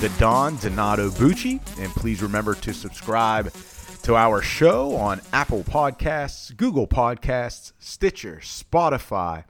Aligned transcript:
the 0.00 0.12
Don 0.18 0.56
Donato 0.56 1.08
Bucci, 1.10 1.60
and 1.78 1.90
please 1.92 2.22
remember 2.22 2.54
to 2.56 2.74
subscribe 2.74 3.52
to 4.02 4.16
our 4.16 4.42
show 4.42 4.96
on 4.96 5.20
Apple 5.32 5.62
Podcasts, 5.62 6.54
Google 6.56 6.86
Podcasts, 6.86 7.72
Stitcher, 7.78 8.40
Spotify, 8.42 9.44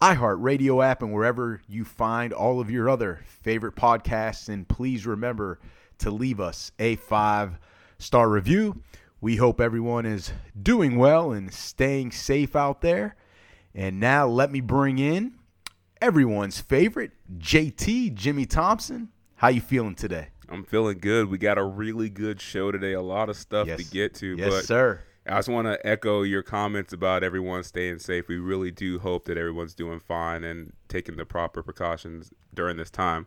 iHeartRadio 0.00 0.84
app, 0.84 1.02
and 1.02 1.12
wherever 1.12 1.60
you 1.68 1.84
find 1.84 2.32
all 2.32 2.60
of 2.60 2.70
your 2.70 2.88
other 2.88 3.20
favorite 3.26 3.76
podcasts. 3.76 4.48
And 4.48 4.66
please 4.66 5.06
remember 5.06 5.60
to 5.98 6.10
leave 6.10 6.40
us 6.40 6.72
a 6.78 6.96
five 6.96 7.58
star 7.98 8.28
review. 8.28 8.82
We 9.20 9.36
hope 9.36 9.60
everyone 9.60 10.06
is 10.06 10.32
doing 10.60 10.96
well 10.96 11.30
and 11.30 11.52
staying 11.52 12.12
safe 12.12 12.56
out 12.56 12.80
there. 12.80 13.16
And 13.74 14.00
now 14.00 14.26
let 14.26 14.50
me 14.50 14.60
bring 14.60 14.98
in 14.98 15.34
everyone's 16.00 16.58
favorite, 16.58 17.12
JT 17.38 18.14
Jimmy 18.14 18.46
Thompson. 18.46 19.10
How 19.40 19.48
you 19.48 19.62
feeling 19.62 19.94
today? 19.94 20.28
I'm 20.50 20.64
feeling 20.64 20.98
good. 20.98 21.30
We 21.30 21.38
got 21.38 21.56
a 21.56 21.64
really 21.64 22.10
good 22.10 22.42
show 22.42 22.70
today. 22.70 22.92
A 22.92 23.00
lot 23.00 23.30
of 23.30 23.36
stuff 23.36 23.66
Yes. 23.68 23.78
to 23.78 23.90
get 23.90 24.12
to. 24.16 24.36
Yes, 24.36 24.50
but 24.50 24.64
sir. 24.66 25.00
I 25.26 25.36
just 25.38 25.48
want 25.48 25.66
to 25.66 25.86
echo 25.86 26.22
your 26.22 26.42
comments 26.42 26.92
about 26.92 27.22
everyone 27.24 27.62
staying 27.62 28.00
safe. 28.00 28.28
We 28.28 28.36
really 28.36 28.70
do 28.70 28.98
hope 28.98 29.24
that 29.26 29.38
everyone's 29.38 29.74
doing 29.74 29.98
fine 29.98 30.44
and 30.44 30.74
taking 30.88 31.16
the 31.16 31.24
proper 31.24 31.62
precautions 31.62 32.34
during 32.52 32.76
this 32.76 32.90
time. 32.90 33.26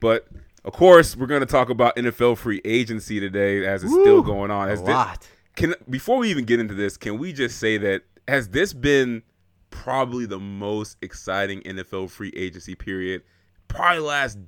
But 0.00 0.26
of 0.66 0.74
course, 0.74 1.16
we're 1.16 1.26
going 1.28 1.40
to 1.40 1.46
talk 1.46 1.70
about 1.70 1.96
NFL 1.96 2.36
free 2.36 2.60
agency 2.62 3.20
today 3.20 3.64
as 3.66 3.82
it's 3.84 3.92
still 3.92 4.20
going 4.20 4.50
on. 4.50 4.66
A 4.68 4.72
Has 4.72 4.80
thi- 4.82 4.92
lot. 4.92 5.26
can 5.56 5.74
before 5.88 6.18
we 6.18 6.28
even 6.30 6.44
get 6.44 6.60
into 6.60 6.74
this, 6.74 6.98
can 6.98 7.16
we 7.16 7.32
just 7.32 7.58
say 7.58 7.78
that 7.78 8.02
has 8.26 8.50
this 8.50 8.74
been 8.74 9.22
probably 9.70 10.26
the 10.26 10.38
most 10.38 10.98
exciting 11.00 11.62
NFL 11.62 12.10
free 12.10 12.32
agency 12.36 12.74
period, 12.74 13.22
probably 13.68 14.00
last 14.02 14.38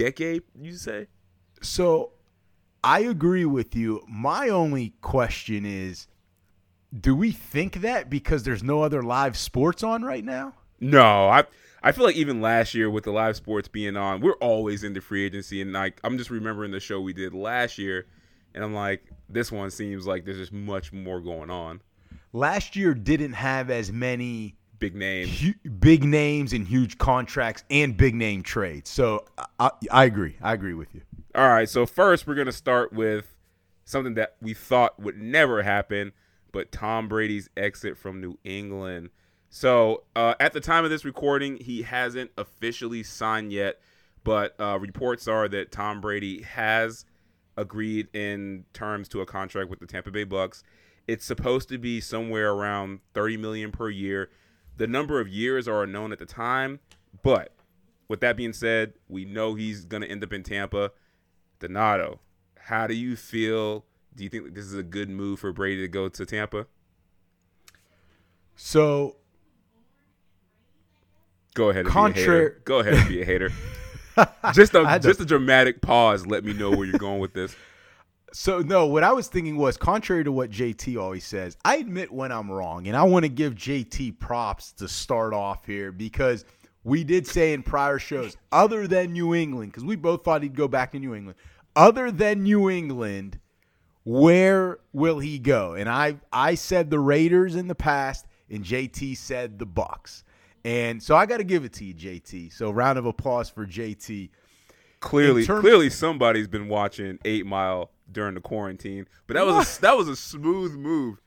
decade? 0.00 0.42
You 0.60 0.72
say? 0.72 1.06
So 1.62 2.12
I 2.82 3.00
agree 3.00 3.44
with 3.44 3.76
you. 3.76 4.04
My 4.08 4.48
only 4.48 4.94
question 5.00 5.66
is 5.66 6.06
do 6.98 7.14
we 7.14 7.30
think 7.30 7.82
that 7.82 8.10
because 8.10 8.42
there's 8.42 8.62
no 8.62 8.82
other 8.82 9.02
live 9.02 9.36
sports 9.36 9.82
on 9.82 10.02
right 10.02 10.24
now? 10.24 10.54
No, 10.80 11.28
I 11.28 11.44
I 11.82 11.92
feel 11.92 12.04
like 12.04 12.16
even 12.16 12.40
last 12.40 12.74
year 12.74 12.90
with 12.90 13.04
the 13.04 13.12
live 13.12 13.36
sports 13.36 13.68
being 13.68 13.96
on, 13.96 14.20
we're 14.20 14.34
always 14.34 14.82
into 14.82 15.00
free 15.00 15.24
agency, 15.24 15.60
and 15.60 15.72
like 15.72 16.00
I'm 16.02 16.18
just 16.18 16.30
remembering 16.30 16.72
the 16.72 16.80
show 16.80 17.00
we 17.00 17.12
did 17.12 17.34
last 17.34 17.78
year, 17.78 18.06
and 18.54 18.64
I'm 18.64 18.74
like, 18.74 19.04
this 19.28 19.52
one 19.52 19.70
seems 19.70 20.06
like 20.06 20.24
there's 20.24 20.38
just 20.38 20.52
much 20.52 20.92
more 20.92 21.20
going 21.20 21.50
on. 21.50 21.82
Last 22.32 22.76
year 22.76 22.94
didn't 22.94 23.32
have 23.32 23.70
as 23.70 23.92
many 23.92 24.56
Big 24.80 24.94
name. 24.96 25.28
hu- 25.28 25.68
big 25.68 26.02
names 26.02 26.52
and 26.52 26.66
huge 26.66 26.98
contracts 26.98 27.62
and 27.70 27.96
big 27.96 28.14
name 28.14 28.42
trades. 28.42 28.90
So 28.90 29.26
I, 29.38 29.46
I, 29.58 29.70
I 29.92 30.04
agree. 30.06 30.36
I 30.42 30.52
agree 30.54 30.74
with 30.74 30.94
you. 30.94 31.02
All 31.34 31.48
right, 31.48 31.68
so 31.68 31.86
first 31.86 32.26
we're 32.26 32.34
gonna 32.34 32.50
start 32.50 32.92
with 32.92 33.36
something 33.84 34.14
that 34.14 34.36
we 34.40 34.54
thought 34.54 34.98
would 34.98 35.16
never 35.18 35.62
happen, 35.62 36.12
but 36.50 36.72
Tom 36.72 37.08
Brady's 37.08 37.48
exit 37.56 37.96
from 37.96 38.20
New 38.20 38.38
England. 38.42 39.10
So 39.50 40.04
uh, 40.16 40.34
at 40.40 40.52
the 40.52 40.60
time 40.60 40.84
of 40.84 40.90
this 40.90 41.04
recording, 41.04 41.58
he 41.60 41.82
hasn't 41.82 42.30
officially 42.38 43.02
signed 43.02 43.52
yet, 43.52 43.80
but 44.24 44.54
uh, 44.60 44.78
reports 44.80 45.28
are 45.28 45.48
that 45.48 45.72
Tom 45.72 46.00
Brady 46.00 46.42
has 46.42 47.04
agreed 47.56 48.08
in 48.14 48.64
terms 48.72 49.08
to 49.08 49.20
a 49.20 49.26
contract 49.26 49.68
with 49.68 49.80
the 49.80 49.86
Tampa 49.86 50.10
Bay 50.10 50.24
Bucks. 50.24 50.62
It's 51.06 51.24
supposed 51.24 51.68
to 51.68 51.78
be 51.78 52.00
somewhere 52.00 52.52
around 52.52 53.00
30 53.14 53.36
million 53.36 53.72
per 53.72 53.90
year. 53.90 54.30
The 54.80 54.86
number 54.86 55.20
of 55.20 55.28
years 55.28 55.68
are 55.68 55.82
unknown 55.82 56.10
at 56.10 56.18
the 56.18 56.24
time, 56.24 56.80
but 57.22 57.52
with 58.08 58.20
that 58.20 58.34
being 58.34 58.54
said, 58.54 58.94
we 59.10 59.26
know 59.26 59.54
he's 59.54 59.84
going 59.84 60.00
to 60.00 60.10
end 60.10 60.24
up 60.24 60.32
in 60.32 60.42
Tampa. 60.42 60.92
Donato, 61.58 62.18
how 62.58 62.86
do 62.86 62.94
you 62.94 63.14
feel? 63.14 63.84
Do 64.14 64.24
you 64.24 64.30
think 64.30 64.54
this 64.54 64.64
is 64.64 64.72
a 64.72 64.82
good 64.82 65.10
move 65.10 65.38
for 65.38 65.52
Brady 65.52 65.82
to 65.82 65.88
go 65.88 66.08
to 66.08 66.24
Tampa? 66.24 66.66
So 68.56 69.16
Go 71.52 71.68
ahead 71.68 71.84
and 71.84 71.94
be 71.94 72.00
a 72.00 72.14
hater. 72.14 72.62
Go 72.64 72.78
ahead 72.78 72.94
and 72.94 73.06
be 73.06 73.20
a 73.20 73.24
hater. 73.26 73.50
just 74.54 74.74
a 74.74 74.98
just 75.02 75.20
a 75.20 75.26
dramatic 75.26 75.82
pause. 75.82 76.26
Let 76.26 76.42
me 76.42 76.54
know 76.54 76.70
where 76.70 76.86
you're 76.86 76.98
going 76.98 77.20
with 77.20 77.34
this. 77.34 77.54
So 78.32 78.60
no, 78.60 78.86
what 78.86 79.02
I 79.02 79.12
was 79.12 79.28
thinking 79.28 79.56
was 79.56 79.76
contrary 79.76 80.24
to 80.24 80.32
what 80.32 80.50
JT 80.50 81.00
always 81.00 81.24
says. 81.24 81.56
I 81.64 81.76
admit 81.76 82.12
when 82.12 82.30
I'm 82.32 82.50
wrong, 82.50 82.86
and 82.86 82.96
I 82.96 83.02
want 83.02 83.24
to 83.24 83.28
give 83.28 83.54
JT 83.54 84.18
props 84.18 84.72
to 84.74 84.88
start 84.88 85.34
off 85.34 85.66
here 85.66 85.92
because 85.92 86.44
we 86.84 87.04
did 87.04 87.26
say 87.26 87.52
in 87.52 87.62
prior 87.62 87.98
shows, 87.98 88.36
other 88.52 88.86
than 88.86 89.12
New 89.12 89.34
England, 89.34 89.72
because 89.72 89.84
we 89.84 89.96
both 89.96 90.24
thought 90.24 90.42
he'd 90.42 90.54
go 90.54 90.68
back 90.68 90.92
to 90.92 90.98
New 90.98 91.14
England. 91.14 91.36
Other 91.76 92.10
than 92.10 92.42
New 92.42 92.70
England, 92.70 93.38
where 94.04 94.78
will 94.92 95.18
he 95.18 95.38
go? 95.38 95.74
And 95.74 95.88
I 95.88 96.16
I 96.32 96.54
said 96.54 96.90
the 96.90 96.98
Raiders 96.98 97.54
in 97.54 97.68
the 97.68 97.74
past, 97.74 98.26
and 98.48 98.64
JT 98.64 99.16
said 99.16 99.58
the 99.58 99.66
Bucks. 99.66 100.24
And 100.64 101.02
so 101.02 101.16
I 101.16 101.26
got 101.26 101.38
to 101.38 101.44
give 101.44 101.64
it 101.64 101.72
to 101.74 101.84
you, 101.84 101.94
JT. 101.94 102.52
So 102.52 102.70
round 102.70 102.98
of 102.98 103.06
applause 103.06 103.48
for 103.48 103.66
JT. 103.66 104.30
Clearly, 105.00 105.46
clearly 105.46 105.88
somebody's 105.88 106.48
been 106.48 106.68
watching 106.68 107.18
Eight 107.24 107.46
Mile 107.46 107.90
during 108.12 108.34
the 108.34 108.40
quarantine. 108.40 109.06
But 109.26 109.34
that 109.34 109.46
was 109.46 109.78
a, 109.78 109.80
that 109.82 109.96
was 109.96 110.08
a 110.08 110.16
smooth 110.16 110.74
move. 110.74 111.20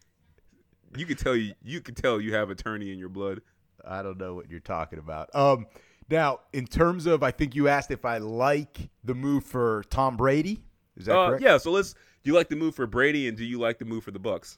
You 0.95 1.05
could 1.05 1.17
tell 1.17 1.35
you 1.35 1.53
you 1.63 1.81
could 1.81 1.97
tell 1.97 2.21
you 2.21 2.33
have 2.35 2.49
attorney 2.49 2.91
in 2.91 2.99
your 2.99 3.09
blood. 3.09 3.41
I 3.85 4.01
don't 4.01 4.17
know 4.19 4.33
what 4.35 4.49
you're 4.49 4.59
talking 4.59 4.99
about. 4.99 5.33
Um, 5.35 5.65
now, 6.09 6.39
in 6.53 6.65
terms 6.67 7.05
of, 7.05 7.23
I 7.23 7.31
think 7.31 7.55
you 7.55 7.67
asked 7.67 7.91
if 7.91 8.05
I 8.05 8.17
like 8.19 8.89
the 9.03 9.13
move 9.15 9.43
for 9.45 9.83
Tom 9.89 10.15
Brady. 10.17 10.63
Is 10.95 11.05
that 11.07 11.17
Uh, 11.17 11.27
correct? 11.29 11.43
yeah. 11.43 11.57
So 11.57 11.71
let's. 11.71 11.93
Do 11.93 12.31
you 12.31 12.33
like 12.33 12.47
the 12.49 12.55
move 12.55 12.75
for 12.75 12.87
Brady, 12.87 13.27
and 13.27 13.37
do 13.37 13.43
you 13.43 13.59
like 13.59 13.79
the 13.79 13.85
move 13.85 14.03
for 14.05 14.11
the 14.11 14.19
Bucks? 14.19 14.57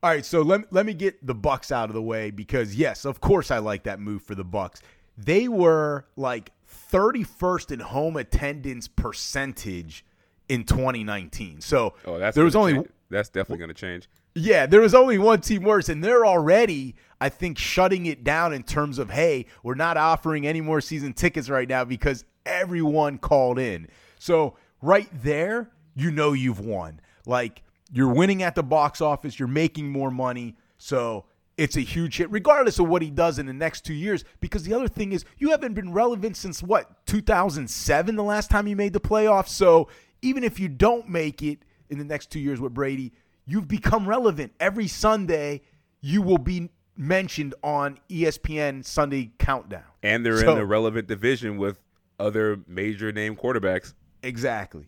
All 0.00 0.10
right, 0.10 0.24
so 0.24 0.42
let, 0.42 0.72
let 0.72 0.86
me 0.86 0.94
get 0.94 1.26
the 1.26 1.34
Bucks 1.34 1.72
out 1.72 1.88
of 1.90 1.94
the 1.94 2.02
way 2.02 2.30
because 2.30 2.76
yes, 2.76 3.04
of 3.04 3.20
course 3.20 3.50
I 3.50 3.58
like 3.58 3.82
that 3.82 3.98
move 3.98 4.22
for 4.22 4.36
the 4.36 4.44
Bucks. 4.44 4.80
They 5.16 5.48
were 5.48 6.06
like 6.14 6.52
31st 6.92 7.72
in 7.72 7.80
home 7.80 8.16
attendance 8.16 8.86
percentage 8.86 10.04
in 10.48 10.64
2019. 10.64 11.60
So 11.60 11.94
Oh, 12.04 12.18
that's 12.18 12.34
there 12.34 12.44
was 12.44 12.56
only 12.56 12.74
change. 12.74 12.86
that's 13.10 13.28
definitely 13.28 13.58
going 13.58 13.68
to 13.68 13.74
change. 13.74 14.08
Yeah, 14.34 14.66
there 14.66 14.80
was 14.80 14.94
only 14.94 15.18
one 15.18 15.40
team 15.40 15.62
worse, 15.64 15.88
and 15.88 16.02
they're 16.04 16.24
already, 16.24 16.94
I 17.20 17.28
think, 17.28 17.58
shutting 17.58 18.06
it 18.06 18.22
down 18.22 18.52
in 18.52 18.62
terms 18.62 18.98
of, 18.98 19.10
hey, 19.10 19.46
we're 19.64 19.74
not 19.74 19.96
offering 19.96 20.46
any 20.46 20.60
more 20.60 20.80
season 20.80 21.12
tickets 21.12 21.48
right 21.50 21.68
now 21.68 21.84
because 21.84 22.24
everyone 22.46 23.18
called 23.18 23.58
in. 23.58 23.88
So 24.18 24.56
right 24.80 25.08
there, 25.22 25.70
you 25.94 26.10
know 26.12 26.32
you've 26.34 26.60
won. 26.60 27.00
Like 27.26 27.62
you're 27.92 28.12
winning 28.12 28.42
at 28.42 28.54
the 28.54 28.62
box 28.62 29.00
office, 29.00 29.38
you're 29.38 29.48
making 29.48 29.90
more 29.90 30.10
money. 30.10 30.56
So 30.76 31.24
it's 31.56 31.76
a 31.76 31.80
huge 31.80 32.18
hit, 32.18 32.30
regardless 32.30 32.78
of 32.78 32.86
what 32.88 33.02
he 33.02 33.10
does 33.10 33.40
in 33.40 33.46
the 33.46 33.52
next 33.52 33.84
two 33.84 33.94
years. 33.94 34.22
Because 34.38 34.62
the 34.62 34.72
other 34.74 34.86
thing 34.86 35.10
is, 35.12 35.24
you 35.38 35.50
haven't 35.50 35.74
been 35.74 35.92
relevant 35.92 36.36
since 36.36 36.62
what 36.62 37.04
2007, 37.06 38.14
the 38.14 38.22
last 38.22 38.50
time 38.50 38.68
you 38.68 38.76
made 38.76 38.92
the 38.92 39.00
playoffs. 39.00 39.48
So 39.48 39.88
even 40.22 40.44
if 40.44 40.58
you 40.60 40.68
don't 40.68 41.08
make 41.08 41.42
it 41.42 41.60
in 41.90 41.98
the 41.98 42.04
next 42.04 42.30
two 42.30 42.40
years 42.40 42.60
with 42.60 42.74
Brady, 42.74 43.12
you've 43.46 43.68
become 43.68 44.08
relevant. 44.08 44.52
Every 44.60 44.88
Sunday, 44.88 45.62
you 46.00 46.22
will 46.22 46.38
be 46.38 46.70
mentioned 46.96 47.54
on 47.62 47.98
ESPN 48.10 48.84
Sunday 48.84 49.30
Countdown. 49.38 49.84
And 50.02 50.24
they're 50.26 50.38
So- 50.38 50.52
in 50.52 50.58
a 50.58 50.64
relevant 50.66 51.06
division 51.08 51.56
with 51.56 51.78
other 52.18 52.60
major 52.66 53.12
name 53.12 53.36
quarterbacks. 53.36 53.94
Exactly. 54.22 54.86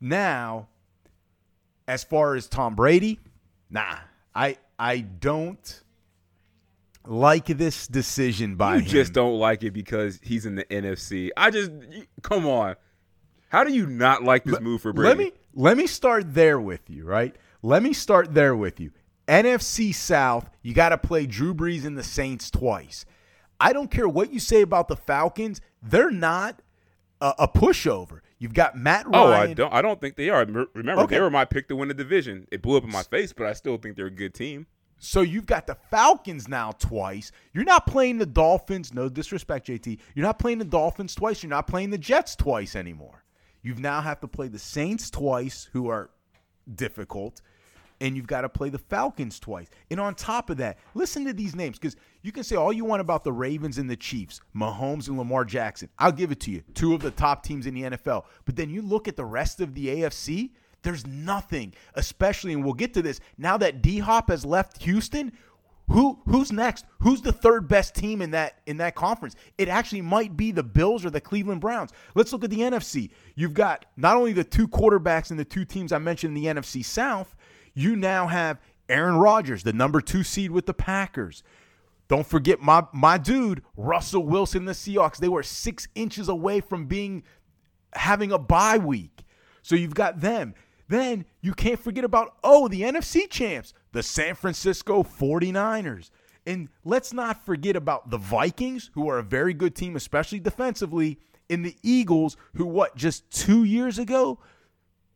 Now, 0.00 0.68
as 1.86 2.02
far 2.04 2.34
as 2.34 2.48
Tom 2.48 2.74
Brady, 2.74 3.20
nah, 3.68 3.98
I 4.34 4.56
I 4.78 5.00
don't 5.00 5.82
like 7.06 7.46
this 7.46 7.86
decision 7.86 8.56
by 8.56 8.76
You 8.76 8.80
him. 8.82 8.86
just 8.88 9.12
don't 9.12 9.38
like 9.38 9.62
it 9.62 9.72
because 9.72 10.18
he's 10.22 10.46
in 10.46 10.54
the 10.54 10.64
NFC. 10.64 11.30
I 11.36 11.50
just 11.50 11.70
come 12.22 12.46
on. 12.46 12.76
How 13.50 13.64
do 13.64 13.72
you 13.72 13.86
not 13.86 14.22
like 14.24 14.44
this 14.44 14.60
move 14.60 14.80
for 14.80 14.92
Brady? 14.92 15.08
Let 15.08 15.18
me 15.18 15.32
let 15.54 15.76
me 15.76 15.86
start 15.86 16.34
there 16.34 16.58
with 16.60 16.88
you, 16.88 17.04
right? 17.04 17.34
Let 17.62 17.82
me 17.82 17.92
start 17.92 18.32
there 18.32 18.56
with 18.56 18.80
you. 18.80 18.92
NFC 19.28 19.94
South, 19.94 20.48
you 20.62 20.72
got 20.74 20.88
to 20.88 20.98
play 20.98 21.26
Drew 21.26 21.54
Brees 21.54 21.84
and 21.84 21.96
the 21.98 22.02
Saints 22.02 22.50
twice. 22.50 23.04
I 23.60 23.72
don't 23.72 23.90
care 23.90 24.08
what 24.08 24.32
you 24.32 24.40
say 24.40 24.62
about 24.62 24.88
the 24.88 24.96
Falcons; 24.96 25.60
they're 25.82 26.10
not 26.10 26.62
a, 27.20 27.34
a 27.40 27.48
pushover. 27.48 28.20
You've 28.38 28.54
got 28.54 28.76
Matt 28.76 29.06
Ryan. 29.06 29.14
Oh, 29.14 29.32
I 29.32 29.54
don't. 29.54 29.72
I 29.74 29.82
don't 29.82 30.00
think 30.00 30.16
they 30.16 30.30
are. 30.30 30.44
Remember, 30.44 31.02
Okay. 31.02 31.16
they 31.16 31.20
were 31.20 31.28
my 31.30 31.44
pick 31.44 31.68
to 31.68 31.76
win 31.76 31.88
the 31.88 31.94
division. 31.94 32.46
It 32.50 32.62
blew 32.62 32.76
up 32.78 32.84
in 32.84 32.90
my 32.90 33.02
face, 33.02 33.32
but 33.32 33.46
I 33.46 33.52
still 33.52 33.76
think 33.76 33.96
they're 33.96 34.06
a 34.06 34.10
good 34.10 34.32
team. 34.32 34.66
So 34.98 35.22
you've 35.22 35.46
got 35.46 35.66
the 35.66 35.74
Falcons 35.90 36.46
now 36.48 36.72
twice. 36.72 37.32
You're 37.52 37.64
not 37.64 37.86
playing 37.86 38.18
the 38.18 38.26
Dolphins. 38.26 38.92
No 38.94 39.08
disrespect, 39.08 39.66
JT. 39.66 39.98
You're 40.14 40.26
not 40.26 40.38
playing 40.38 40.58
the 40.58 40.64
Dolphins 40.64 41.14
twice. 41.14 41.42
You're 41.42 41.50
not 41.50 41.66
playing 41.66 41.90
the 41.90 41.98
Jets 41.98 42.36
twice 42.36 42.76
anymore. 42.76 43.24
You 43.62 43.74
now 43.74 44.00
have 44.00 44.20
to 44.20 44.28
play 44.28 44.48
the 44.48 44.58
Saints 44.58 45.10
twice, 45.10 45.68
who 45.72 45.88
are 45.88 46.10
difficult, 46.74 47.40
and 48.00 48.16
you've 48.16 48.26
got 48.26 48.42
to 48.42 48.48
play 48.48 48.70
the 48.70 48.78
Falcons 48.78 49.38
twice. 49.38 49.68
And 49.90 50.00
on 50.00 50.14
top 50.14 50.50
of 50.50 50.56
that, 50.58 50.78
listen 50.94 51.24
to 51.26 51.32
these 51.32 51.54
names 51.54 51.78
because 51.78 51.96
you 52.22 52.32
can 52.32 52.44
say 52.44 52.56
all 52.56 52.72
you 52.72 52.84
want 52.84 53.00
about 53.00 53.24
the 53.24 53.32
Ravens 53.32 53.78
and 53.78 53.90
the 53.90 53.96
Chiefs, 53.96 54.40
Mahomes 54.56 55.08
and 55.08 55.18
Lamar 55.18 55.44
Jackson. 55.44 55.88
I'll 55.98 56.12
give 56.12 56.32
it 56.32 56.40
to 56.40 56.50
you. 56.50 56.62
Two 56.74 56.94
of 56.94 57.02
the 57.02 57.10
top 57.10 57.42
teams 57.42 57.66
in 57.66 57.74
the 57.74 57.82
NFL. 57.82 58.24
But 58.44 58.56
then 58.56 58.70
you 58.70 58.82
look 58.82 59.06
at 59.06 59.16
the 59.16 59.24
rest 59.24 59.60
of 59.60 59.74
the 59.74 59.88
AFC, 59.88 60.50
there's 60.82 61.06
nothing, 61.06 61.74
especially, 61.94 62.54
and 62.54 62.64
we'll 62.64 62.72
get 62.72 62.94
to 62.94 63.02
this. 63.02 63.20
Now 63.36 63.58
that 63.58 63.82
D 63.82 63.98
Hop 63.98 64.30
has 64.30 64.46
left 64.46 64.82
Houston, 64.82 65.32
who 65.90 66.20
who's 66.26 66.52
next? 66.52 66.84
Who's 67.00 67.20
the 67.20 67.32
third 67.32 67.66
best 67.66 67.94
team 67.94 68.22
in 68.22 68.30
that 68.30 68.60
in 68.66 68.76
that 68.76 68.94
conference? 68.94 69.34
It 69.58 69.68
actually 69.68 70.02
might 70.02 70.36
be 70.36 70.52
the 70.52 70.62
Bills 70.62 71.04
or 71.04 71.10
the 71.10 71.20
Cleveland 71.20 71.60
Browns. 71.60 71.90
Let's 72.14 72.32
look 72.32 72.44
at 72.44 72.50
the 72.50 72.60
NFC. 72.60 73.10
You've 73.34 73.54
got 73.54 73.86
not 73.96 74.16
only 74.16 74.32
the 74.32 74.44
two 74.44 74.68
quarterbacks 74.68 75.30
and 75.30 75.40
the 75.40 75.44
two 75.44 75.64
teams 75.64 75.92
I 75.92 75.98
mentioned 75.98 76.36
in 76.36 76.42
the 76.42 76.60
NFC 76.60 76.84
South, 76.84 77.34
you 77.74 77.96
now 77.96 78.28
have 78.28 78.60
Aaron 78.88 79.16
Rodgers, 79.16 79.64
the 79.64 79.72
number 79.72 80.00
two 80.00 80.22
seed 80.22 80.50
with 80.50 80.66
the 80.66 80.74
Packers. 80.74 81.42
Don't 82.08 82.26
forget 82.26 82.60
my 82.60 82.84
my 82.92 83.18
dude, 83.18 83.62
Russell 83.76 84.24
Wilson, 84.24 84.66
the 84.66 84.72
Seahawks. 84.72 85.16
They 85.16 85.28
were 85.28 85.42
six 85.42 85.88
inches 85.94 86.28
away 86.28 86.60
from 86.60 86.86
being 86.86 87.24
having 87.94 88.30
a 88.32 88.38
bye 88.38 88.78
week. 88.78 89.24
So 89.62 89.74
you've 89.74 89.94
got 89.94 90.20
them. 90.20 90.54
Then 90.88 91.24
you 91.40 91.54
can't 91.54 91.78
forget 91.78 92.02
about, 92.02 92.36
oh, 92.42 92.66
the 92.66 92.82
NFC 92.82 93.30
champs, 93.30 93.72
the 93.92 94.02
San 94.02 94.34
Francisco 94.34 95.02
49ers. 95.02 96.10
And 96.46 96.68
let's 96.84 97.12
not 97.12 97.44
forget 97.44 97.76
about 97.76 98.10
the 98.10 98.18
Vikings, 98.18 98.90
who 98.94 99.08
are 99.08 99.18
a 99.18 99.22
very 99.22 99.54
good 99.54 99.74
team, 99.74 99.96
especially 99.96 100.40
defensively, 100.40 101.18
and 101.48 101.64
the 101.64 101.76
Eagles, 101.82 102.36
who, 102.54 102.64
what, 102.64 102.96
just 102.96 103.30
two 103.30 103.64
years 103.64 103.98
ago 103.98 104.38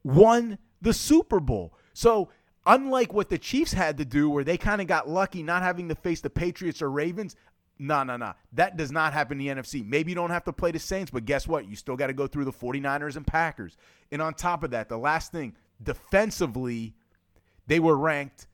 won 0.03 0.59
the 0.83 0.93
Super 0.93 1.41
Bowl. 1.41 1.73
So, 1.95 2.29
unlike 2.67 3.13
what 3.13 3.31
the 3.31 3.39
Chiefs 3.39 3.73
had 3.73 3.99
to 3.99 4.05
do, 4.05 4.29
where 4.29 4.45
they 4.45 4.59
kind 4.59 4.81
of 4.81 4.87
got 4.87 5.09
lucky 5.09 5.43
not 5.43 5.63
having 5.63 5.89
to 5.89 5.95
face 5.95 6.21
the 6.21 6.31
Patriots 6.31 6.83
or 6.83 6.91
Ravens, 6.91 7.37
no, 7.79 8.05
no, 8.05 8.17
no. 8.17 8.35
That 8.53 8.77
does 8.77 8.93
not 8.93 9.13
happen 9.13 9.41
in 9.41 9.57
the 9.57 9.63
NFC. 9.63 9.85
Maybe 9.85 10.13
you 10.13 10.15
don't 10.15 10.31
have 10.31 10.45
to 10.45 10.53
play 10.53 10.71
the 10.71 10.79
Saints, 10.79 11.11
but 11.11 11.25
guess 11.25 11.49
what? 11.49 11.67
You 11.69 11.75
still 11.75 11.97
got 11.97 12.07
to 12.09 12.13
go 12.13 12.27
through 12.27 12.45
the 12.45 12.53
49ers 12.53 13.17
and 13.17 13.27
Packers. 13.27 13.77
And 14.13 14.23
on 14.23 14.35
top 14.35 14.63
of 14.63 14.71
that, 14.71 14.89
the 14.89 14.99
last 14.99 15.33
thing, 15.33 15.57
defensively, 15.83 16.95
they 17.67 17.81
were 17.81 17.97
ranked 17.97 18.47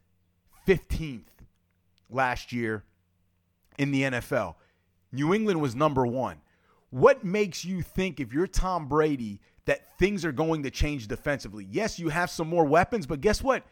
15th 0.71 1.25
last 2.09 2.53
year 2.53 2.85
in 3.79 3.91
the 3.91 4.03
NFL. 4.03 4.55
New 5.11 5.35
England 5.35 5.61
was 5.61 5.75
number 5.75 6.07
one. 6.07 6.37
What 6.91 7.25
makes 7.25 7.65
you 7.65 7.83
think, 7.83 8.21
if 8.21 8.33
you're 8.33 8.47
Tom 8.47 8.87
Brady, 8.87 9.41
that 9.65 9.99
things 9.99 10.25
are 10.25 10.31
going 10.31 10.63
to 10.63 10.71
change 10.71 11.09
defensively? 11.09 11.67
Yes, 11.69 11.99
you 11.99 12.09
have 12.09 12.31
some 12.31 12.49
more 12.49 12.65
weapons, 12.65 13.05
but 13.05 13.21
guess 13.21 13.43
what? 13.43 13.65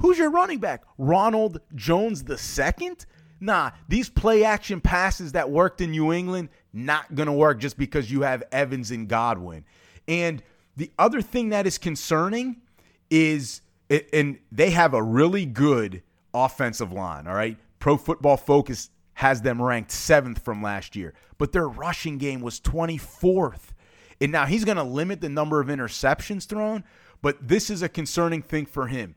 Who's 0.00 0.16
your 0.16 0.30
running 0.30 0.58
back? 0.58 0.84
Ronald 0.96 1.60
Jones 1.74 2.22
the 2.22 2.38
second? 2.38 3.06
Nah, 3.40 3.72
these 3.88 4.08
play 4.08 4.44
action 4.44 4.80
passes 4.80 5.32
that 5.32 5.50
worked 5.50 5.80
in 5.80 5.90
New 5.90 6.12
England 6.12 6.50
not 6.72 7.16
going 7.16 7.26
to 7.26 7.32
work 7.32 7.58
just 7.58 7.76
because 7.76 8.12
you 8.12 8.22
have 8.22 8.44
Evans 8.52 8.92
and 8.92 9.08
Godwin. 9.08 9.64
And 10.06 10.40
the 10.76 10.92
other 11.00 11.20
thing 11.20 11.48
that 11.48 11.66
is 11.66 11.78
concerning 11.78 12.62
is 13.10 13.60
and 13.90 14.38
they 14.50 14.70
have 14.70 14.94
a 14.94 15.02
really 15.02 15.46
good 15.46 16.02
offensive 16.34 16.92
line, 16.92 17.26
all 17.26 17.34
right? 17.34 17.56
Pro 17.78 17.96
Football 17.96 18.36
Focus 18.36 18.90
has 19.14 19.42
them 19.42 19.62
ranked 19.62 19.90
7th 19.90 20.40
from 20.40 20.62
last 20.62 20.96
year, 20.96 21.14
but 21.38 21.52
their 21.52 21.68
rushing 21.68 22.18
game 22.18 22.40
was 22.40 22.60
24th. 22.60 23.72
And 24.20 24.32
now 24.32 24.46
he's 24.46 24.64
going 24.64 24.76
to 24.76 24.82
limit 24.82 25.20
the 25.20 25.28
number 25.28 25.60
of 25.60 25.68
interceptions 25.68 26.46
thrown, 26.46 26.84
but 27.22 27.46
this 27.46 27.70
is 27.70 27.82
a 27.82 27.88
concerning 27.88 28.42
thing 28.42 28.66
for 28.66 28.88
him. 28.88 29.14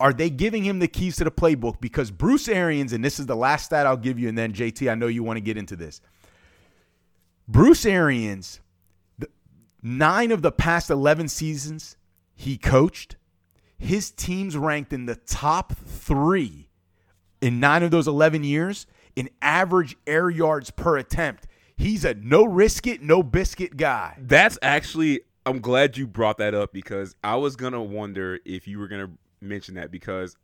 Are 0.00 0.12
they 0.12 0.28
giving 0.28 0.64
him 0.64 0.80
the 0.80 0.88
keys 0.88 1.16
to 1.16 1.24
the 1.24 1.30
playbook? 1.30 1.80
Because 1.80 2.10
Bruce 2.10 2.48
Arians, 2.48 2.92
and 2.92 3.04
this 3.04 3.20
is 3.20 3.26
the 3.26 3.36
last 3.36 3.66
stat 3.66 3.86
I'll 3.86 3.96
give 3.96 4.18
you, 4.18 4.28
and 4.28 4.36
then 4.36 4.52
JT, 4.52 4.90
I 4.90 4.94
know 4.94 5.06
you 5.06 5.22
want 5.22 5.36
to 5.36 5.40
get 5.40 5.56
into 5.56 5.76
this. 5.76 6.00
Bruce 7.46 7.86
Arians, 7.86 8.60
nine 9.82 10.32
of 10.32 10.42
the 10.42 10.50
past 10.50 10.90
11 10.90 11.28
seasons 11.28 11.96
he 12.34 12.56
coached, 12.56 13.16
his 13.84 14.10
teams 14.10 14.56
ranked 14.56 14.92
in 14.92 15.06
the 15.06 15.14
top 15.14 15.74
three 15.76 16.70
in 17.40 17.60
nine 17.60 17.82
of 17.82 17.90
those 17.90 18.08
11 18.08 18.42
years 18.42 18.86
in 19.14 19.28
average 19.42 19.96
air 20.06 20.30
yards 20.30 20.70
per 20.70 20.96
attempt. 20.96 21.46
He's 21.76 22.04
a 22.04 22.14
no 22.14 22.44
risk 22.44 22.86
it, 22.86 23.02
no 23.02 23.22
biscuit 23.22 23.76
guy. 23.76 24.16
That's 24.18 24.58
actually, 24.62 25.20
I'm 25.44 25.60
glad 25.60 25.98
you 25.98 26.06
brought 26.06 26.38
that 26.38 26.54
up 26.54 26.72
because 26.72 27.14
I 27.22 27.36
was 27.36 27.56
going 27.56 27.74
to 27.74 27.80
wonder 27.80 28.38
if 28.46 28.66
you 28.66 28.78
were 28.78 28.88
going 28.88 29.06
to 29.06 29.12
mention 29.42 29.74
that 29.74 29.90
because 29.90 30.36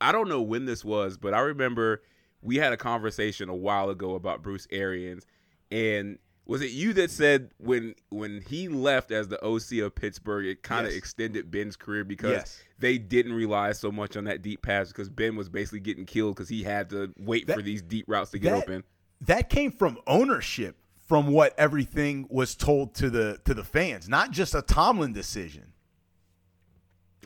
I 0.00 0.10
don't 0.10 0.28
know 0.28 0.40
when 0.40 0.64
this 0.64 0.84
was, 0.84 1.18
but 1.18 1.34
I 1.34 1.40
remember 1.40 2.02
we 2.40 2.56
had 2.56 2.72
a 2.72 2.78
conversation 2.78 3.50
a 3.50 3.54
while 3.54 3.90
ago 3.90 4.14
about 4.14 4.42
Bruce 4.42 4.66
Arians 4.70 5.26
and 5.70 6.18
was 6.46 6.62
it 6.62 6.70
you 6.70 6.92
that 6.94 7.10
said 7.10 7.50
when 7.58 7.94
when 8.10 8.40
he 8.48 8.68
left 8.68 9.10
as 9.10 9.28
the 9.28 9.38
OC 9.44 9.80
of 9.84 9.94
Pittsburgh, 9.94 10.46
it 10.46 10.62
kind 10.62 10.86
of 10.86 10.92
Yes. 10.92 10.98
extended 10.98 11.50
Ben's 11.50 11.76
career 11.76 12.04
because 12.04 12.30
Yes. 12.32 12.62
they 12.78 12.98
didn't 12.98 13.32
rely 13.32 13.72
so 13.72 13.90
much 13.90 14.16
on 14.16 14.24
that 14.24 14.42
deep 14.42 14.62
pass 14.62 14.88
because 14.88 15.08
Ben 15.08 15.34
was 15.36 15.48
basically 15.48 15.80
getting 15.80 16.06
killed 16.06 16.36
because 16.36 16.48
he 16.48 16.62
had 16.62 16.90
to 16.90 17.12
wait 17.18 17.46
That- 17.46 17.56
for 17.56 17.62
these 17.62 17.82
deep 17.82 18.04
routes 18.08 18.30
to 18.30 18.38
get 18.38 18.50
that, 18.52 18.62
open. 18.62 18.84
That 19.20 19.48
came 19.50 19.70
from 19.72 19.98
ownership, 20.06 20.76
from 21.06 21.28
what 21.28 21.54
everything 21.58 22.26
was 22.30 22.54
told 22.54 22.94
to 22.96 23.10
the 23.10 23.40
to 23.44 23.52
the 23.54 23.64
fans, 23.64 24.08
not 24.08 24.30
just 24.30 24.54
a 24.54 24.62
Tomlin 24.62 25.12
decision. 25.12 25.72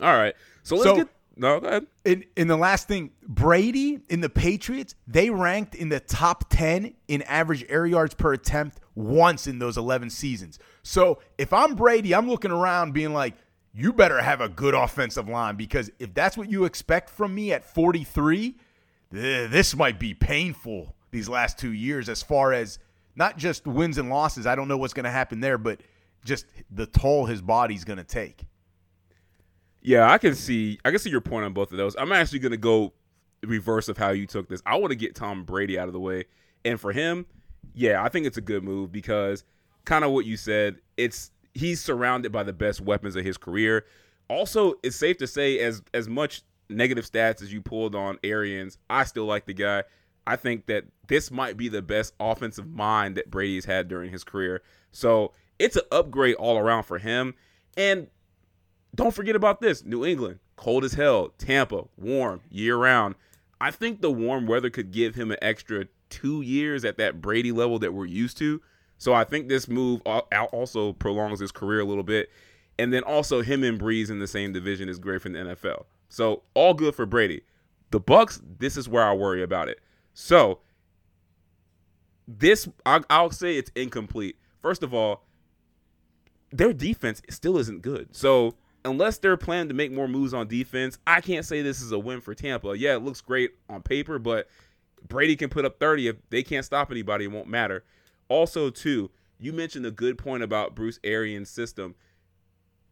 All 0.01 0.13
right, 0.13 0.35
so 0.63 0.75
let's 0.75 0.85
So- 0.85 0.95
get 0.95 1.09
no. 1.41 1.59
Go 1.59 1.67
ahead. 1.67 1.87
In 2.05 2.23
in 2.37 2.47
the 2.47 2.55
last 2.55 2.87
thing, 2.87 3.09
Brady 3.27 3.99
in 4.09 4.21
the 4.21 4.29
Patriots, 4.29 4.93
they 5.07 5.31
ranked 5.31 5.73
in 5.73 5.89
the 5.89 5.99
top 5.99 6.45
10 6.51 6.93
in 7.07 7.23
average 7.23 7.65
air 7.67 7.87
yards 7.87 8.13
per 8.13 8.33
attempt 8.33 8.79
once 8.93 9.47
in 9.47 9.57
those 9.57 9.75
11 9.75 10.11
seasons. 10.11 10.59
So, 10.83 11.19
if 11.39 11.51
I'm 11.51 11.73
Brady, 11.73 12.13
I'm 12.13 12.29
looking 12.29 12.51
around 12.51 12.93
being 12.93 13.11
like, 13.11 13.33
you 13.73 13.91
better 13.91 14.21
have 14.21 14.39
a 14.39 14.49
good 14.49 14.75
offensive 14.75 15.27
line 15.27 15.55
because 15.55 15.89
if 15.97 16.13
that's 16.13 16.37
what 16.37 16.51
you 16.51 16.65
expect 16.65 17.09
from 17.09 17.33
me 17.33 17.51
at 17.53 17.65
43, 17.65 18.55
th- 19.11 19.49
this 19.49 19.75
might 19.75 19.99
be 19.99 20.13
painful 20.13 20.95
these 21.09 21.27
last 21.27 21.57
2 21.57 21.71
years 21.71 22.07
as 22.07 22.21
far 22.21 22.53
as 22.53 22.77
not 23.15 23.37
just 23.37 23.65
wins 23.65 23.97
and 23.97 24.11
losses. 24.11 24.45
I 24.45 24.53
don't 24.53 24.67
know 24.67 24.77
what's 24.77 24.93
going 24.93 25.05
to 25.05 25.09
happen 25.09 25.39
there, 25.39 25.57
but 25.57 25.81
just 26.23 26.45
the 26.69 26.85
toll 26.85 27.25
his 27.25 27.41
body's 27.41 27.83
going 27.83 27.97
to 27.97 28.03
take. 28.03 28.45
Yeah, 29.81 30.11
I 30.11 30.17
can 30.17 30.35
see. 30.35 30.79
I 30.85 30.91
can 30.91 30.99
see 30.99 31.09
your 31.09 31.21
point 31.21 31.45
on 31.45 31.53
both 31.53 31.71
of 31.71 31.77
those. 31.77 31.95
I'm 31.97 32.11
actually 32.11 32.39
going 32.39 32.51
to 32.51 32.57
go 32.57 32.93
reverse 33.43 33.89
of 33.89 33.97
how 33.97 34.11
you 34.11 34.27
took 34.27 34.47
this. 34.47 34.61
I 34.65 34.77
want 34.77 34.91
to 34.91 34.95
get 34.95 35.15
Tom 35.15 35.43
Brady 35.43 35.79
out 35.79 35.87
of 35.87 35.93
the 35.93 35.99
way, 35.99 36.25
and 36.63 36.79
for 36.79 36.91
him, 36.91 37.25
yeah, 37.73 38.03
I 38.03 38.09
think 38.09 38.25
it's 38.25 38.37
a 38.37 38.41
good 38.41 38.63
move 38.63 38.91
because 38.91 39.43
kind 39.85 40.03
of 40.03 40.11
what 40.11 40.25
you 40.25 40.37
said. 40.37 40.77
It's 40.97 41.31
he's 41.53 41.81
surrounded 41.81 42.31
by 42.31 42.43
the 42.43 42.53
best 42.53 42.81
weapons 42.81 43.15
of 43.15 43.25
his 43.25 43.37
career. 43.37 43.85
Also, 44.29 44.75
it's 44.83 44.95
safe 44.95 45.17
to 45.17 45.27
say 45.27 45.59
as 45.59 45.81
as 45.93 46.07
much 46.07 46.43
negative 46.69 47.09
stats 47.09 47.41
as 47.41 47.51
you 47.51 47.61
pulled 47.61 47.95
on 47.95 48.17
Arians, 48.23 48.77
I 48.89 49.03
still 49.03 49.25
like 49.25 49.45
the 49.45 49.53
guy. 49.53 49.83
I 50.25 50.35
think 50.35 50.67
that 50.67 50.85
this 51.07 51.31
might 51.31 51.57
be 51.57 51.67
the 51.67 51.81
best 51.81 52.13
offensive 52.19 52.67
mind 52.67 53.17
that 53.17 53.31
Brady's 53.31 53.65
had 53.65 53.87
during 53.87 54.11
his 54.11 54.23
career. 54.23 54.61
So 54.91 55.33
it's 55.57 55.75
an 55.75 55.83
upgrade 55.91 56.35
all 56.35 56.57
around 56.57 56.83
for 56.83 56.99
him. 56.99 57.33
And 57.75 58.07
don't 58.95 59.13
forget 59.13 59.35
about 59.35 59.61
this 59.61 59.83
New 59.83 60.05
England, 60.05 60.39
cold 60.55 60.83
as 60.83 60.93
hell. 60.93 61.33
Tampa, 61.37 61.83
warm 61.97 62.41
year 62.49 62.77
round. 62.77 63.15
I 63.59 63.71
think 63.71 64.01
the 64.01 64.11
warm 64.11 64.47
weather 64.47 64.69
could 64.69 64.91
give 64.91 65.15
him 65.15 65.31
an 65.31 65.37
extra 65.41 65.85
two 66.09 66.41
years 66.41 66.83
at 66.83 66.97
that 66.97 67.21
Brady 67.21 67.51
level 67.51 67.79
that 67.79 67.93
we're 67.93 68.05
used 68.05 68.37
to. 68.39 68.61
So 68.97 69.13
I 69.13 69.23
think 69.23 69.49
this 69.49 69.67
move 69.67 70.01
al- 70.05 70.27
al- 70.31 70.45
also 70.47 70.93
prolongs 70.93 71.39
his 71.39 71.51
career 71.51 71.79
a 71.79 71.85
little 71.85 72.03
bit. 72.03 72.29
And 72.77 72.91
then 72.91 73.03
also 73.03 73.41
him 73.41 73.63
and 73.63 73.79
Brees 73.79 74.09
in 74.09 74.19
the 74.19 74.27
same 74.27 74.53
division 74.53 74.89
is 74.89 74.99
great 74.99 75.21
for 75.21 75.29
the 75.29 75.37
NFL. 75.39 75.85
So 76.09 76.43
all 76.53 76.73
good 76.73 76.95
for 76.95 77.05
Brady. 77.05 77.41
The 77.91 77.99
Bucks, 77.99 78.41
this 78.59 78.77
is 78.77 78.89
where 78.89 79.03
I 79.03 79.13
worry 79.13 79.43
about 79.43 79.69
it. 79.69 79.79
So 80.13 80.59
this, 82.27 82.67
I, 82.85 83.01
I'll 83.09 83.31
say 83.31 83.57
it's 83.57 83.71
incomplete. 83.75 84.37
First 84.61 84.83
of 84.83 84.93
all, 84.93 85.23
their 86.51 86.73
defense 86.73 87.21
still 87.29 87.57
isn't 87.57 87.81
good. 87.81 88.15
So 88.15 88.55
unless 88.85 89.17
they're 89.17 89.37
planning 89.37 89.67
to 89.69 89.73
make 89.73 89.91
more 89.91 90.07
moves 90.07 90.33
on 90.33 90.47
defense, 90.47 90.97
I 91.05 91.21
can't 91.21 91.45
say 91.45 91.61
this 91.61 91.81
is 91.81 91.91
a 91.91 91.99
win 91.99 92.21
for 92.21 92.33
Tampa. 92.33 92.77
Yeah, 92.77 92.95
it 92.95 93.03
looks 93.03 93.21
great 93.21 93.51
on 93.69 93.81
paper, 93.81 94.19
but 94.19 94.47
Brady 95.07 95.35
can 95.35 95.49
put 95.49 95.65
up 95.65 95.79
30 95.79 96.07
if 96.09 96.15
they 96.29 96.43
can't 96.43 96.65
stop 96.65 96.91
anybody, 96.91 97.25
it 97.25 97.31
won't 97.31 97.47
matter. 97.47 97.83
Also, 98.27 98.69
too, 98.69 99.11
you 99.39 99.51
mentioned 99.53 99.85
a 99.85 99.91
good 99.91 100.17
point 100.17 100.43
about 100.43 100.75
Bruce 100.75 100.99
Arians' 101.03 101.49
system. 101.49 101.95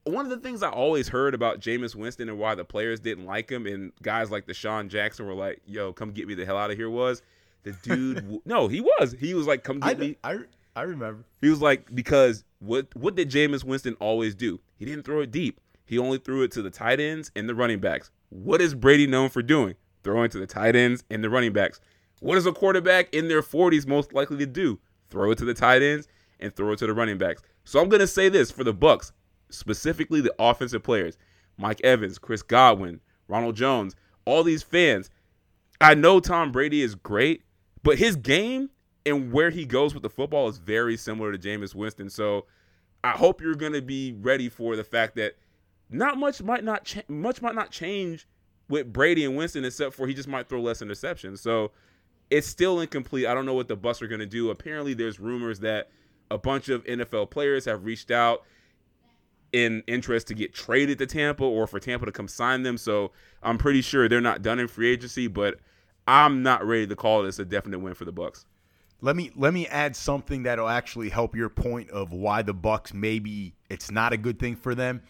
one 0.06 0.26
of 0.26 0.32
the 0.32 0.38
things 0.38 0.64
I 0.64 0.70
always 0.70 1.08
heard 1.10 1.34
about 1.36 1.60
Jameis 1.60 1.94
Winston 1.96 2.30
and 2.30 2.40
why 2.40 2.56
the 2.56 2.66
players 2.66 3.00
didn't 3.00 3.26
like 3.26 3.50
him, 3.50 3.66
and 3.68 3.92
guys 4.02 4.32
like 4.32 4.48
DeSean 4.48 4.88
Jackson 4.90 5.28
were 5.28 5.34
like, 5.36 5.62
"Yo, 5.68 5.94
come 5.94 6.12
get 6.12 6.28
me 6.28 6.34
the 6.34 6.46
hell 6.46 6.58
out 6.58 6.72
of 6.72 6.78
here," 6.78 6.90
was 6.90 7.22
the 7.64 7.72
dude. 7.84 8.16
w- 8.18 8.42
no, 8.46 8.68
he 8.68 8.82
was. 8.82 9.16
He 9.20 9.34
was 9.34 9.46
like, 9.46 9.64
"Come 9.64 9.80
I, 9.84 9.90
get 9.94 10.00
me." 10.00 10.18
I, 10.24 10.40
I 10.76 10.82
remember. 10.84 11.24
He 11.42 11.50
was 11.50 11.62
like, 11.62 11.94
because 11.94 12.44
what 12.60 12.88
what 12.96 13.16
did 13.16 13.30
Jameis 13.30 13.64
Winston 13.64 13.96
always 14.00 14.34
do? 14.34 14.60
He 14.78 14.86
didn't 14.86 15.04
throw 15.04 15.22
it 15.22 15.30
deep. 15.32 15.60
He 15.90 15.98
only 15.98 16.20
threw 16.20 16.44
it 16.44 16.52
to 16.52 16.62
the 16.62 16.70
tight 16.70 17.00
ends 17.00 17.32
and 17.36 17.50
the 17.50 17.56
running 17.56 17.80
backs. 17.80 18.12
What 18.30 18.62
is 18.62 18.76
Brady 18.76 19.08
known 19.08 19.30
for 19.30 19.42
doing? 19.42 19.74
Throwing 20.04 20.30
to 20.30 20.38
the 20.38 20.46
tight 20.46 20.76
ends 20.76 21.04
and 21.10 21.24
the 21.24 21.32
running 21.32 21.52
backs. 21.52 21.82
What 22.20 22.38
is 22.38 22.46
a 22.46 22.52
quarterback 22.52 23.12
in 23.12 23.28
their 23.28 23.42
40s 23.42 23.88
most 23.88 24.14
likely 24.14 24.38
to 24.38 24.46
do? 24.46 24.80
Throw 25.10 25.32
it 25.32 25.40
to 25.40 25.46
the 25.46 25.56
tight 25.56 25.82
ends 25.82 26.08
and 26.40 26.56
throw 26.56 26.74
it 26.74 26.80
to 26.80 26.86
the 26.86 26.94
running 26.94 27.18
backs. 27.18 27.42
So 27.64 27.82
I'm 27.82 27.90
going 27.90 28.02
to 28.02 28.08
say 28.08 28.30
this 28.30 28.52
for 28.52 28.64
the 28.64 28.72
Bucks, 28.72 29.14
specifically 29.50 30.22
the 30.22 30.32
offensive 30.38 30.84
players. 30.84 31.18
Mike 31.58 31.82
Evans, 31.84 32.20
Chris 32.20 32.44
Godwin, 32.44 33.02
Ronald 33.28 33.56
Jones, 33.56 33.96
all 34.26 34.44
these 34.44 34.62
fans. 34.62 35.10
I 35.82 35.96
know 35.96 36.20
Tom 36.20 36.52
Brady 36.52 36.84
is 36.84 36.94
great, 36.94 37.42
but 37.82 37.98
his 37.98 38.16
game 38.16 38.70
and 39.08 39.34
where 39.34 39.50
he 39.50 39.66
goes 39.66 39.96
with 39.96 40.04
the 40.04 40.10
football 40.12 40.50
is 40.50 40.60
very 40.60 40.98
similar 40.98 41.32
to 41.32 41.40
Jameis 41.40 41.74
Winston. 41.74 42.12
So 42.12 42.46
I 43.04 43.14
hope 43.14 43.42
you're 43.42 43.56
going 43.56 43.74
to 43.74 43.82
be 43.82 44.14
ready 44.22 44.50
for 44.50 44.76
the 44.76 44.84
fact 44.84 45.16
that 45.16 45.34
not 45.90 46.18
much 46.18 46.42
might 46.42 46.64
not 46.64 46.86
cha- 46.86 47.02
much 47.08 47.42
might 47.42 47.56
not 47.56 47.72
change 47.72 48.28
with 48.70 48.94
Brady 48.94 49.26
and 49.26 49.36
Winston 49.36 49.66
except 49.66 49.96
for 49.96 50.08
he 50.08 50.14
just 50.14 50.28
might 50.28 50.48
throw 50.48 50.62
less 50.62 50.82
interceptions. 50.82 51.40
So 51.40 51.72
it's 52.30 52.48
still 52.48 52.80
incomplete. 52.80 53.26
I 53.26 53.34
don't 53.34 53.46
know 53.46 53.56
what 53.56 53.68
the 53.68 53.76
Bucks 53.76 54.02
are 54.02 54.08
going 54.08 54.20
to 54.20 54.26
do. 54.26 54.52
Apparently, 54.52 54.94
there's 54.94 55.20
rumors 55.20 55.60
that 55.62 55.90
a 56.30 56.38
bunch 56.38 56.70
of 56.70 56.84
NFL 56.86 57.32
players 57.32 57.66
have 57.66 57.86
reached 57.86 58.12
out 58.12 58.44
in 59.52 59.84
interest 59.88 60.28
to 60.28 60.36
get 60.36 60.54
traded 60.54 61.00
to 61.00 61.08
Tampa 61.08 61.44
or 61.44 61.66
for 61.66 61.80
Tampa 61.80 62.06
to 62.06 62.12
come 62.12 62.28
sign 62.28 62.62
them. 62.62 62.78
So 62.78 63.12
I'm 63.42 63.58
pretty 63.58 63.82
sure 63.82 64.08
they're 64.08 64.22
not 64.22 64.44
done 64.44 64.60
in 64.60 64.68
free 64.68 64.92
agency, 64.92 65.28
but 65.28 65.60
I'm 66.08 66.44
not 66.44 66.66
ready 66.66 66.86
to 66.88 66.96
call 66.96 67.24
this 67.24 67.40
a 67.40 67.46
definite 67.46 67.80
win 67.80 67.96
for 67.96 68.06
the 68.06 68.12
Bucks. 68.12 68.46
Let 69.02 69.16
me 69.16 69.32
let 69.36 69.54
me 69.54 69.66
add 69.68 69.96
something 69.96 70.44
that'll 70.44 70.68
actually 70.68 71.10
help 71.10 71.36
your 71.36 71.50
point 71.50 71.90
of 71.90 72.12
why 72.12 72.42
the 72.42 72.54
Bucks 72.54 72.94
maybe 72.94 73.56
it's 73.70 73.90
not 73.90 74.12
a 74.12 74.18
good 74.18 74.40
thing 74.40 74.56
for 74.56 74.76
them. 74.76 75.02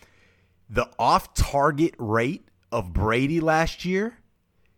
The 0.70 0.90
off-target 1.00 1.96
rate 1.98 2.48
of 2.72 2.94
Brady 2.94 3.40
last 3.40 3.86
year, 3.86 4.18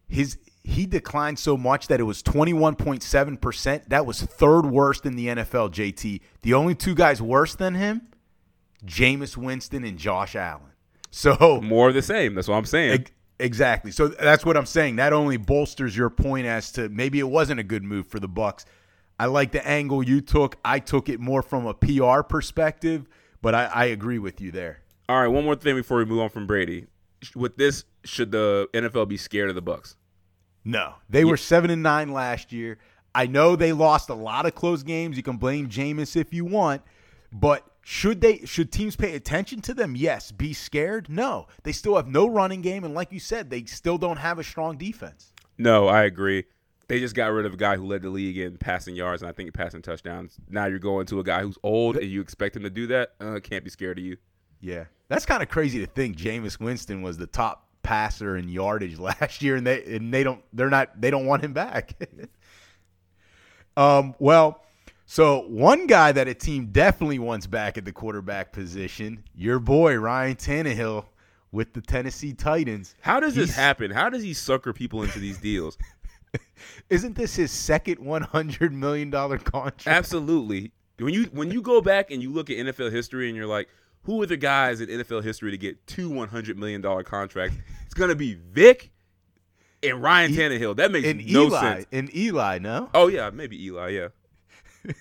his 0.07 0.37
he 0.63 0.85
declined 0.85 1.39
so 1.39 1.57
much 1.57 1.87
that 1.87 1.99
it 1.99 2.03
was 2.03 2.21
21.7%. 2.21 3.87
That 3.87 4.05
was 4.05 4.21
third 4.21 4.67
worst 4.67 5.05
in 5.05 5.15
the 5.15 5.27
NFL, 5.27 5.71
JT. 5.71 6.21
The 6.43 6.53
only 6.53 6.75
two 6.75 6.93
guys 6.93 7.19
worse 7.19 7.55
than 7.55 7.73
him, 7.73 8.09
Jameis 8.85 9.35
Winston 9.35 9.83
and 9.83 9.97
Josh 9.97 10.35
Allen. 10.35 10.71
So 11.09 11.59
More 11.61 11.89
of 11.89 11.95
the 11.95 12.01
same. 12.01 12.35
That's 12.35 12.47
what 12.47 12.55
I'm 12.55 12.65
saying. 12.65 13.01
Ex- 13.01 13.11
Exactly. 13.41 13.89
So 13.91 14.07
that's 14.07 14.45
what 14.45 14.55
I'm 14.55 14.67
saying. 14.67 14.97
That 14.97 15.13
only 15.13 15.37
bolsters 15.37 15.97
your 15.97 16.11
point 16.11 16.45
as 16.45 16.71
to 16.73 16.89
maybe 16.89 17.19
it 17.19 17.27
wasn't 17.27 17.59
a 17.59 17.63
good 17.63 17.83
move 17.83 18.05
for 18.07 18.19
the 18.19 18.27
Bucks. 18.27 18.65
I 19.19 19.25
like 19.25 19.51
the 19.51 19.67
angle 19.67 20.03
you 20.03 20.21
took. 20.21 20.57
I 20.63 20.79
took 20.79 21.09
it 21.09 21.19
more 21.19 21.41
from 21.41 21.65
a 21.65 21.73
PR 21.73 22.21
perspective, 22.21 23.07
but 23.41 23.55
I, 23.55 23.65
I 23.65 23.85
agree 23.85 24.19
with 24.19 24.41
you 24.41 24.51
there. 24.51 24.81
All 25.09 25.19
right, 25.19 25.27
one 25.27 25.43
more 25.43 25.55
thing 25.55 25.75
before 25.75 25.97
we 25.97 26.05
move 26.05 26.21
on 26.21 26.29
from 26.29 26.47
Brady. 26.47 26.87
With 27.35 27.57
this, 27.57 27.85
should 28.03 28.31
the 28.31 28.69
NFL 28.73 29.07
be 29.07 29.17
scared 29.17 29.49
of 29.49 29.55
the 29.55 29.61
Bucks? 29.61 29.95
No, 30.63 30.95
they 31.09 31.25
were 31.25 31.37
seven 31.37 31.69
and 31.71 31.83
nine 31.83 32.13
last 32.13 32.51
year. 32.51 32.77
I 33.13 33.27
know 33.27 33.55
they 33.55 33.73
lost 33.73 34.09
a 34.09 34.13
lot 34.13 34.45
of 34.45 34.55
close 34.55 34.83
games. 34.83 35.17
You 35.17 35.23
can 35.23 35.37
blame 35.37 35.69
Jameis 35.69 36.15
if 36.15 36.33
you 36.33 36.45
want, 36.45 36.81
but 37.31 37.65
should 37.83 38.21
they? 38.21 38.39
Should 38.45 38.71
teams 38.71 38.95
pay 38.95 39.15
attention 39.15 39.61
to 39.61 39.73
them? 39.73 39.95
Yes. 39.95 40.31
Be 40.31 40.53
scared? 40.53 41.09
No. 41.09 41.47
They 41.63 41.71
still 41.71 41.95
have 41.95 42.07
no 42.07 42.27
running 42.27 42.61
game, 42.61 42.83
and 42.83 42.93
like 42.93 43.11
you 43.11 43.19
said, 43.19 43.49
they 43.49 43.65
still 43.65 43.97
don't 43.97 44.17
have 44.17 44.39
a 44.39 44.43
strong 44.43 44.77
defense. 44.77 45.33
No, 45.57 45.87
I 45.87 46.03
agree. 46.03 46.45
They 46.87 46.99
just 46.99 47.15
got 47.15 47.31
rid 47.31 47.45
of 47.45 47.53
a 47.53 47.57
guy 47.57 47.77
who 47.77 47.85
led 47.85 48.01
the 48.01 48.09
league 48.09 48.37
in 48.37 48.57
passing 48.57 48.95
yards 48.95 49.21
and 49.21 49.29
I 49.29 49.31
think 49.31 49.53
passing 49.53 49.81
touchdowns. 49.81 50.37
Now 50.49 50.65
you're 50.65 50.79
going 50.79 51.05
to 51.07 51.19
a 51.21 51.23
guy 51.23 51.41
who's 51.41 51.57
old 51.63 51.95
and 51.95 52.07
you 52.07 52.19
expect 52.19 52.55
him 52.55 52.63
to 52.63 52.69
do 52.69 52.87
that. 52.87 53.13
Uh, 53.21 53.39
can't 53.41 53.63
be 53.63 53.69
scared 53.69 53.97
of 53.97 54.03
you. 54.03 54.17
Yeah, 54.61 54.85
that's 55.07 55.25
kind 55.25 55.43
of 55.43 55.49
crazy 55.49 55.79
to 55.79 55.87
think. 55.87 56.17
Jameis 56.17 56.59
Winston 56.59 57.01
was 57.01 57.17
the 57.17 57.27
top 57.27 57.67
passer 57.83 58.37
in 58.37 58.47
yardage 58.47 58.97
last 58.99 59.41
year, 59.41 59.55
and 59.55 59.65
they 59.65 59.83
and 59.95 60.13
they 60.13 60.23
don't 60.23 60.43
they're 60.53 60.69
not 60.69 61.01
they 61.01 61.09
don't 61.09 61.25
want 61.25 61.43
him 61.43 61.53
back. 61.53 61.95
um, 63.77 64.15
well, 64.19 64.63
so 65.05 65.41
one 65.47 65.87
guy 65.87 66.11
that 66.13 66.27
a 66.27 66.33
team 66.33 66.67
definitely 66.71 67.19
wants 67.19 67.47
back 67.47 67.77
at 67.77 67.85
the 67.85 67.91
quarterback 67.91 68.53
position, 68.53 69.23
your 69.35 69.59
boy 69.59 69.97
Ryan 69.97 70.35
Tannehill 70.35 71.05
with 71.51 71.73
the 71.73 71.81
Tennessee 71.81 72.33
Titans. 72.33 72.95
How 73.01 73.19
does 73.19 73.35
this 73.35 73.53
happen? 73.53 73.91
How 73.91 74.09
does 74.09 74.23
he 74.23 74.33
sucker 74.33 74.71
people 74.71 75.03
into 75.03 75.19
these 75.19 75.37
deals? 75.37 75.77
Isn't 76.89 77.15
this 77.15 77.35
his 77.35 77.51
second 77.51 77.99
one 77.99 78.21
hundred 78.21 78.73
million 78.73 79.09
dollar 79.09 79.37
contract? 79.37 79.87
Absolutely. 79.87 80.71
When 80.97 81.13
you 81.13 81.25
when 81.33 81.51
you 81.51 81.61
go 81.61 81.81
back 81.81 82.11
and 82.11 82.21
you 82.21 82.31
look 82.31 82.49
at 82.49 82.57
NFL 82.57 82.91
history 82.91 83.27
and 83.27 83.35
you're 83.35 83.47
like, 83.47 83.67
who 84.03 84.21
are 84.21 84.25
the 84.25 84.37
guys 84.37 84.81
in 84.81 84.89
NFL 84.89 85.23
history 85.23 85.51
to 85.51 85.57
get 85.57 85.85
two 85.87 86.09
one 86.09 86.27
hundred 86.29 86.57
million 86.57 86.81
dollar 86.81 87.03
contracts? 87.03 87.55
It's 87.85 87.93
gonna 87.93 88.15
be 88.15 88.33
Vic 88.35 88.91
and 89.83 90.01
Ryan 90.01 90.31
E- 90.31 90.37
Tannehill. 90.37 90.75
That 90.77 90.91
makes 90.91 91.07
And 91.07 91.25
no 91.31 91.43
Eli, 91.47 91.59
sense. 91.61 91.85
and 91.91 92.15
Eli, 92.15 92.59
no. 92.59 92.89
Oh 92.93 93.07
yeah, 93.07 93.29
maybe 93.31 93.63
Eli. 93.65 93.89
Yeah. 93.89 94.07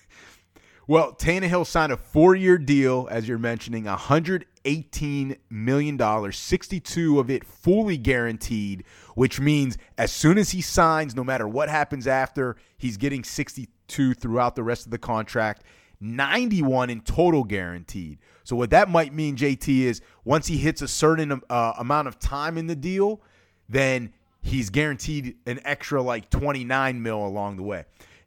Well, 0.87 1.13
Tannehill 1.13 1.65
signed 1.67 1.93
a 1.93 1.97
four-year 1.97 2.57
deal, 2.57 3.07
as 3.09 3.25
you're 3.25 3.37
mentioning, 3.37 3.85
118 3.85 5.37
million 5.49 5.95
dollars, 5.95 6.37
62 6.37 7.17
of 7.19 7.29
it 7.29 7.45
fully 7.45 7.95
guaranteed, 7.97 8.83
which 9.15 9.39
means 9.39 9.77
as 9.97 10.11
soon 10.11 10.37
as 10.37 10.49
he 10.49 10.59
signs, 10.61 11.15
no 11.15 11.23
matter 11.23 11.47
what 11.47 11.69
happens 11.69 12.07
after, 12.07 12.57
he's 12.77 12.97
getting 12.97 13.23
62 13.23 14.13
throughout 14.15 14.55
the 14.55 14.63
rest 14.63 14.85
of 14.85 14.91
the 14.91 14.97
contract. 14.97 15.63
91 16.01 16.89
in 16.89 16.99
total 17.01 17.43
guaranteed. 17.45 18.17
So 18.43 18.55
what 18.55 18.69
that 18.71 18.89
might 18.89 19.13
mean, 19.13 19.35
JT, 19.35 19.81
is 19.81 20.01
once 20.25 20.47
he 20.47 20.57
hits 20.57 20.81
a 20.81 20.87
certain 20.87 21.41
uh, 21.49 21.73
amount 21.77 22.07
of 22.07 22.19
time 22.19 22.57
in 22.57 22.67
the 22.67 22.75
deal, 22.75 23.21
then 23.69 24.13
he's 24.41 24.69
guaranteed 24.69 25.37
an 25.45 25.59
extra 25.63 26.01
like 26.01 26.29
29 26.29 27.01
mil 27.01 27.25
along 27.25 27.57
the 27.57 27.63
way. 27.63 27.85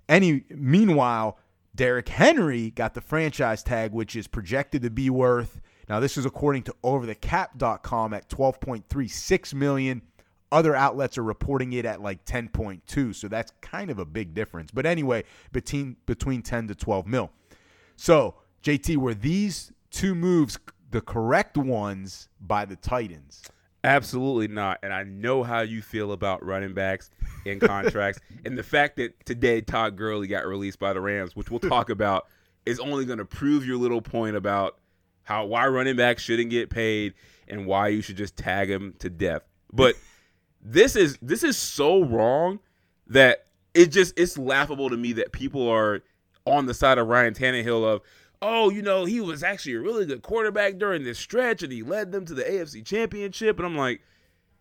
Any 0.08 0.44
meanwhile, 0.50 1.38
Derrick 1.74 2.08
Henry 2.08 2.70
got 2.70 2.94
the 2.94 3.00
franchise 3.00 3.62
tag, 3.62 3.92
which 3.92 4.14
is 4.14 4.26
projected 4.26 4.82
to 4.82 4.90
be 4.90 5.10
worth. 5.10 5.60
Now, 5.88 6.00
this 6.00 6.16
is 6.16 6.24
according 6.24 6.62
to 6.64 6.74
OverTheCap.com 6.84 8.14
at 8.14 8.28
12.36 8.28 9.54
million. 9.54 10.02
Other 10.52 10.76
outlets 10.76 11.18
are 11.18 11.24
reporting 11.24 11.72
it 11.72 11.84
at 11.84 12.00
like 12.00 12.24
10.2, 12.24 13.14
so 13.14 13.28
that's 13.28 13.52
kind 13.60 13.90
of 13.90 13.98
a 13.98 14.04
big 14.04 14.34
difference. 14.34 14.70
But 14.70 14.86
anyway, 14.86 15.24
between 15.52 15.96
between 16.06 16.42
10 16.42 16.68
to 16.68 16.74
12 16.74 17.06
mil. 17.06 17.30
So, 17.96 18.36
JT, 18.62 18.96
were 18.96 19.14
these 19.14 19.72
two 19.94 20.14
moves 20.14 20.58
the 20.90 21.00
correct 21.00 21.56
ones 21.56 22.28
by 22.40 22.64
the 22.64 22.76
Titans? 22.76 23.42
Absolutely 23.82 24.48
not. 24.48 24.78
And 24.82 24.92
I 24.92 25.02
know 25.04 25.42
how 25.42 25.60
you 25.60 25.82
feel 25.82 26.12
about 26.12 26.44
running 26.44 26.74
backs 26.74 27.10
in 27.44 27.60
contracts. 27.60 28.20
and 28.44 28.56
the 28.56 28.62
fact 28.62 28.96
that 28.96 29.24
today 29.26 29.60
Todd 29.60 29.96
Gurley 29.96 30.26
got 30.26 30.46
released 30.46 30.78
by 30.78 30.92
the 30.92 31.00
Rams, 31.00 31.36
which 31.36 31.50
we'll 31.50 31.60
talk 31.60 31.90
about, 31.90 32.26
is 32.66 32.80
only 32.80 33.04
going 33.04 33.18
to 33.18 33.24
prove 33.24 33.66
your 33.66 33.76
little 33.76 34.00
point 34.00 34.36
about 34.36 34.78
how 35.22 35.46
why 35.46 35.66
running 35.66 35.96
backs 35.96 36.22
shouldn't 36.22 36.50
get 36.50 36.70
paid 36.70 37.14
and 37.48 37.66
why 37.66 37.88
you 37.88 38.00
should 38.00 38.16
just 38.16 38.36
tag 38.36 38.68
them 38.68 38.94
to 38.98 39.10
death. 39.10 39.42
But 39.72 39.96
this 40.62 40.96
is 40.96 41.18
this 41.20 41.44
is 41.44 41.56
so 41.56 42.02
wrong 42.02 42.60
that 43.08 43.46
it 43.74 43.86
just 43.86 44.18
it's 44.18 44.38
laughable 44.38 44.88
to 44.90 44.96
me 44.96 45.12
that 45.14 45.32
people 45.32 45.68
are 45.68 46.02
on 46.46 46.66
the 46.66 46.74
side 46.74 46.98
of 46.98 47.06
Ryan 47.06 47.34
Tannehill 47.34 47.84
of 47.84 48.00
oh, 48.44 48.68
you 48.68 48.82
know, 48.82 49.06
he 49.06 49.20
was 49.20 49.42
actually 49.42 49.74
a 49.74 49.80
really 49.80 50.04
good 50.04 50.22
quarterback 50.22 50.76
during 50.78 51.02
this 51.02 51.18
stretch 51.18 51.62
and 51.62 51.72
he 51.72 51.82
led 51.82 52.12
them 52.12 52.26
to 52.26 52.34
the 52.34 52.42
AFC 52.42 52.84
championship. 52.84 53.58
And 53.58 53.64
I'm 53.64 53.76
like, 53.76 54.02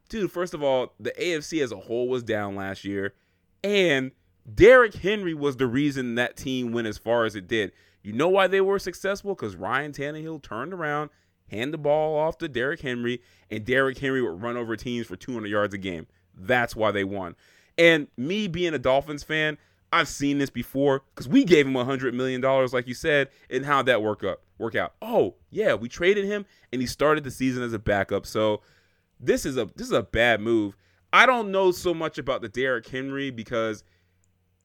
dude, 0.07 0.31
first 0.31 0.53
of 0.53 0.63
all, 0.63 0.93
the 0.99 1.11
AFC 1.11 1.61
as 1.61 1.73
a 1.73 1.77
whole 1.77 2.07
was 2.07 2.23
down 2.23 2.55
last 2.55 2.85
year. 2.85 3.13
And 3.61 4.11
Derrick 4.51 4.95
Henry 4.95 5.33
was 5.33 5.57
the 5.57 5.67
reason 5.67 6.15
that 6.15 6.37
team 6.37 6.71
went 6.71 6.87
as 6.87 6.97
far 6.97 7.25
as 7.25 7.35
it 7.35 7.47
did. 7.47 7.73
You 8.01 8.13
know 8.13 8.29
why 8.29 8.47
they 8.47 8.61
were 8.61 8.79
successful? 8.79 9.35
Because 9.35 9.55
Ryan 9.55 9.91
Tannehill 9.91 10.41
turned 10.41 10.73
around, 10.73 11.09
hand 11.49 11.73
the 11.73 11.77
ball 11.77 12.17
off 12.17 12.37
to 12.37 12.47
Derrick 12.47 12.81
Henry, 12.81 13.21
and 13.49 13.65
Derrick 13.65 13.97
Henry 13.97 14.21
would 14.21 14.41
run 14.41 14.57
over 14.57 14.75
teams 14.77 15.07
for 15.07 15.15
200 15.15 15.47
yards 15.47 15.73
a 15.73 15.77
game. 15.77 16.07
That's 16.35 16.75
why 16.75 16.91
they 16.91 17.03
won. 17.03 17.35
And 17.77 18.07
me 18.17 18.47
being 18.47 18.73
a 18.73 18.79
Dolphins 18.79 19.23
fan, 19.23 19.57
I've 19.93 20.07
seen 20.07 20.39
this 20.39 20.49
before 20.49 21.03
because 21.13 21.27
we 21.27 21.43
gave 21.43 21.67
him 21.67 21.73
$100 21.73 22.13
million, 22.13 22.41
like 22.41 22.87
you 22.87 22.95
said, 22.95 23.29
and 23.49 23.63
how'd 23.63 23.85
that 23.85 24.01
work 24.01 24.23
up? 24.23 24.41
Work 24.57 24.75
out? 24.75 24.95
Oh, 25.03 25.35
yeah, 25.51 25.75
we 25.75 25.87
traded 25.87 26.25
him 26.25 26.45
and 26.71 26.81
he 26.81 26.87
started 26.87 27.23
the 27.23 27.29
season 27.29 27.61
as 27.61 27.73
a 27.73 27.79
backup. 27.79 28.25
So 28.25 28.61
this 29.19 29.45
is 29.45 29.55
a 29.55 29.69
this 29.75 29.85
is 29.85 29.93
a 29.93 30.01
bad 30.01 30.41
move. 30.41 30.75
I 31.13 31.27
don't 31.27 31.51
know 31.51 31.71
so 31.71 31.93
much 31.93 32.17
about 32.17 32.41
the 32.41 32.49
Derrick 32.49 32.87
Henry 32.87 33.29
because 33.29 33.83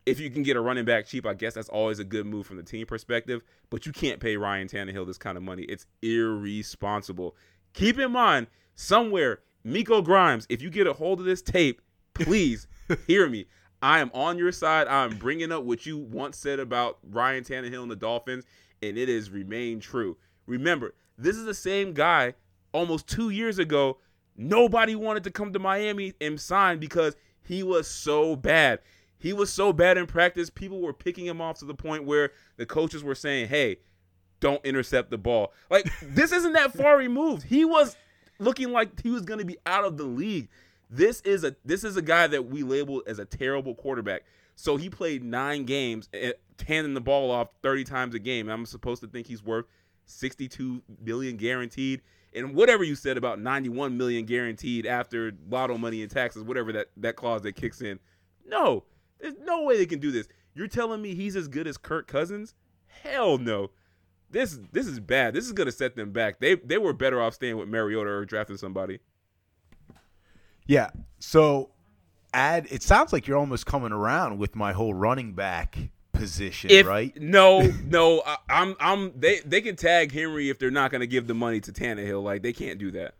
if 0.07 0.19
you 0.19 0.31
can 0.31 0.43
get 0.43 0.57
a 0.57 0.61
running 0.63 0.87
back 0.87 1.07
cheap, 1.07 1.27
I 1.27 1.35
guess 1.35 1.53
that's 1.53 1.69
always 1.69 1.99
a 1.99 2.05
good 2.05 2.25
move 2.25 2.47
from 2.47 2.57
the 2.57 2.63
team 2.63 2.87
perspective. 2.87 3.43
But 3.69 3.85
you 3.85 3.93
can't 3.93 4.21
pay 4.21 4.39
Ryan 4.39 4.67
Tannehill 4.67 5.07
this 5.07 5.19
kind 5.19 5.37
of 5.37 5.43
money. 5.43 5.65
It's 5.65 5.85
irresponsible. 6.01 7.37
keep 7.75 7.99
in 7.99 8.13
mind 8.13 8.47
somewhere, 8.75 9.41
Miko 9.63 10.01
Grimes, 10.01 10.47
if 10.49 10.63
you 10.63 10.71
get 10.71 10.87
a 10.87 10.95
hold 10.95 11.21
of 11.21 11.27
this 11.27 11.43
tape, 11.43 11.83
please 12.15 12.67
hear 13.07 13.29
me. 13.29 13.47
I 13.81 14.01
am 14.01 14.11
on 14.13 14.39
your 14.39 14.53
side. 14.53 14.89
I'm 14.89 15.17
bringing 15.17 15.53
up 15.53 15.65
what 15.65 15.87
you 15.87 15.99
once 15.99 16.37
said 16.37 16.59
about 16.59 16.99
Ryan 17.11 17.45
Tannehill 17.45 17.83
and 17.83 17.91
the 17.91 17.97
Dolphins, 17.97 18.45
and 18.83 18.99
it 18.99 19.09
has 19.09 19.31
remained 19.31 19.83
true. 19.83 20.17
Remember, 20.47 20.95
this 21.17 21.37
is 21.37 21.45
the 21.45 21.55
same 21.55 21.93
guy 21.93 22.35
almost 22.73 23.07
two 23.07 23.31
years 23.31 23.59
ago. 23.59 23.99
Nobody 24.37 24.95
wanted 24.95 25.25
to 25.25 25.31
come 25.31 25.53
to 25.53 25.59
Miami 25.59 26.15
and 26.21 26.41
sign 26.41 26.79
because 26.79 27.17
he 27.43 27.63
was 27.63 27.89
so 27.89 28.37
bad. 28.37 28.81
He 29.19 29.33
was 29.33 29.53
so 29.53 29.73
bad 29.73 29.99
in 29.99 30.07
practice. 30.07 30.49
People 30.51 30.81
were 30.81 30.93
picking 30.93 31.27
him 31.27 31.41
off 31.41 31.59
to 31.59 31.65
the 31.65 31.75
point 31.75 32.05
where 32.05 32.31
the 32.57 32.67
coaches 32.67 33.03
were 33.03 33.17
saying, 33.17 33.49
"Hey, 33.49 33.79
don't 34.41 34.65
intercept 34.65 35.11
the 35.11 35.19
ball." 35.19 35.53
Like 35.71 35.91
this 36.03 36.31
isn't 36.33 36.53
that 36.53 36.73
far 36.73 36.97
removed. 36.97 37.43
He 37.43 37.65
was 37.65 37.97
looking 38.39 38.71
like 38.71 39.01
he 39.03 39.11
was 39.11 39.23
going 39.23 39.41
to 39.41 39.47
be 39.47 39.59
out 39.67 39.85
of 39.85 39.97
the 39.97 40.05
league. 40.05 40.49
This 40.91 41.21
is 41.23 41.45
a 41.45 41.55
this 41.65 41.85
is 41.85 41.97
a 41.97 42.03
guy 42.03 42.27
that 42.29 42.47
we 42.47 42.63
labeled 42.63 43.03
as 43.07 43.19
a 43.19 43.25
terrible 43.25 43.75
quarterback. 43.75 44.23
So 44.55 44.77
he 44.77 44.91
played 44.91 45.23
nine 45.23 45.65
games, 45.65 46.09
eh, 46.13 46.33
handing 46.67 46.95
the 46.95 47.01
ball 47.01 47.31
off 47.31 47.49
30 47.63 47.85
times 47.85 48.15
a 48.15 48.19
game. 48.19 48.49
I'm 48.49 48.67
supposed 48.67 49.01
to 49.03 49.07
think 49.09 49.27
he's 49.27 49.43
worth 49.43 49.67
62 50.07 50.83
million 51.01 51.37
guaranteed. 51.37 52.03
And 52.35 52.55
whatever 52.55 52.85
you 52.85 52.95
said 52.95 53.17
about 53.17 53.41
91 53.41 53.97
million 53.97 54.27
guaranteed 54.27 54.85
after 54.85 55.33
lotto 55.49 55.79
money 55.79 56.03
and 56.03 56.11
taxes, 56.11 56.43
whatever 56.43 56.73
that, 56.73 56.89
that 56.97 57.17
clause 57.17 57.43
that 57.43 57.53
kicks 57.53 57.81
in. 57.81 58.01
No, 58.45 58.85
there's 59.21 59.35
no 59.41 59.63
way 59.63 59.77
they 59.77 59.87
can 59.87 60.01
do 60.01 60.11
this. 60.11 60.29
You're 60.55 60.69
telling 60.69 61.01
me 61.01 61.15
he's 61.15 61.37
as 61.37 61.49
good 61.49 61.67
as 61.67 61.77
Kirk 61.77 62.07
Cousins? 62.09 62.55
Hell 62.87 63.39
no. 63.39 63.71
This 64.31 64.59
this 64.73 64.87
is 64.87 65.01
bad. 65.01 65.35
This 65.35 65.47
is 65.47 65.53
gonna 65.53 65.73
set 65.73 65.97
them 65.97 66.13
back. 66.13 66.41
They 66.41 66.57
they 66.57 66.79
were 66.79 66.93
better 66.93 67.23
off 67.23 67.35
staying 67.35 67.57
with 67.57 67.69
Mariota 67.69 68.11
or 68.11 68.25
drafting 68.25 68.57
somebody. 68.57 68.99
Yeah. 70.69 70.91
So 71.19 71.71
add 72.33 72.69
it 72.71 72.85
sounds 72.85 73.13
like 73.13 73.27
you're 73.27 73.39
almost 73.39 73.67
coming 73.67 73.91
around 73.91 74.39
with 74.39 74.55
my 74.55 74.73
whole 74.73 74.95
running 74.95 75.33
back 75.33 75.77
position, 76.13 76.71
If, 76.71 76.87
right? 76.87 77.17
No, 77.21 77.61
no. 77.85 78.23
I, 78.25 78.37
I'm 78.49 78.77
I'm 78.79 79.13
they 79.19 79.41
they 79.41 79.61
can 79.61 79.75
tag 79.75 80.13
Henry 80.13 80.51
if 80.51 80.61
they're 80.61 80.71
not 80.71 80.93
gonna 80.93 81.07
give 81.07 81.27
the 81.27 81.35
money 81.35 81.61
to 81.63 81.73
Tannehill. 81.73 82.23
Like 82.23 82.43
they 82.43 82.53
can't 82.53 82.79
do 82.79 82.93
that. 82.93 83.15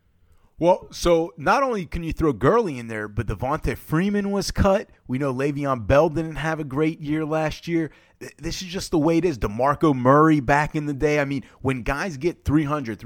Well, 0.61 0.89
so 0.91 1.33
not 1.37 1.63
only 1.63 1.87
can 1.87 2.03
you 2.03 2.13
throw 2.13 2.33
Gurley 2.33 2.79
in 2.79 2.89
there, 2.89 3.07
but 3.07 3.29
Devonta 3.29 3.77
Freeman 3.79 4.33
was 4.33 4.51
cut. 4.51 4.91
We 5.07 5.17
know 5.17 5.33
Le'Veon 5.33 5.87
Bell 5.87 6.09
didn't 6.09 6.35
have 6.35 6.59
a 6.59 6.65
great 6.65 7.01
year 7.01 7.25
last 7.25 7.69
year. 7.69 7.93
This 8.39 8.61
is 8.61 8.67
just 8.67 8.91
the 8.91 8.99
way 8.99 9.19
it 9.19 9.25
is. 9.25 9.39
DeMarco 9.39 9.95
Murray 9.95 10.41
back 10.41 10.75
in 10.75 10.87
the 10.87 10.95
day. 10.95 11.21
I 11.21 11.25
mean, 11.25 11.45
when 11.61 11.85
guys 11.85 12.17
get 12.17 12.45
300, 12.45 12.99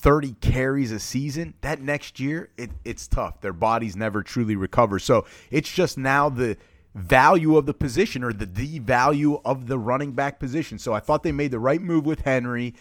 330 0.00 0.36
carries 0.40 0.92
a 0.92 0.98
season, 0.98 1.54
that 1.60 1.82
next 1.82 2.18
year, 2.18 2.48
it, 2.56 2.70
it's 2.84 3.06
tough. 3.06 3.40
Their 3.42 3.52
bodies 3.52 3.96
never 3.96 4.22
truly 4.22 4.56
recover. 4.56 4.98
So 4.98 5.26
it's 5.50 5.70
just 5.70 5.98
now 5.98 6.30
the 6.30 6.56
value 6.94 7.56
of 7.56 7.66
the 7.66 7.74
position 7.74 8.24
or 8.24 8.32
the 8.32 8.46
the 8.46 8.78
value 8.80 9.40
of 9.44 9.66
the 9.66 9.78
running 9.78 10.12
back 10.12 10.38
position. 10.38 10.78
So 10.78 10.94
I 10.94 11.00
thought 11.00 11.22
they 11.22 11.32
made 11.32 11.50
the 11.50 11.58
right 11.58 11.80
move 11.80 12.06
with 12.06 12.22
Henry, 12.22 12.74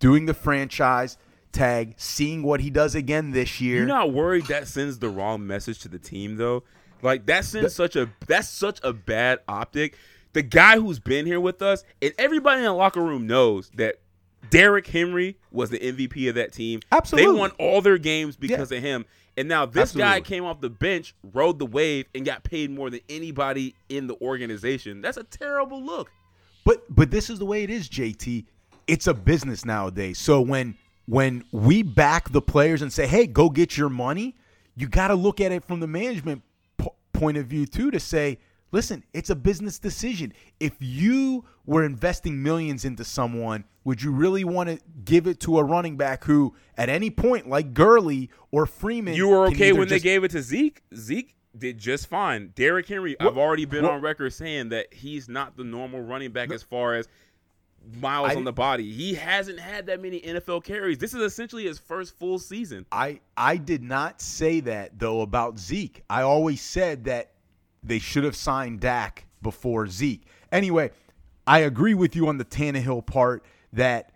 doing 0.00 0.26
the 0.26 0.34
franchise 0.34 1.16
tag, 1.52 1.94
seeing 1.96 2.42
what 2.42 2.60
he 2.60 2.68
does 2.68 2.94
again 2.94 3.30
this 3.30 3.60
year. 3.60 3.78
You're 3.78 3.86
not 3.86 4.12
worried 4.12 4.46
that 4.46 4.68
sends 4.68 4.98
the 4.98 5.08
wrong 5.08 5.46
message 5.46 5.78
to 5.80 5.88
the 5.88 5.98
team 5.98 6.36
though. 6.36 6.64
Like 7.00 7.26
that 7.26 7.44
sends 7.44 7.74
such 7.74 7.94
a 7.94 8.10
that's 8.26 8.48
such 8.48 8.80
a 8.82 8.92
bad 8.92 9.38
optic. 9.46 9.96
The 10.32 10.42
guy 10.42 10.78
who's 10.78 10.98
been 10.98 11.26
here 11.26 11.40
with 11.40 11.62
us 11.62 11.84
and 12.02 12.12
everybody 12.18 12.58
in 12.58 12.64
the 12.64 12.72
locker 12.72 13.00
room 13.00 13.26
knows 13.26 13.70
that 13.76 14.00
Derrick 14.50 14.86
Henry 14.86 15.36
was 15.50 15.70
the 15.70 15.78
MVP 15.78 16.28
of 16.28 16.34
that 16.36 16.52
team. 16.52 16.80
Absolutely. 16.92 17.32
They 17.32 17.38
won 17.38 17.50
all 17.58 17.80
their 17.80 17.98
games 17.98 18.36
because 18.36 18.72
of 18.72 18.82
him. 18.82 19.04
And 19.36 19.48
now 19.48 19.66
this 19.66 19.92
guy 19.92 20.20
came 20.20 20.44
off 20.44 20.60
the 20.60 20.70
bench, 20.70 21.14
rode 21.32 21.58
the 21.58 21.66
wave, 21.66 22.06
and 22.14 22.24
got 22.24 22.42
paid 22.42 22.70
more 22.70 22.88
than 22.88 23.00
anybody 23.08 23.74
in 23.88 24.06
the 24.06 24.14
organization. 24.22 25.02
That's 25.02 25.18
a 25.18 25.24
terrible 25.24 25.82
look. 25.82 26.10
But 26.64 26.82
but 26.88 27.10
this 27.10 27.28
is 27.30 27.38
the 27.38 27.44
way 27.44 27.62
it 27.62 27.70
is, 27.70 27.88
JT. 27.88 28.46
It's 28.86 29.06
a 29.06 29.14
business 29.14 29.64
nowadays. 29.64 30.18
So 30.18 30.40
when 30.40 30.76
when 31.06 31.44
we 31.52 31.82
back 31.82 32.32
the 32.32 32.40
players 32.40 32.82
and 32.82 32.92
say, 32.92 33.06
"Hey, 33.06 33.26
go 33.26 33.50
get 33.50 33.76
your 33.76 33.90
money," 33.90 34.36
you 34.74 34.88
got 34.88 35.08
to 35.08 35.14
look 35.14 35.40
at 35.40 35.52
it 35.52 35.64
from 35.64 35.80
the 35.80 35.86
management 35.86 36.42
po- 36.78 36.94
point 37.12 37.36
of 37.36 37.46
view 37.46 37.66
too 37.66 37.90
to 37.90 38.00
say, 38.00 38.38
"Listen, 38.76 39.02
it's 39.14 39.30
a 39.30 39.34
business 39.34 39.78
decision. 39.78 40.34
If 40.60 40.74
you 40.80 41.46
were 41.64 41.82
investing 41.82 42.42
millions 42.42 42.84
into 42.84 43.04
someone, 43.04 43.64
would 43.84 44.02
you 44.02 44.12
really 44.12 44.44
want 44.44 44.68
to 44.68 44.78
give 45.02 45.26
it 45.26 45.40
to 45.40 45.58
a 45.58 45.64
running 45.64 45.96
back 45.96 46.24
who 46.24 46.54
at 46.76 46.90
any 46.90 47.08
point 47.08 47.48
like 47.48 47.72
Gurley 47.72 48.28
or 48.50 48.66
Freeman 48.66 49.14
You 49.14 49.28
were 49.28 49.46
okay 49.46 49.72
when 49.72 49.88
they 49.88 49.98
gave 49.98 50.24
it 50.24 50.32
to 50.32 50.42
Zeke. 50.42 50.82
Zeke 50.94 51.34
did 51.56 51.78
just 51.78 52.06
fine. 52.06 52.52
Derrick 52.54 52.86
Henry, 52.86 53.18
I've 53.18 53.38
already 53.38 53.64
been 53.64 53.84
what- 53.84 53.92
on 53.92 54.02
record 54.02 54.34
saying 54.34 54.68
that 54.68 54.92
he's 54.92 55.26
not 55.26 55.56
the 55.56 55.64
normal 55.64 56.02
running 56.02 56.32
back 56.32 56.52
as 56.52 56.62
far 56.62 56.96
as 56.96 57.08
miles 57.98 58.32
I 58.32 58.34
on 58.34 58.44
the 58.44 58.52
body. 58.52 58.92
He 58.92 59.14
hasn't 59.14 59.58
had 59.58 59.86
that 59.86 60.02
many 60.02 60.20
NFL 60.20 60.60
carries. 60.62 60.98
This 60.98 61.14
is 61.14 61.22
essentially 61.22 61.64
his 61.64 61.78
first 61.78 62.14
full 62.18 62.38
season. 62.38 62.84
I 62.92 63.20
I 63.38 63.56
did 63.56 63.82
not 63.82 64.20
say 64.20 64.60
that 64.60 64.98
though 64.98 65.22
about 65.22 65.58
Zeke. 65.58 66.02
I 66.10 66.20
always 66.20 66.60
said 66.60 67.04
that 67.04 67.30
they 67.86 67.98
should 67.98 68.24
have 68.24 68.36
signed 68.36 68.80
Dak 68.80 69.26
before 69.42 69.86
Zeke. 69.86 70.22
Anyway, 70.50 70.90
I 71.46 71.60
agree 71.60 71.94
with 71.94 72.16
you 72.16 72.28
on 72.28 72.38
the 72.38 72.44
Tannehill 72.44 73.06
part 73.06 73.44
that 73.72 74.12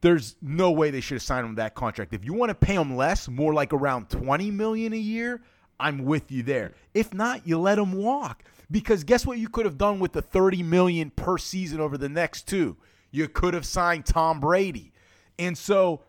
there's 0.00 0.36
no 0.42 0.70
way 0.70 0.90
they 0.90 1.00
should 1.00 1.16
have 1.16 1.22
signed 1.22 1.46
him 1.46 1.54
that 1.56 1.74
contract. 1.74 2.12
If 2.12 2.24
you 2.24 2.34
want 2.34 2.50
to 2.50 2.54
pay 2.54 2.74
him 2.74 2.96
less, 2.96 3.28
more 3.28 3.54
like 3.54 3.72
around 3.72 4.10
20 4.10 4.50
million 4.50 4.92
a 4.92 4.98
year, 4.98 5.42
I'm 5.78 6.04
with 6.04 6.30
you 6.30 6.42
there. 6.42 6.72
If 6.94 7.12
not, 7.12 7.46
you 7.46 7.58
let 7.58 7.78
him 7.78 7.92
walk. 7.92 8.44
Because 8.70 9.04
guess 9.04 9.24
what 9.24 9.38
you 9.38 9.48
could 9.48 9.64
have 9.64 9.78
done 9.78 10.00
with 10.00 10.12
the 10.12 10.22
30 10.22 10.62
million 10.62 11.10
per 11.10 11.38
season 11.38 11.80
over 11.80 11.96
the 11.96 12.08
next 12.08 12.48
two? 12.48 12.76
You 13.10 13.28
could 13.28 13.54
have 13.54 13.64
signed 13.64 14.06
Tom 14.06 14.40
Brady. 14.40 14.92
And 15.38 15.56
so 15.56 16.02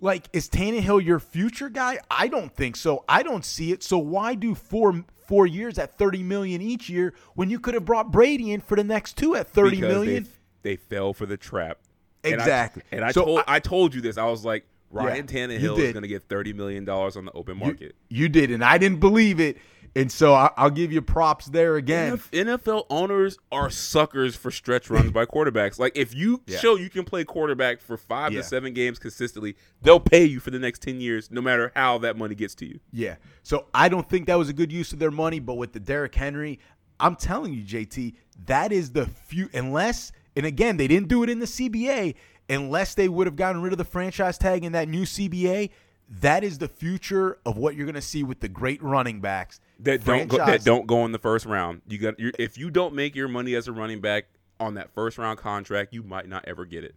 like, 0.00 0.28
is 0.32 0.48
Tannehill 0.48 1.04
your 1.04 1.18
future 1.18 1.68
guy? 1.68 1.98
I 2.10 2.28
don't 2.28 2.54
think 2.54 2.76
so. 2.76 3.04
I 3.08 3.22
don't 3.22 3.44
see 3.44 3.72
it. 3.72 3.82
So 3.82 3.98
why 3.98 4.34
do 4.34 4.54
four 4.54 5.04
four 5.30 5.46
years 5.46 5.78
at 5.78 5.96
thirty 5.96 6.22
million 6.24 6.60
each 6.60 6.90
year 6.90 7.14
when 7.34 7.48
you 7.48 7.60
could 7.60 7.72
have 7.74 7.84
brought 7.84 8.10
Brady 8.10 8.52
in 8.52 8.60
for 8.60 8.76
the 8.76 8.82
next 8.84 9.16
two 9.16 9.36
at 9.36 9.46
thirty 9.46 9.76
because 9.76 9.94
million? 9.94 10.28
They, 10.62 10.70
they 10.72 10.76
fell 10.76 11.14
for 11.14 11.24
the 11.24 11.36
trap. 11.36 11.78
And 12.24 12.34
I- 12.34 12.36
Exactly. 12.44 12.82
And 12.90 13.04
I, 13.04 13.12
So 13.12 13.24
told 13.24 13.38
I- 13.46 13.54
I, 13.56 13.60
told 13.60 13.94
you 13.94 14.00
this. 14.00 14.18
I 14.18 14.24
was 14.26 14.44
like, 14.44 14.66
Ryan 14.90 15.16
you 15.18 15.22
Tannehill 15.22 15.78
is 15.78 15.92
going 15.92 16.02
to 16.02 16.08
get 16.08 16.24
thirty 16.24 16.52
million 16.52 16.84
dollars 16.84 17.16
on 17.16 17.24
the 17.24 17.32
open 17.32 17.56
You- 17.58 17.64
market. 17.64 17.94
You, 18.08 18.28
did, 18.28 18.50
and 18.50 18.64
I 18.64 18.76
didn't 18.76 18.98
believe 18.98 19.38
it. 19.38 19.56
And 19.96 20.10
so 20.12 20.34
I, 20.34 20.50
I'll 20.56 20.70
give 20.70 20.92
you 20.92 21.02
props 21.02 21.46
there 21.46 21.74
again. 21.76 22.16
NFL 22.32 22.86
owners 22.90 23.38
are 23.50 23.70
suckers 23.70 24.36
for 24.36 24.50
stretch 24.52 24.88
runs 24.88 25.10
by 25.10 25.24
quarterbacks. 25.26 25.78
Like 25.80 25.96
if 25.96 26.14
you 26.14 26.42
Yeah. 26.46 26.58
show 26.58 26.76
you 26.76 26.88
can 26.88 27.04
play 27.04 27.24
quarterback 27.24 27.80
for 27.80 27.96
five 27.96 28.32
Yeah. 28.32 28.40
to 28.42 28.44
seven 28.46 28.72
games 28.72 28.98
consistently, 29.00 29.56
they'll 29.82 29.98
pay 29.98 30.24
you 30.24 30.38
for 30.38 30.50
the 30.52 30.60
next 30.60 30.80
ten 30.82 31.00
years, 31.00 31.30
no 31.30 31.40
matter 31.40 31.72
how 31.74 31.98
that 31.98 32.16
money 32.16 32.36
gets 32.36 32.54
to 32.56 32.66
you. 32.66 32.78
Yeah. 32.92 33.16
So 33.42 33.66
I 33.74 33.88
don't 33.88 34.08
think 34.08 34.26
that 34.26 34.38
was 34.38 34.48
a 34.48 34.52
good 34.52 34.70
use 34.70 34.92
of 34.92 35.00
their 35.00 35.10
money, 35.10 35.40
but 35.40 35.54
with 35.54 35.72
the 35.72 35.80
Derrick 35.80 36.14
Henry, 36.14 36.60
I'm 37.00 37.16
telling 37.16 37.52
you, 37.52 37.62
JT, 37.64 38.14
that 38.46 38.70
is 38.72 38.92
the 38.92 39.06
few 39.06 39.48
unless 39.52 40.12
and 40.36 40.46
again, 40.46 40.76
they 40.76 40.86
didn't 40.86 41.08
do 41.08 41.24
it 41.24 41.28
in 41.30 41.40
the 41.40 41.46
CBA, 41.46 42.14
unless 42.48 42.94
they 42.94 43.08
would 43.08 43.26
have 43.26 43.34
gotten 43.34 43.60
rid 43.60 43.72
of 43.72 43.78
the 43.78 43.84
franchise 43.84 44.38
tag 44.38 44.64
in 44.64 44.70
that 44.72 44.88
new 44.88 45.02
CBA, 45.04 45.70
that 46.08 46.44
is 46.44 46.58
the 46.58 46.68
future 46.68 47.38
of 47.44 47.56
what 47.56 47.74
you're 47.74 47.86
gonna 47.86 48.00
see 48.00 48.22
with 48.22 48.38
the 48.40 48.48
great 48.48 48.80
running 48.82 49.20
backs. 49.20 49.60
That 49.82 50.04
don't 50.04 50.28
go, 50.28 50.36
that 50.36 50.64
don't 50.64 50.86
go 50.86 51.04
in 51.04 51.12
the 51.12 51.18
first 51.18 51.46
round. 51.46 51.82
You 51.88 51.98
got 51.98 52.14
if 52.18 52.58
you 52.58 52.70
don't 52.70 52.94
make 52.94 53.14
your 53.16 53.28
money 53.28 53.54
as 53.54 53.66
a 53.68 53.72
running 53.72 54.00
back 54.00 54.26
on 54.58 54.74
that 54.74 54.90
first 54.94 55.16
round 55.18 55.38
contract, 55.38 55.92
you 55.94 56.02
might 56.02 56.28
not 56.28 56.44
ever 56.46 56.64
get 56.64 56.84
it. 56.84 56.94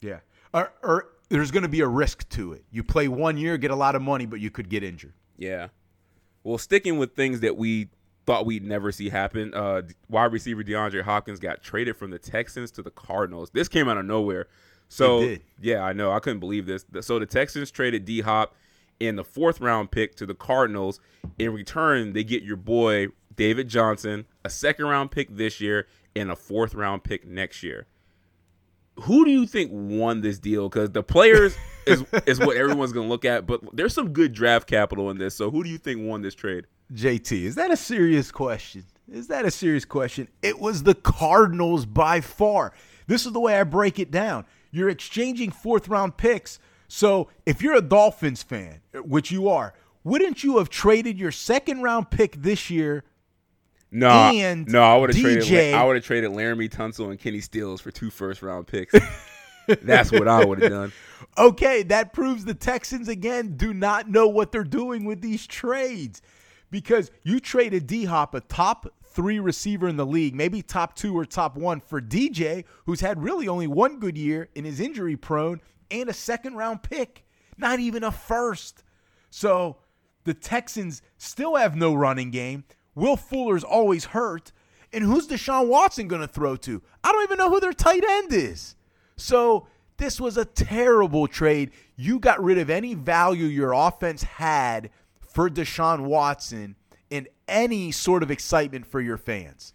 Yeah. 0.00 0.20
Or, 0.52 0.72
or 0.82 1.08
there's 1.28 1.50
gonna 1.50 1.68
be 1.68 1.80
a 1.80 1.86
risk 1.88 2.28
to 2.30 2.52
it. 2.54 2.64
You 2.70 2.82
play 2.82 3.08
one 3.08 3.36
year, 3.36 3.58
get 3.58 3.70
a 3.70 3.76
lot 3.76 3.94
of 3.94 4.02
money, 4.02 4.24
but 4.26 4.40
you 4.40 4.50
could 4.50 4.68
get 4.68 4.82
injured. 4.82 5.12
Yeah. 5.36 5.68
Well, 6.44 6.58
sticking 6.58 6.98
with 6.98 7.14
things 7.14 7.40
that 7.40 7.56
we 7.56 7.88
thought 8.26 8.46
we'd 8.46 8.64
never 8.64 8.90
see 8.92 9.08
happen, 9.10 9.52
uh, 9.52 9.82
wide 10.08 10.32
receiver 10.32 10.62
DeAndre 10.62 11.02
Hopkins 11.02 11.38
got 11.40 11.62
traded 11.62 11.96
from 11.96 12.10
the 12.10 12.18
Texans 12.18 12.70
to 12.72 12.82
the 12.82 12.90
Cardinals. 12.90 13.50
This 13.50 13.68
came 13.68 13.88
out 13.88 13.98
of 13.98 14.06
nowhere. 14.06 14.46
So 14.88 15.20
It 15.22 15.26
did. 15.26 15.42
yeah, 15.60 15.82
I 15.82 15.92
know. 15.92 16.12
I 16.12 16.20
couldn't 16.20 16.40
believe 16.40 16.66
this. 16.66 16.84
So 17.00 17.18
the 17.18 17.26
Texans 17.26 17.70
traded 17.70 18.04
D 18.04 18.20
Hop 18.20 18.54
in 19.00 19.16
the 19.16 19.24
fourth 19.24 19.60
round 19.60 19.90
pick 19.90 20.14
to 20.16 20.26
the 20.26 20.34
Cardinals. 20.34 21.00
In 21.38 21.52
return, 21.52 22.12
they 22.12 22.24
get 22.24 22.42
your 22.42 22.56
boy 22.56 23.08
David 23.36 23.68
Johnson, 23.68 24.26
a 24.44 24.50
second 24.50 24.86
round 24.86 25.10
pick 25.10 25.34
this 25.36 25.60
year, 25.60 25.86
and 26.14 26.30
a 26.30 26.36
fourth 26.36 26.74
round 26.74 27.04
pick 27.04 27.26
next 27.26 27.62
year. 27.62 27.86
Who 29.00 29.24
do 29.24 29.30
you 29.30 29.46
think 29.46 29.70
won 29.72 30.20
this 30.20 30.38
deal? 30.38 30.68
Because 30.68 30.90
the 30.90 31.02
players 31.02 31.56
is 31.86 32.04
is 32.26 32.38
what 32.38 32.56
everyone's 32.56 32.92
gonna 32.92 33.08
look 33.08 33.24
at, 33.24 33.46
but 33.46 33.60
there's 33.76 33.94
some 33.94 34.12
good 34.12 34.32
draft 34.32 34.68
capital 34.68 35.10
in 35.10 35.18
this. 35.18 35.34
So 35.34 35.50
who 35.50 35.64
do 35.64 35.70
you 35.70 35.78
think 35.78 36.06
won 36.06 36.22
this 36.22 36.34
trade? 36.34 36.66
JT, 36.92 37.42
is 37.42 37.54
that 37.56 37.70
a 37.70 37.76
serious 37.76 38.30
question? 38.30 38.84
Is 39.10 39.28
that 39.28 39.44
a 39.44 39.50
serious 39.50 39.84
question? 39.84 40.28
It 40.42 40.60
was 40.60 40.82
the 40.82 40.94
Cardinals 40.94 41.86
by 41.86 42.20
far. 42.20 42.72
This 43.06 43.26
is 43.26 43.32
the 43.32 43.40
way 43.40 43.58
I 43.58 43.64
break 43.64 43.98
it 43.98 44.10
down. 44.10 44.46
You're 44.70 44.88
exchanging 44.88 45.50
fourth 45.50 45.88
round 45.88 46.16
picks. 46.16 46.58
So 46.94 47.28
if 47.44 47.60
you're 47.60 47.74
a 47.74 47.82
Dolphins 47.82 48.44
fan, 48.44 48.80
which 48.94 49.32
you 49.32 49.48
are, 49.48 49.74
wouldn't 50.04 50.44
you 50.44 50.58
have 50.58 50.70
traded 50.70 51.18
your 51.18 51.32
second 51.32 51.82
round 51.82 52.08
pick 52.08 52.40
this 52.40 52.70
year? 52.70 53.02
No, 53.90 54.10
And 54.10 54.68
no, 54.68 54.80
I 54.80 54.96
would 54.96 55.12
have 55.12 55.20
traded. 55.20 55.74
I 55.74 55.84
would 55.84 55.96
have 55.96 56.04
traded 56.04 56.30
Laremy 56.30 56.70
Tunsil 56.70 57.10
and 57.10 57.18
Kenny 57.18 57.40
Stills 57.40 57.80
for 57.80 57.90
two 57.90 58.10
first 58.10 58.42
round 58.42 58.68
picks. 58.68 58.94
That's 59.82 60.12
what 60.12 60.28
I 60.28 60.44
would 60.44 60.62
have 60.62 60.70
done. 60.70 60.92
Okay, 61.36 61.82
that 61.82 62.12
proves 62.12 62.44
the 62.44 62.54
Texans 62.54 63.08
again 63.08 63.56
do 63.56 63.74
not 63.74 64.08
know 64.08 64.28
what 64.28 64.52
they're 64.52 64.62
doing 64.62 65.04
with 65.04 65.20
these 65.20 65.48
trades. 65.48 66.22
Because 66.70 67.10
you 67.24 67.40
traded 67.40 67.88
D 67.88 68.04
Hop, 68.04 68.34
a 68.36 68.40
top 68.40 68.86
three 69.02 69.40
receiver 69.40 69.88
in 69.88 69.96
the 69.96 70.06
league, 70.06 70.34
maybe 70.34 70.62
top 70.62 70.94
two 70.94 71.16
or 71.16 71.24
top 71.24 71.56
one, 71.56 71.80
for 71.80 72.00
DJ, 72.00 72.64
who's 72.86 73.00
had 73.00 73.22
really 73.22 73.48
only 73.48 73.66
one 73.66 73.98
good 73.98 74.16
year 74.16 74.48
and 74.54 74.64
is 74.64 74.78
injury 74.78 75.16
prone, 75.16 75.60
and 76.00 76.10
a 76.10 76.14
second 76.14 76.54
round 76.56 76.82
pick, 76.82 77.24
not 77.56 77.80
even 77.80 78.02
a 78.02 78.10
first. 78.10 78.82
So 79.30 79.78
the 80.24 80.34
Texans 80.34 81.02
still 81.16 81.56
have 81.56 81.76
no 81.76 81.94
running 81.94 82.30
game. 82.30 82.64
Will 82.94 83.16
Fuller's 83.16 83.64
always 83.64 84.06
hurt. 84.06 84.52
And 84.92 85.04
who's 85.04 85.26
Deshaun 85.26 85.66
Watson 85.66 86.06
going 86.06 86.20
to 86.20 86.28
throw 86.28 86.56
to? 86.56 86.82
I 87.02 87.10
don't 87.10 87.24
even 87.24 87.38
know 87.38 87.50
who 87.50 87.60
their 87.60 87.72
tight 87.72 88.04
end 88.06 88.32
is. 88.32 88.76
So 89.16 89.66
this 89.96 90.20
was 90.20 90.36
a 90.36 90.44
terrible 90.44 91.26
trade. 91.26 91.72
You 91.96 92.18
got 92.18 92.42
rid 92.42 92.58
of 92.58 92.70
any 92.70 92.94
value 92.94 93.46
your 93.46 93.72
offense 93.72 94.22
had 94.22 94.90
for 95.20 95.50
Deshaun 95.50 96.04
Watson 96.04 96.76
and 97.10 97.28
any 97.48 97.90
sort 97.90 98.22
of 98.22 98.30
excitement 98.30 98.86
for 98.86 99.00
your 99.00 99.16
fans. 99.16 99.74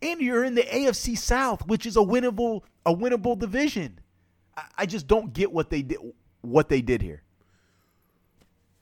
And 0.00 0.20
you're 0.20 0.44
in 0.44 0.54
the 0.54 0.62
AFC 0.62 1.18
South, 1.18 1.66
which 1.66 1.86
is 1.86 1.96
a 1.96 2.00
winnable 2.00 2.62
a 2.84 2.94
winnable 2.94 3.36
division. 3.36 3.98
I, 4.78 4.86
just 4.86 5.06
don't 5.06 5.32
get 5.32 5.52
what 5.52 5.70
they 5.70 5.82
did 5.82 5.98
what 6.40 6.68
they 6.68 6.80
did 6.80 7.02
here. 7.02 7.22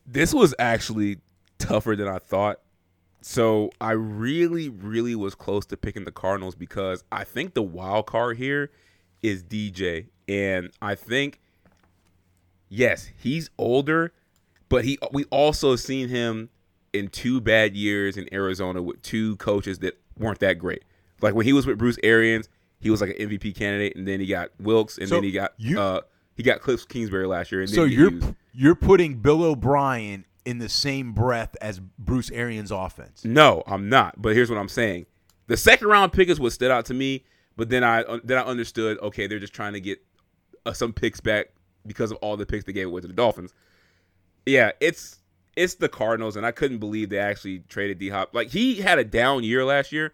This 0.06 0.34
was 0.34 0.54
actually 0.58 1.18
tougher 1.58 1.96
than 1.96 2.08
I 2.08 2.18
thought. 2.18 2.60
So 3.22 3.70
I 3.80 3.92
really, 3.92 4.68
really 4.68 5.14
was 5.14 5.34
close 5.34 5.64
to 5.66 5.76
picking 5.76 6.04
the 6.04 6.12
Cardinals 6.12 6.54
because 6.54 7.04
I 7.10 7.24
think 7.24 7.54
the 7.54 7.62
wild 7.62 8.06
card 8.06 8.36
here 8.36 8.70
is 9.22 9.42
DJ. 9.42 10.08
And 10.28 10.70
I 10.82 10.94
think, 10.94 11.40
yes, 12.68 13.10
he's 13.16 13.48
older, 13.56 14.12
but 14.68 14.84
he 14.84 14.98
we 15.12 15.24
also 15.26 15.76
seen 15.76 16.08
him 16.08 16.50
in 16.92 17.08
two 17.08 17.40
bad 17.40 17.74
years 17.74 18.16
in 18.16 18.32
Arizona 18.32 18.82
with 18.82 19.02
two 19.02 19.36
coaches 19.36 19.78
that 19.80 19.98
weren't 20.18 20.40
that 20.40 20.58
great. 20.58 20.84
Like 21.20 21.34
when 21.34 21.46
he 21.46 21.52
was 21.52 21.66
with 21.66 21.78
Bruce 21.78 21.98
Arians, 22.02 22.48
he 22.84 22.90
was 22.90 23.00
like 23.00 23.18
an 23.18 23.28
MVP 23.28 23.56
candidate, 23.56 23.96
and 23.96 24.06
then 24.06 24.20
he 24.20 24.26
got 24.26 24.50
Wilks, 24.60 24.98
and 24.98 25.08
So 25.08 25.16
then 25.16 25.24
he 25.24 25.32
got 25.32 25.54
you- 25.56 25.80
uh 25.80 26.02
he 26.36 26.42
got 26.44 26.60
Cliff 26.60 26.86
Kingsbury 26.88 27.26
last 27.26 27.50
year. 27.50 27.60
And 27.62 27.70
So 27.70 27.82
then 27.82 27.90
you're 27.92 28.10
you're 28.52 28.74
putting 28.76 29.16
Bill 29.16 29.42
O'Brien 29.42 30.24
in 30.44 30.58
the 30.58 30.68
same 30.68 31.12
breath 31.12 31.56
as 31.60 31.80
Bruce 31.98 32.30
Arians' 32.30 32.70
offense. 32.70 33.24
No, 33.24 33.62
I'm 33.66 33.88
not. 33.88 34.20
But 34.22 34.34
here's 34.36 34.50
what 34.50 34.58
I'm 34.58 34.68
saying: 34.68 35.06
the 35.48 35.56
second 35.56 35.88
round 35.88 36.12
pick 36.12 36.28
is 36.28 36.38
what 36.38 36.52
stood 36.52 36.70
out 36.70 36.84
to 36.86 36.94
me. 36.94 37.24
But 37.56 37.68
then 37.70 37.82
I 37.82 38.04
then 38.22 38.38
I 38.38 38.42
understood. 38.42 38.98
Okay, 39.00 39.26
they're 39.26 39.38
just 39.38 39.52
trying 39.54 39.72
to 39.72 39.80
get 39.80 40.00
uh, 40.66 40.72
some 40.72 40.92
picks 40.92 41.20
back 41.20 41.48
because 41.86 42.10
of 42.10 42.16
all 42.18 42.36
the 42.36 42.46
picks 42.46 42.64
they 42.64 42.72
gave 42.72 42.86
away 42.88 43.00
to 43.00 43.06
the 43.06 43.12
Dolphins. 43.12 43.52
Yeah, 44.46 44.72
it's 44.80 45.20
it's 45.56 45.76
the 45.76 45.88
Cardinals, 45.88 46.34
and 46.36 46.44
I 46.44 46.50
couldn't 46.50 46.78
believe 46.78 47.10
they 47.10 47.18
actually 47.18 47.60
traded 47.68 47.98
D 47.98 48.08
Hop. 48.08 48.34
Like 48.34 48.48
he 48.48 48.76
had 48.76 48.98
a 48.98 49.04
down 49.04 49.44
year 49.44 49.64
last 49.64 49.92
year. 49.92 50.12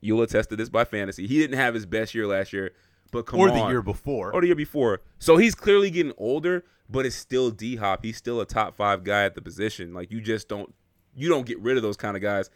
You'll 0.00 0.22
attest 0.22 0.50
to 0.50 0.56
this 0.56 0.68
by 0.68 0.84
fantasy. 0.84 1.26
He 1.26 1.38
didn't 1.38 1.58
have 1.58 1.74
his 1.74 1.86
best 1.86 2.14
year 2.14 2.26
last 2.26 2.52
year, 2.52 2.72
but 3.12 3.26
come 3.26 3.40
Or 3.40 3.50
on, 3.50 3.58
the 3.58 3.66
year 3.68 3.82
before. 3.82 4.32
or 4.34 4.40
the 4.40 4.46
year 4.48 4.56
before. 4.56 5.00
So 5.18 5.36
he's 5.36 5.54
clearly 5.54 5.90
getting 5.90 6.12
older, 6.16 6.64
but 6.88 7.04
it's 7.06 7.16
still 7.16 7.50
D 7.50 7.76
Hop. 7.76 8.04
He's 8.04 8.16
still 8.16 8.40
a 8.40 8.46
top 8.46 8.74
five 8.74 9.04
guy 9.04 9.24
at 9.24 9.34
the 9.34 9.42
position. 9.42 9.92
Like 9.94 10.10
you 10.10 10.20
just 10.20 10.48
don't 10.48 10.72
you 11.14 11.28
don't 11.28 11.46
get 11.46 11.58
rid 11.60 11.76
of 11.76 11.82
those 11.82 11.96
kind 11.96 12.16
of 12.16 12.22
guys. 12.22 12.50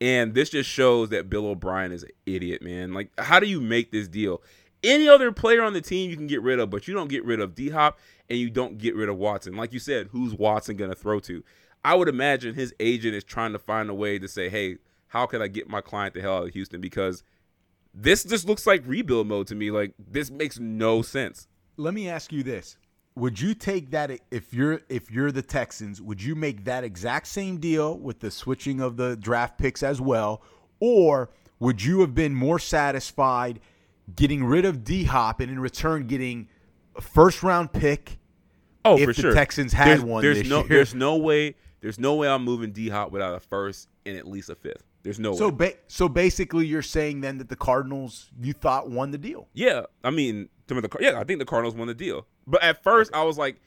And 0.00 0.32
this 0.34 0.48
just 0.50 0.68
shows 0.70 1.10
that 1.10 1.28
Bill 1.28 1.46
O'Brien 1.46 1.92
is 1.92 2.02
an 2.04 2.08
idiot, 2.24 2.62
man. 2.62 2.94
Like, 2.94 3.10
how 3.18 3.38
do 3.38 3.46
you 3.46 3.60
make 3.60 3.92
this 3.92 4.08
deal? 4.08 4.42
Any 4.82 5.06
other 5.08 5.30
player 5.30 5.62
on 5.62 5.74
the 5.74 5.82
team 5.82 6.08
you 6.08 6.16
can 6.16 6.26
get 6.26 6.40
rid 6.40 6.58
of, 6.58 6.70
but 6.70 6.88
you 6.88 6.94
don't 6.94 7.08
get 7.08 7.22
rid 7.24 7.38
of 7.38 7.54
D 7.54 7.68
Hop 7.68 7.98
and 8.30 8.38
you 8.38 8.48
don't 8.48 8.78
get 8.78 8.96
rid 8.96 9.10
of 9.10 9.18
Watson. 9.18 9.54
Like 9.56 9.74
you 9.74 9.78
said, 9.78 10.08
who's 10.12 10.32
Watson 10.34 10.76
going 10.76 10.90
to 10.90 10.96
throw 10.96 11.20
to? 11.20 11.44
I 11.84 11.94
would 11.94 12.08
imagine 12.08 12.54
his 12.54 12.72
agent 12.80 13.14
is 13.14 13.24
trying 13.24 13.52
to 13.52 13.58
find 13.58 13.90
a 13.90 13.94
way 13.94 14.18
to 14.18 14.26
say, 14.28 14.48
hey, 14.48 14.78
how 15.10 15.26
can 15.26 15.42
I 15.42 15.48
get 15.48 15.68
my 15.68 15.80
client 15.80 16.14
the 16.14 16.20
hell 16.20 16.38
out 16.38 16.46
of 16.48 16.52
Houston? 16.54 16.80
Because 16.80 17.22
this 17.94 18.24
just 18.24 18.46
looks 18.46 18.66
like 18.66 18.82
rebuild 18.86 19.26
mode 19.26 19.46
to 19.48 19.54
me. 19.54 19.70
Like, 19.70 19.92
this 19.98 20.30
makes 20.30 20.58
no 20.58 21.02
sense. 21.02 21.46
Let 21.76 21.94
me 21.94 22.08
ask 22.08 22.32
you 22.32 22.42
this. 22.42 22.76
Would 23.16 23.40
you 23.40 23.54
take 23.54 23.90
that 23.90 24.10
if 24.30 24.54
you're 24.54 24.80
if 24.88 25.10
you're 25.10 25.32
the 25.32 25.42
Texans, 25.42 26.00
would 26.00 26.22
you 26.22 26.34
make 26.34 26.64
that 26.64 26.84
exact 26.84 27.26
same 27.26 27.58
deal 27.58 27.98
with 27.98 28.20
the 28.20 28.30
switching 28.30 28.80
of 28.80 28.96
the 28.96 29.16
draft 29.16 29.58
picks 29.58 29.82
as 29.82 30.00
well 30.00 30.42
or 30.80 31.30
would 31.58 31.82
you 31.82 32.00
have 32.00 32.14
been 32.14 32.34
more 32.34 32.58
satisfied 32.58 33.60
getting 34.16 34.44
rid 34.44 34.64
of 34.64 34.82
D 34.84 35.04
Hop 35.04 35.40
and 35.40 35.50
in 35.50 35.58
return 35.58 36.06
getting 36.06 36.48
a 36.96 37.00
first 37.00 37.42
round 37.42 37.72
pick 37.72 38.18
Oh, 38.84 38.96
if 38.96 39.04
for 39.04 39.12
the 39.12 39.20
sure. 39.22 39.34
Texans 39.34 39.72
had 39.74 39.88
there's, 39.88 40.00
one 40.02 40.22
There's 40.22 40.48
no, 40.48 40.60
year. 40.60 40.68
there's 40.68 40.94
no 40.94 41.16
way. 41.16 41.54
There's 41.82 41.98
no 41.98 42.14
way 42.14 42.28
I'm 42.28 42.44
moving 42.44 42.72
D 42.72 42.88
Hop 42.88 43.10
without 43.10 43.34
a 43.34 43.40
first 43.40 43.88
and 44.06 44.16
at 44.16 44.26
least 44.26 44.48
a 44.48 44.54
fifth. 44.54 44.84
There's 45.02 45.18
no 45.18 45.34
So 45.34 45.48
way. 45.48 45.54
ba- 45.54 45.74
so 45.88 46.08
basically 46.08 46.66
you're 46.66 46.82
saying 46.82 47.20
then 47.22 47.38
that 47.38 47.48
the 47.48 47.56
Cardinals 47.56 48.30
you 48.40 48.52
thought 48.52 48.90
won 48.90 49.10
the 49.12 49.18
deal. 49.18 49.48
Yeah, 49.54 49.82
I 50.04 50.10
mean, 50.10 50.48
the 50.66 50.88
yeah, 51.00 51.18
I 51.18 51.24
think 51.24 51.38
the 51.38 51.44
Cardinals 51.46 51.74
won 51.74 51.88
the 51.88 51.94
deal. 51.94 52.26
But 52.46 52.62
at 52.62 52.82
first, 52.82 53.10
I 53.14 53.24
was 53.24 53.38
like, 53.38 53.60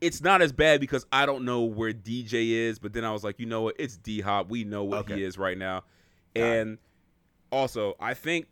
it's 0.00 0.20
not 0.20 0.42
as 0.42 0.52
bad 0.52 0.80
because 0.80 1.06
I 1.12 1.24
don't 1.26 1.44
know 1.44 1.62
where 1.62 1.92
DJ 1.92 2.50
is. 2.50 2.78
But 2.80 2.92
then 2.92 3.04
I 3.04 3.12
was 3.12 3.22
like, 3.22 3.38
you 3.38 3.46
know 3.46 3.62
what? 3.62 3.76
It's 3.78 3.96
D 3.96 4.20
Hop. 4.20 4.50
We 4.50 4.64
know 4.64 4.82
what 4.84 4.98
Okay. 5.00 5.16
he 5.16 5.22
is 5.24 5.38
right 5.38 5.56
now. 5.56 5.84
Got 6.34 6.42
it. 6.42 6.42
and 6.60 6.78
also, 7.50 7.94
I 8.00 8.14
think 8.14 8.46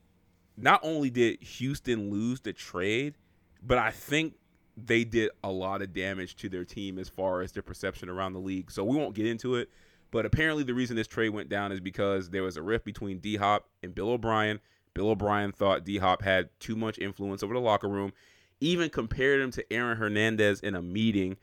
not 0.57 0.81
only 0.83 1.11
did 1.11 1.43
Houston 1.43 2.11
lose 2.11 2.41
the 2.41 2.53
trade, 2.53 3.15
but 3.63 3.79
I 3.79 3.91
think 3.91 4.35
they 4.77 5.05
did 5.05 5.31
a 5.43 5.51
lot 5.51 5.83
of 5.83 5.93
damage 5.93 6.37
to 6.37 6.49
their 6.49 6.65
team 6.65 6.99
as 6.99 7.09
far 7.09 7.41
as 7.43 7.53
their 7.53 7.63
perception 7.63 8.09
around 8.09 8.35
the 8.35 8.39
league. 8.41 8.71
So 8.71 8.85
we 8.85 8.97
won't 8.97 9.15
get 9.15 9.27
into 9.27 9.57
it. 9.57 9.69
But 10.11 10.27
apparently, 10.27 10.65
the 10.65 10.75
reason 10.75 10.97
this 10.97 11.07
trade 11.07 11.31
went 11.31 11.49
down 11.49 11.73
is 11.73 11.81
because 11.81 12.31
there 12.31 12.43
was 12.43 12.57
a 12.57 12.63
rift 12.63 12.85
between 12.85 13.19
D 13.19 13.37
Hop 13.37 13.69
and 13.83 13.95
Bill 13.95 14.11
O'Brien. 14.11 14.61
Bill 14.93 15.11
O'Brien 15.11 15.53
thought 15.53 15.85
D 15.85 15.99
Hop 15.99 16.23
had 16.23 16.49
too 16.59 16.75
much 16.75 16.99
influence 16.99 17.43
over 17.43 17.55
the 17.55 17.61
locker 17.61 17.89
room, 17.89 18.13
even 18.61 18.91
compared 18.91 19.41
him 19.41 19.51
to 19.53 19.73
Aaron 19.73 19.97
Hernandez 19.97 20.61
in 20.61 20.75
a 20.75 20.83
meeting, 20.83 21.37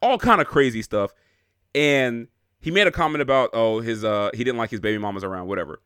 all 0.00 0.18
kind 0.18 0.40
of 0.40 0.46
crazy 0.46 0.80
stuff. 0.80 1.12
And 1.74 2.28
he 2.60 2.70
made 2.70 2.86
a 2.86 2.90
comment 2.90 3.20
about, 3.20 3.50
oh, 3.52 3.80
his 3.80 4.04
uh, 4.04 4.30
he 4.32 4.42
didn't 4.42 4.58
like 4.58 4.70
his 4.70 4.80
baby 4.80 4.96
mamas 4.96 5.22
around, 5.22 5.48
whatever. 5.48 5.80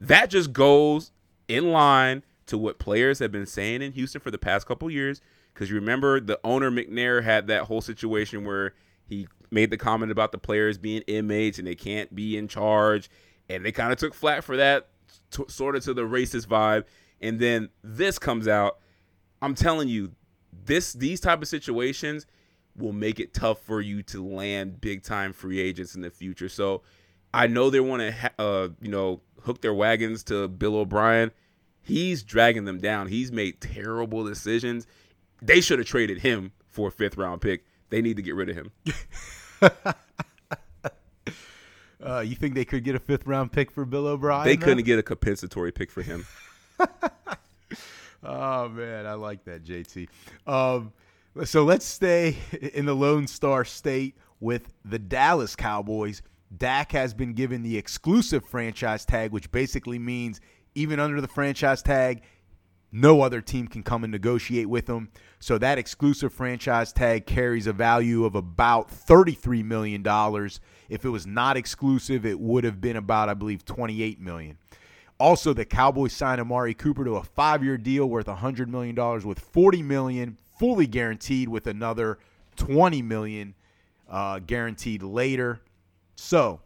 That 0.00 0.30
just 0.30 0.52
goes 0.52 1.12
in 1.46 1.70
line 1.70 2.24
to 2.46 2.58
what 2.58 2.78
players 2.78 3.20
have 3.20 3.30
been 3.30 3.46
saying 3.46 3.82
in 3.82 3.92
Houston 3.92 4.20
for 4.20 4.30
the 4.30 4.38
past 4.38 4.66
couple 4.66 4.90
years. 4.90 5.20
Because 5.54 5.70
you 5.70 5.76
remember 5.76 6.20
the 6.20 6.38
owner 6.44 6.70
McNair 6.70 7.22
had 7.22 7.48
that 7.48 7.64
whole 7.64 7.80
situation 7.80 8.44
where 8.44 8.74
he 9.08 9.26
made 9.50 9.70
the 9.70 9.76
comment 9.76 10.12
about 10.12 10.32
the 10.32 10.38
players 10.38 10.78
being 10.78 11.02
inmates 11.02 11.58
and 11.58 11.66
they 11.66 11.74
can't 11.74 12.14
be 12.14 12.36
in 12.36 12.48
charge, 12.48 13.10
and 13.48 13.64
they 13.64 13.72
kind 13.72 13.92
of 13.92 13.98
took 13.98 14.14
flat 14.14 14.44
for 14.44 14.56
that, 14.56 14.88
t- 15.30 15.44
sort 15.48 15.76
of 15.76 15.84
to 15.84 15.94
the 15.94 16.02
racist 16.02 16.46
vibe. 16.46 16.84
And 17.20 17.38
then 17.38 17.70
this 17.82 18.18
comes 18.18 18.46
out. 18.46 18.78
I'm 19.40 19.54
telling 19.54 19.88
you, 19.88 20.12
this 20.64 20.92
these 20.92 21.20
type 21.20 21.42
of 21.42 21.48
situations 21.48 22.26
will 22.76 22.92
make 22.92 23.18
it 23.18 23.34
tough 23.34 23.60
for 23.60 23.80
you 23.80 24.02
to 24.04 24.24
land 24.24 24.80
big 24.80 25.02
time 25.02 25.32
free 25.32 25.60
agents 25.60 25.94
in 25.94 26.02
the 26.02 26.10
future. 26.10 26.48
So 26.48 26.82
I 27.34 27.46
know 27.46 27.70
they 27.70 27.80
want 27.80 28.02
to, 28.02 28.32
uh, 28.38 28.68
you 28.80 28.90
know, 28.90 29.20
hook 29.42 29.60
their 29.60 29.74
wagons 29.74 30.22
to 30.24 30.48
Bill 30.48 30.76
O'Brien. 30.76 31.30
He's 31.82 32.22
dragging 32.22 32.64
them 32.64 32.78
down. 32.78 33.08
He's 33.08 33.32
made 33.32 33.60
terrible 33.60 34.24
decisions. 34.24 34.86
They 35.40 35.60
should 35.60 35.78
have 35.78 35.88
traded 35.88 36.18
him 36.18 36.52
for 36.68 36.88
a 36.88 36.92
fifth 36.92 37.16
round 37.16 37.40
pick. 37.40 37.64
They 37.90 38.02
need 38.02 38.16
to 38.16 38.22
get 38.22 38.34
rid 38.34 38.50
of 38.50 38.56
him. 38.56 38.72
Uh, 42.00 42.20
you 42.20 42.36
think 42.36 42.54
they 42.54 42.64
could 42.64 42.84
get 42.84 42.94
a 42.94 42.98
fifth 43.00 43.26
round 43.26 43.50
pick 43.50 43.72
for 43.72 43.84
Bill 43.84 44.06
O'Brien? 44.06 44.46
They 44.46 44.56
couldn't 44.56 44.84
get 44.84 45.00
a 45.00 45.02
compensatory 45.02 45.72
pick 45.72 45.90
for 45.90 46.00
him. 46.00 46.24
Oh 48.22 48.68
man, 48.68 49.06
I 49.06 49.14
like 49.14 49.44
that, 49.44 49.64
JT. 49.64 50.08
Um, 50.46 50.92
so 51.44 51.64
let's 51.64 51.86
stay 51.86 52.36
in 52.74 52.84
the 52.84 52.94
Lone 52.94 53.26
Star 53.26 53.64
State 53.64 54.16
with 54.40 54.72
the 54.84 54.98
Dallas 54.98 55.54
Cowboys. 55.54 56.22
Dak 56.56 56.92
has 56.92 57.14
been 57.14 57.32
given 57.32 57.62
the 57.62 57.76
exclusive 57.76 58.44
franchise 58.44 59.04
tag, 59.04 59.30
which 59.30 59.50
basically 59.52 59.98
means 59.98 60.40
even 60.74 60.98
under 60.98 61.20
the 61.20 61.28
franchise 61.28 61.82
tag, 61.82 62.22
no 62.90 63.20
other 63.20 63.40
team 63.40 63.68
can 63.68 63.82
come 63.82 64.04
and 64.04 64.10
negotiate 64.10 64.68
with 64.68 64.88
him. 64.88 65.10
So 65.40 65.58
that 65.58 65.78
exclusive 65.78 66.32
franchise 66.32 66.92
tag 66.92 67.26
carries 67.26 67.66
a 67.66 67.72
value 67.72 68.24
of 68.24 68.34
about 68.34 68.90
$33 68.90 69.64
million. 69.64 70.02
If 70.88 71.04
it 71.04 71.08
was 71.10 71.26
not 71.26 71.56
exclusive, 71.56 72.24
it 72.24 72.40
would 72.40 72.64
have 72.64 72.80
been 72.80 72.96
about, 72.96 73.28
I 73.28 73.34
believe, 73.34 73.64
28 73.64 74.20
million. 74.20 74.58
Also, 75.20 75.52
the 75.52 75.64
Cowboys 75.64 76.12
signed 76.12 76.40
Amari 76.40 76.74
Cooper 76.74 77.04
to 77.04 77.16
a 77.16 77.22
five-year 77.22 77.76
deal 77.76 78.06
worth 78.06 78.26
$100 78.26 78.68
million 78.68 78.94
with 79.26 79.40
40 79.40 79.82
million 79.82 80.38
fully 80.58 80.86
guaranteed 80.86 81.48
with 81.48 81.66
another 81.66 82.18
20 82.56 83.02
million 83.02 83.54
uh, 84.08 84.38
guaranteed 84.40 85.02
later. 85.02 85.60
So, 86.16 86.60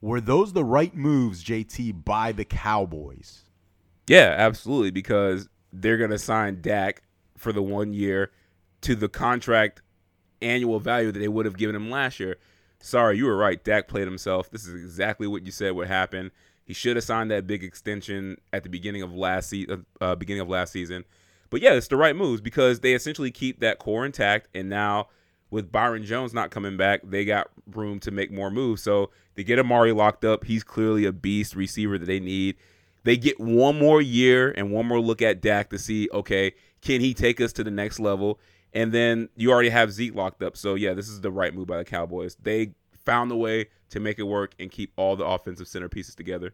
were 0.00 0.20
those 0.20 0.52
the 0.52 0.64
right 0.64 0.94
moves, 0.94 1.42
JT, 1.42 2.04
by 2.04 2.32
the 2.32 2.44
Cowboys? 2.44 3.44
Yeah, 4.08 4.34
absolutely, 4.36 4.90
because 4.90 5.48
they're 5.72 6.06
to 6.06 6.18
sign 6.18 6.60
Dak 6.60 7.02
for 7.36 7.52
the 7.52 7.62
one 7.62 7.92
year 7.92 8.30
to 8.82 8.94
the 8.94 9.08
contract 9.08 9.82
annual 10.40 10.80
value 10.80 11.12
that 11.12 11.18
they 11.18 11.28
would 11.28 11.44
have 11.44 11.56
given 11.56 11.76
him 11.76 11.90
last 11.90 12.20
year. 12.20 12.36
Sorry, 12.80 13.16
you 13.16 13.26
were 13.26 13.36
right. 13.36 13.62
Dak 13.62 13.88
played 13.88 14.06
himself. 14.06 14.50
This 14.50 14.66
is 14.66 14.74
exactly 14.74 15.26
what 15.26 15.44
you 15.44 15.52
said 15.52 15.72
would 15.72 15.88
happen. 15.88 16.30
He 16.64 16.74
should 16.74 16.96
have 16.96 17.04
signed 17.04 17.30
that 17.30 17.46
big 17.46 17.64
extension 17.64 18.36
at 18.52 18.62
the 18.62 18.68
beginning 18.68 19.02
of 19.02 19.12
last 19.12 19.48
season. 19.48 19.86
Uh, 20.00 20.14
beginning 20.14 20.42
of 20.42 20.48
last 20.48 20.72
season. 20.72 21.04
But 21.50 21.60
yeah, 21.60 21.72
it's 21.72 21.88
the 21.88 21.96
right 21.96 22.14
moves 22.14 22.40
because 22.40 22.80
they 22.80 22.92
essentially 22.92 23.30
keep 23.30 23.60
that 23.60 23.78
core 23.78 24.04
intact, 24.04 24.48
and 24.54 24.68
now 24.68 25.08
with 25.50 25.72
Byron 25.72 26.04
Jones 26.04 26.34
not 26.34 26.50
coming 26.50 26.76
back, 26.76 27.00
they 27.02 27.24
got 27.24 27.48
room 27.72 28.00
to 28.00 28.10
make 28.10 28.30
more 28.30 28.50
moves. 28.50 28.82
So 28.82 29.10
they 29.34 29.44
get 29.44 29.58
Amari 29.58 29.92
locked 29.92 30.24
up. 30.24 30.44
He's 30.44 30.62
clearly 30.62 31.06
a 31.06 31.12
beast 31.12 31.56
receiver 31.56 31.98
that 31.98 32.06
they 32.06 32.20
need. 32.20 32.56
They 33.08 33.16
get 33.16 33.40
one 33.40 33.78
more 33.78 34.02
year 34.02 34.50
and 34.54 34.70
one 34.70 34.84
more 34.84 35.00
look 35.00 35.22
at 35.22 35.40
Dak 35.40 35.70
to 35.70 35.78
see, 35.78 36.10
okay, 36.12 36.52
can 36.82 37.00
he 37.00 37.14
take 37.14 37.40
us 37.40 37.54
to 37.54 37.64
the 37.64 37.70
next 37.70 37.98
level? 37.98 38.38
And 38.74 38.92
then 38.92 39.30
you 39.34 39.50
already 39.50 39.70
have 39.70 39.92
Zeke 39.92 40.14
locked 40.14 40.42
up. 40.42 40.58
So 40.58 40.74
yeah, 40.74 40.92
this 40.92 41.08
is 41.08 41.22
the 41.22 41.30
right 41.30 41.54
move 41.54 41.68
by 41.68 41.78
the 41.78 41.86
Cowboys. 41.86 42.36
They 42.42 42.74
found 43.06 43.32
a 43.32 43.34
way 43.34 43.68
to 43.88 43.98
make 43.98 44.18
it 44.18 44.24
work 44.24 44.52
and 44.58 44.70
keep 44.70 44.92
all 44.96 45.16
the 45.16 45.24
offensive 45.24 45.68
centerpieces 45.68 46.16
together. 46.16 46.52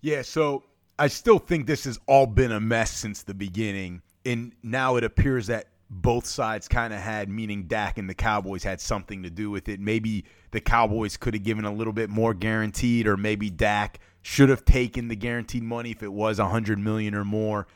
Yeah, 0.00 0.22
so 0.22 0.62
I 0.96 1.08
still 1.08 1.40
think 1.40 1.66
this 1.66 1.86
has 1.86 1.98
all 2.06 2.26
been 2.26 2.52
a 2.52 2.60
mess 2.60 2.92
since 2.92 3.24
the 3.24 3.34
beginning. 3.34 4.02
And 4.24 4.52
now 4.62 4.94
it 4.94 5.02
appears 5.02 5.48
that 5.48 5.66
both 5.88 6.26
sides 6.26 6.66
kind 6.68 6.92
of 6.92 7.00
had, 7.00 7.28
meaning 7.28 7.64
Dak 7.64 7.98
and 7.98 8.08
the 8.08 8.14
Cowboys 8.14 8.64
had 8.64 8.80
something 8.80 9.22
to 9.22 9.30
do 9.30 9.50
with 9.50 9.68
it. 9.68 9.80
Maybe 9.80 10.24
the 10.50 10.60
Cowboys 10.60 11.16
could 11.16 11.34
have 11.34 11.44
given 11.44 11.64
a 11.64 11.72
little 11.72 11.92
bit 11.92 12.10
more 12.10 12.34
guaranteed, 12.34 13.06
or 13.06 13.16
maybe 13.16 13.50
Dak 13.50 14.00
should 14.22 14.48
have 14.48 14.64
taken 14.64 15.08
the 15.08 15.16
guaranteed 15.16 15.62
money 15.62 15.92
if 15.92 16.02
it 16.02 16.12
was 16.12 16.38
a 16.38 16.48
hundred 16.48 16.78
million 16.78 17.14
or 17.14 17.24
more. 17.24 17.68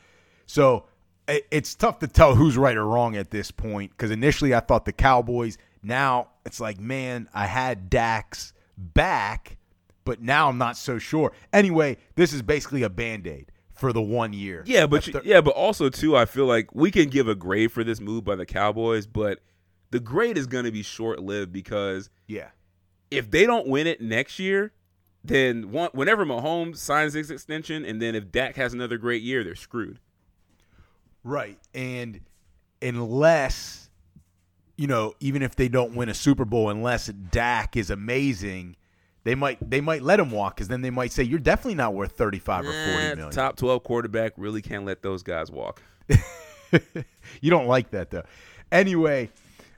So 0.45 0.85
it's 1.27 1.75
tough 1.75 1.99
to 1.99 2.07
tell 2.07 2.35
who's 2.35 2.57
right 2.57 2.75
or 2.75 2.85
wrong 2.85 3.15
at 3.15 3.31
this 3.31 3.51
point 3.51 3.91
because 3.91 4.11
initially 4.11 4.53
I 4.53 4.59
thought 4.59 4.85
the 4.85 4.91
Cowboys. 4.91 5.57
Now 5.81 6.27
it's 6.45 6.59
like, 6.59 6.79
man, 6.79 7.29
I 7.33 7.45
had 7.45 7.89
Dak's 7.89 8.53
back, 8.77 9.57
but 10.03 10.21
now 10.21 10.49
I'm 10.49 10.57
not 10.57 10.75
so 10.75 10.97
sure. 10.97 11.31
Anyway, 11.53 11.97
this 12.15 12.33
is 12.33 12.41
basically 12.41 12.83
a 12.83 12.89
band 12.89 13.27
aid 13.27 13.50
for 13.81 13.91
the 13.91 14.01
one 14.01 14.31
year. 14.31 14.63
Yeah, 14.65 14.87
but 14.87 15.07
you, 15.07 15.19
yeah, 15.25 15.41
but 15.41 15.55
also 15.55 15.89
too, 15.89 16.15
I 16.15 16.25
feel 16.25 16.45
like 16.45 16.73
we 16.73 16.91
can 16.91 17.09
give 17.09 17.27
a 17.27 17.35
grade 17.35 17.71
for 17.71 17.83
this 17.83 17.99
move 17.99 18.23
by 18.23 18.35
the 18.35 18.45
Cowboys, 18.45 19.07
but 19.07 19.39
the 19.89 19.99
grade 19.99 20.37
is 20.37 20.47
going 20.47 20.65
to 20.65 20.71
be 20.71 20.83
short 20.83 21.19
lived 21.19 21.51
because 21.51 22.09
yeah, 22.27 22.49
if 23.09 23.29
they 23.29 23.45
don't 23.45 23.67
win 23.67 23.87
it 23.87 23.99
next 23.99 24.39
year, 24.39 24.71
then 25.23 25.71
one, 25.71 25.89
whenever 25.93 26.25
Mahomes 26.25 26.77
signs 26.77 27.13
his 27.13 27.31
extension, 27.31 27.83
and 27.83 28.01
then 28.01 28.15
if 28.15 28.31
Dak 28.31 28.55
has 28.55 28.73
another 28.73 28.97
great 28.97 29.23
year, 29.23 29.43
they're 29.43 29.55
screwed. 29.55 29.99
Right. 31.23 31.59
And 31.73 32.21
unless, 32.83 33.89
you 34.77 34.87
know, 34.87 35.15
even 35.19 35.41
if 35.41 35.55
they 35.55 35.67
don't 35.67 35.95
win 35.95 36.07
a 36.07 36.13
Super 36.13 36.45
Bowl, 36.45 36.69
unless 36.69 37.07
Dak 37.07 37.75
is 37.75 37.89
amazing, 37.89 38.75
they 39.23 39.35
might 39.35 39.69
they 39.69 39.81
might 39.81 40.01
let 40.01 40.19
him 40.19 40.31
walk 40.31 40.55
because 40.55 40.67
then 40.67 40.81
they 40.81 40.89
might 40.89 41.11
say 41.11 41.23
you're 41.23 41.39
definitely 41.39 41.75
not 41.75 41.93
worth 41.93 42.13
35 42.13 42.65
or 42.65 42.71
40 42.71 43.15
million. 43.15 43.29
Top 43.31 43.55
12 43.55 43.83
quarterback 43.83 44.33
really 44.37 44.61
can't 44.61 44.85
let 44.85 45.01
those 45.01 45.23
guys 45.23 45.51
walk. 45.51 45.81
you 47.41 47.49
don't 47.49 47.67
like 47.67 47.91
that 47.91 48.09
though. 48.09 48.23
Anyway, 48.71 49.29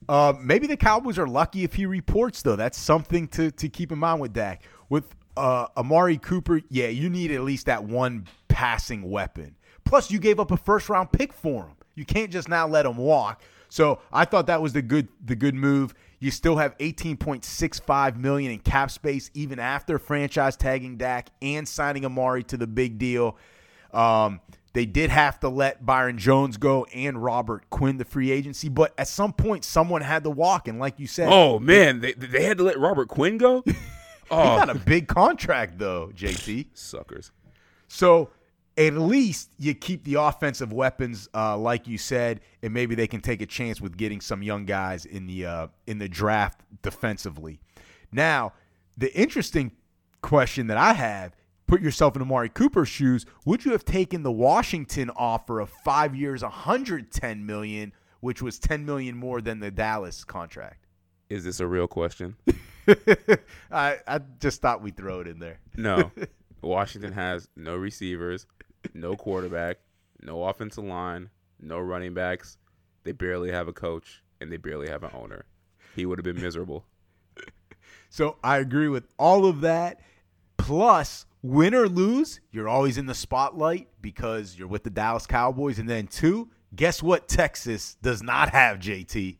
uh, 0.07 0.33
maybe 0.39 0.67
the 0.67 0.77
Cowboys 0.77 1.17
are 1.17 1.27
lucky 1.27 1.63
if 1.63 1.73
he 1.73 1.85
reports 1.85 2.41
though. 2.41 2.55
That's 2.55 2.77
something 2.77 3.27
to 3.29 3.51
to 3.51 3.69
keep 3.69 3.91
in 3.91 3.99
mind 3.99 4.21
with 4.21 4.33
Dak. 4.33 4.63
With 4.89 5.13
uh, 5.35 5.67
Amari 5.75 6.17
Cooper, 6.17 6.61
yeah, 6.69 6.87
you 6.87 7.09
need 7.09 7.31
at 7.31 7.41
least 7.41 7.65
that 7.65 7.83
one 7.83 8.27
passing 8.47 9.09
weapon. 9.09 9.55
Plus, 9.83 10.11
you 10.11 10.19
gave 10.19 10.39
up 10.39 10.51
a 10.51 10.57
first 10.57 10.89
round 10.89 11.11
pick 11.11 11.33
for 11.33 11.63
him. 11.63 11.75
You 11.95 12.05
can't 12.05 12.31
just 12.31 12.47
now 12.47 12.67
let 12.67 12.85
him 12.85 12.97
walk. 12.97 13.41
So 13.69 13.99
I 14.11 14.25
thought 14.25 14.47
that 14.47 14.61
was 14.61 14.73
the 14.73 14.81
good 14.81 15.07
the 15.23 15.35
good 15.35 15.55
move. 15.55 15.93
You 16.23 16.31
still 16.31 16.55
have 16.55 16.77
18.65 16.77 18.15
million 18.15 18.53
in 18.53 18.59
cap 18.59 18.89
space 18.91 19.29
even 19.33 19.59
after 19.59 19.99
franchise 19.99 20.55
tagging 20.55 20.95
Dak 20.95 21.27
and 21.41 21.67
signing 21.67 22.05
Amari 22.05 22.43
to 22.43 22.55
the 22.55 22.65
big 22.65 22.97
deal. 22.97 23.35
Um, 23.91 24.39
they 24.71 24.85
did 24.85 25.09
have 25.09 25.41
to 25.41 25.49
let 25.49 25.85
Byron 25.85 26.17
Jones 26.17 26.55
go 26.55 26.85
and 26.85 27.21
Robert 27.21 27.69
Quinn 27.69 27.97
the 27.97 28.05
free 28.05 28.31
agency, 28.31 28.69
but 28.69 28.93
at 28.97 29.09
some 29.09 29.33
point 29.33 29.65
someone 29.65 30.01
had 30.01 30.23
to 30.23 30.29
walk. 30.29 30.69
And 30.69 30.79
like 30.79 30.97
you 30.97 31.07
said, 31.07 31.27
oh 31.29 31.59
man, 31.59 31.99
they 31.99 32.13
they 32.13 32.45
had 32.45 32.57
to 32.57 32.63
let 32.63 32.79
Robert 32.79 33.09
Quinn 33.09 33.37
go. 33.37 33.61
oh, 33.67 33.71
he 34.51 34.65
got 34.65 34.69
a 34.69 34.75
big 34.75 35.09
contract 35.09 35.77
though, 35.77 36.09
JT. 36.15 36.67
Suckers. 36.73 37.31
So 37.89 38.29
at 38.77 38.93
least 38.93 39.49
you 39.57 39.73
keep 39.73 40.03
the 40.03 40.15
offensive 40.15 40.73
weapons, 40.73 41.29
uh, 41.33 41.57
like 41.57 41.87
you 41.87 41.97
said, 41.97 42.41
and 42.61 42.73
maybe 42.73 42.95
they 42.95 43.07
can 43.07 43.21
take 43.21 43.41
a 43.41 43.45
chance 43.45 43.79
with 43.79 43.97
getting 43.97 44.19
some 44.19 44.41
young 44.41 44.65
guys 44.65 45.05
in 45.05 45.27
the 45.27 45.45
uh, 45.45 45.67
in 45.87 45.99
the 45.99 46.09
draft 46.09 46.61
defensively. 46.81 47.59
Now, 48.11 48.53
the 48.97 49.13
interesting 49.15 49.71
question 50.21 50.67
that 50.67 50.77
I 50.77 50.93
have: 50.93 51.35
Put 51.67 51.81
yourself 51.81 52.15
in 52.15 52.21
Amari 52.21 52.49
Cooper's 52.49 52.89
shoes. 52.89 53.25
Would 53.45 53.65
you 53.65 53.71
have 53.71 53.85
taken 53.85 54.23
the 54.23 54.31
Washington 54.31 55.09
offer 55.15 55.59
of 55.59 55.69
five 55.83 56.15
years, 56.15 56.43
110 56.43 57.45
million, 57.45 57.93
which 58.19 58.41
was 58.41 58.59
10 58.59 58.85
million 58.85 59.15
more 59.15 59.41
than 59.41 59.59
the 59.59 59.71
Dallas 59.71 60.23
contract? 60.23 60.87
Is 61.29 61.43
this 61.43 61.59
a 61.59 61.67
real 61.67 61.87
question? 61.87 62.35
I, 63.71 63.97
I 64.07 64.19
just 64.39 64.61
thought 64.61 64.81
we'd 64.81 64.97
throw 64.97 65.21
it 65.21 65.27
in 65.27 65.39
there. 65.39 65.59
No. 65.75 66.11
Washington 66.61 67.11
has 67.13 67.47
no 67.55 67.75
receivers, 67.75 68.45
no 68.93 69.15
quarterback, 69.15 69.77
no 70.21 70.43
offensive 70.43 70.83
line, 70.83 71.29
no 71.59 71.79
running 71.79 72.13
backs. 72.13 72.57
They 73.03 73.11
barely 73.11 73.51
have 73.51 73.67
a 73.67 73.73
coach 73.73 74.23
and 74.39 74.51
they 74.51 74.57
barely 74.57 74.89
have 74.89 75.03
an 75.03 75.11
owner. 75.13 75.45
He 75.95 76.05
would 76.05 76.17
have 76.17 76.25
been 76.25 76.41
miserable. 76.41 76.85
So 78.09 78.37
I 78.43 78.59
agree 78.59 78.89
with 78.89 79.07
all 79.17 79.47
of 79.47 79.61
that. 79.61 79.99
Plus, 80.57 81.25
win 81.41 81.73
or 81.73 81.89
lose, 81.89 82.41
you're 82.51 82.69
always 82.69 82.99
in 82.99 83.07
the 83.07 83.15
spotlight 83.15 83.87
because 84.01 84.55
you're 84.55 84.67
with 84.67 84.83
the 84.83 84.91
Dallas 84.91 85.25
Cowboys. 85.25 85.79
And 85.79 85.89
then, 85.89 86.05
two, 86.05 86.51
guess 86.75 87.01
what 87.01 87.27
Texas 87.27 87.97
does 88.03 88.21
not 88.21 88.49
have, 88.49 88.77
JT? 88.77 89.37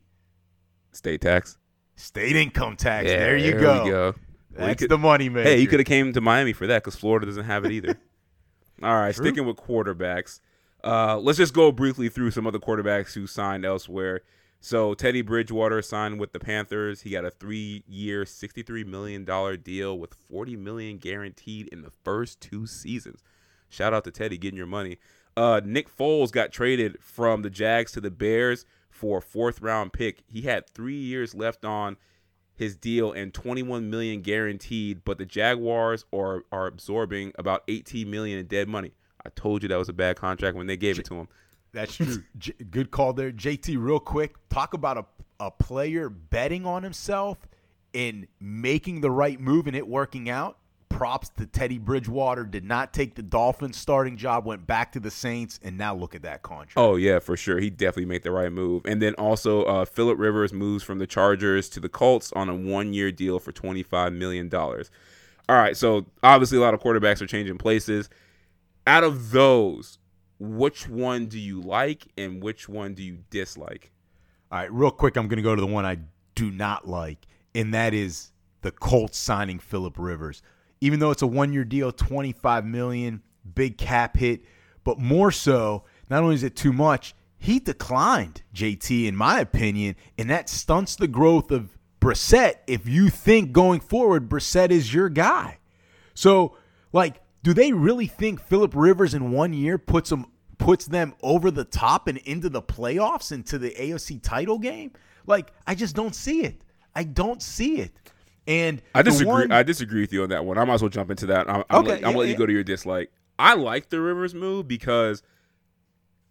State 0.91 1.21
tax. 1.21 1.59
State 1.95 2.35
income 2.35 2.75
tax. 2.75 3.09
Yeah, 3.09 3.19
there 3.19 3.37
you 3.37 3.51
there 3.51 3.59
go. 3.59 3.85
go. 3.85 4.15
That's 4.49 4.79
could, 4.79 4.89
the 4.89 4.97
money 4.97 5.29
man. 5.29 5.43
Hey, 5.45 5.59
you 5.59 5.67
could 5.67 5.79
have 5.79 5.87
came 5.87 6.11
to 6.13 6.21
Miami 6.21 6.53
for 6.53 6.65
that 6.65 6.83
because 6.83 6.95
Florida 6.95 7.27
doesn't 7.27 7.45
have 7.45 7.65
it 7.65 7.71
either. 7.71 7.95
All 8.81 8.95
right, 8.95 9.13
True. 9.13 9.25
sticking 9.25 9.45
with 9.45 9.57
quarterbacks. 9.57 10.39
Uh, 10.83 11.17
let's 11.17 11.37
just 11.37 11.53
go 11.53 11.71
briefly 11.71 12.09
through 12.09 12.31
some 12.31 12.45
other 12.47 12.59
quarterbacks 12.59 13.13
who 13.13 13.27
signed 13.27 13.65
elsewhere. 13.65 14.21
So 14.59 14.93
Teddy 14.93 15.21
Bridgewater 15.21 15.81
signed 15.81 16.19
with 16.19 16.31
the 16.31 16.39
Panthers. 16.39 17.01
He 17.01 17.09
got 17.11 17.25
a 17.25 17.31
three-year, 17.31 18.25
sixty-three 18.25 18.83
million 18.85 19.25
dollar 19.25 19.57
deal 19.57 19.97
with 19.97 20.13
forty 20.13 20.55
million 20.55 20.97
guaranteed 20.97 21.67
in 21.67 21.81
the 21.81 21.91
first 22.03 22.39
two 22.41 22.65
seasons. 22.65 23.21
Shout 23.69 23.93
out 23.93 24.03
to 24.05 24.11
Teddy 24.11 24.37
getting 24.37 24.57
your 24.57 24.65
money. 24.67 24.99
Uh, 25.35 25.59
Nick 25.63 25.93
Foles 25.95 26.31
got 26.31 26.51
traded 26.51 26.97
from 27.01 27.41
the 27.41 27.49
Jags 27.49 27.91
to 27.93 28.01
the 28.01 28.11
Bears 28.11 28.65
for 28.89 29.17
a 29.17 29.21
fourth-round 29.21 29.91
pick. 29.91 30.23
He 30.27 30.41
had 30.43 30.69
three 30.69 30.95
years 30.95 31.33
left 31.33 31.65
on 31.65 31.97
his 32.63 32.75
deal 32.75 33.11
and 33.11 33.33
21 33.33 33.89
million 33.89 34.21
guaranteed, 34.21 35.03
but 35.05 35.17
the 35.17 35.25
Jaguars 35.25 36.05
are 36.13 36.43
are 36.51 36.67
absorbing 36.67 37.31
about 37.37 37.63
18 37.67 38.09
million 38.09 38.39
in 38.39 38.47
dead 38.47 38.67
money. 38.67 38.91
I 39.25 39.29
told 39.29 39.63
you 39.63 39.69
that 39.69 39.77
was 39.77 39.89
a 39.89 39.93
bad 39.93 40.17
contract 40.17 40.57
when 40.57 40.67
they 40.67 40.77
gave 40.77 40.95
J- 40.95 41.01
it 41.01 41.05
to 41.05 41.15
him. 41.15 41.27
That's 41.71 41.95
true. 41.95 42.23
J- 42.37 42.53
good 42.69 42.91
call 42.91 43.13
there, 43.13 43.31
JT. 43.31 43.77
Real 43.77 43.99
quick, 43.99 44.35
talk 44.49 44.73
about 44.73 44.97
a 44.97 45.05
a 45.39 45.51
player 45.51 46.09
betting 46.09 46.65
on 46.65 46.83
himself 46.83 47.37
and 47.93 48.27
making 48.39 49.01
the 49.01 49.11
right 49.11 49.39
move 49.39 49.67
and 49.67 49.75
it 49.75 49.87
working 49.87 50.29
out 50.29 50.57
props 50.93 51.29
to 51.37 51.45
Teddy 51.45 51.77
Bridgewater. 51.77 52.45
Did 52.45 52.63
not 52.63 52.93
take 52.93 53.15
the 53.15 53.23
Dolphins 53.23 53.77
starting 53.77 54.15
job, 54.15 54.45
went 54.45 54.65
back 54.65 54.91
to 54.93 54.99
the 54.99 55.11
Saints, 55.11 55.59
and 55.63 55.77
now 55.77 55.95
look 55.95 56.15
at 56.15 56.21
that 56.21 56.43
contract. 56.43 56.77
Oh 56.77 56.95
yeah, 56.95 57.19
for 57.19 57.35
sure. 57.35 57.59
He 57.59 57.69
definitely 57.69 58.05
made 58.05 58.23
the 58.23 58.31
right 58.31 58.51
move. 58.51 58.83
And 58.85 59.01
then 59.01 59.13
also, 59.15 59.63
uh, 59.63 59.85
Philip 59.85 60.17
Rivers 60.19 60.53
moves 60.53 60.83
from 60.83 60.99
the 60.99 61.07
Chargers 61.07 61.67
to 61.69 61.79
the 61.79 61.89
Colts 61.89 62.31
on 62.33 62.47
a 62.47 62.55
one-year 62.55 63.11
deal 63.11 63.39
for 63.39 63.51
twenty-five 63.51 64.13
million 64.13 64.47
dollars. 64.49 64.91
All 65.49 65.57
right, 65.57 65.75
so 65.75 66.05
obviously 66.23 66.57
a 66.57 66.61
lot 66.61 66.73
of 66.73 66.79
quarterbacks 66.79 67.21
are 67.21 67.27
changing 67.27 67.57
places. 67.57 68.09
Out 68.87 69.03
of 69.03 69.31
those, 69.31 69.97
which 70.39 70.87
one 70.87 71.25
do 71.25 71.39
you 71.39 71.59
like 71.59 72.07
and 72.17 72.41
which 72.41 72.69
one 72.69 72.93
do 72.93 73.03
you 73.03 73.19
dislike? 73.29 73.91
All 74.51 74.59
right, 74.59 74.71
real 74.71 74.91
quick, 74.91 75.17
I'm 75.17 75.27
going 75.27 75.37
to 75.37 75.43
go 75.43 75.55
to 75.55 75.61
the 75.61 75.67
one 75.67 75.85
I 75.85 75.97
do 76.35 76.49
not 76.49 76.87
like, 76.87 77.25
and 77.53 77.73
that 77.73 77.93
is 77.93 78.31
the 78.61 78.71
Colts 78.71 79.17
signing 79.17 79.59
Philip 79.59 79.95
Rivers 79.97 80.41
even 80.83 80.99
though 80.99 81.11
it's 81.11 81.21
a 81.21 81.27
one 81.27 81.53
year 81.53 81.63
deal, 81.63 81.93
25 81.93 82.65
million, 82.65 83.21
big 83.55 83.77
cap 83.77 84.17
hit, 84.17 84.41
but 84.83 84.99
more 84.99 85.31
so, 85.31 85.85
not 86.09 86.23
only 86.23 86.35
is 86.35 86.43
it 86.43 86.57
too 86.57 86.73
much, 86.73 87.15
he 87.37 87.57
declined, 87.57 88.41
JT, 88.53 89.05
in 89.07 89.15
my 89.15 89.39
opinion, 89.39 89.95
and 90.17 90.29
that 90.29 90.49
stunts 90.49 90.97
the 90.97 91.07
growth 91.07 91.51
of 91.51 91.77
Brissett 92.01 92.55
if 92.67 92.85
you 92.85 93.07
think 93.07 93.53
going 93.53 93.79
forward 93.79 94.27
Brissett 94.27 94.71
is 94.71 94.93
your 94.93 95.07
guy. 95.07 95.59
So, 96.15 96.57
like, 96.91 97.21
do 97.43 97.53
they 97.53 97.71
really 97.71 98.07
think 98.07 98.41
Philip 98.41 98.73
Rivers 98.75 99.13
in 99.13 99.31
one 99.31 99.53
year 99.53 99.77
puts 99.77 100.09
them 100.09 100.25
puts 100.57 100.85
them 100.85 101.13
over 101.23 101.49
the 101.49 101.63
top 101.63 102.09
and 102.09 102.17
into 102.19 102.49
the 102.49 102.61
playoffs, 102.61 103.31
into 103.31 103.57
the 103.57 103.71
AFC 103.71 104.21
title 104.21 104.59
game? 104.59 104.91
Like, 105.25 105.53
I 105.65 105.75
just 105.75 105.95
don't 105.95 106.13
see 106.13 106.43
it. 106.43 106.61
I 106.93 107.05
don't 107.05 107.41
see 107.41 107.77
it. 107.77 107.93
And 108.47 108.81
I 108.93 109.01
disagree. 109.01 109.31
One, 109.31 109.51
I 109.51 109.63
disagree 109.63 110.01
with 110.01 110.11
you 110.11 110.23
on 110.23 110.29
that 110.29 110.45
one. 110.45 110.57
I 110.57 110.65
might 110.65 110.75
as 110.75 110.81
well 110.81 110.89
jump 110.89 111.09
into 111.09 111.27
that. 111.27 111.49
I'm, 111.49 111.63
I'm 111.69 111.79
Okay, 111.81 111.89
let, 111.89 111.97
I'm 112.05 112.11
yeah, 112.11 112.17
letting 112.17 112.21
yeah. 112.21 112.31
you 112.33 112.37
go 112.37 112.45
to 112.45 112.53
your 112.53 112.63
dislike. 112.63 113.11
I 113.39 113.53
like 113.55 113.89
the 113.89 114.01
Rivers 114.01 114.35
move 114.35 114.67
because 114.67 115.23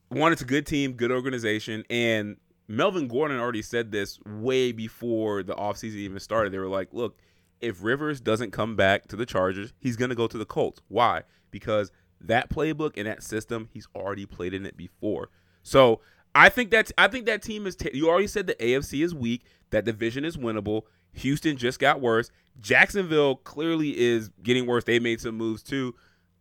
one, 0.08 0.32
it's 0.32 0.42
a 0.42 0.46
good 0.46 0.66
team, 0.66 0.92
good 0.92 1.10
organization, 1.10 1.84
and 1.88 2.36
Melvin 2.68 3.08
Gordon 3.08 3.38
already 3.38 3.62
said 3.62 3.90
this 3.90 4.18
way 4.24 4.72
before 4.72 5.42
the 5.42 5.54
offseason 5.54 5.96
even 5.96 6.20
started. 6.20 6.52
They 6.52 6.58
were 6.58 6.68
like, 6.68 6.88
look, 6.92 7.18
if 7.60 7.82
Rivers 7.82 8.20
doesn't 8.20 8.50
come 8.50 8.76
back 8.76 9.08
to 9.08 9.16
the 9.16 9.26
Chargers, 9.26 9.72
he's 9.78 9.96
going 9.96 10.10
to 10.10 10.14
go 10.14 10.26
to 10.26 10.38
the 10.38 10.44
Colts. 10.44 10.80
Why? 10.88 11.22
Because 11.50 11.90
that 12.20 12.50
playbook 12.50 12.92
and 12.96 13.06
that 13.06 13.22
system, 13.22 13.68
he's 13.72 13.88
already 13.94 14.26
played 14.26 14.54
in 14.54 14.66
it 14.66 14.76
before. 14.76 15.30
So 15.62 16.00
I 16.34 16.48
think 16.48 16.70
that's 16.70 16.92
I 16.98 17.08
think 17.08 17.26
that 17.26 17.42
team 17.42 17.66
is. 17.66 17.76
T- 17.76 17.90
you 17.92 18.08
already 18.08 18.26
said 18.26 18.46
the 18.46 18.54
AFC 18.54 19.04
is 19.04 19.14
weak. 19.14 19.44
That 19.70 19.84
division 19.84 20.24
is 20.24 20.36
winnable. 20.36 20.82
Houston 21.12 21.56
just 21.56 21.78
got 21.78 22.00
worse. 22.00 22.30
Jacksonville 22.60 23.36
clearly 23.36 23.98
is 23.98 24.30
getting 24.42 24.66
worse. 24.66 24.84
They 24.84 24.98
made 24.98 25.20
some 25.20 25.36
moves 25.36 25.62
too. 25.62 25.94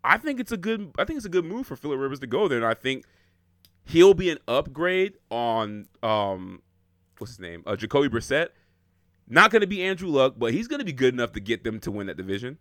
I 0.04 0.18
think 0.18 0.40
it's 0.40 0.52
a 0.52 0.58
good. 0.58 0.92
I 0.98 1.06
think 1.06 1.18
it's 1.18 1.26
a 1.26 1.30
good 1.30 1.46
move 1.46 1.68
for 1.68 1.76
Philip 1.76 2.00
Rivers 2.00 2.20
to 2.20 2.28
go 2.28 2.48
there, 2.48 2.58
and 2.58 2.68
I 2.68 2.74
think 2.74 3.06
he'll 3.86 4.14
be 4.14 4.30
an 4.30 4.40
upgrade 4.48 5.14
on 5.30 5.88
um, 6.02 6.62
what's 7.18 7.32
his 7.32 7.40
name, 7.40 7.64
uh, 7.66 7.76
Jacoby 7.76 8.10
Brissett. 8.10 8.50
Not 9.28 9.52
going 9.52 9.62
to 9.62 9.68
be 9.68 9.82
Andrew 9.84 10.10
Luck, 10.10 10.36
but 10.38 10.54
he's 10.54 10.68
going 10.68 10.80
to 10.80 10.86
be 10.86 10.92
good 10.92 11.14
enough 11.14 11.32
to 11.34 11.40
get 11.40 11.64
them 11.64 11.80
to 11.82 11.92
win 11.92 12.08
that 12.08 12.18
division. 12.18 12.58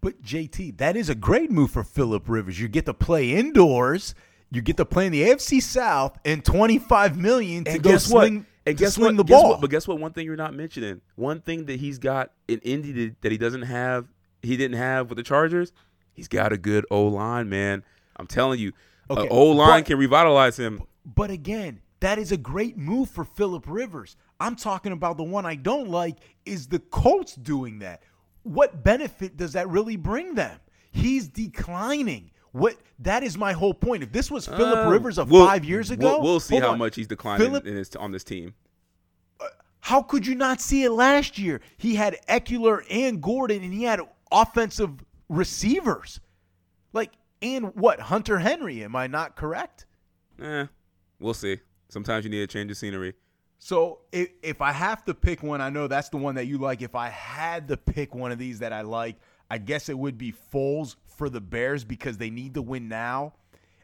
But 0.00 0.22
JT, 0.22 0.78
that 0.78 0.96
is 0.96 1.08
a 1.08 1.14
great 1.14 1.50
move 1.50 1.70
for 1.70 1.82
Philip 1.82 2.28
Rivers. 2.28 2.60
You 2.60 2.68
get 2.68 2.86
to 2.86 2.94
play 2.94 3.32
indoors. 3.32 4.14
You 4.50 4.62
get 4.62 4.76
to 4.76 4.84
play 4.84 5.06
in 5.06 5.12
the 5.12 5.22
AFC 5.22 5.60
South 5.60 6.16
and 6.24 6.44
twenty 6.44 6.78
five 6.78 7.18
million 7.18 7.64
to 7.64 7.72
And 7.72 7.82
go 7.82 7.90
guess 7.92 8.06
swing, 8.06 8.38
what? 8.38 8.46
And 8.66 8.76
guess 8.76 8.96
what? 8.96 9.16
the 9.16 9.24
Guess 9.24 9.40
ball. 9.42 9.50
what? 9.50 9.60
But 9.60 9.70
guess 9.70 9.86
what? 9.86 9.98
One 10.00 10.12
thing 10.12 10.26
you're 10.26 10.36
not 10.36 10.54
mentioning. 10.54 11.00
One 11.16 11.40
thing 11.40 11.66
that 11.66 11.78
he's 11.80 11.98
got 11.98 12.32
in 12.48 12.60
Indy 12.60 12.92
that, 12.92 13.22
that 13.22 13.32
he 13.32 13.38
doesn't 13.38 13.62
have. 13.62 14.06
He 14.42 14.56
didn't 14.56 14.76
have 14.78 15.08
with 15.08 15.16
the 15.16 15.22
Chargers. 15.22 15.72
He's 16.12 16.28
got 16.28 16.52
a 16.52 16.56
good 16.58 16.86
O 16.90 17.04
line, 17.06 17.48
man. 17.48 17.82
I'm 18.16 18.26
telling 18.26 18.60
you, 18.60 18.72
Okay, 19.10 19.28
O 19.28 19.46
line 19.46 19.84
can 19.84 19.98
revitalize 19.98 20.58
him. 20.58 20.82
But 21.04 21.30
again, 21.30 21.80
that 22.00 22.18
is 22.18 22.32
a 22.32 22.36
great 22.36 22.76
move 22.76 23.10
for 23.10 23.24
Philip 23.24 23.64
Rivers. 23.66 24.16
I'm 24.40 24.56
talking 24.56 24.92
about 24.92 25.16
the 25.16 25.24
one 25.24 25.44
I 25.46 25.54
don't 25.54 25.88
like 25.88 26.18
is 26.46 26.68
the 26.68 26.78
Colts 26.78 27.34
doing 27.34 27.80
that. 27.80 28.02
What 28.42 28.82
benefit 28.84 29.36
does 29.36 29.52
that 29.54 29.68
really 29.68 29.96
bring 29.96 30.34
them? 30.34 30.58
He's 30.90 31.28
declining. 31.28 32.30
What 32.54 32.76
that 33.00 33.24
is 33.24 33.36
my 33.36 33.52
whole 33.52 33.74
point. 33.74 34.04
If 34.04 34.12
this 34.12 34.30
was 34.30 34.46
Philip 34.46 34.86
Uh, 34.86 34.88
Rivers 34.90 35.18
of 35.18 35.28
we'll- 35.28 35.44
five 35.44 35.64
years 35.64 35.90
ago, 35.90 36.18
we'll, 36.18 36.22
we'll 36.22 36.40
see 36.40 36.60
how 36.60 36.70
on. 36.70 36.78
much 36.78 36.94
he's 36.94 37.08
declining 37.08 37.44
Philip- 37.48 37.66
in 37.66 37.74
his, 37.74 37.94
on 37.96 38.12
this 38.12 38.22
team. 38.22 38.54
How 39.80 40.02
could 40.02 40.24
you 40.26 40.36
not 40.36 40.60
see 40.60 40.84
it 40.84 40.90
last 40.92 41.36
year? 41.36 41.60
He 41.76 41.96
had 41.96 42.16
Ekeler 42.28 42.84
and 42.88 43.20
Gordon, 43.20 43.62
and 43.64 43.72
he 43.74 43.82
had 43.82 44.00
offensive 44.32 44.92
receivers. 45.28 46.20
Like, 46.92 47.10
and 47.42 47.74
what? 47.74 47.98
Hunter 48.00 48.38
Henry, 48.38 48.82
am 48.84 48.94
I 48.96 49.08
not 49.08 49.34
correct? 49.36 49.84
Eh, 50.40 50.66
we'll 51.18 51.34
see. 51.34 51.58
Sometimes 51.88 52.24
you 52.24 52.30
need 52.30 52.40
a 52.42 52.46
change 52.46 52.70
of 52.70 52.76
scenery. 52.76 53.14
So 53.58 53.98
if, 54.12 54.28
if 54.42 54.60
I 54.62 54.72
have 54.72 55.04
to 55.06 55.12
pick 55.12 55.42
one, 55.42 55.60
I 55.60 55.70
know 55.70 55.86
that's 55.88 56.08
the 56.08 56.16
one 56.18 56.36
that 56.36 56.46
you 56.46 56.56
like. 56.58 56.80
If 56.82 56.94
I 56.94 57.08
had 57.08 57.66
to 57.68 57.76
pick 57.76 58.14
one 58.14 58.30
of 58.32 58.38
these 58.38 58.60
that 58.60 58.72
I 58.72 58.82
like, 58.82 59.16
I 59.50 59.58
guess 59.58 59.88
it 59.88 59.98
would 59.98 60.16
be 60.16 60.32
Foles 60.52 60.96
for 61.16 61.28
the 61.28 61.40
Bears 61.40 61.84
because 61.84 62.18
they 62.18 62.30
need 62.30 62.54
to 62.54 62.62
win 62.62 62.88
now. 62.88 63.34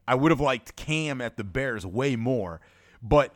I 0.06 0.14
would 0.14 0.30
have 0.30 0.40
liked 0.40 0.76
Cam 0.76 1.20
at 1.20 1.36
the 1.36 1.44
Bears 1.44 1.86
way 1.86 2.16
more, 2.16 2.60
but 3.02 3.34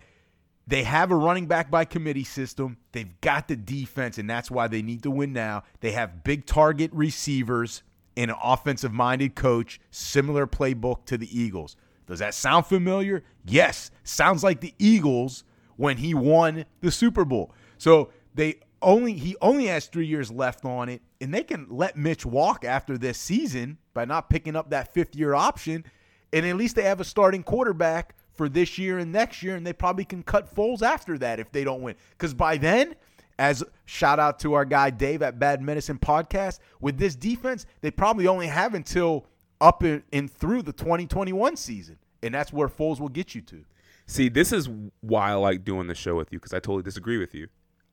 they 0.67 0.83
have 0.85 1.11
a 1.11 1.17
running 1.17 1.47
back 1.47 1.71
by 1.71 1.85
committee 1.85 2.25
system. 2.25 2.79
They've 2.93 3.21
got 3.21 3.49
the 3.49 3.57
defense, 3.57 4.19
and 4.19 4.29
that's 4.29 4.51
why 4.51 4.67
they 4.67 4.83
need 4.83 5.03
to 5.03 5.11
win 5.11 5.33
now. 5.33 5.65
They 5.81 5.93
have 5.93 6.25
big 6.25 6.47
target 6.47 6.91
receivers 6.93 7.83
and 8.17 8.31
an 8.31 8.37
offensive 8.43 8.93
minded 8.93 9.35
coach, 9.35 9.81
similar 9.91 10.47
playbook 10.47 11.05
to 11.07 11.19
the 11.19 11.39
Eagles. 11.39 11.77
Does 12.07 12.19
that 12.19 12.35
sound 12.35 12.67
familiar? 12.67 13.25
Yes. 13.45 13.91
Sounds 14.05 14.45
like 14.45 14.61
the 14.61 14.75
Eagles 14.79 15.45
when 15.77 15.99
he 15.99 16.15
won 16.15 16.65
the 16.81 16.91
Super 16.91 17.25
Bowl. 17.25 17.53
So 17.79 18.11
they 18.35 18.61
only 18.85 19.15
he 19.15 19.37
only 19.41 19.67
has 19.67 19.87
three 19.87 20.07
years 20.07 20.31
left 20.31 20.65
on 20.65 20.89
it, 20.89 21.03
and 21.21 21.33
they 21.33 21.43
can 21.43 21.67
let 21.69 21.97
Mitch 21.97 22.25
walk 22.25 22.65
after 22.65 22.97
this 22.97 23.19
season 23.19 23.79
by 23.95 24.05
not 24.05 24.31
picking 24.31 24.55
up 24.55 24.71
that 24.71 24.93
fifth 24.93 25.17
year 25.17 25.35
option. 25.35 25.85
And 26.33 26.45
at 26.45 26.57
least 26.57 26.77
they 26.77 26.83
have 26.83 27.01
a 27.01 27.05
starting 27.05 27.43
quarterback 27.43 28.17
for 28.33 28.49
this 28.49 28.77
year 28.79 28.99
and 28.99 29.13
next 29.13 29.43
year, 29.43 29.57
and 29.57 29.67
they 29.67 29.73
probably 29.73 30.05
can 30.05 30.23
cut 30.23 30.53
Foles 30.55 30.83
after 30.83 31.17
that 31.19 31.41
if 31.41 31.51
they 31.53 31.65
don't 31.65 31.81
win. 31.81 31.95
Because 32.11 32.35
by 32.35 32.57
then, 32.57 32.95
as 33.39 33.63
shout 33.85 34.19
out 34.19 34.39
to 34.41 34.55
our 34.55 34.65
guy 34.65 34.91
Dave 34.91 35.23
at 35.23 35.39
Bad 35.39 35.63
Medicine 35.63 35.99
Podcast, 35.99 36.59
with 36.81 36.99
this 36.99 37.15
defense, 37.17 37.67
they 37.81 37.91
probably 37.91 38.27
only 38.27 38.49
have 38.49 38.75
until 38.75 39.27
up 39.61 39.83
and 39.83 40.31
through 40.31 40.63
the 40.63 40.73
2021 40.73 41.57
season, 41.57 41.99
and 42.23 42.35
that's 42.35 42.53
where 42.53 42.69
Foles 42.69 43.01
will 43.01 43.09
get 43.09 43.35
you 43.35 43.41
to. 43.43 43.65
See, 44.07 44.29
this 44.29 44.53
is 44.53 44.69
why 45.01 45.31
I 45.31 45.35
like 45.35 45.65
doing 45.65 45.87
the 45.87 45.95
show 45.95 46.17
with 46.17 46.33
you 46.33 46.39
because 46.39 46.53
I 46.53 46.59
totally 46.59 46.83
disagree 46.83 47.17
with 47.17 47.35
you. 47.35 47.49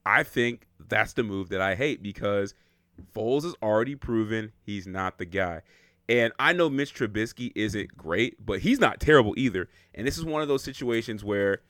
I 0.05 0.23
think 0.23 0.67
that's 0.91 1.13
the 1.13 1.23
move 1.23 1.49
that 1.49 1.59
I 1.61 1.73
hate 1.73 2.03
because 2.03 2.53
Foles 3.15 3.43
has 3.43 3.55
already 3.63 3.95
proven 3.95 4.51
he's 4.63 4.85
not 4.85 5.17
the 5.17 5.25
guy. 5.25 5.61
And 6.07 6.33
I 6.37 6.53
know 6.53 6.69
Mitch 6.69 6.93
Trubisky 6.93 7.51
isn't 7.55 7.97
great, 7.97 8.45
but 8.45 8.59
he's 8.59 8.79
not 8.79 8.99
terrible 8.99 9.33
either. 9.37 9.69
And 9.95 10.05
this 10.05 10.17
is 10.17 10.25
one 10.25 10.41
of 10.41 10.47
those 10.47 10.63
situations 10.63 11.23
where 11.23 11.61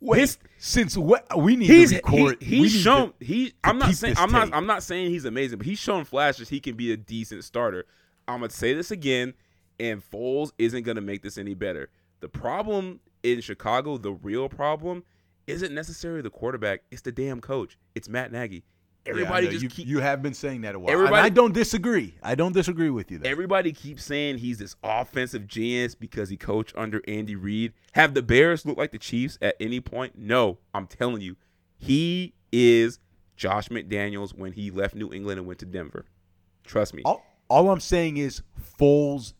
Wait, 0.00 0.20
his- 0.20 0.38
since 0.58 0.96
what 0.96 1.26
we 1.38 1.56
need 1.56 1.66
he's 1.70 1.90
to 1.90 1.96
record, 1.96 2.42
he, 2.42 2.58
he's 2.58 2.72
shown 2.72 3.12
to- 3.18 3.24
he 3.24 3.54
I'm 3.64 3.78
not 3.78 3.94
saying 3.94 4.14
I'm 4.18 4.30
not. 4.30 4.50
I'm 4.52 4.66
not 4.66 4.82
saying 4.82 5.10
he's 5.10 5.24
amazing, 5.24 5.58
but 5.58 5.66
he's 5.66 5.78
shown 5.78 6.04
flashes 6.04 6.48
he 6.50 6.60
can 6.60 6.76
be 6.76 6.92
a 6.92 6.96
decent 6.96 7.42
starter. 7.44 7.86
I'm 8.28 8.40
gonna 8.40 8.50
say 8.50 8.74
this 8.74 8.90
again, 8.90 9.32
and 9.80 10.02
Foles 10.02 10.52
isn't 10.58 10.82
gonna 10.82 11.00
make 11.00 11.22
this 11.22 11.38
any 11.38 11.54
better. 11.54 11.88
The 12.20 12.28
problem 12.28 13.00
in 13.22 13.40
Chicago, 13.40 13.96
the 13.96 14.12
real 14.12 14.48
problem, 14.50 15.02
isn't 15.46 15.72
necessarily 15.74 16.22
the 16.22 16.30
quarterback. 16.30 16.82
It's 16.90 17.02
the 17.02 17.12
damn 17.12 17.40
coach. 17.40 17.78
It's 17.94 18.08
Matt 18.08 18.32
Nagy. 18.32 18.64
Everybody 19.08 19.46
know. 19.46 19.52
just 19.52 19.62
you, 19.62 19.68
keep 19.68 19.86
you 19.86 20.00
have 20.00 20.20
been 20.20 20.34
saying 20.34 20.62
that 20.62 20.74
a 20.74 20.78
while. 20.80 20.90
Everybody- 20.92 21.16
and 21.16 21.24
I 21.26 21.28
don't 21.28 21.54
disagree. 21.54 22.16
I 22.24 22.34
don't 22.34 22.52
disagree 22.52 22.90
with 22.90 23.10
you 23.12 23.18
there. 23.18 23.30
Everybody 23.30 23.72
keeps 23.72 24.04
saying 24.04 24.38
he's 24.38 24.58
this 24.58 24.74
offensive 24.82 25.46
genius 25.46 25.94
because 25.94 26.28
he 26.28 26.36
coached 26.36 26.72
under 26.76 27.00
Andy 27.06 27.36
Reid. 27.36 27.72
Have 27.92 28.14
the 28.14 28.22
Bears 28.22 28.66
look 28.66 28.76
like 28.76 28.90
the 28.90 28.98
Chiefs 28.98 29.38
at 29.40 29.54
any 29.60 29.80
point? 29.80 30.18
No, 30.18 30.58
I'm 30.74 30.88
telling 30.88 31.22
you, 31.22 31.36
he 31.78 32.34
is 32.50 32.98
Josh 33.36 33.68
McDaniels 33.68 34.36
when 34.36 34.52
he 34.52 34.72
left 34.72 34.96
New 34.96 35.12
England 35.12 35.38
and 35.38 35.46
went 35.46 35.60
to 35.60 35.66
Denver. 35.66 36.06
Trust 36.64 36.92
me. 36.92 37.02
all, 37.04 37.22
all 37.48 37.70
I'm 37.70 37.78
saying 37.80 38.16
is 38.16 38.42
Foles 38.80 39.34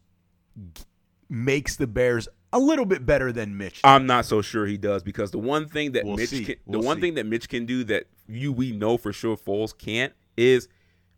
g- 0.74 0.84
makes 1.28 1.74
the 1.74 1.88
Bears 1.88 2.28
a 2.52 2.58
little 2.58 2.84
bit 2.86 3.04
better 3.04 3.32
than 3.32 3.56
Mitch. 3.56 3.80
I'm 3.84 4.06
not 4.06 4.24
so 4.24 4.40
sure 4.42 4.66
he 4.66 4.76
does 4.78 5.02
because 5.02 5.30
the 5.30 5.38
one 5.38 5.68
thing 5.68 5.92
that 5.92 6.04
We'll 6.04 6.16
Mitch 6.16 6.30
see. 6.30 6.44
can, 6.44 6.56
We'll 6.66 6.80
the 6.80 6.86
one 6.86 6.96
see. 6.96 7.00
thing 7.02 7.14
that 7.14 7.26
Mitch 7.26 7.48
can 7.48 7.66
do 7.66 7.84
that 7.84 8.04
you 8.28 8.52
we 8.52 8.72
know 8.72 8.96
for 8.96 9.12
sure 9.12 9.36
Foles 9.36 9.76
can't 9.76 10.12
is 10.36 10.68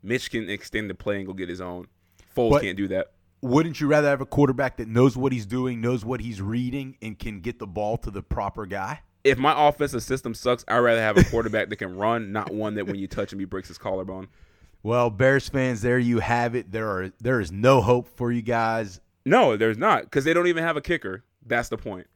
Mitch 0.03 0.31
can 0.31 0.49
extend 0.49 0.89
the 0.91 0.95
play 0.95 1.17
and 1.19 1.27
go 1.27 1.33
get 1.33 1.49
his 1.49 1.61
own. 1.61 1.87
Foles 2.37 2.51
But- 2.51 2.63
can't 2.63 2.77
do 2.77 2.89
that. 2.89 3.13
Wouldn't 3.41 3.81
you 3.81 3.87
rather 3.87 4.09
have 4.09 4.21
a 4.21 4.27
quarterback 4.27 4.79
that 4.79 4.89
knows 4.89 5.17
what 5.17 5.31
he's 5.33 5.47
doing, 5.47 5.81
knows 5.81 6.05
what 6.05 6.21
he's 6.21 6.43
reading, 6.43 6.97
and 7.01 7.17
can 7.17 7.39
get 7.41 7.61
the 7.61 7.69
ball 7.69 7.97
to 7.99 8.11
the 8.11 8.21
proper 8.21 8.67
guy? 8.67 9.03
If 9.23 9.39
my 9.39 9.55
offensive 9.69 10.03
system 10.03 10.35
sucks, 10.35 10.65
I'd 10.67 10.79
rather 10.79 11.01
have 11.01 11.17
a 11.17 11.23
quarterback 11.25 11.69
that 11.69 11.77
can 11.77 11.97
run, 11.97 12.33
not 12.33 12.53
one 12.53 12.75
that 12.75 12.87
when 12.89 12.97
you 12.97 13.07
touch 13.07 13.33
him 13.33 13.39
he 13.39 13.45
breaks 13.45 13.69
his 13.69 13.79
collarbone. 13.79 14.27
Well, 14.83 15.09
Bears 15.11 15.49
fans, 15.49 15.83
there 15.83 16.01
you 16.01 16.19
have 16.19 16.57
it. 16.57 16.73
There 16.73 16.89
are 16.89 17.13
there 17.21 17.39
is 17.41 17.53
no 17.53 17.81
hope 17.81 18.09
for 18.17 18.33
you 18.33 18.43
guys. 18.43 19.01
No, 19.29 19.57
there's 19.57 19.79
not 19.79 20.05
because 20.05 20.25
they 20.25 20.35
don't 20.35 20.47
even 20.47 20.65
have 20.65 20.77
a 20.77 20.81
kicker. 20.81 21.25
That's 21.45 21.69
the 21.69 21.77
point. 21.77 22.07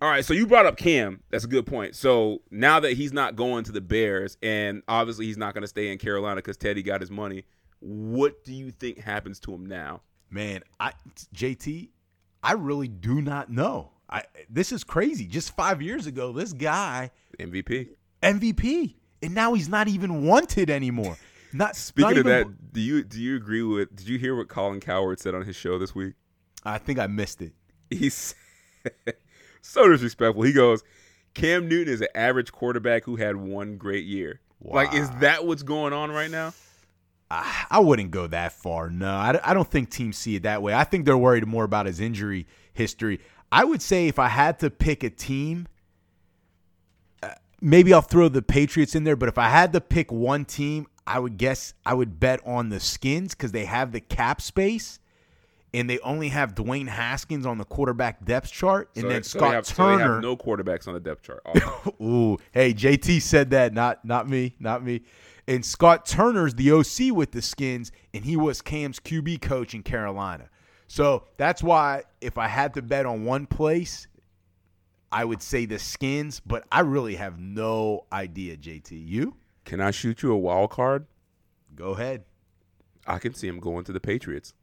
All 0.00 0.08
right, 0.08 0.24
so 0.24 0.34
you 0.34 0.46
brought 0.46 0.66
up 0.66 0.76
Cam. 0.76 1.22
That's 1.30 1.44
a 1.44 1.48
good 1.48 1.66
point. 1.66 1.94
So 1.94 2.42
now 2.50 2.80
that 2.80 2.94
he's 2.94 3.12
not 3.12 3.36
going 3.36 3.64
to 3.64 3.72
the 3.72 3.80
Bears, 3.80 4.36
and 4.42 4.82
obviously 4.88 5.26
he's 5.26 5.36
not 5.36 5.54
going 5.54 5.62
to 5.62 5.68
stay 5.68 5.92
in 5.92 5.98
Carolina 5.98 6.36
because 6.36 6.56
Teddy 6.56 6.82
got 6.82 7.00
his 7.00 7.10
money, 7.10 7.44
what 7.80 8.44
do 8.44 8.52
you 8.52 8.70
think 8.70 8.98
happens 8.98 9.38
to 9.40 9.54
him 9.54 9.66
now? 9.66 10.02
Man, 10.30 10.62
I 10.80 10.92
JT, 11.34 11.90
I 12.42 12.52
really 12.52 12.88
do 12.88 13.20
not 13.20 13.50
know. 13.50 13.90
I 14.08 14.24
this 14.48 14.72
is 14.72 14.82
crazy. 14.82 15.26
Just 15.26 15.54
five 15.54 15.82
years 15.82 16.06
ago, 16.06 16.32
this 16.32 16.52
guy 16.52 17.10
MVP. 17.38 17.88
MVP, 18.22 18.94
and 19.22 19.34
now 19.34 19.54
he's 19.54 19.68
not 19.68 19.88
even 19.88 20.24
wanted 20.24 20.70
anymore. 20.70 21.16
Not 21.52 21.76
Speaking 21.76 22.10
not 22.10 22.12
of 22.18 22.26
even- 22.26 22.30
that, 22.30 22.72
do 22.72 22.80
you 22.80 23.02
do 23.04 23.20
you 23.20 23.36
agree 23.36 23.62
with? 23.62 23.94
Did 23.94 24.08
you 24.08 24.18
hear 24.18 24.34
what 24.36 24.48
Colin 24.48 24.80
Cowherd 24.80 25.20
said 25.20 25.34
on 25.34 25.42
his 25.44 25.56
show 25.56 25.78
this 25.78 25.94
week? 25.94 26.14
I 26.64 26.78
think 26.78 26.98
I 26.98 27.06
missed 27.06 27.42
it. 27.42 27.52
He's 27.90 28.34
so 29.62 29.88
disrespectful. 29.88 30.42
He 30.42 30.52
goes, 30.52 30.82
Cam 31.34 31.68
Newton 31.68 31.92
is 31.92 32.00
an 32.00 32.08
average 32.14 32.52
quarterback 32.52 33.04
who 33.04 33.16
had 33.16 33.36
one 33.36 33.76
great 33.76 34.04
year. 34.04 34.40
Like, 34.64 34.94
is 34.94 35.10
that 35.20 35.44
what's 35.44 35.62
going 35.64 35.92
on 35.92 36.10
right 36.12 36.30
now? 36.30 36.54
I 37.30 37.66
I 37.70 37.80
wouldn't 37.80 38.12
go 38.12 38.26
that 38.28 38.52
far. 38.52 38.90
No, 38.90 39.10
I, 39.10 39.38
I 39.42 39.54
don't 39.54 39.68
think 39.68 39.90
teams 39.90 40.16
see 40.16 40.36
it 40.36 40.44
that 40.44 40.62
way. 40.62 40.72
I 40.72 40.84
think 40.84 41.04
they're 41.04 41.18
worried 41.18 41.46
more 41.46 41.64
about 41.64 41.86
his 41.86 41.98
injury 42.00 42.46
history. 42.72 43.20
I 43.50 43.64
would 43.64 43.82
say 43.82 44.08
if 44.08 44.18
I 44.18 44.28
had 44.28 44.58
to 44.60 44.70
pick 44.70 45.02
a 45.02 45.10
team, 45.10 45.66
uh, 47.22 47.30
maybe 47.60 47.92
I'll 47.92 48.00
throw 48.02 48.28
the 48.28 48.40
Patriots 48.42 48.94
in 48.94 49.04
there. 49.04 49.16
But 49.16 49.28
if 49.28 49.36
I 49.36 49.48
had 49.48 49.72
to 49.72 49.80
pick 49.80 50.12
one 50.12 50.44
team, 50.44 50.86
I 51.06 51.18
would 51.18 51.36
guess 51.36 51.74
I 51.84 51.94
would 51.94 52.20
bet 52.20 52.40
on 52.46 52.68
the 52.68 52.80
Skins 52.80 53.34
because 53.34 53.52
they 53.52 53.64
have 53.64 53.92
the 53.92 54.00
cap 54.00 54.40
space. 54.40 54.98
And 55.74 55.88
they 55.88 55.98
only 56.00 56.28
have 56.28 56.54
Dwayne 56.54 56.86
Haskins 56.86 57.46
on 57.46 57.56
the 57.56 57.64
quarterback 57.64 58.26
depth 58.26 58.52
chart, 58.52 58.90
and 58.94 59.04
So 59.04 59.08
then 59.08 59.22
so 59.22 59.38
Scott 59.38 59.48
they 59.48 59.54
have, 59.54 59.66
so 59.66 59.72
they 59.86 59.96
Turner. 59.96 60.14
have 60.14 60.22
no 60.22 60.36
quarterbacks 60.36 60.86
on 60.86 60.92
the 60.92 61.00
depth 61.00 61.22
chart. 61.22 61.40
Awesome. 61.46 61.92
Ooh, 62.06 62.36
hey, 62.52 62.74
JT 62.74 63.22
said 63.22 63.48
that, 63.52 63.72
not 63.72 64.04
not 64.04 64.28
me, 64.28 64.54
not 64.60 64.84
me. 64.84 65.00
And 65.48 65.64
Scott 65.64 66.04
Turner's 66.04 66.52
the 66.56 66.70
OC 66.72 67.16
with 67.16 67.32
the 67.32 67.40
Skins, 67.40 67.90
and 68.12 68.22
he 68.22 68.36
was 68.36 68.60
Cam's 68.60 69.00
QB 69.00 69.40
coach 69.40 69.72
in 69.74 69.82
Carolina. 69.82 70.50
So 70.88 71.24
that's 71.38 71.62
why 71.62 72.02
if 72.20 72.36
I 72.36 72.48
had 72.48 72.74
to 72.74 72.82
bet 72.82 73.06
on 73.06 73.24
one 73.24 73.46
place, 73.46 74.06
I 75.10 75.24
would 75.24 75.40
say 75.40 75.64
the 75.64 75.78
Skins, 75.78 76.40
but 76.40 76.64
I 76.70 76.80
really 76.80 77.14
have 77.14 77.38
no 77.40 78.04
idea, 78.12 78.58
JT. 78.58 78.90
You? 79.08 79.36
Can 79.64 79.80
I 79.80 79.90
shoot 79.90 80.22
you 80.22 80.32
a 80.32 80.36
wild 80.36 80.70
card? 80.70 81.06
Go 81.74 81.90
ahead. 81.90 82.24
I 83.06 83.18
can 83.18 83.34
see 83.34 83.48
him 83.48 83.60
going 83.60 83.84
to 83.84 83.92
the 83.92 84.00
Patriots. 84.00 84.54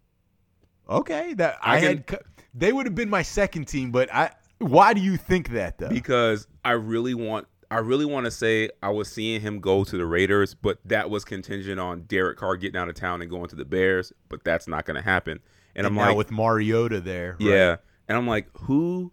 Okay, 0.90 1.34
that 1.36 1.58
I, 1.62 1.78
I 1.78 1.80
can- 1.80 2.04
had 2.08 2.20
they 2.54 2.74
would 2.74 2.86
have 2.86 2.96
been 2.96 3.10
my 3.10 3.22
second 3.22 3.66
team, 3.66 3.92
but 3.92 4.14
I 4.14 4.32
why 4.58 4.94
do 4.94 5.02
you 5.02 5.18
think 5.18 5.50
that 5.50 5.78
though? 5.78 5.90
because 5.90 6.48
I 6.66 6.72
really 6.72 7.14
want 7.14 7.48
I 7.72 7.78
really 7.78 8.06
want 8.06 8.26
to 8.26 8.32
say 8.32 8.70
I 8.82 8.90
was 8.90 9.08
seeing 9.10 9.42
him 9.42 9.60
go 9.60 9.84
to 9.84 9.98
the 9.98 10.06
Raiders, 10.06 10.56
but 10.56 10.80
that 10.86 11.10
was 11.10 11.24
contingent 11.24 11.80
on 11.80 12.02
Derek 12.04 12.38
Carr 12.38 12.56
getting 12.58 12.80
out 12.80 12.90
of 12.90 12.96
town 12.96 13.22
and 13.22 13.30
going 13.30 13.48
to 13.50 13.56
the 13.56 13.66
Bears, 13.66 14.12
but 14.28 14.44
that's 14.44 14.68
not 14.68 14.86
going 14.86 14.96
to 14.96 15.04
happen. 15.04 15.40
And, 15.76 15.86
and 15.86 15.88
I'm 15.88 15.96
like, 15.96 16.18
with 16.18 16.32
Mariota 16.32 17.00
there. 17.00 17.38
right? 17.40 17.50
yeah, 17.50 17.76
and 18.08 18.18
I'm 18.18 18.28
like, 18.28 18.48
who? 18.54 19.12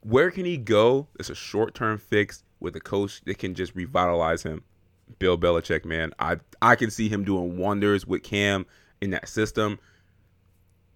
Where 0.00 0.30
can 0.30 0.44
he 0.44 0.56
go? 0.56 1.08
It's 1.18 1.30
a 1.30 1.34
short 1.34 1.74
term 1.74 1.96
fix 1.96 2.42
with 2.58 2.74
a 2.76 2.80
coach 2.80 3.22
that 3.24 3.38
can 3.38 3.54
just 3.54 3.74
revitalize 3.76 4.42
him. 4.42 4.64
Bill 5.18 5.38
Belichick, 5.38 5.84
man, 5.84 6.12
I 6.18 6.36
I 6.62 6.76
can 6.76 6.90
see 6.90 7.08
him 7.08 7.24
doing 7.24 7.56
wonders 7.58 8.06
with 8.06 8.22
Cam 8.22 8.66
in 9.00 9.10
that 9.10 9.28
system. 9.28 9.78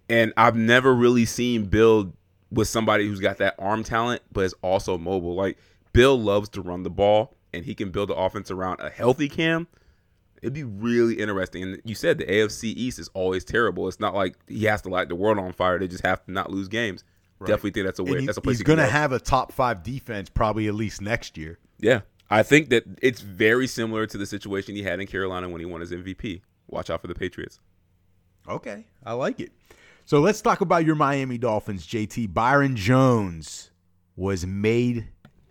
And 0.08 0.32
I've 0.36 0.56
never 0.56 0.94
really 0.94 1.24
seen 1.26 1.66
Bill 1.66 2.12
with 2.50 2.68
somebody 2.68 3.06
who's 3.06 3.20
got 3.20 3.38
that 3.38 3.54
arm 3.58 3.84
talent, 3.84 4.22
but 4.32 4.44
is 4.44 4.54
also 4.62 4.96
mobile. 4.96 5.34
Like 5.34 5.58
Bill 5.92 6.18
loves 6.18 6.48
to 6.50 6.62
run 6.62 6.82
the 6.82 6.90
ball, 6.90 7.36
and 7.52 7.64
he 7.64 7.74
can 7.74 7.90
build 7.90 8.08
the 8.08 8.14
offense 8.14 8.50
around 8.50 8.80
a 8.80 8.88
healthy 8.88 9.28
Cam. 9.28 9.66
It'd 10.40 10.54
be 10.54 10.64
really 10.64 11.14
interesting. 11.18 11.62
And 11.64 11.82
you 11.84 11.94
said 11.94 12.18
the 12.18 12.24
AFC 12.24 12.64
East 12.74 12.98
is 12.98 13.08
always 13.12 13.44
terrible. 13.44 13.88
It's 13.88 13.98
not 14.00 14.14
like 14.14 14.36
he 14.46 14.64
has 14.64 14.80
to 14.82 14.88
light 14.88 15.08
the 15.08 15.16
world 15.16 15.38
on 15.38 15.52
fire. 15.52 15.78
They 15.78 15.88
just 15.88 16.04
have 16.06 16.24
to 16.26 16.32
not 16.32 16.50
lose 16.50 16.68
games. 16.68 17.04
Definitely 17.40 17.70
think 17.72 17.86
that's 17.86 17.98
a 17.98 18.04
way. 18.04 18.20
He- 18.20 18.26
that's 18.26 18.38
a 18.38 18.40
place 18.40 18.56
he's 18.58 18.62
going 18.64 18.78
to 18.78 18.86
have 18.86 19.12
a 19.12 19.18
top 19.20 19.52
five 19.52 19.82
defense 19.82 20.28
probably 20.30 20.68
at 20.68 20.74
least 20.74 21.00
next 21.02 21.36
year. 21.36 21.58
Yeah, 21.80 22.00
I 22.30 22.42
think 22.42 22.68
that 22.70 22.84
it's 23.00 23.20
very 23.20 23.66
similar 23.66 24.06
to 24.06 24.18
the 24.18 24.26
situation 24.26 24.74
he 24.74 24.82
had 24.82 25.00
in 25.00 25.06
Carolina 25.06 25.48
when 25.48 25.60
he 25.60 25.66
won 25.66 25.80
his 25.80 25.92
MVP. 25.92 26.42
Watch 26.66 26.90
out 26.90 27.00
for 27.00 27.06
the 27.06 27.14
Patriots. 27.14 27.60
Okay, 28.46 28.84
I 29.04 29.12
like 29.12 29.40
it. 29.40 29.52
So 30.04 30.20
let's 30.20 30.40
talk 30.40 30.60
about 30.60 30.84
your 30.84 30.94
Miami 30.94 31.38
Dolphins, 31.38 31.86
JT. 31.86 32.32
Byron 32.32 32.76
Jones 32.76 33.70
was 34.16 34.46
made 34.46 35.08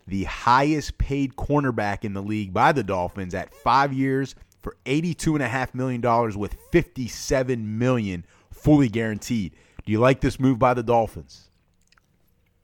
the 0.07 0.23
highest 0.23 0.97
paid 0.97 1.35
cornerback 1.35 2.03
in 2.03 2.13
the 2.13 2.21
league 2.21 2.53
by 2.53 2.71
the 2.71 2.83
Dolphins 2.83 3.35
at 3.35 3.53
five 3.53 3.93
years 3.93 4.35
for 4.61 4.77
$82.5 4.85 5.73
million 5.73 6.01
with 6.39 6.55
57 6.71 7.77
million 7.77 8.25
fully 8.51 8.89
guaranteed. 8.89 9.53
Do 9.85 9.91
you 9.91 9.99
like 9.99 10.21
this 10.21 10.39
move 10.39 10.59
by 10.59 10.73
the 10.73 10.83
Dolphins? 10.83 11.49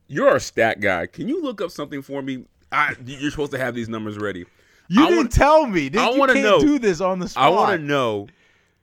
You're 0.08 0.36
a 0.36 0.40
stat 0.40 0.80
guy. 0.80 1.06
Can 1.06 1.28
you 1.28 1.42
look 1.42 1.62
up 1.62 1.72
something 1.72 2.02
for 2.02 2.22
me? 2.22 2.46
I, 2.74 2.96
you're 3.06 3.32
supposed 3.32 3.52
to 3.52 3.58
have 3.60 3.76
these 3.76 3.88
numbers 3.90 4.18
ready. 4.18 4.46
You 4.90 5.02
I 5.04 5.06
didn't 5.08 5.18
want- 5.18 5.32
tell 5.32 5.66
me. 5.66 5.90
I 5.98 6.12
wanna 6.18 6.34
know. 6.36 6.60
do 6.60 6.80
this 6.80 7.00
on 7.02 7.20
the 7.20 7.30
spot. 7.30 7.44
I 7.44 7.50
want 7.50 7.80
to 7.80 7.86
know 7.88 8.28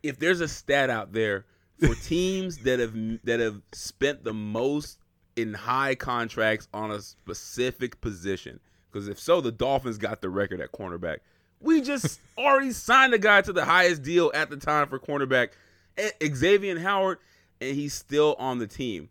if 0.03 0.19
there's 0.19 0.41
a 0.41 0.49
stat 0.49 0.89
out 0.91 1.13
there 1.13 1.45
for 1.79 1.95
teams 2.07 2.59
that 2.59 2.79
have 2.79 2.95
that 3.25 3.41
have 3.41 3.61
spent 3.73 4.25
the 4.25 4.33
most 4.33 4.99
in 5.37 5.55
high 5.55 5.95
contracts 5.95 6.69
on 6.73 6.91
a 6.91 7.01
specific 7.01 8.01
position. 8.01 8.61
Because 8.91 9.09
if 9.09 9.21
so, 9.21 9.41
the 9.41 9.53
Dolphins 9.53 9.99
got 9.99 10.21
the 10.21 10.29
record 10.31 10.61
at 10.61 10.73
cornerback. 10.73 11.19
We 11.61 11.81
just 11.81 12.21
already 12.39 12.73
signed 12.73 13.15
a 13.15 13.19
guy 13.19 13.43
to 13.43 13.53
the 13.53 13.65
highest 13.65 14.03
deal 14.03 14.31
at 14.35 14.51
the 14.51 14.57
time 14.57 14.89
for 14.89 14.99
cornerback, 14.99 15.51
eh, 15.99 16.11
Xavier 16.35 16.79
Howard, 16.79 17.19
and 17.61 17.75
he's 17.77 17.95
still 17.95 18.35
on 18.39 18.59
the 18.59 18.67
team. 18.67 19.11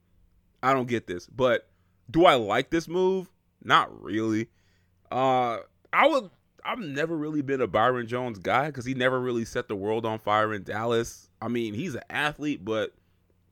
I 0.61 0.73
don't 0.73 0.87
get 0.87 1.07
this, 1.07 1.27
but 1.27 1.69
do 2.11 2.25
I 2.25 2.33
like 2.33 2.69
this 2.71 2.87
move? 2.87 3.29
Not 3.63 4.01
really. 4.03 4.47
Uh, 5.11 5.59
I 5.93 6.07
would. 6.07 6.29
I've 6.63 6.79
never 6.79 7.15
really 7.15 7.41
been 7.41 7.61
a 7.61 7.67
Byron 7.67 8.05
Jones 8.07 8.37
guy 8.37 8.67
because 8.67 8.85
he 8.85 8.93
never 8.93 9.19
really 9.19 9.45
set 9.45 9.69
the 9.69 9.75
world 9.75 10.05
on 10.05 10.19
fire 10.19 10.53
in 10.53 10.63
Dallas. 10.63 11.29
I 11.41 11.47
mean, 11.47 11.73
he's 11.73 11.95
an 11.95 12.03
athlete, 12.09 12.65
but 12.65 12.93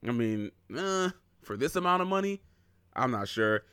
I 0.06 0.12
mean, 0.12 0.52
eh, 0.76 1.10
for 1.42 1.56
this 1.58 1.76
amount 1.76 2.02
of 2.02 2.08
money, 2.08 2.42
I'm 2.96 3.12
not 3.12 3.28
sure. 3.28 3.64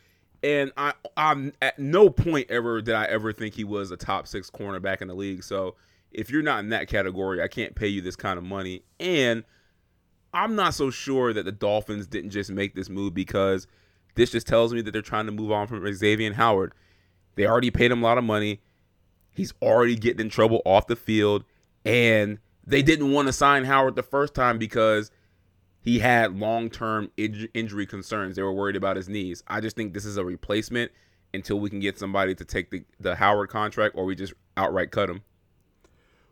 And 0.43 0.73
I, 0.77 0.93
I'm 1.17 1.53
at 1.63 1.79
no 1.79 2.11
point 2.11 2.51
ever 2.51 2.81
did 2.81 2.95
I 2.95 3.07
ever 3.07 3.33
think 3.33 3.55
he 3.55 3.65
was 3.65 3.91
a 3.91 3.97
top 3.97 4.29
six 4.29 4.51
cornerback 4.51 5.03
in 5.03 5.09
the 5.09 5.15
league. 5.15 5.43
So 5.43 5.75
if 6.13 6.31
you're 6.31 6.43
not 6.43 6.61
in 6.61 6.69
that 6.71 6.89
category, 6.89 7.43
I 7.43 7.49
can't 7.49 7.75
pay 7.75 7.89
you 7.89 8.01
this 8.01 8.17
kind 8.17 8.39
of 8.39 8.45
money. 8.45 8.85
And 9.01 9.45
I'm 10.33 10.55
not 10.55 10.75
so 10.75 10.91
sure 10.91 11.33
that 11.33 11.45
the 11.45 11.53
Dolphins 11.53 12.07
didn't 12.07 12.31
just 12.31 12.51
make 12.51 12.75
this 12.75 12.89
move 12.89 13.15
because 13.15 13.67
this 14.17 14.31
just 14.31 14.47
tells 14.47 14.73
me 14.73 14.81
that 14.83 14.91
they're 14.91 15.03
trying 15.03 15.27
to 15.27 15.33
move 15.33 15.51
on 15.51 15.67
from 15.67 15.93
Xavier 15.93 16.33
Howard. 16.35 16.73
They 17.35 17.47
already 17.47 17.71
paid 17.71 17.91
him 17.91 18.03
a 18.03 18.07
lot 18.07 18.19
of 18.19 18.25
money. 18.25 18.61
He's 19.31 19.53
already 19.61 19.97
getting 19.97 20.21
in 20.21 20.29
trouble 20.31 20.63
off 20.65 20.87
the 20.87 20.97
field. 20.97 21.45
And 21.85 22.39
they 22.67 22.83
didn't 22.83 23.13
want 23.13 23.29
to 23.29 23.33
sign 23.33 23.65
Howard 23.65 23.97
the 23.97 24.03
first 24.03 24.35
time 24.35 24.59
because 24.59 25.11
he 25.81 25.99
had 25.99 26.39
long 26.39 26.71
term 26.71 27.11
injury 27.17 27.87
concerns. 27.87 28.37
They 28.37 28.43
were 28.43 28.53
worried 28.53 28.77
about 28.77 28.97
his 28.97 29.09
knees. 29.09 29.43
I 29.47 29.61
just 29.61 29.77
think 29.77 29.93
this 29.93 30.05
is 30.05 30.17
a 30.17 30.25
replacement 30.25 30.93
until 31.35 31.59
we 31.59 31.69
can 31.69 31.81
get 31.81 31.99
somebody 31.99 32.35
to 32.35 32.45
take 32.45 32.71
the, 32.71 32.85
the 33.01 33.17
Howard 33.17 33.51
contract 33.51 33.97
or 33.97 34.05
we 34.05 34.15
just 34.15 34.33
outright 34.57 34.91
cut 34.91 35.11
him. 35.11 35.23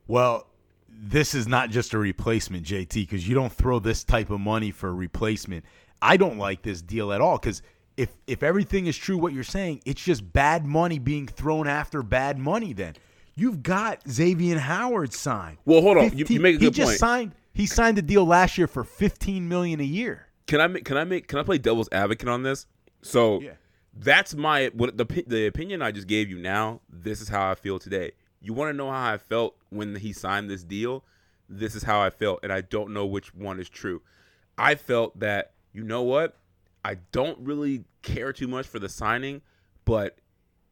Well, 0.07 0.47
this 0.89 1.35
is 1.35 1.47
not 1.49 1.71
just 1.71 1.93
a 1.93 1.99
replacement, 1.99 2.65
JT, 2.65 2.95
because 2.95 3.29
you 3.29 3.35
don't 3.35 3.53
throw 3.53 3.79
this 3.79 4.05
type 4.05 4.31
of 4.31 4.41
money 4.41 4.71
for 4.71 4.89
a 4.89 4.95
replacement. 4.95 5.65
I 6.01 6.17
don't 6.17 6.39
like 6.39 6.63
this 6.63 6.83
deal 6.83 7.13
at 7.13 7.21
all 7.21 7.39
because 7.39 7.63
if 8.03 8.11
if 8.27 8.43
everything 8.43 8.87
is 8.87 8.97
true 8.97 9.19
what 9.19 9.33
you're 9.33 9.45
saying, 9.45 9.83
it's 9.85 10.03
just 10.03 10.33
bad 10.33 10.65
money 10.67 10.99
being 10.99 11.27
thrown 11.27 11.67
after 11.67 12.03
bad 12.03 12.39
money. 12.39 12.73
Then 12.73 12.95
you've 13.35 13.63
got 13.63 14.03
Xavier 14.09 14.59
Howard 14.59 15.13
signed. 15.13 15.59
Well, 15.65 15.81
hold 15.83 15.97
on. 15.99 16.17
You- 16.17 16.27
you 16.29 16.41
make 16.41 16.57
a 16.57 16.59
he 16.59 16.67
good 16.67 16.75
just 16.75 16.89
point. 16.91 16.99
signed. 16.99 17.33
He 17.55 17.67
signed 17.67 17.99
a 17.99 18.03
deal 18.03 18.25
last 18.25 18.57
year 18.57 18.67
for 18.67 18.83
15 18.83 19.47
million 19.49 19.79
a 19.81 19.85
year. 19.85 20.27
Can 20.47 20.61
I 20.61 20.67
make? 20.67 20.85
Can 20.85 20.97
I 20.97 21.05
make? 21.05 21.29
Can 21.29 21.39
I 21.39 21.43
play 21.43 21.59
devil's 21.59 21.89
advocate 21.93 22.29
on 22.29 22.43
this? 22.43 22.67
So 23.03 23.41
Yeah. 23.41 23.53
that's 23.95 24.35
my 24.35 24.71
what 24.75 24.97
the 24.97 25.05
the 25.27 25.47
opinion 25.47 25.83
I 25.83 25.93
just 25.93 26.07
gave 26.09 26.29
you. 26.31 26.39
Now 26.39 26.81
this 26.91 27.21
is 27.21 27.29
how 27.29 27.51
I 27.51 27.55
feel 27.55 27.79
today. 27.79 28.13
You 28.41 28.53
want 28.55 28.71
to 28.71 28.77
know 28.77 28.91
how 28.91 29.13
I 29.13 29.19
felt 29.19 29.55
when 29.71 29.95
he 29.97 30.13
signed 30.13 30.51
this 30.51 30.65
deal? 30.65 31.05
This 31.49 31.75
is 31.75 31.83
how 31.85 32.01
I 32.01 32.11
felt, 32.11 32.41
and 32.43 32.53
I 32.53 32.61
don't 32.63 32.93
know 32.93 33.07
which 33.07 33.35
one 33.35 33.61
is 33.61 33.69
true. 33.69 34.03
I 34.59 34.75
felt 34.75 35.19
that 35.21 35.53
you 35.73 35.85
know 35.85 36.03
what? 36.03 36.37
I 36.85 36.97
don't 37.13 37.39
really 37.41 37.85
care 38.03 38.33
too 38.33 38.49
much 38.49 38.67
for 38.67 38.79
the 38.79 38.89
signing, 38.89 39.43
but 39.85 40.19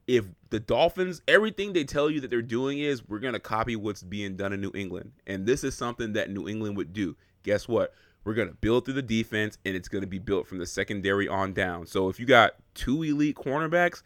if 0.06 0.24
the 0.50 0.58
Dolphins, 0.58 1.22
everything 1.28 1.72
they 1.72 1.84
tell 1.84 2.11
you 2.11 2.20
that 2.20 2.30
they're 2.30 2.42
doing 2.42 2.80
is 2.80 3.08
we're 3.08 3.20
going 3.20 3.34
to 3.34 3.38
copy 3.40 3.76
what's 3.76 4.02
being 4.02 4.36
done 4.36 4.52
in 4.52 4.61
New 4.61 4.72
England. 4.74 5.12
And 5.26 5.46
this 5.46 5.62
is 5.62 5.76
something 5.76 6.14
that 6.14 6.30
New 6.30 6.48
England 6.48 6.76
would 6.76 6.92
do. 6.92 7.16
Guess 7.44 7.68
what? 7.68 7.94
We're 8.24 8.34
going 8.34 8.48
to 8.48 8.54
build 8.54 8.84
through 8.84 8.94
the 8.94 9.02
defense 9.02 9.56
and 9.64 9.76
it's 9.76 9.88
going 9.88 10.02
to 10.02 10.08
be 10.08 10.18
built 10.18 10.46
from 10.48 10.58
the 10.58 10.66
secondary 10.66 11.28
on 11.28 11.52
down. 11.52 11.86
So 11.86 12.08
if 12.08 12.18
you 12.18 12.26
got 12.26 12.52
two 12.74 13.02
elite 13.04 13.36
cornerbacks, 13.36 14.02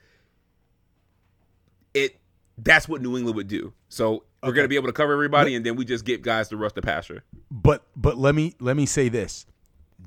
it 1.94 2.18
that's 2.58 2.88
what 2.88 3.02
New 3.02 3.16
England 3.16 3.36
would 3.36 3.48
do. 3.48 3.72
So 3.88 4.24
we're 4.42 4.50
Okay. 4.50 4.56
going 4.56 4.64
to 4.64 4.68
be 4.68 4.76
able 4.76 4.88
to 4.88 4.92
cover 4.92 5.12
everybody 5.14 5.54
and 5.54 5.64
then 5.64 5.74
we 5.74 5.84
just 5.84 6.04
get 6.04 6.22
guys 6.22 6.48
to 6.48 6.56
rush 6.56 6.72
the 6.72 6.82
passer. 6.82 7.24
But 7.50 7.82
but 7.96 8.18
let 8.18 8.34
me 8.34 8.54
let 8.60 8.76
me 8.76 8.84
say 8.86 9.08
this. 9.08 9.46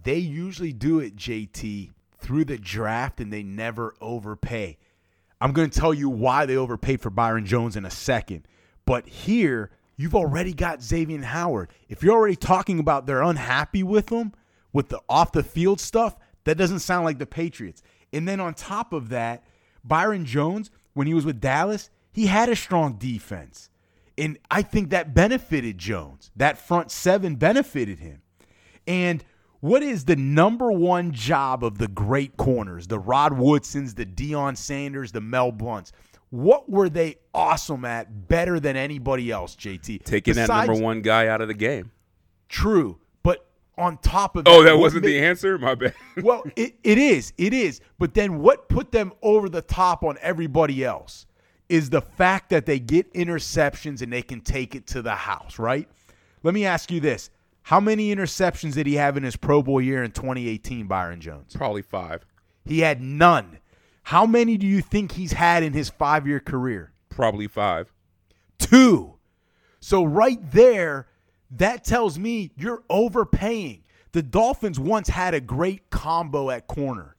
They 0.03 0.17
usually 0.17 0.73
do 0.73 0.99
it, 0.99 1.15
JT, 1.15 1.91
through 2.19 2.45
the 2.45 2.57
draft 2.57 3.19
and 3.19 3.31
they 3.31 3.43
never 3.43 3.95
overpay. 4.01 4.77
I'm 5.39 5.51
going 5.53 5.69
to 5.69 5.79
tell 5.79 5.93
you 5.93 6.09
why 6.09 6.45
they 6.45 6.57
overpaid 6.57 7.01
for 7.01 7.09
Byron 7.09 7.45
Jones 7.45 7.75
in 7.75 7.85
a 7.85 7.91
second. 7.91 8.47
But 8.85 9.07
here, 9.07 9.71
you've 9.95 10.15
already 10.15 10.53
got 10.53 10.81
Xavier 10.81 11.21
Howard. 11.21 11.69
If 11.89 12.01
you're 12.01 12.15
already 12.15 12.35
talking 12.35 12.79
about 12.79 13.05
they're 13.05 13.21
unhappy 13.21 13.83
with 13.83 14.09
him 14.09 14.33
with 14.73 14.89
the 14.89 14.99
off 15.07 15.31
the 15.31 15.43
field 15.43 15.79
stuff, 15.79 16.15
that 16.45 16.57
doesn't 16.57 16.79
sound 16.79 17.05
like 17.05 17.19
the 17.19 17.25
Patriots. 17.25 17.83
And 18.13 18.27
then 18.27 18.39
on 18.39 18.53
top 18.53 18.93
of 18.93 19.09
that, 19.09 19.43
Byron 19.83 20.25
Jones, 20.25 20.71
when 20.93 21.07
he 21.07 21.13
was 21.13 21.25
with 21.25 21.39
Dallas, 21.39 21.89
he 22.11 22.27
had 22.27 22.49
a 22.49 22.55
strong 22.55 22.93
defense. 22.93 23.69
And 24.17 24.39
I 24.49 24.63
think 24.63 24.89
that 24.89 25.13
benefited 25.13 25.77
Jones. 25.77 26.31
That 26.35 26.57
front 26.57 26.89
seven 26.89 27.35
benefited 27.35 27.99
him. 27.99 28.21
And 28.87 29.23
what 29.59 29.81
is 29.81 30.05
the 30.05 30.15
number 30.15 30.71
one 30.71 31.11
job 31.11 31.63
of 31.63 31.77
the 31.77 31.87
great 31.87 32.37
corners, 32.37 32.87
the 32.87 32.99
Rod 32.99 33.33
Woodsons, 33.33 33.95
the 33.95 34.05
Deion 34.05 34.55
Sanders, 34.57 35.11
the 35.11 35.21
Mel 35.21 35.51
Blunts? 35.51 35.91
What 36.29 36.69
were 36.69 36.89
they 36.89 37.15
awesome 37.33 37.85
at 37.85 38.27
better 38.27 38.59
than 38.59 38.75
anybody 38.75 39.31
else, 39.31 39.55
JT? 39.55 40.03
Taking 40.03 40.33
Besides, 40.33 40.47
that 40.47 40.67
number 40.67 40.81
one 40.81 41.01
guy 41.01 41.27
out 41.27 41.41
of 41.41 41.47
the 41.47 41.53
game. 41.53 41.91
True. 42.49 42.99
But 43.23 43.47
on 43.77 43.97
top 43.99 44.35
of 44.35 44.43
Oh, 44.45 44.61
that, 44.61 44.71
that 44.71 44.77
wasn't 44.77 45.05
made, 45.05 45.11
the 45.11 45.19
answer? 45.25 45.57
My 45.57 45.75
bad. 45.75 45.93
well, 46.21 46.43
it, 46.55 46.75
it 46.83 46.97
is. 46.97 47.33
It 47.37 47.53
is. 47.53 47.79
But 47.97 48.13
then 48.13 48.39
what 48.39 48.67
put 48.67 48.91
them 48.91 49.13
over 49.21 49.47
the 49.47 49.61
top 49.61 50.03
on 50.03 50.17
everybody 50.21 50.83
else 50.83 51.25
is 51.69 51.89
the 51.89 52.01
fact 52.01 52.49
that 52.49 52.65
they 52.65 52.79
get 52.79 53.11
interceptions 53.13 54.01
and 54.01 54.11
they 54.11 54.21
can 54.21 54.41
take 54.41 54.75
it 54.75 54.87
to 54.87 55.01
the 55.01 55.15
house, 55.15 55.57
right? 55.59 55.87
Let 56.43 56.53
me 56.53 56.65
ask 56.65 56.91
you 56.91 56.99
this. 56.99 57.29
How 57.67 57.81
many 57.81 58.15
interceptions 58.15 58.75
did 58.75 58.87
he 58.87 58.93
have 58.93 59.17
in 59.17 59.23
his 59.23 59.35
Pro 59.35 59.61
Bowl 59.61 59.81
year 59.81 60.01
in 60.01 60.11
2018, 60.11 60.87
Byron 60.87 61.19
Jones? 61.19 61.53
Probably 61.53 61.81
five. 61.81 62.25
He 62.63 62.79
had 62.79 63.01
none. 63.01 63.59
How 64.03 64.25
many 64.25 64.55
do 64.55 64.65
you 64.65 64.79
think 64.79 65.11
he's 65.11 65.33
had 65.33 65.63
in 65.63 65.73
his 65.73 65.89
five 65.89 66.25
year 66.25 66.39
career? 66.39 66.93
Probably 67.09 67.45
five. 67.45 67.91
Two. 68.57 69.15
So, 69.81 70.05
right 70.05 70.39
there, 70.53 71.09
that 71.51 71.83
tells 71.83 72.17
me 72.17 72.51
you're 72.55 72.83
overpaying. 72.89 73.83
The 74.13 74.23
Dolphins 74.23 74.79
once 74.79 75.09
had 75.09 75.33
a 75.33 75.41
great 75.41 75.89
combo 75.89 76.49
at 76.49 76.67
corner 76.67 77.17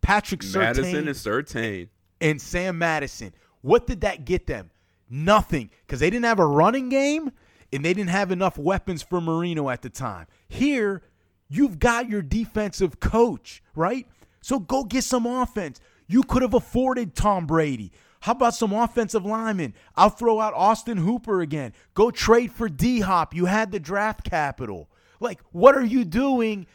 Patrick 0.00 0.40
Surtain. 0.40 0.58
Madison 0.58 1.06
and 1.06 1.16
Surtain. 1.16 1.88
And 2.20 2.42
Sam 2.42 2.78
Madison. 2.78 3.32
What 3.60 3.86
did 3.86 4.00
that 4.00 4.24
get 4.24 4.48
them? 4.48 4.72
Nothing. 5.08 5.70
Because 5.86 6.00
they 6.00 6.10
didn't 6.10 6.24
have 6.24 6.40
a 6.40 6.46
running 6.46 6.88
game 6.88 7.30
and 7.74 7.84
they 7.84 7.92
didn't 7.92 8.10
have 8.10 8.30
enough 8.30 8.56
weapons 8.56 9.02
for 9.02 9.20
Marino 9.20 9.68
at 9.68 9.82
the 9.82 9.90
time. 9.90 10.26
Here, 10.48 11.02
you've 11.48 11.80
got 11.80 12.08
your 12.08 12.22
defensive 12.22 13.00
coach, 13.00 13.62
right? 13.74 14.06
So 14.40 14.60
go 14.60 14.84
get 14.84 15.02
some 15.02 15.26
offense. 15.26 15.80
You 16.06 16.22
could 16.22 16.42
have 16.42 16.54
afforded 16.54 17.14
Tom 17.14 17.46
Brady. 17.46 17.90
How 18.20 18.32
about 18.32 18.54
some 18.54 18.72
offensive 18.72 19.26
linemen? 19.26 19.74
I'll 19.96 20.10
throw 20.10 20.40
out 20.40 20.54
Austin 20.54 20.98
Hooper 20.98 21.40
again. 21.40 21.72
Go 21.94 22.10
trade 22.10 22.52
for 22.52 22.68
D 22.68 23.00
Hop. 23.00 23.34
You 23.34 23.46
had 23.46 23.72
the 23.72 23.80
draft 23.80 24.24
capital. 24.24 24.88
Like, 25.18 25.40
what 25.50 25.74
are 25.76 25.84
you 25.84 26.04
doing 26.04 26.66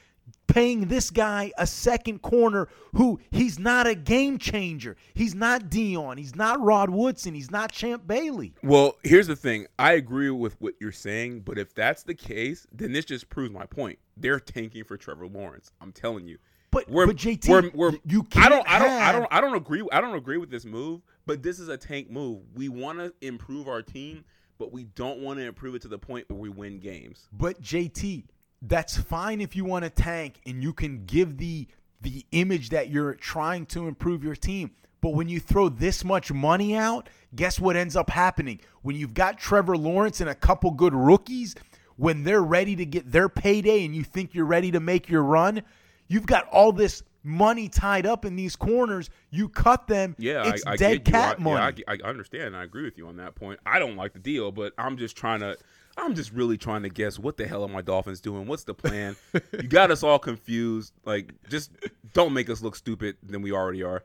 paying 0.49 0.87
this 0.87 1.09
guy 1.09 1.51
a 1.57 1.65
second 1.65 2.21
corner 2.21 2.67
who 2.93 3.19
he's 3.31 3.59
not 3.59 3.87
a 3.87 3.95
game 3.95 4.37
changer? 4.37 4.97
He's 5.13 5.35
not 5.35 5.69
Deion. 5.69 6.17
He's 6.17 6.35
not 6.35 6.61
Rod 6.61 6.89
Woodson. 6.89 7.33
He's 7.33 7.51
not 7.51 7.71
Champ 7.71 8.05
Bailey. 8.07 8.53
Well, 8.63 8.97
here's 9.03 9.27
the 9.27 9.35
thing. 9.35 9.67
I 9.77 9.93
agree 9.93 10.29
with 10.29 10.59
what 10.59 10.73
you're 10.81 10.91
saying, 10.91 11.41
but 11.41 11.57
if 11.57 11.73
that's 11.73 12.03
the 12.03 12.15
case, 12.15 12.67
then 12.71 12.91
this 12.91 13.05
just 13.05 13.29
proves 13.29 13.51
my 13.51 13.65
point. 13.65 13.99
They're 14.17 14.39
tanking 14.39 14.83
for 14.83 14.97
Trevor 14.97 15.27
Lawrence. 15.27 15.71
I'm 15.79 15.91
telling 15.91 16.27
you. 16.27 16.37
But, 16.71 16.89
we're, 16.89 17.07
but 17.07 17.15
JT, 17.15 17.49
we're, 17.49 17.71
we're, 17.73 17.97
you 18.05 18.23
can't. 18.23 18.45
I 18.45 18.49
don't. 18.49 18.69
I 18.69 18.79
don't. 18.79 18.91
I 18.91 19.11
don't. 19.11 19.27
I 19.31 19.41
don't 19.41 19.55
agree. 19.55 19.87
I 19.91 20.01
don't 20.01 20.15
agree 20.15 20.37
with 20.37 20.51
this 20.51 20.65
move. 20.65 21.01
But 21.25 21.41
this 21.41 21.59
is 21.59 21.67
a 21.67 21.77
tank 21.77 22.09
move. 22.09 22.41
We 22.53 22.69
want 22.69 22.99
to 22.99 23.13
improve 23.21 23.67
our 23.67 23.81
team, 23.81 24.23
but 24.57 24.71
we 24.71 24.83
don't 24.83 25.19
want 25.19 25.39
to 25.39 25.45
improve 25.45 25.75
it 25.75 25.81
to 25.83 25.87
the 25.87 25.97
point 25.97 26.29
where 26.29 26.39
we 26.39 26.49
win 26.49 26.79
games. 26.79 27.27
But 27.31 27.61
JT, 27.61 28.25
that's 28.61 28.97
fine 28.97 29.41
if 29.41 29.55
you 29.55 29.65
want 29.65 29.83
to 29.83 29.89
tank 29.89 30.41
and 30.45 30.61
you 30.61 30.73
can 30.73 31.05
give 31.05 31.37
the 31.37 31.67
the 32.01 32.25
image 32.31 32.69
that 32.69 32.89
you're 32.89 33.13
trying 33.15 33.65
to 33.65 33.87
improve 33.87 34.23
your 34.23 34.35
team. 34.35 34.71
But 35.01 35.15
when 35.15 35.27
you 35.27 35.39
throw 35.39 35.67
this 35.67 36.05
much 36.05 36.31
money 36.31 36.73
out, 36.75 37.09
guess 37.35 37.59
what 37.59 37.75
ends 37.75 37.95
up 37.95 38.09
happening? 38.09 38.61
When 38.83 38.95
you've 38.95 39.13
got 39.13 39.37
Trevor 39.37 39.75
Lawrence 39.75 40.21
and 40.21 40.29
a 40.29 40.35
couple 40.35 40.71
good 40.71 40.93
rookies, 40.93 41.55
when 41.97 42.23
they're 42.23 42.41
ready 42.41 42.77
to 42.77 42.85
get 42.85 43.11
their 43.11 43.27
payday 43.27 43.83
and 43.83 43.93
you 43.93 44.03
think 44.05 44.33
you're 44.33 44.45
ready 44.45 44.71
to 44.71 44.79
make 44.79 45.09
your 45.09 45.23
run, 45.23 45.61
You've 46.09 46.25
got 46.25 46.47
all 46.49 46.73
this 46.73 47.03
money 47.23 47.69
tied 47.69 48.05
up 48.05 48.25
in 48.25 48.35
these 48.35 48.55
corners. 48.55 49.09
You 49.29 49.47
cut 49.47 49.87
them. 49.87 50.15
Yeah, 50.17 50.49
it's 50.49 50.65
I, 50.65 50.71
I 50.71 50.75
dead 50.75 51.05
cat 51.05 51.37
I, 51.39 51.41
money. 51.41 51.83
Yeah, 51.87 51.93
I, 51.93 51.97
I 52.03 52.09
understand. 52.09 52.57
I 52.57 52.63
agree 52.63 52.83
with 52.83 52.97
you 52.97 53.07
on 53.07 53.15
that 53.17 53.35
point. 53.35 53.59
I 53.65 53.79
don't 53.79 53.95
like 53.95 54.13
the 54.13 54.19
deal, 54.19 54.51
but 54.51 54.73
I'm 54.77 54.97
just 54.97 55.15
trying 55.15 55.39
to. 55.41 55.55
I'm 56.01 56.15
just 56.15 56.31
really 56.31 56.57
trying 56.57 56.83
to 56.83 56.89
guess 56.89 57.19
what 57.19 57.37
the 57.37 57.47
hell 57.47 57.63
are 57.63 57.67
my 57.67 57.81
Dolphins 57.81 58.21
doing? 58.21 58.47
What's 58.47 58.63
the 58.63 58.73
plan? 58.73 59.15
you 59.53 59.67
got 59.67 59.91
us 59.91 60.03
all 60.03 60.19
confused. 60.19 60.93
Like, 61.05 61.33
just 61.49 61.71
don't 62.13 62.33
make 62.33 62.49
us 62.49 62.61
look 62.61 62.75
stupid 62.75 63.17
than 63.23 63.41
we 63.41 63.51
already 63.51 63.83
are. 63.83 64.03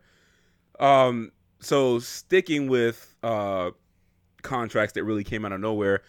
Um, 0.81 1.33
so 1.61 1.99
sticking 1.99 2.69
with 2.69 3.17
uh 3.23 3.71
contracts 4.43 4.93
that 4.93 5.05
really 5.05 5.25
came 5.25 5.45
out 5.45 5.53
of 5.53 5.61
nowhere, 5.61 6.03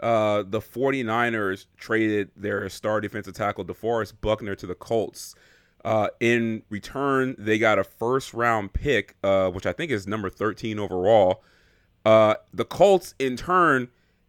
uh, 0.00 0.44
the 0.46 0.60
49ers 0.60 1.66
traded 1.76 2.30
their 2.36 2.68
star 2.68 3.00
defensive 3.00 3.34
tackle 3.34 3.64
DeForest 3.64 4.14
Buckner 4.20 4.54
to 4.54 4.66
the 4.66 4.74
Colts. 4.74 5.34
Uh, 5.84 6.08
in 6.20 6.62
return, 6.70 7.34
they 7.38 7.58
got 7.58 7.78
a 7.78 7.84
first 7.84 8.34
round 8.34 8.72
pick, 8.72 9.16
uh, 9.22 9.48
which 9.50 9.66
I 9.66 9.72
think 9.72 9.90
is 9.90 10.06
number 10.06 10.28
13 10.30 10.78
overall. 10.78 11.42
Uh, 12.04 12.34
the 12.52 12.64
Colts, 12.64 13.14
in 13.18 13.36
turn, 13.36 13.88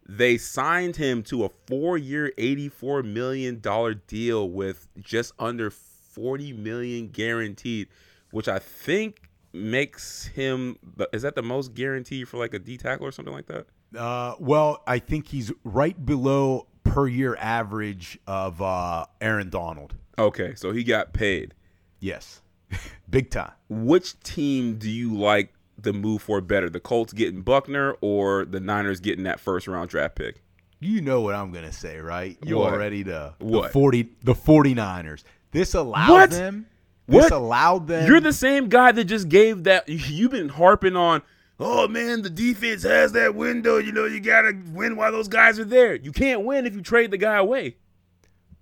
they 0.09 0.39
signed 0.39 0.95
him 0.95 1.21
to 1.21 1.45
a 1.45 1.49
four 1.67 1.95
year, 1.95 2.33
$84 2.35 3.05
million 3.05 3.61
deal 4.07 4.49
with 4.49 4.87
just 4.99 5.33
under 5.37 5.69
40 5.69 6.53
million 6.53 7.09
guaranteed, 7.09 7.89
which 8.31 8.47
I 8.47 8.57
think 8.57 9.29
makes 9.53 10.25
him, 10.25 10.77
is 11.13 11.21
that 11.21 11.35
the 11.35 11.43
most 11.43 11.75
guaranteed 11.75 12.27
for 12.27 12.37
like 12.37 12.55
a 12.55 12.59
D 12.59 12.75
tackle 12.75 13.05
or 13.05 13.11
something 13.11 13.33
like 13.33 13.45
that? 13.47 13.67
Uh, 13.95 14.33
well, 14.39 14.81
I 14.87 14.97
think 14.97 15.27
he's 15.27 15.51
right 15.63 16.03
below 16.03 16.65
per 16.83 17.07
year 17.07 17.35
average 17.39 18.17
of 18.25 18.63
uh, 18.63 19.05
Aaron 19.21 19.51
Donald. 19.51 19.93
Okay, 20.17 20.55
so 20.55 20.71
he 20.71 20.83
got 20.83 21.13
paid. 21.13 21.53
Yes, 21.99 22.41
big 23.09 23.29
time. 23.29 23.51
Which 23.69 24.19
team 24.21 24.79
do 24.79 24.89
you 24.89 25.15
like 25.15 25.53
the 25.83 25.93
move 25.93 26.21
for 26.21 26.41
better? 26.41 26.69
The 26.69 26.79
Colts 26.79 27.13
getting 27.13 27.41
Buckner 27.41 27.95
or 28.01 28.45
the 28.45 28.59
Niners 28.59 28.99
getting 28.99 29.23
that 29.23 29.39
first 29.39 29.67
round 29.67 29.89
draft 29.89 30.15
pick? 30.15 30.41
You 30.79 31.01
know 31.01 31.21
what 31.21 31.35
I'm 31.35 31.51
gonna 31.51 31.73
say, 31.73 31.99
right? 31.99 32.37
You 32.45 32.57
what? 32.57 32.73
already 32.73 33.03
the, 33.03 33.33
what? 33.39 33.63
the 33.63 33.69
40 33.69 34.09
the 34.23 34.33
49ers. 34.33 35.23
This 35.51 35.73
allowed 35.73 36.09
what? 36.09 36.29
them. 36.31 36.67
This 37.07 37.23
what? 37.23 37.31
allowed 37.31 37.87
them. 37.87 38.07
You're 38.07 38.21
the 38.21 38.33
same 38.33 38.69
guy 38.69 38.91
that 38.91 39.05
just 39.05 39.29
gave 39.29 39.63
that. 39.63 39.89
You've 39.89 40.31
been 40.31 40.49
harping 40.49 40.95
on 40.95 41.21
oh 41.59 41.87
man, 41.87 42.21
the 42.21 42.29
defense 42.29 42.83
has 42.83 43.11
that 43.13 43.35
window. 43.35 43.77
You 43.77 43.91
know, 43.91 44.05
you 44.05 44.19
got 44.19 44.43
to 44.43 44.57
win 44.71 44.95
while 44.95 45.11
those 45.11 45.27
guys 45.27 45.59
are 45.59 45.65
there. 45.65 45.95
You 45.95 46.11
can't 46.11 46.43
win 46.43 46.65
if 46.65 46.73
you 46.73 46.81
trade 46.81 47.11
the 47.11 47.17
guy 47.17 47.37
away. 47.37 47.75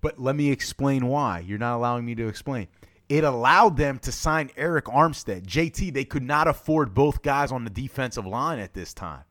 But 0.02 0.20
let 0.20 0.36
me 0.36 0.52
explain 0.52 1.08
why. 1.08 1.40
You're 1.40 1.58
not 1.58 1.76
allowing 1.76 2.06
me 2.06 2.16
to 2.16 2.28
explain. 2.28 2.68
It 3.10 3.24
allowed 3.24 3.78
them 3.78 4.00
to 4.00 4.12
sign 4.12 4.50
Arik 4.58 4.84
Armstead. 4.84 5.46
JT, 5.46 5.94
they 5.94 6.04
could 6.04 6.24
not 6.24 6.48
afford 6.48 6.94
both 6.94 7.22
guys 7.22 7.52
on 7.52 7.64
the 7.64 7.70
defensive 7.70 8.26
line 8.26 8.60
at 8.60 8.74
this 8.74 8.94
time. 8.94 9.24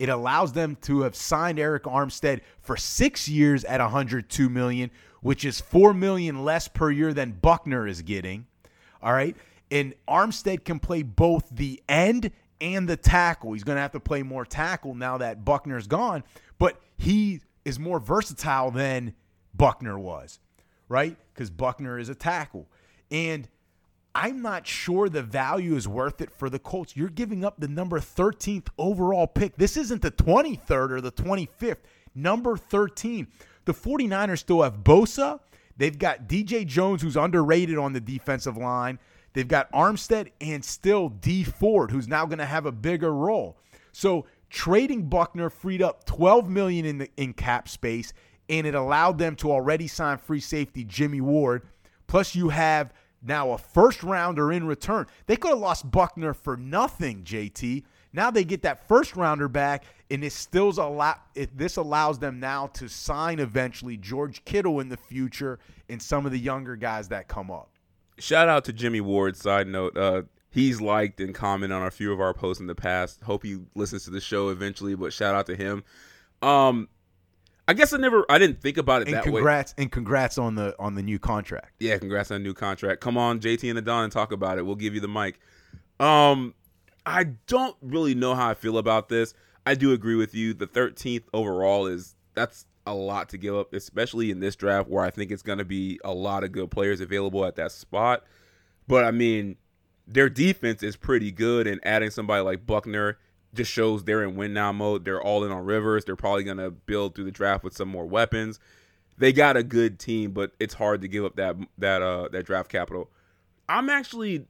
It 0.00 0.08
allows 0.08 0.52
them 0.52 0.76
to 0.82 1.02
have 1.02 1.14
signed 1.14 1.58
Arik 1.58 1.82
Armstead 1.82 2.40
for 2.60 2.76
six 2.76 3.28
years 3.28 3.64
at 3.64 3.80
102 3.80 4.48
million, 4.48 4.90
which 5.20 5.44
is 5.44 5.60
four 5.60 5.92
million 5.94 6.44
less 6.44 6.66
per 6.68 6.90
year 6.90 7.12
than 7.12 7.32
Buckner 7.32 7.86
is 7.86 8.02
getting. 8.02 8.46
All 9.02 9.12
right. 9.12 9.36
And 9.70 9.94
Armstead 10.08 10.64
can 10.64 10.80
play 10.80 11.02
both 11.02 11.48
the 11.50 11.82
end 11.88 12.32
and 12.60 12.88
the 12.88 12.96
tackle. 12.96 13.52
He's 13.52 13.62
going 13.62 13.76
to 13.76 13.82
have 13.82 13.92
to 13.92 14.00
play 14.00 14.22
more 14.22 14.44
tackle 14.44 14.94
now 14.94 15.18
that 15.18 15.44
Buckner's 15.44 15.86
gone, 15.86 16.24
but 16.58 16.80
he 16.96 17.40
is 17.64 17.78
more 17.78 18.00
versatile 18.00 18.70
than 18.70 19.14
Buckner 19.54 19.98
was, 19.98 20.40
right? 20.88 21.16
Because 21.32 21.50
Buckner 21.50 21.98
is 21.98 22.08
a 22.08 22.14
tackle. 22.14 22.66
And 23.10 23.48
I'm 24.14 24.42
not 24.42 24.66
sure 24.66 25.08
the 25.08 25.22
value 25.22 25.76
is 25.76 25.86
worth 25.86 26.20
it 26.20 26.30
for 26.30 26.50
the 26.50 26.58
Colts. 26.58 26.96
You're 26.96 27.08
giving 27.08 27.44
up 27.44 27.60
the 27.60 27.68
number 27.68 28.00
13th 28.00 28.68
overall 28.76 29.26
pick. 29.26 29.56
This 29.56 29.76
isn't 29.76 30.02
the 30.02 30.10
23rd 30.10 30.90
or 30.90 31.00
the 31.00 31.12
25th, 31.12 31.78
number 32.14 32.56
13. 32.56 33.28
The 33.66 33.74
49ers 33.74 34.38
still 34.38 34.62
have 34.62 34.78
Bosa. 34.78 35.40
They've 35.76 35.98
got 35.98 36.28
DJ 36.28 36.66
Jones, 36.66 37.02
who's 37.02 37.16
underrated 37.16 37.78
on 37.78 37.92
the 37.92 38.00
defensive 38.00 38.56
line. 38.56 38.98
They've 39.32 39.48
got 39.48 39.70
Armstead 39.72 40.32
and 40.40 40.64
still 40.64 41.08
Dee 41.08 41.44
Ford, 41.44 41.90
who's 41.90 42.08
now 42.08 42.26
going 42.26 42.38
to 42.38 42.46
have 42.46 42.66
a 42.66 42.72
bigger 42.72 43.14
role. 43.14 43.56
So 43.92 44.26
trading 44.50 45.08
Buckner 45.08 45.50
freed 45.50 45.82
up 45.82 46.04
12 46.04 46.50
million 46.50 46.84
in 46.84 46.98
the 46.98 47.08
in 47.16 47.32
cap 47.32 47.68
space, 47.68 48.12
and 48.48 48.66
it 48.66 48.74
allowed 48.74 49.18
them 49.18 49.36
to 49.36 49.52
already 49.52 49.86
sign 49.86 50.18
free 50.18 50.40
safety 50.40 50.84
Jimmy 50.84 51.20
Ward. 51.20 51.62
Plus, 52.08 52.34
you 52.34 52.48
have 52.48 52.92
now 53.22 53.52
a 53.52 53.58
first 53.58 54.02
rounder 54.02 54.52
in 54.52 54.66
return. 54.66 55.06
They 55.26 55.36
could 55.36 55.50
have 55.50 55.58
lost 55.58 55.90
Buckner 55.90 56.34
for 56.34 56.56
nothing, 56.56 57.22
JT. 57.22 57.84
Now 58.12 58.30
they 58.30 58.44
get 58.44 58.62
that 58.62 58.88
first 58.88 59.14
rounder 59.14 59.48
back, 59.48 59.84
and 60.10 60.24
it 60.24 60.32
still 60.32 60.70
allow 60.70 61.16
it, 61.34 61.56
this 61.56 61.76
allows 61.76 62.18
them 62.18 62.40
now 62.40 62.66
to 62.68 62.88
sign 62.88 63.38
eventually 63.38 63.96
George 63.96 64.44
Kittle 64.44 64.80
in 64.80 64.88
the 64.88 64.96
future 64.96 65.58
and 65.88 66.02
some 66.02 66.26
of 66.26 66.32
the 66.32 66.38
younger 66.38 66.76
guys 66.76 67.08
that 67.08 67.28
come 67.28 67.50
up 67.50 67.70
shout 68.20 68.48
out 68.48 68.64
to 68.66 68.72
Jimmy 68.72 69.00
Ward. 69.00 69.36
Side 69.36 69.66
note, 69.66 69.96
uh, 69.96 70.22
he's 70.50 70.80
liked 70.80 71.20
and 71.20 71.34
commented 71.34 71.76
on 71.76 71.86
a 71.86 71.90
few 71.90 72.12
of 72.12 72.20
our 72.20 72.34
posts 72.34 72.60
in 72.60 72.66
the 72.66 72.74
past. 72.74 73.22
Hope 73.22 73.42
he 73.42 73.58
listens 73.74 74.04
to 74.04 74.10
the 74.10 74.20
show 74.20 74.50
eventually, 74.50 74.94
but 74.94 75.12
shout 75.12 75.34
out 75.34 75.46
to 75.46 75.56
him. 75.56 75.82
Um, 76.42 76.88
I 77.70 77.72
guess 77.72 77.92
I 77.92 77.98
never, 77.98 78.26
I 78.28 78.40
didn't 78.40 78.60
think 78.60 78.78
about 78.78 79.02
it 79.02 79.06
And 79.06 79.14
that 79.16 79.24
way. 79.26 79.30
congrats 79.30 79.76
and 79.78 79.92
congrats 79.92 80.38
on 80.38 80.56
the 80.56 80.74
on 80.80 80.96
the 80.96 81.04
new 81.04 81.20
contract. 81.20 81.74
Yeah, 81.78 81.98
congrats 81.98 82.32
on 82.32 82.42
the 82.42 82.48
new 82.48 82.52
contract. 82.52 83.00
Come 83.00 83.16
on, 83.16 83.38
JT 83.38 83.68
and 83.68 83.78
the 83.78 83.82
Don, 83.82 84.02
and 84.02 84.12
talk 84.12 84.32
about 84.32 84.58
it. 84.58 84.66
We'll 84.66 84.74
give 84.74 84.92
you 84.92 85.00
the 85.00 85.06
mic. 85.06 85.38
Um, 86.00 86.52
I 87.06 87.24
don't 87.46 87.76
really 87.80 88.16
know 88.16 88.34
how 88.34 88.48
I 88.50 88.54
feel 88.54 88.76
about 88.76 89.08
this. 89.08 89.34
I 89.64 89.76
do 89.76 89.92
agree 89.92 90.16
with 90.16 90.34
you. 90.34 90.52
The 90.52 90.66
13th 90.66 91.22
overall 91.32 91.86
is 91.86 92.16
that's 92.34 92.66
a 92.88 92.94
lot 92.94 93.28
to 93.28 93.38
give 93.38 93.54
up, 93.54 93.72
especially 93.72 94.32
in 94.32 94.40
this 94.40 94.56
draft 94.56 94.88
where 94.88 95.04
I 95.04 95.10
think 95.10 95.30
it's 95.30 95.44
going 95.44 95.58
to 95.58 95.64
be 95.64 96.00
a 96.02 96.12
lot 96.12 96.42
of 96.42 96.50
good 96.50 96.72
players 96.72 97.00
available 97.00 97.44
at 97.44 97.54
that 97.54 97.70
spot. 97.70 98.24
But 98.88 99.04
I 99.04 99.12
mean, 99.12 99.54
their 100.08 100.28
defense 100.28 100.82
is 100.82 100.96
pretty 100.96 101.30
good, 101.30 101.68
and 101.68 101.80
adding 101.84 102.10
somebody 102.10 102.42
like 102.42 102.66
Buckner 102.66 103.18
just 103.54 103.70
shows 103.70 104.04
they're 104.04 104.22
in 104.22 104.36
win 104.36 104.52
now 104.52 104.72
mode. 104.72 105.04
They're 105.04 105.22
all 105.22 105.44
in 105.44 105.50
on 105.50 105.64
Rivers. 105.64 106.04
They're 106.04 106.16
probably 106.16 106.44
going 106.44 106.58
to 106.58 106.70
build 106.70 107.14
through 107.14 107.24
the 107.24 107.30
draft 107.30 107.64
with 107.64 107.76
some 107.76 107.88
more 107.88 108.06
weapons. 108.06 108.60
They 109.18 109.32
got 109.32 109.56
a 109.56 109.62
good 109.62 109.98
team, 109.98 110.32
but 110.32 110.52
it's 110.58 110.74
hard 110.74 111.02
to 111.02 111.08
give 111.08 111.24
up 111.24 111.36
that 111.36 111.56
that 111.78 112.00
uh 112.00 112.28
that 112.32 112.46
draft 112.46 112.70
capital. 112.70 113.10
I'm 113.68 113.90
actually 113.90 114.46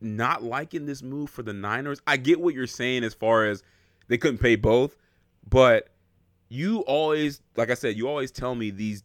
not 0.00 0.42
liking 0.42 0.86
this 0.86 1.02
move 1.02 1.30
for 1.30 1.42
the 1.42 1.52
Niners. 1.52 2.00
I 2.06 2.16
get 2.16 2.40
what 2.40 2.54
you're 2.54 2.66
saying 2.66 3.04
as 3.04 3.14
far 3.14 3.44
as 3.44 3.62
they 4.08 4.18
couldn't 4.18 4.38
pay 4.38 4.56
both, 4.56 4.96
but 5.48 5.88
you 6.48 6.80
always, 6.80 7.40
like 7.56 7.70
I 7.70 7.74
said, 7.74 7.96
you 7.96 8.08
always 8.08 8.30
tell 8.30 8.54
me 8.54 8.70
these 8.70 9.02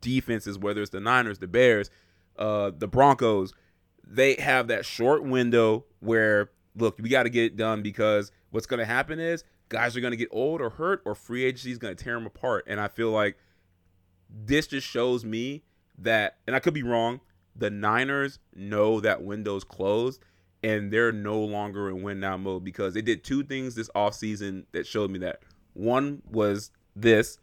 defenses, 0.00 0.58
whether 0.58 0.80
it's 0.80 0.90
the 0.90 1.00
Niners, 1.00 1.38
the 1.38 1.46
Bears, 1.46 1.90
uh, 2.38 2.70
the 2.76 2.88
Broncos, 2.88 3.52
they 4.06 4.34
have 4.34 4.68
that 4.68 4.84
short 4.84 5.22
window 5.24 5.84
where 6.00 6.50
look, 6.76 6.98
we 6.98 7.08
got 7.08 7.24
to 7.24 7.30
get 7.30 7.44
it 7.44 7.56
done 7.56 7.82
because 7.82 8.32
what's 8.52 8.66
going 8.66 8.78
to 8.78 8.86
happen 8.86 9.18
is 9.18 9.42
guys 9.68 9.96
are 9.96 10.00
going 10.00 10.12
to 10.12 10.16
get 10.16 10.28
old 10.30 10.60
or 10.60 10.70
hurt, 10.70 11.02
or 11.04 11.16
free 11.16 11.44
agency 11.44 11.72
is 11.72 11.78
going 11.78 11.96
to 11.96 12.04
tear 12.04 12.14
them 12.14 12.26
apart. 12.26 12.64
And 12.68 12.78
I 12.80 12.86
feel 12.86 13.10
like 13.10 13.36
this 14.30 14.68
just 14.68 14.86
shows 14.86 15.24
me 15.24 15.64
that, 15.98 16.36
and 16.46 16.54
I 16.54 16.60
could 16.60 16.74
be 16.74 16.84
wrong, 16.84 17.20
the 17.56 17.70
Niners 17.70 18.38
know 18.54 19.00
that 19.00 19.22
window's 19.22 19.64
closed 19.64 20.22
and 20.62 20.92
they're 20.92 21.12
no 21.12 21.40
longer 21.40 21.88
in 21.88 22.02
win 22.02 22.20
now 22.20 22.36
mode 22.36 22.64
because 22.64 22.94
they 22.94 23.02
did 23.02 23.24
two 23.24 23.42
things 23.42 23.74
this 23.74 23.90
offseason 23.96 24.64
that 24.72 24.86
showed 24.86 25.10
me 25.10 25.18
that. 25.18 25.40
One 25.74 26.22
was 26.30 26.70
this, 26.94 27.38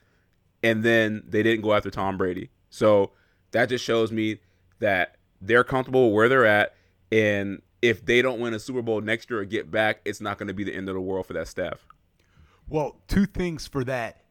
and 0.64 0.84
then 0.84 1.24
they 1.28 1.43
didn't 1.43 1.62
go 1.62 1.74
after 1.74 1.91
Tom 1.91 2.18
Brady. 2.18 2.49
So 2.70 3.12
that 3.51 3.70
just 3.70 3.84
shows 3.84 4.12
me 4.12 4.39
that 4.80 5.18
they're 5.41 5.64
comfortable 5.64 6.12
where 6.14 6.30
they're 6.30 6.45
at. 6.45 6.76
And 7.12 7.62
if 7.82 8.05
they 8.05 8.21
don't 8.21 8.39
win 8.39 8.53
a 8.53 8.59
Super 8.59 8.82
Bowl 8.82 9.01
next 9.01 9.30
year 9.30 9.39
or 9.39 9.45
get 9.45 9.71
back, 9.71 10.01
it's 10.05 10.21
not 10.21 10.38
going 10.38 10.47
to 10.47 10.53
be 10.53 10.63
the 10.63 10.73
end 10.73 10.89
of 10.89 10.95
the 10.95 11.01
world 11.01 11.25
for 11.25 11.34
that 11.34 11.47
staff. 11.47 11.86
Well, 12.67 13.01
two 13.07 13.25
things 13.25 13.67
for 13.67 13.84
that. 13.86 14.21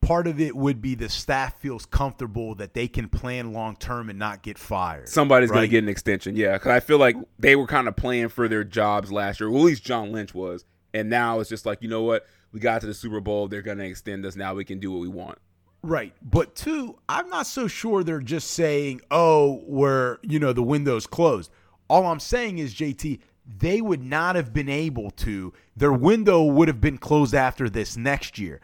Part 0.00 0.26
of 0.26 0.40
it 0.40 0.56
would 0.56 0.82
be 0.82 0.96
the 0.96 1.08
staff 1.08 1.60
feels 1.60 1.86
comfortable 1.86 2.56
that 2.56 2.74
they 2.74 2.88
can 2.88 3.08
plan 3.08 3.52
long 3.52 3.76
term 3.76 4.10
and 4.10 4.18
not 4.18 4.42
get 4.42 4.58
fired. 4.58 5.08
Somebody's 5.08 5.50
going 5.50 5.62
to 5.62 5.68
get 5.68 5.84
an 5.84 5.88
extension, 5.88 6.34
yeah. 6.34 6.54
Because 6.54 6.72
I 6.72 6.80
feel 6.80 6.98
like 6.98 7.16
they 7.38 7.54
were 7.54 7.68
kind 7.68 7.86
of 7.86 7.94
playing 7.94 8.28
for 8.28 8.48
their 8.48 8.64
jobs 8.64 9.12
last 9.12 9.38
year. 9.38 9.48
Well, 9.48 9.62
at 9.62 9.66
least 9.66 9.84
John 9.84 10.10
Lynch 10.10 10.34
was, 10.34 10.64
and 10.92 11.08
now 11.08 11.38
it's 11.38 11.48
just 11.48 11.66
like 11.66 11.82
you 11.82 11.88
know 11.88 12.02
what? 12.02 12.26
We 12.50 12.58
got 12.58 12.80
to 12.80 12.88
the 12.88 12.94
Super 12.94 13.20
Bowl. 13.20 13.46
They're 13.46 13.62
going 13.62 13.78
to 13.78 13.86
extend 13.86 14.26
us. 14.26 14.34
Now 14.34 14.54
we 14.54 14.64
can 14.64 14.80
do 14.80 14.90
what 14.90 15.00
we 15.00 15.08
want. 15.08 15.38
Right. 15.82 16.14
But 16.22 16.54
two, 16.54 16.98
I'm 17.08 17.28
not 17.28 17.46
so 17.46 17.66
sure 17.66 18.04
they're 18.04 18.20
just 18.20 18.50
saying, 18.52 19.00
oh, 19.10 19.62
we're, 19.66 20.18
you 20.22 20.38
know, 20.38 20.52
the 20.52 20.62
window's 20.62 21.06
closed. 21.06 21.50
All 21.92 22.06
I'm 22.06 22.20
saying 22.20 22.56
is, 22.56 22.74
JT, 22.74 23.20
they 23.58 23.82
would 23.82 24.02
not 24.02 24.34
have 24.34 24.54
been 24.54 24.70
able 24.70 25.10
to, 25.10 25.52
their 25.76 25.92
window 25.92 26.42
would 26.42 26.66
have 26.68 26.80
been 26.80 26.96
closed 26.96 27.34
after 27.34 27.68
this 27.68 27.98
next 27.98 28.38
year 28.38 28.62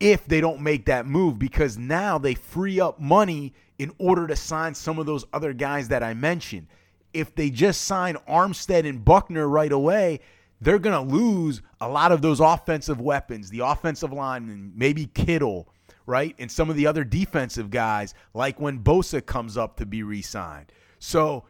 if 0.00 0.26
they 0.26 0.40
don't 0.40 0.60
make 0.60 0.86
that 0.86 1.06
move 1.06 1.38
because 1.38 1.78
now 1.78 2.18
they 2.18 2.34
free 2.34 2.80
up 2.80 2.98
money 2.98 3.54
in 3.78 3.92
order 3.98 4.26
to 4.26 4.34
sign 4.34 4.74
some 4.74 4.98
of 4.98 5.06
those 5.06 5.24
other 5.32 5.52
guys 5.52 5.86
that 5.86 6.02
I 6.02 6.12
mentioned. 6.12 6.66
If 7.12 7.36
they 7.36 7.50
just 7.50 7.82
sign 7.82 8.16
Armstead 8.28 8.84
and 8.84 9.04
Buckner 9.04 9.48
right 9.48 9.70
away, 9.70 10.18
they're 10.60 10.80
going 10.80 11.08
to 11.08 11.14
lose 11.14 11.62
a 11.80 11.88
lot 11.88 12.10
of 12.10 12.20
those 12.20 12.40
offensive 12.40 13.00
weapons, 13.00 13.48
the 13.48 13.60
offensive 13.60 14.12
line, 14.12 14.50
and 14.50 14.76
maybe 14.76 15.06
Kittle, 15.06 15.68
right? 16.04 16.34
And 16.40 16.50
some 16.50 16.68
of 16.68 16.74
the 16.74 16.88
other 16.88 17.04
defensive 17.04 17.70
guys, 17.70 18.12
like 18.34 18.58
when 18.58 18.80
Bosa 18.80 19.24
comes 19.24 19.56
up 19.56 19.76
to 19.76 19.86
be 19.86 20.02
re 20.02 20.20
signed. 20.20 20.72
So 20.98 21.44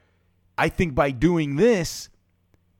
I 0.58 0.68
think 0.68 0.94
by 0.94 1.10
doing 1.10 1.56
this, 1.56 2.08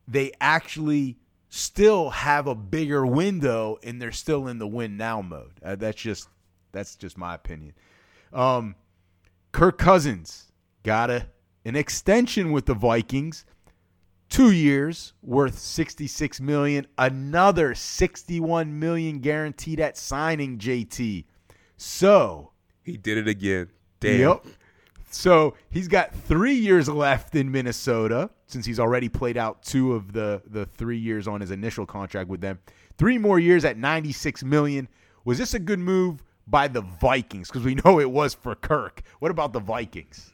they 0.09 0.33
actually 0.41 1.18
still 1.49 2.11
have 2.11 2.47
a 2.47 2.55
bigger 2.55 3.07
window 3.07 3.79
and 3.83 4.01
they're 4.01 4.12
still 4.12 4.47
in 4.49 4.59
the 4.59 4.66
win 4.66 4.97
now 4.97 5.22
mode. 5.22 5.53
Uh, 5.64 5.77
that's 5.77 6.01
just 6.01 6.29
that's 6.72 6.97
just 6.97 7.16
my 7.16 7.35
opinion. 7.35 7.72
Um, 8.33 8.74
Kirk 9.53 9.79
Cousins 9.79 10.53
got 10.83 11.11
a 11.11 11.27
an 11.64 11.74
extension 11.74 12.53
with 12.53 12.66
the 12.66 12.74
Vikings, 12.74 13.45
two 14.29 14.53
years 14.53 15.14
worth 15.22 15.59
sixty 15.59 16.07
six 16.07 16.41
million, 16.41 16.87
another 16.99 17.74
sixty 17.74 18.41
one 18.41 18.79
million 18.79 19.20
guaranteed 19.20 19.81
at 19.81 19.97
signing. 19.97 20.59
JT, 20.59 21.24
so 21.77 22.53
He 22.83 22.97
did 22.97 23.18
it 23.18 23.29
again. 23.29 23.70
Damn. 24.01 24.20
Yep. 24.20 24.47
So 25.17 25.55
he's 25.71 25.89
got 25.89 26.14
three 26.14 26.55
years 26.55 26.89
left 26.89 27.35
in 27.35 27.51
Minnesota 27.51 28.29
since 28.47 28.67
he's 28.67 28.79
already 28.79 29.09
played 29.09 29.39
out 29.39 29.62
two 29.62 29.95
of 29.95 30.12
the 30.12 30.43
the 30.47 30.67
three 30.67 30.99
years 30.99 31.27
on 31.27 31.41
his 31.41 31.51
initial 31.51 31.87
contract 31.87 32.29
with 32.29 32.43
them. 32.43 32.59
Three 32.99 33.17
more 33.17 33.39
years 33.39 33.64
at 33.64 33.79
ninety 33.79 34.12
six 34.12 34.45
million. 34.45 34.89
Was 35.25 35.39
this 35.39 35.55
a 35.55 35.59
good 35.59 35.79
move 35.79 36.23
by 36.47 36.69
the 36.69 36.83
Vikings? 36.83 37.49
Because 37.49 37.64
we 37.64 37.77
know 37.85 37.99
it 37.99 38.11
was 38.11 38.35
for 38.35 38.55
Kirk. 38.55 39.03
What 39.19 39.31
about 39.31 39.55
the 39.55 39.59
Vikings? 39.59 40.33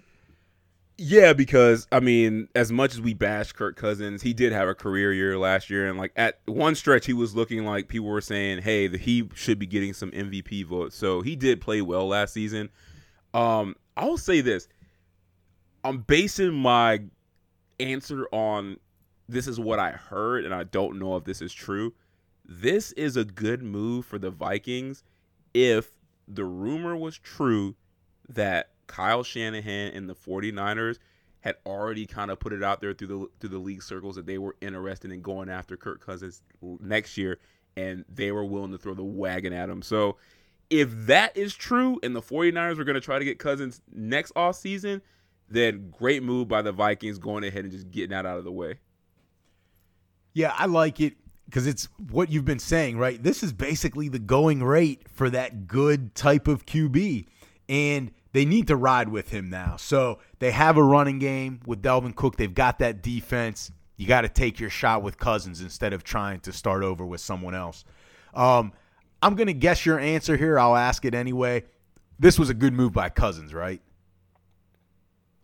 Yeah, 0.98 1.32
because 1.32 1.86
I 1.92 2.00
mean, 2.00 2.48
as 2.56 2.72
much 2.72 2.92
as 2.92 3.00
we 3.00 3.14
bash 3.14 3.52
Kirk 3.52 3.76
Cousins, 3.76 4.20
he 4.20 4.34
did 4.34 4.52
have 4.52 4.68
a 4.68 4.74
career 4.74 5.12
year 5.12 5.38
last 5.38 5.70
year, 5.70 5.88
and 5.88 5.96
like 5.96 6.12
at 6.16 6.40
one 6.46 6.74
stretch, 6.74 7.06
he 7.06 7.12
was 7.12 7.36
looking 7.36 7.64
like 7.64 7.86
people 7.86 8.08
were 8.08 8.20
saying, 8.20 8.62
"Hey, 8.62 8.88
that 8.88 9.02
he 9.02 9.30
should 9.34 9.60
be 9.60 9.66
getting 9.66 9.94
some 9.94 10.10
MVP 10.10 10.64
votes." 10.64 10.96
So 10.96 11.22
he 11.22 11.36
did 11.36 11.60
play 11.60 11.82
well 11.82 12.08
last 12.08 12.34
season. 12.34 12.68
Um, 13.34 13.76
I'll 13.96 14.18
say 14.18 14.40
this: 14.40 14.68
I'm 15.84 15.98
basing 15.98 16.52
my 16.52 17.02
answer 17.80 18.26
on 18.32 18.78
this 19.28 19.46
is 19.46 19.58
what 19.58 19.78
I 19.78 19.92
heard, 19.92 20.44
and 20.44 20.54
I 20.54 20.64
don't 20.64 20.98
know 20.98 21.16
if 21.16 21.24
this 21.24 21.40
is 21.40 21.52
true. 21.52 21.94
This 22.44 22.92
is 22.92 23.16
a 23.16 23.24
good 23.24 23.62
move 23.62 24.04
for 24.04 24.18
the 24.18 24.30
Vikings 24.30 25.02
if 25.54 25.90
the 26.28 26.44
rumor 26.44 26.96
was 26.96 27.18
true 27.18 27.74
that 28.28 28.70
Kyle 28.86 29.22
Shanahan 29.22 29.92
and 29.92 30.08
the 30.08 30.14
49ers 30.14 30.98
had 31.40 31.56
already 31.66 32.06
kind 32.06 32.30
of 32.30 32.38
put 32.38 32.52
it 32.52 32.62
out 32.62 32.80
there 32.80 32.94
through 32.94 33.06
the 33.08 33.26
through 33.40 33.50
the 33.50 33.58
league 33.58 33.82
circles 33.82 34.16
that 34.16 34.26
they 34.26 34.38
were 34.38 34.56
interested 34.60 35.10
in 35.10 35.22
going 35.22 35.48
after 35.48 35.76
Kirk 35.76 36.04
Cousins 36.04 36.42
next 36.80 37.16
year 37.16 37.38
and 37.76 38.04
they 38.08 38.32
were 38.32 38.44
willing 38.44 38.70
to 38.72 38.78
throw 38.78 38.94
the 38.94 39.02
wagon 39.02 39.52
at 39.52 39.68
him. 39.68 39.82
So 39.82 40.16
if 40.72 40.90
that 41.06 41.36
is 41.36 41.54
true 41.54 42.00
and 42.02 42.16
the 42.16 42.22
49ers 42.22 42.78
are 42.78 42.84
going 42.84 42.94
to 42.94 43.00
try 43.00 43.18
to 43.18 43.24
get 43.24 43.38
Cousins 43.38 43.82
next 43.92 44.34
offseason, 44.34 45.02
then 45.50 45.90
great 45.90 46.22
move 46.22 46.48
by 46.48 46.62
the 46.62 46.72
Vikings 46.72 47.18
going 47.18 47.44
ahead 47.44 47.64
and 47.64 47.70
just 47.70 47.90
getting 47.90 48.10
that 48.10 48.24
out 48.24 48.38
of 48.38 48.44
the 48.44 48.50
way. 48.50 48.76
Yeah, 50.32 50.54
I 50.56 50.64
like 50.64 50.98
it 50.98 51.14
because 51.44 51.66
it's 51.66 51.90
what 52.10 52.30
you've 52.30 52.46
been 52.46 52.58
saying, 52.58 52.96
right? 52.96 53.22
This 53.22 53.42
is 53.42 53.52
basically 53.52 54.08
the 54.08 54.18
going 54.18 54.62
rate 54.64 55.02
for 55.12 55.28
that 55.28 55.66
good 55.66 56.14
type 56.14 56.48
of 56.48 56.64
QB. 56.64 57.26
And 57.68 58.10
they 58.32 58.46
need 58.46 58.68
to 58.68 58.76
ride 58.76 59.10
with 59.10 59.28
him 59.28 59.50
now. 59.50 59.76
So 59.76 60.20
they 60.38 60.52
have 60.52 60.78
a 60.78 60.82
running 60.82 61.18
game 61.18 61.60
with 61.66 61.82
Dalvin 61.82 62.16
Cook. 62.16 62.36
They've 62.36 62.52
got 62.52 62.78
that 62.78 63.02
defense. 63.02 63.70
You 63.98 64.06
got 64.06 64.22
to 64.22 64.30
take 64.30 64.58
your 64.58 64.70
shot 64.70 65.02
with 65.02 65.18
Cousins 65.18 65.60
instead 65.60 65.92
of 65.92 66.02
trying 66.02 66.40
to 66.40 66.52
start 66.52 66.82
over 66.82 67.04
with 67.04 67.20
someone 67.20 67.54
else. 67.54 67.84
Um, 68.32 68.72
I'm 69.22 69.34
going 69.36 69.46
to 69.46 69.54
guess 69.54 69.86
your 69.86 69.98
answer 69.98 70.36
here. 70.36 70.58
I'll 70.58 70.76
ask 70.76 71.04
it 71.04 71.14
anyway. 71.14 71.64
This 72.18 72.38
was 72.38 72.50
a 72.50 72.54
good 72.54 72.72
move 72.72 72.92
by 72.92 73.08
Cousins, 73.08 73.54
right? 73.54 73.80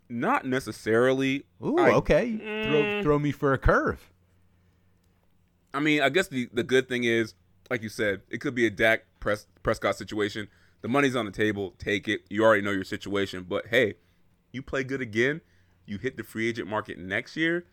Not 0.08 0.46
necessarily. 0.46 1.44
Ooh, 1.64 1.78
I- 1.78 1.92
okay. 1.94 2.40
Mm. 2.42 2.64
Throw, 2.70 3.02
throw 3.02 3.18
me 3.18 3.30
for 3.32 3.52
a 3.52 3.58
curve. 3.58 4.10
I 5.74 5.80
mean, 5.80 6.00
I 6.00 6.08
guess 6.08 6.28
the, 6.28 6.48
the 6.52 6.62
good 6.62 6.88
thing 6.88 7.04
is, 7.04 7.34
like 7.70 7.82
you 7.82 7.88
said, 7.90 8.22
it 8.30 8.40
could 8.40 8.54
be 8.54 8.66
a 8.66 8.70
Dak 8.70 9.04
Pres- 9.20 9.46
Prescott 9.62 9.96
situation. 9.96 10.48
The 10.80 10.88
money's 10.88 11.14
on 11.14 11.26
the 11.26 11.30
table. 11.32 11.74
Take 11.78 12.08
it. 12.08 12.22
You 12.30 12.44
already 12.44 12.62
know 12.62 12.70
your 12.70 12.84
situation. 12.84 13.44
But 13.48 13.66
hey, 13.66 13.94
you 14.52 14.62
play 14.62 14.82
good 14.84 15.02
again. 15.02 15.40
You 15.84 15.98
hit 15.98 16.16
the 16.16 16.22
free 16.22 16.48
agent 16.48 16.68
market 16.68 16.98
next 16.98 17.36
year. 17.36 17.66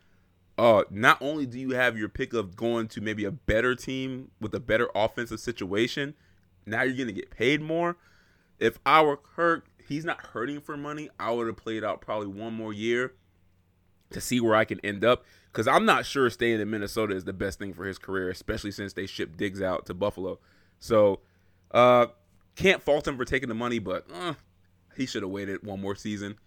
Uh, 0.58 0.84
not 0.89 1.22
only 1.22 1.45
do 1.45 1.60
you 1.60 1.72
have 1.72 1.97
your 1.97 2.08
pick 2.08 2.34
of 2.34 2.56
going 2.56 2.88
to 2.88 3.01
maybe 3.01 3.26
a 3.26 3.32
better 3.32 3.76
team 3.76 4.32
with 4.39 4.53
a 4.56 4.60
better 4.60 4.89
offensive 4.95 5.39
situation, 5.39 6.14
now 6.66 6.82
you're 6.82 6.95
going 6.95 7.08
to 7.08 7.14
get 7.14 7.30
paid 7.30 7.62
more. 7.62 7.97
If 8.58 8.80
I 8.86 9.01
were 9.01 9.18
Kirk, 9.18 9.68
he's 9.86 10.06
not 10.06 10.28
hurting 10.28 10.62
for 10.62 10.78
money. 10.78 11.10
I 11.20 11.32
would 11.32 11.47
have 11.47 11.58
played 11.58 11.84
out 11.84 11.99
probably 11.99 12.28
one 12.28 12.53
more 12.53 12.72
year 12.72 13.14
to 14.12 14.22
see 14.22 14.39
where 14.39 14.56
I 14.56 14.64
can 14.66 14.80
end 14.80 15.03
up 15.03 15.26
because 15.51 15.68
I'm 15.68 15.86
not 15.86 16.06
sure 16.06 16.30
staying 16.30 16.62
in 16.62 16.70
Minnesota 16.70 17.16
is 17.16 17.26
the 17.26 17.34
best 17.34 17.60
thing 17.60 17.74
for 17.74 17.86
his 17.86 17.97
career, 17.97 18.30
especially 18.30 18.72
since 18.72 18.93
they 18.93 19.06
shipped 19.06 19.38
Diggs 19.38 19.62
out 19.62 19.86
to 19.88 19.93
Buffalo. 19.93 20.39
So, 20.80 21.20
uh, 21.72 22.08
can't 22.56 22.82
fault 22.82 23.08
him 23.08 23.18
for 23.18 23.26
taking 23.26 23.49
the 23.49 23.56
money, 23.56 23.80
but 23.80 24.06
uh, 24.14 24.36
he 24.95 25.06
should 25.06 25.24
have 25.24 25.32
waited 25.32 25.66
one 25.66 25.82
more 25.82 25.95
season. 25.95 26.38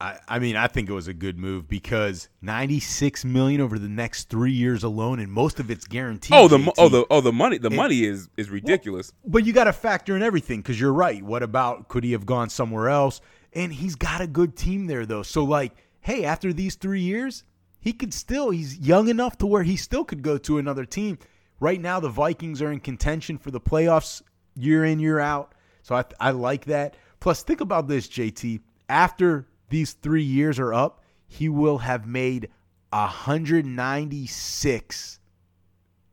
I, 0.00 0.18
I 0.26 0.38
mean, 0.38 0.56
I 0.56 0.66
think 0.66 0.88
it 0.88 0.94
was 0.94 1.08
a 1.08 1.12
good 1.12 1.38
move 1.38 1.68
because 1.68 2.28
ninety 2.40 2.80
six 2.80 3.24
million 3.24 3.60
over 3.60 3.78
the 3.78 3.88
next 3.88 4.30
three 4.30 4.52
years 4.52 4.82
alone, 4.82 5.20
and 5.20 5.30
most 5.30 5.60
of 5.60 5.70
it's 5.70 5.84
guaranteed. 5.84 6.36
Oh, 6.36 6.48
the 6.48 6.56
JT. 6.56 6.72
oh 6.78 6.88
the 6.88 7.06
oh 7.10 7.20
the 7.20 7.32
money 7.32 7.58
the 7.58 7.70
money 7.70 8.04
is 8.04 8.30
is 8.38 8.48
ridiculous. 8.48 9.12
But 9.26 9.44
you 9.44 9.52
got 9.52 9.64
to 9.64 9.74
factor 9.74 10.16
in 10.16 10.22
everything 10.22 10.60
because 10.60 10.80
you're 10.80 10.92
right. 10.92 11.22
What 11.22 11.42
about 11.42 11.88
could 11.88 12.02
he 12.02 12.12
have 12.12 12.24
gone 12.24 12.48
somewhere 12.48 12.88
else? 12.88 13.20
And 13.52 13.72
he's 13.72 13.94
got 13.94 14.22
a 14.22 14.26
good 14.26 14.56
team 14.56 14.86
there 14.86 15.04
though. 15.04 15.22
So 15.22 15.44
like, 15.44 15.72
hey, 16.00 16.24
after 16.24 16.52
these 16.52 16.76
three 16.76 17.02
years, 17.02 17.44
he 17.78 17.92
could 17.92 18.14
still. 18.14 18.50
He's 18.50 18.78
young 18.78 19.08
enough 19.08 19.36
to 19.38 19.46
where 19.46 19.64
he 19.64 19.76
still 19.76 20.04
could 20.04 20.22
go 20.22 20.38
to 20.38 20.56
another 20.56 20.86
team. 20.86 21.18
Right 21.58 21.80
now, 21.80 22.00
the 22.00 22.08
Vikings 22.08 22.62
are 22.62 22.72
in 22.72 22.80
contention 22.80 23.36
for 23.36 23.50
the 23.50 23.60
playoffs 23.60 24.22
year 24.56 24.86
in 24.86 24.98
year 24.98 25.18
out. 25.18 25.54
So 25.82 25.94
I 25.94 26.04
I 26.18 26.30
like 26.30 26.64
that. 26.66 26.96
Plus, 27.20 27.42
think 27.42 27.60
about 27.60 27.86
this, 27.86 28.08
JT. 28.08 28.60
After 28.88 29.46
these 29.70 29.94
three 29.94 30.22
years 30.22 30.58
are 30.58 30.74
up, 30.74 31.02
he 31.26 31.48
will 31.48 31.78
have 31.78 32.06
made 32.06 32.50
196 32.90 35.16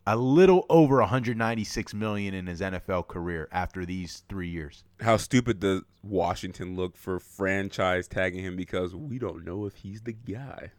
a 0.09 0.15
little 0.15 0.65
over 0.69 0.99
196 0.99 1.93
million 1.93 2.33
in 2.33 2.47
his 2.47 2.61
NFL 2.61 3.09
career 3.09 3.49
after 3.51 3.85
these 3.85 4.23
three 4.29 4.47
years. 4.47 4.85
How 5.01 5.17
stupid 5.17 5.59
does 5.59 5.81
Washington 6.01 6.77
look 6.77 6.95
for 6.95 7.19
franchise 7.19 8.07
tagging 8.07 8.41
him 8.41 8.55
because 8.55 8.95
we 8.95 9.19
don't 9.19 9.43
know 9.43 9.65
if 9.65 9.75
he's 9.75 10.01
the 10.01 10.13
guy. 10.13 10.71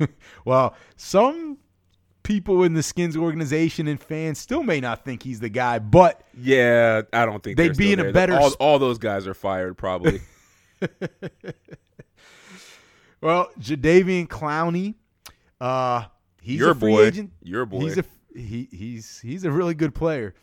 Well, 0.44 0.76
some 0.96 1.58
people 2.22 2.62
in 2.62 2.74
the 2.74 2.84
Skins 2.84 3.16
organization 3.16 3.88
and 3.88 4.00
fans 4.00 4.38
still 4.38 4.62
may 4.62 4.80
not 4.80 5.04
think 5.04 5.24
he's 5.24 5.40
the 5.40 5.48
guy, 5.48 5.80
but 5.80 6.22
Yeah, 6.40 7.02
I 7.12 7.26
don't 7.26 7.42
think 7.42 7.56
They'd 7.56 7.76
be 7.76 7.92
in 7.92 7.98
a 7.98 8.12
better 8.12 8.36
All, 8.36 8.52
all 8.60 8.78
those 8.78 8.98
guys 8.98 9.26
are 9.26 9.34
fired 9.34 9.76
probably. 9.76 10.20
well, 13.20 13.50
Jadeveon 13.60 14.28
Clowney, 14.28 14.94
uh, 15.60 16.04
he's 16.40 16.60
Your 16.60 16.70
a 16.70 16.74
free 16.74 16.92
boy. 16.92 17.04
agent. 17.06 17.32
Your 17.42 17.66
boy. 17.66 17.80
He's 17.80 17.98
a 17.98 18.04
he, 18.34 18.68
he's 18.70 19.20
he's 19.20 19.44
a 19.44 19.50
really 19.50 19.74
good 19.74 19.94
player. 19.94 20.34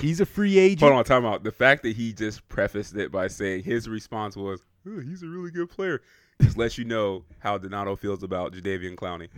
He's 0.00 0.20
a 0.20 0.26
free 0.26 0.58
agent. 0.58 0.80
Hold 0.82 0.94
on, 0.94 1.04
time 1.04 1.26
out. 1.26 1.42
The 1.42 1.50
fact 1.52 1.82
that 1.82 1.96
he 1.96 2.12
just 2.12 2.48
prefaced 2.48 2.94
it 2.96 3.10
by 3.12 3.28
saying 3.28 3.64
his 3.64 3.88
response 3.88 4.36
was, 4.36 4.62
"Oh, 4.88 5.00
"He's 5.00 5.22
a 5.22 5.26
really 5.26 5.50
good 5.50 5.68
player," 5.68 6.00
just 6.40 6.56
lets 6.56 6.78
you 6.78 6.84
know 6.84 7.24
how 7.40 7.58
Donato 7.58 7.96
feels 7.96 8.22
about 8.22 8.52
Jadeveon 8.52 8.94
Clowney. 8.96 9.28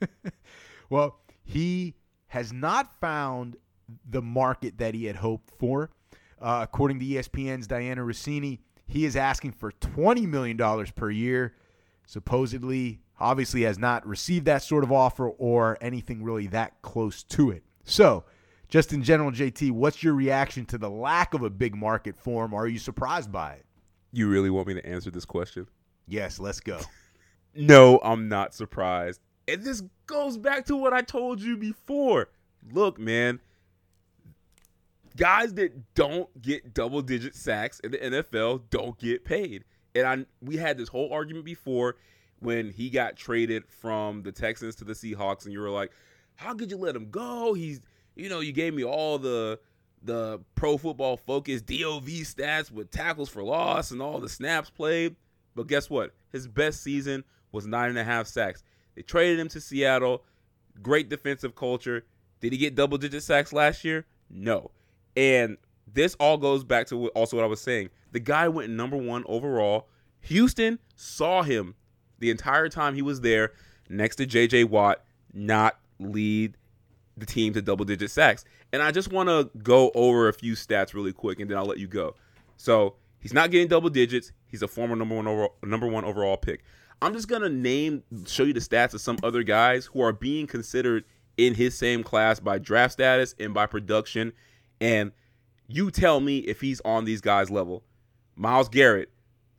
Well, 0.90 1.18
he 1.44 1.94
has 2.28 2.52
not 2.52 2.98
found 2.98 3.56
the 4.08 4.22
market 4.22 4.78
that 4.78 4.94
he 4.94 5.04
had 5.04 5.16
hoped 5.16 5.50
for. 5.58 5.90
Uh, 6.40 6.60
according 6.62 6.98
to 7.00 7.04
ESPN's 7.04 7.66
Dianna 7.68 7.98
Russini, 7.98 8.60
he 8.86 9.04
is 9.04 9.16
asking 9.16 9.52
for 9.52 9.72
$20 9.72 10.26
million 10.26 10.56
per 10.94 11.10
year. 11.10 11.54
Supposedly, 12.08 13.00
obviously, 13.20 13.64
has 13.64 13.78
not 13.78 14.06
received 14.06 14.46
that 14.46 14.62
sort 14.62 14.82
of 14.82 14.90
offer 14.90 15.28
or 15.28 15.76
anything 15.82 16.22
really 16.22 16.46
that 16.46 16.80
close 16.80 17.22
to 17.24 17.50
it. 17.50 17.62
So, 17.84 18.24
just 18.66 18.94
in 18.94 19.02
general, 19.02 19.30
JT, 19.30 19.72
what's 19.72 20.02
your 20.02 20.14
reaction 20.14 20.64
to 20.66 20.78
the 20.78 20.88
lack 20.88 21.34
of 21.34 21.42
a 21.42 21.50
big 21.50 21.74
market 21.74 22.16
for 22.16 22.46
him? 22.46 22.54
Are 22.54 22.66
you 22.66 22.78
surprised 22.78 23.30
by 23.30 23.52
it? 23.52 23.66
You 24.10 24.26
really 24.30 24.48
want 24.48 24.68
me 24.68 24.72
to 24.72 24.86
answer 24.86 25.10
this 25.10 25.26
question? 25.26 25.66
Yes, 26.06 26.40
let's 26.40 26.60
go. 26.60 26.80
No, 27.54 27.98
I'm 28.04 28.28
not 28.28 28.54
surprised. 28.54 29.20
And 29.48 29.64
this 29.64 29.82
goes 30.06 30.36
back 30.36 30.66
to 30.66 30.76
what 30.76 30.92
I 30.92 31.00
told 31.00 31.40
you 31.40 31.56
before. 31.56 32.28
Look, 32.70 33.00
man, 33.00 33.40
guys 35.16 35.54
that 35.54 35.94
don't 35.94 36.28
get 36.40 36.72
double 36.72 37.02
digit 37.02 37.34
sacks 37.34 37.80
in 37.80 37.90
the 37.90 37.98
NFL 37.98 38.62
don't 38.70 38.96
get 38.98 39.24
paid. 39.24 39.64
And 39.98 40.06
I 40.06 40.26
we 40.44 40.56
had 40.56 40.78
this 40.78 40.88
whole 40.88 41.12
argument 41.12 41.44
before 41.44 41.96
when 42.40 42.70
he 42.70 42.90
got 42.90 43.16
traded 43.16 43.64
from 43.68 44.22
the 44.22 44.32
Texans 44.32 44.76
to 44.76 44.84
the 44.84 44.92
Seahawks 44.92 45.44
and 45.44 45.52
you 45.52 45.60
were 45.60 45.70
like, 45.70 45.92
"How 46.36 46.54
could 46.54 46.70
you 46.70 46.76
let 46.76 46.94
him 46.94 47.10
go? 47.10 47.54
He's, 47.54 47.80
you 48.14 48.28
know, 48.28 48.40
you 48.40 48.52
gave 48.52 48.74
me 48.74 48.84
all 48.84 49.18
the 49.18 49.58
the 50.02 50.40
pro 50.54 50.76
football 50.76 51.16
focus 51.16 51.62
DOV 51.62 52.06
stats 52.06 52.70
with 52.70 52.90
tackles 52.90 53.28
for 53.28 53.42
loss 53.42 53.90
and 53.90 54.00
all 54.00 54.20
the 54.20 54.28
snaps 54.28 54.70
played. 54.70 55.16
But 55.54 55.66
guess 55.66 55.90
what? 55.90 56.14
His 56.30 56.46
best 56.46 56.82
season 56.82 57.24
was 57.52 57.66
nine 57.66 57.90
and 57.90 57.98
a 57.98 58.04
half 58.04 58.26
sacks. 58.26 58.62
They 58.94 59.02
traded 59.02 59.40
him 59.40 59.48
to 59.48 59.60
Seattle. 59.60 60.22
Great 60.82 61.08
defensive 61.08 61.54
culture. 61.54 62.04
Did 62.40 62.52
he 62.52 62.58
get 62.58 62.74
double 62.74 62.98
digit 62.98 63.22
sacks 63.22 63.52
last 63.52 63.84
year? 63.84 64.06
No. 64.30 64.70
And 65.16 65.56
this 65.92 66.14
all 66.20 66.36
goes 66.36 66.62
back 66.62 66.86
to 66.88 67.08
also 67.08 67.36
what 67.36 67.44
I 67.44 67.48
was 67.48 67.60
saying. 67.60 67.90
The 68.12 68.20
guy 68.20 68.48
went 68.48 68.70
number 68.70 68.96
one 68.96 69.24
overall. 69.26 69.88
Houston 70.22 70.78
saw 70.96 71.42
him 71.42 71.74
the 72.18 72.30
entire 72.30 72.68
time 72.68 72.94
he 72.94 73.02
was 73.02 73.20
there 73.20 73.52
next 73.88 74.16
to 74.16 74.26
JJ 74.26 74.66
Watt 74.66 75.04
not 75.32 75.78
lead 75.98 76.56
the 77.16 77.26
team 77.26 77.52
to 77.54 77.62
double 77.62 77.84
digit 77.84 78.10
sacks. 78.10 78.44
And 78.72 78.82
I 78.82 78.90
just 78.90 79.12
want 79.12 79.28
to 79.28 79.50
go 79.62 79.90
over 79.94 80.28
a 80.28 80.32
few 80.32 80.54
stats 80.54 80.94
really 80.94 81.12
quick 81.12 81.40
and 81.40 81.50
then 81.50 81.56
I'll 81.56 81.66
let 81.66 81.78
you 81.78 81.86
go. 81.86 82.14
So 82.56 82.96
he's 83.20 83.32
not 83.32 83.50
getting 83.50 83.68
double 83.68 83.90
digits. 83.90 84.32
He's 84.46 84.62
a 84.62 84.68
former 84.68 84.96
number 84.96 85.16
one 85.16 85.26
overall, 85.26 85.54
number 85.62 85.86
one 85.86 86.04
overall 86.04 86.36
pick. 86.36 86.62
I'm 87.00 87.12
just 87.12 87.28
gonna 87.28 87.48
name, 87.48 88.02
show 88.26 88.42
you 88.42 88.52
the 88.52 88.60
stats 88.60 88.92
of 88.92 89.00
some 89.00 89.18
other 89.22 89.44
guys 89.44 89.86
who 89.86 90.00
are 90.00 90.12
being 90.12 90.48
considered 90.48 91.04
in 91.36 91.54
his 91.54 91.78
same 91.78 92.02
class 92.02 92.40
by 92.40 92.58
draft 92.58 92.94
status 92.94 93.36
and 93.38 93.54
by 93.54 93.66
production, 93.66 94.32
and 94.80 95.12
you 95.68 95.90
tell 95.92 96.18
me 96.18 96.38
if 96.38 96.60
he's 96.60 96.80
on 96.84 97.04
these 97.04 97.20
guys' 97.20 97.50
level. 97.50 97.84
Myles 98.38 98.68
Garrett, 98.68 99.10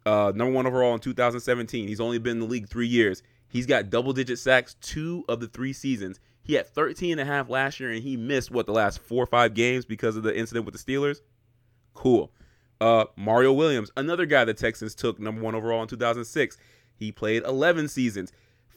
uh, 0.06 0.32
number 0.34 0.54
one 0.54 0.66
overall 0.66 0.94
in 0.94 1.00
2017. 1.00 1.88
He's 1.88 2.00
only 2.00 2.18
been 2.18 2.34
in 2.34 2.40
the 2.40 2.46
league 2.46 2.70
three 2.70 2.88
years. 2.88 3.22
He's 3.50 3.66
got 3.66 3.90
double 3.90 4.14
digit 4.14 4.40
sacks 4.40 4.76
two 4.82 5.26
of 5.28 5.40
the 5.40 5.48
three 5.48 5.74
seasons. 5.74 6.20
He 6.42 6.54
had 6.54 6.68
13 6.68 7.12
and 7.12 7.22
a 7.22 7.26
half 7.26 7.50
last 7.50 7.80
year, 7.80 7.92
and 7.92 8.02
he 8.02 8.18
missed 8.18 8.52
what 8.52 8.66
the 8.66 8.72
last 8.72 9.00
four 9.00 9.24
or 9.24 9.28
five 9.28 9.54
games 9.54 9.86
because 9.86 10.16
of 10.16 10.24
the 10.24 10.36
incident 10.36 10.66
with 10.66 10.74
the 10.74 10.80
Steelers. 10.80 11.18
Cool. 11.94 12.32
Uh, 12.80 13.06
Mario 13.18 13.52
Williams, 13.52 13.92
another 13.98 14.26
guy 14.26 14.46
the 14.46 14.54
Texans 14.54 14.96
took 14.96 15.20
number 15.20 15.42
one 15.42 15.54
overall 15.54 15.82
in 15.82 15.88
2006. 15.88 16.58
He 16.96 17.12
played 17.12 17.44
11 17.44 17.90
seasons, 17.90 18.32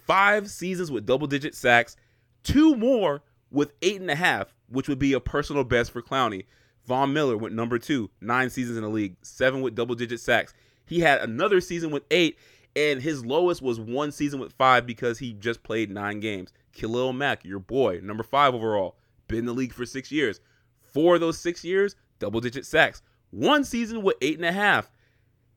five 0.06 0.50
seasons 0.50 0.90
with 0.90 1.06
double 1.06 1.26
digit 1.26 1.54
sacks, 1.54 1.96
two 2.42 2.74
more 2.74 3.22
with 3.50 3.72
eight 3.82 4.00
and 4.00 4.10
a 4.10 4.16
half, 4.16 4.54
which 4.68 4.88
would 4.88 4.98
be 4.98 5.12
a 5.12 5.20
personal 5.20 5.62
best 5.62 5.92
for 5.92 6.02
Clowney. 6.02 6.46
Von 6.86 7.12
Miller 7.12 7.36
went 7.36 7.54
number 7.54 7.78
two, 7.78 8.10
nine 8.20 8.50
seasons 8.50 8.76
in 8.76 8.82
the 8.82 8.88
league, 8.88 9.16
seven 9.22 9.62
with 9.62 9.74
double 9.74 9.94
digit 9.94 10.20
sacks. 10.20 10.52
He 10.84 11.00
had 11.00 11.20
another 11.20 11.60
season 11.60 11.90
with 11.90 12.02
eight, 12.10 12.38
and 12.74 13.00
his 13.00 13.24
lowest 13.24 13.62
was 13.62 13.78
one 13.78 14.10
season 14.12 14.40
with 14.40 14.52
five 14.52 14.86
because 14.86 15.18
he 15.18 15.32
just 15.32 15.62
played 15.62 15.90
nine 15.90 16.20
games. 16.20 16.52
Khalil 16.72 17.12
Mack, 17.12 17.44
your 17.44 17.60
boy, 17.60 18.00
number 18.02 18.22
five 18.22 18.54
overall, 18.54 18.96
been 19.28 19.40
in 19.40 19.46
the 19.46 19.52
league 19.52 19.72
for 19.72 19.86
six 19.86 20.10
years. 20.10 20.40
Four 20.80 21.14
of 21.14 21.20
those 21.20 21.38
six 21.38 21.64
years, 21.64 21.96
double 22.18 22.40
digit 22.40 22.66
sacks. 22.66 23.02
One 23.30 23.64
season 23.64 24.02
with 24.02 24.16
eight 24.20 24.36
and 24.36 24.44
a 24.44 24.52
half. 24.52 24.90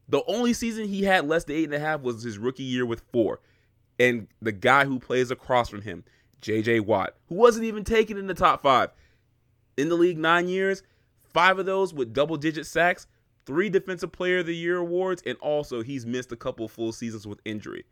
The 0.08 0.24
only 0.28 0.54
season 0.54 0.86
he 0.86 1.04
had 1.04 1.28
less 1.28 1.46
than 1.46 1.56
eight 1.56 1.66
and 1.66 1.74
a 1.74 1.80
half 1.80 2.02
was 2.02 2.22
his 2.22 2.38
rookie 2.38 2.64
year 2.64 2.86
with 2.86 3.02
four. 3.12 3.42
And 4.00 4.28
the 4.42 4.52
guy 4.52 4.86
who 4.86 5.00
plays 5.00 5.32
across 5.32 5.70
from 5.70 5.82
him, 5.82 6.04
JJ 6.42 6.82
Watt, 6.82 7.16
who 7.28 7.36
wasn't 7.36 7.66
even 7.66 7.84
taken 7.84 8.18
in 8.18 8.28
the 8.28 8.34
top 8.34 8.62
five. 8.62 8.92
In 9.78 9.90
the 9.90 9.96
league 9.96 10.18
nine 10.18 10.48
years, 10.48 10.84
five 11.36 11.60
of 11.60 11.66
those 11.66 11.94
with 11.94 12.14
double 12.14 12.38
digit 12.38 12.66
sacks, 12.66 13.08
three 13.46 13.70
Defensive 13.70 14.14
Player 14.14 14.40
of 14.40 14.46
the 14.46 14.56
Year 14.56 14.78
awards, 14.78 15.22
and 15.26 15.38
also 15.40 15.84
he's 15.84 16.06
missed 16.06 16.32
a 16.32 16.38
couple 16.38 16.68
full 16.70 16.94
seasons 16.94 17.28
with 17.28 17.42
injury. 17.44 17.84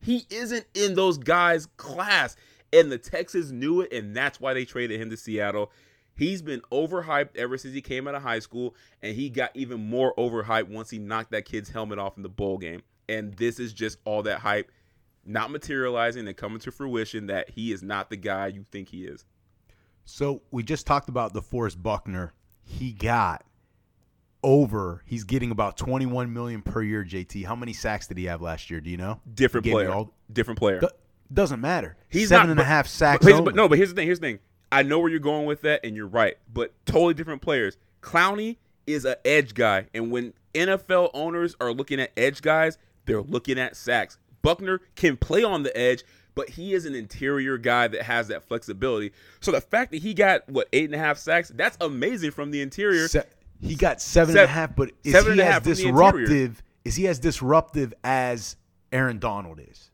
He 0.00 0.24
isn't 0.30 0.66
in 0.74 0.94
those 0.94 1.18
guys' 1.18 1.66
class. 1.76 2.36
And 2.72 2.90
the 2.90 2.98
Texans 2.98 3.52
knew 3.52 3.82
it, 3.82 3.92
and 3.92 4.16
that's 4.16 4.40
why 4.40 4.54
they 4.54 4.64
traded 4.64 4.98
him 4.98 5.10
to 5.10 5.16
Seattle. 5.16 5.70
He's 6.14 6.40
been 6.40 6.62
overhyped 6.72 7.36
ever 7.36 7.58
since 7.58 7.74
he 7.74 7.82
came 7.82 8.08
out 8.08 8.14
of 8.14 8.22
high 8.22 8.38
school, 8.38 8.74
and 9.02 9.14
he 9.14 9.28
got 9.28 9.50
even 9.54 9.90
more 9.90 10.14
overhyped 10.14 10.68
once 10.68 10.88
he 10.88 10.98
knocked 10.98 11.32
that 11.32 11.44
kid's 11.44 11.68
helmet 11.68 11.98
off 11.98 12.16
in 12.16 12.22
the 12.22 12.30
bowl 12.30 12.56
game. 12.56 12.82
And 13.08 13.34
this 13.34 13.58
is 13.58 13.72
just 13.72 13.98
all 14.04 14.22
that 14.22 14.38
hype 14.38 14.70
not 15.24 15.50
materializing 15.50 16.26
and 16.26 16.36
coming 16.36 16.60
to 16.60 16.72
fruition 16.72 17.26
that 17.26 17.50
he 17.50 17.72
is 17.72 17.82
not 17.82 18.10
the 18.10 18.16
guy 18.16 18.46
you 18.46 18.64
think 18.72 18.88
he 18.88 19.04
is. 19.04 19.24
So 20.04 20.42
we 20.50 20.62
just 20.62 20.86
talked 20.86 21.08
about 21.08 21.34
DeForest 21.34 21.82
Buckner. 21.82 22.32
He 22.64 22.92
got 22.92 23.44
over. 24.42 25.02
He's 25.06 25.24
getting 25.24 25.50
about 25.50 25.76
21 25.76 26.32
million 26.32 26.62
per 26.62 26.82
year. 26.82 27.04
JT, 27.04 27.44
how 27.44 27.54
many 27.54 27.72
sacks 27.72 28.06
did 28.06 28.18
he 28.18 28.24
have 28.24 28.42
last 28.42 28.70
year? 28.70 28.80
Do 28.80 28.90
you 28.90 28.96
know? 28.96 29.20
Different 29.34 29.64
He 29.66 29.70
gave 29.72 29.78
me 29.78 29.84
player. 29.84 29.94
all- 29.94 30.14
Different 30.32 30.58
player. 30.58 30.80
Do- 30.80 30.88
doesn't 31.32 31.60
matter. 31.60 31.96
He's 32.08 32.28
seven 32.28 32.48
not- 32.48 32.50
and 32.52 32.60
a 32.60 32.64
half 32.64 32.86
sacks. 32.86 33.24
But, 33.24 33.44
but 33.44 33.54
no, 33.54 33.68
but 33.68 33.78
here's 33.78 33.90
the 33.90 33.94
thing. 33.94 34.06
Here's 34.06 34.20
the 34.20 34.26
thing. 34.26 34.38
I 34.70 34.82
know 34.82 34.98
where 35.00 35.10
you're 35.10 35.20
going 35.20 35.44
with 35.46 35.60
that, 35.62 35.80
and 35.84 35.94
you're 35.94 36.06
right. 36.06 36.36
But 36.52 36.72
totally 36.86 37.14
different 37.14 37.42
players. 37.42 37.76
Clowney 38.00 38.56
is 38.86 39.04
an 39.04 39.16
edge 39.24 39.54
guy, 39.54 39.86
and 39.94 40.10
when 40.10 40.32
NFL 40.54 41.10
owners 41.14 41.54
are 41.60 41.72
looking 41.72 42.00
at 42.00 42.10
edge 42.16 42.42
guys, 42.42 42.78
they're 43.04 43.20
looking 43.22 43.58
at 43.58 43.76
sacks. 43.76 44.18
Buckner 44.40 44.80
can 44.96 45.16
play 45.16 45.44
on 45.44 45.62
the 45.62 45.76
edge, 45.76 46.02
but 46.34 46.48
he 46.50 46.74
is 46.74 46.86
an 46.86 46.94
interior 46.94 47.58
guy 47.58 47.88
that 47.88 48.02
has 48.02 48.28
that 48.28 48.42
flexibility. 48.44 49.12
So 49.40 49.52
the 49.52 49.60
fact 49.60 49.90
that 49.92 50.02
he 50.02 50.14
got 50.14 50.48
what 50.48 50.68
eight 50.72 50.84
and 50.86 50.94
a 50.94 50.98
half 50.98 51.18
sacks, 51.18 51.50
that's 51.54 51.76
amazing 51.80 52.30
from 52.30 52.50
the 52.50 52.60
interior. 52.62 53.08
Se- 53.08 53.24
he 53.60 53.74
got 53.76 54.00
seven 54.00 54.34
Seven- 54.34 54.42
and 54.42 54.50
a 54.50 54.52
half, 54.52 54.74
but 54.76 54.90
is 55.04 55.12
he 55.34 55.40
as 55.42 55.62
disruptive? 55.62 56.62
Is 56.84 56.96
he 56.96 57.06
as 57.06 57.18
disruptive 57.18 57.94
as 58.02 58.56
Aaron 58.92 59.18
Donald 59.18 59.60
is? 59.70 59.90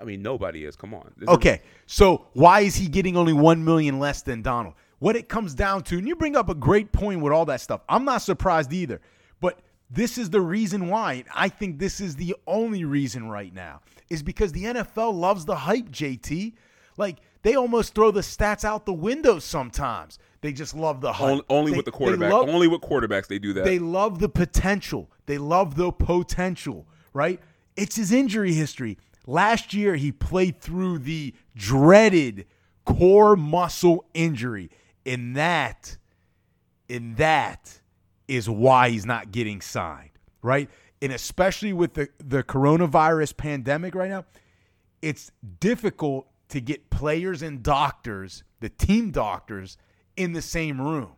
I 0.00 0.04
mean, 0.04 0.22
nobody 0.22 0.64
is. 0.64 0.76
Come 0.76 0.94
on. 0.94 1.12
This 1.16 1.28
is- 1.28 1.34
Okay, 1.34 1.60
so 1.86 2.26
why 2.32 2.60
is 2.60 2.76
he 2.76 2.86
getting 2.88 3.16
only 3.16 3.32
one 3.32 3.64
million 3.64 3.98
less 3.98 4.22
than 4.22 4.40
Donald? 4.42 4.74
What 5.00 5.16
it 5.16 5.28
comes 5.28 5.54
down 5.54 5.82
to, 5.84 5.98
and 5.98 6.06
you 6.06 6.14
bring 6.14 6.36
up 6.36 6.48
a 6.48 6.54
great 6.54 6.92
point 6.92 7.20
with 7.20 7.32
all 7.32 7.44
that 7.46 7.60
stuff. 7.60 7.80
I'm 7.88 8.04
not 8.04 8.22
surprised 8.22 8.72
either, 8.72 9.00
but 9.40 9.58
this 9.90 10.16
is 10.18 10.30
the 10.30 10.40
reason 10.40 10.88
why. 10.88 11.24
I 11.34 11.48
think 11.48 11.78
this 11.78 12.00
is 12.00 12.16
the 12.16 12.36
only 12.46 12.84
reason 12.84 13.28
right 13.28 13.52
now 13.52 13.80
is 14.08 14.22
because 14.22 14.52
the 14.52 14.64
NFL 14.64 15.14
loves 15.14 15.44
the 15.44 15.56
hype. 15.56 15.88
JT, 15.90 16.52
like 16.96 17.18
they 17.42 17.54
almost 17.54 17.94
throw 17.94 18.10
the 18.10 18.20
stats 18.20 18.64
out 18.64 18.86
the 18.86 18.92
window 18.92 19.38
sometimes. 19.38 20.18
They 20.42 20.52
just 20.52 20.74
love 20.74 21.00
the 21.00 21.12
hype. 21.12 21.28
only, 21.28 21.44
only 21.50 21.70
They- 21.72 21.76
with 21.76 21.86
the 21.86 21.92
quarterback. 21.92 22.32
love- 22.32 22.48
only 22.48 22.68
with 22.68 22.80
quarterbacks 22.80 23.26
they 23.26 23.38
do 23.38 23.52
that. 23.54 23.64
they 23.64 23.78
love 23.78 24.18
the 24.20 24.28
potential. 24.28 25.10
They 25.26 25.38
love 25.38 25.74
the 25.76 25.92
potential, 25.92 26.86
right? 27.12 27.40
It's 27.76 27.96
his 27.96 28.10
injury 28.12 28.52
history. 28.54 28.96
Last 29.26 29.74
year, 29.74 29.96
he 29.96 30.12
played 30.12 30.60
through 30.60 31.00
the 31.00 31.34
dreaded 31.54 32.46
core 32.84 33.36
muscle 33.36 34.04
injury. 34.14 34.70
In 35.04 35.32
that, 35.34 35.96
in 36.88 37.14
that 37.16 37.79
is 38.30 38.48
why 38.48 38.90
he's 38.90 39.04
not 39.04 39.32
getting 39.32 39.60
signed, 39.60 40.10
right? 40.40 40.70
And 41.02 41.12
especially 41.12 41.72
with 41.72 41.94
the, 41.94 42.08
the 42.18 42.44
coronavirus 42.44 43.36
pandemic 43.36 43.94
right 43.94 44.08
now, 44.08 44.24
it's 45.02 45.32
difficult 45.58 46.28
to 46.50 46.60
get 46.60 46.90
players 46.90 47.42
and 47.42 47.62
doctors, 47.62 48.44
the 48.60 48.68
team 48.68 49.10
doctors, 49.10 49.76
in 50.16 50.32
the 50.32 50.42
same 50.42 50.80
room. 50.80 51.10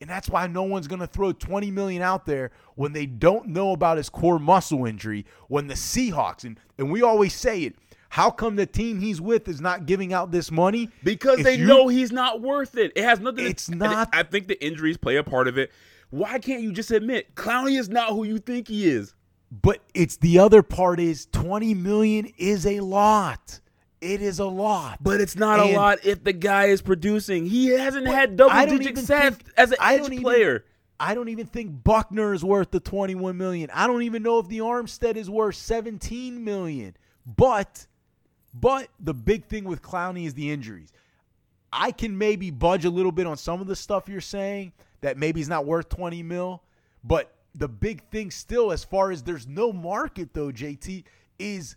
And 0.00 0.08
that's 0.08 0.30
why 0.30 0.46
no 0.46 0.62
one's 0.62 0.86
going 0.86 1.00
to 1.00 1.06
throw 1.06 1.32
20 1.32 1.70
million 1.72 2.02
out 2.02 2.24
there 2.24 2.52
when 2.76 2.92
they 2.92 3.04
don't 3.04 3.48
know 3.48 3.72
about 3.72 3.96
his 3.96 4.08
core 4.08 4.38
muscle 4.38 4.86
injury. 4.86 5.26
When 5.48 5.66
the 5.66 5.74
Seahawks 5.74 6.44
and 6.44 6.58
and 6.78 6.90
we 6.90 7.02
always 7.02 7.34
say 7.34 7.64
it, 7.64 7.74
how 8.10 8.30
come 8.30 8.56
the 8.56 8.64
team 8.66 9.00
he's 9.00 9.20
with 9.20 9.46
is 9.48 9.60
not 9.60 9.86
giving 9.86 10.12
out 10.12 10.30
this 10.30 10.50
money? 10.50 10.88
because 11.04 11.40
If 11.40 11.44
they 11.44 11.56
you- 11.56 11.66
know 11.66 11.88
he's 11.88 12.12
not 12.12 12.40
worth 12.40 12.76
it. 12.76 12.92
It 12.96 13.04
has 13.04 13.20
nothing. 13.20 13.46
It's 13.46 13.66
to, 13.66 13.74
not- 13.74 14.08
I 14.12 14.22
think 14.22 14.48
the 14.48 14.62
injuries 14.64 14.96
play 14.96 15.16
a 15.16 15.24
part 15.24 15.48
of 15.48 15.58
it. 15.58 15.70
Why 16.10 16.38
can't 16.38 16.62
you 16.62 16.72
just 16.72 16.90
admit 16.90 17.34
Clowney 17.34 17.78
is 17.78 17.88
not 17.88 18.10
who 18.10 18.24
you 18.24 18.38
think 18.38 18.68
he 18.68 18.88
is? 18.88 19.14
But 19.50 19.80
it's 19.94 20.16
the 20.16 20.38
other 20.38 20.62
part 20.62 21.00
is 21.00 21.26
20 21.32 21.74
million 21.74 22.26
is 22.38 22.66
a 22.66 22.80
lot. 22.80 23.60
It 24.00 24.22
is 24.22 24.38
a 24.38 24.44
lot. 24.44 24.98
But 25.02 25.20
it's 25.20 25.36
not 25.36 25.60
And- 25.60 25.70
a 25.70 25.76
lot 25.76 25.98
if 26.04 26.22
the 26.24 26.32
guy 26.32 26.66
is 26.66 26.82
producing. 26.82 27.46
He 27.46 27.66
hasn't 27.68 28.06
had 28.06 28.36
double 28.36 28.66
digit 28.78 28.98
sacks 28.98 29.38
as 29.56 29.70
an 29.72 29.76
I 29.80 29.96
edge 29.96 30.06
even- 30.06 30.22
player. 30.22 30.64
I 30.98 31.14
don't 31.14 31.28
even 31.30 31.46
think 31.46 31.82
Buckner 31.82 32.34
is 32.34 32.44
worth 32.44 32.70
the 32.72 32.80
21 32.80 33.36
million. 33.38 33.70
I 33.72 33.86
don't 33.86 34.02
even 34.02 34.22
know 34.22 34.38
if 34.38 34.48
the 34.48 34.58
Armstead 34.58 35.16
is 35.16 35.30
worth 35.30 35.54
17 35.56 36.44
million. 36.44 36.94
But 37.26 37.86
but 38.52 38.88
the 38.98 39.14
big 39.14 39.44
thing 39.46 39.62
with 39.64 39.80
Clowney 39.80 40.26
is 40.26 40.34
the 40.34 40.50
injuries. 40.50 40.92
I 41.72 41.92
can 41.92 42.18
maybe 42.18 42.50
budge 42.50 42.84
a 42.84 42.90
little 42.90 43.12
bit 43.12 43.26
on 43.26 43.36
some 43.36 43.60
of 43.60 43.66
the 43.68 43.76
stuff 43.76 44.08
you're 44.08 44.20
saying 44.20 44.72
that 45.00 45.16
maybe 45.16 45.40
he's 45.40 45.48
not 45.48 45.66
worth 45.66 45.88
20 45.88 46.22
mil, 46.22 46.62
but 47.04 47.34
the 47.54 47.68
big 47.68 48.08
thing 48.10 48.30
still 48.30 48.72
as 48.72 48.84
far 48.84 49.10
as 49.10 49.22
there's 49.22 49.46
no 49.46 49.72
market 49.72 50.34
though, 50.34 50.50
JT, 50.52 51.04
is 51.38 51.76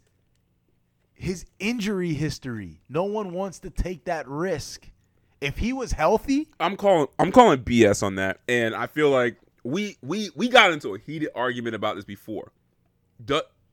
his 1.14 1.46
injury 1.60 2.14
history. 2.14 2.82
No 2.90 3.06
one 3.06 3.34
wants 3.34 3.60
to 3.60 3.70
take 3.70 4.06
that 4.06 4.28
risk. 4.28 4.90
If 5.42 5.58
he 5.58 5.74
was 5.74 5.92
healthy, 5.92 6.50
I'm 6.60 6.78
calling 6.78 7.08
I'm 7.20 7.32
calling 7.32 7.60
BS 7.60 8.02
on 8.02 8.16
that, 8.16 8.40
and 8.48 8.74
I 8.74 8.88
feel 8.88 9.10
like 9.10 9.38
we 9.64 9.98
we 10.02 10.30
we 10.36 10.48
got 10.48 10.72
into 10.72 10.96
a 10.96 11.00
heated 11.00 11.30
argument 11.36 11.76
about 11.76 11.96
this 11.96 12.06
before. 12.06 12.52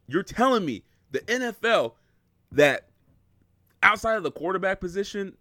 You're 0.09 0.25
telling 0.25 0.65
me 0.65 0.83
the 1.13 1.21
NFL 1.21 1.93
that 2.53 2.89
outside 3.83 4.17
of 4.17 4.25
the 4.25 4.33
quarterback 4.33 4.81
position, 4.81 5.37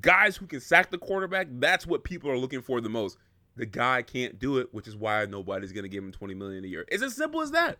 guys 0.00 0.36
who 0.36 0.46
can 0.46 0.60
sack 0.60 0.90
the 0.90 0.98
quarterback, 0.98 1.46
that's 1.52 1.86
what 1.86 2.04
people 2.04 2.30
are 2.30 2.38
looking 2.38 2.60
for 2.60 2.80
the 2.80 2.88
most. 2.90 3.16
The 3.56 3.66
guy 3.66 4.02
can't 4.02 4.38
do 4.38 4.58
it, 4.58 4.68
which 4.72 4.88
is 4.88 4.96
why 4.96 5.24
nobody's 5.26 5.72
going 5.72 5.84
to 5.84 5.88
give 5.88 6.02
him 6.02 6.12
20 6.12 6.34
million 6.34 6.64
a 6.64 6.68
year. 6.68 6.84
It's 6.88 7.02
as 7.02 7.14
simple 7.14 7.40
as 7.40 7.52
that. 7.52 7.78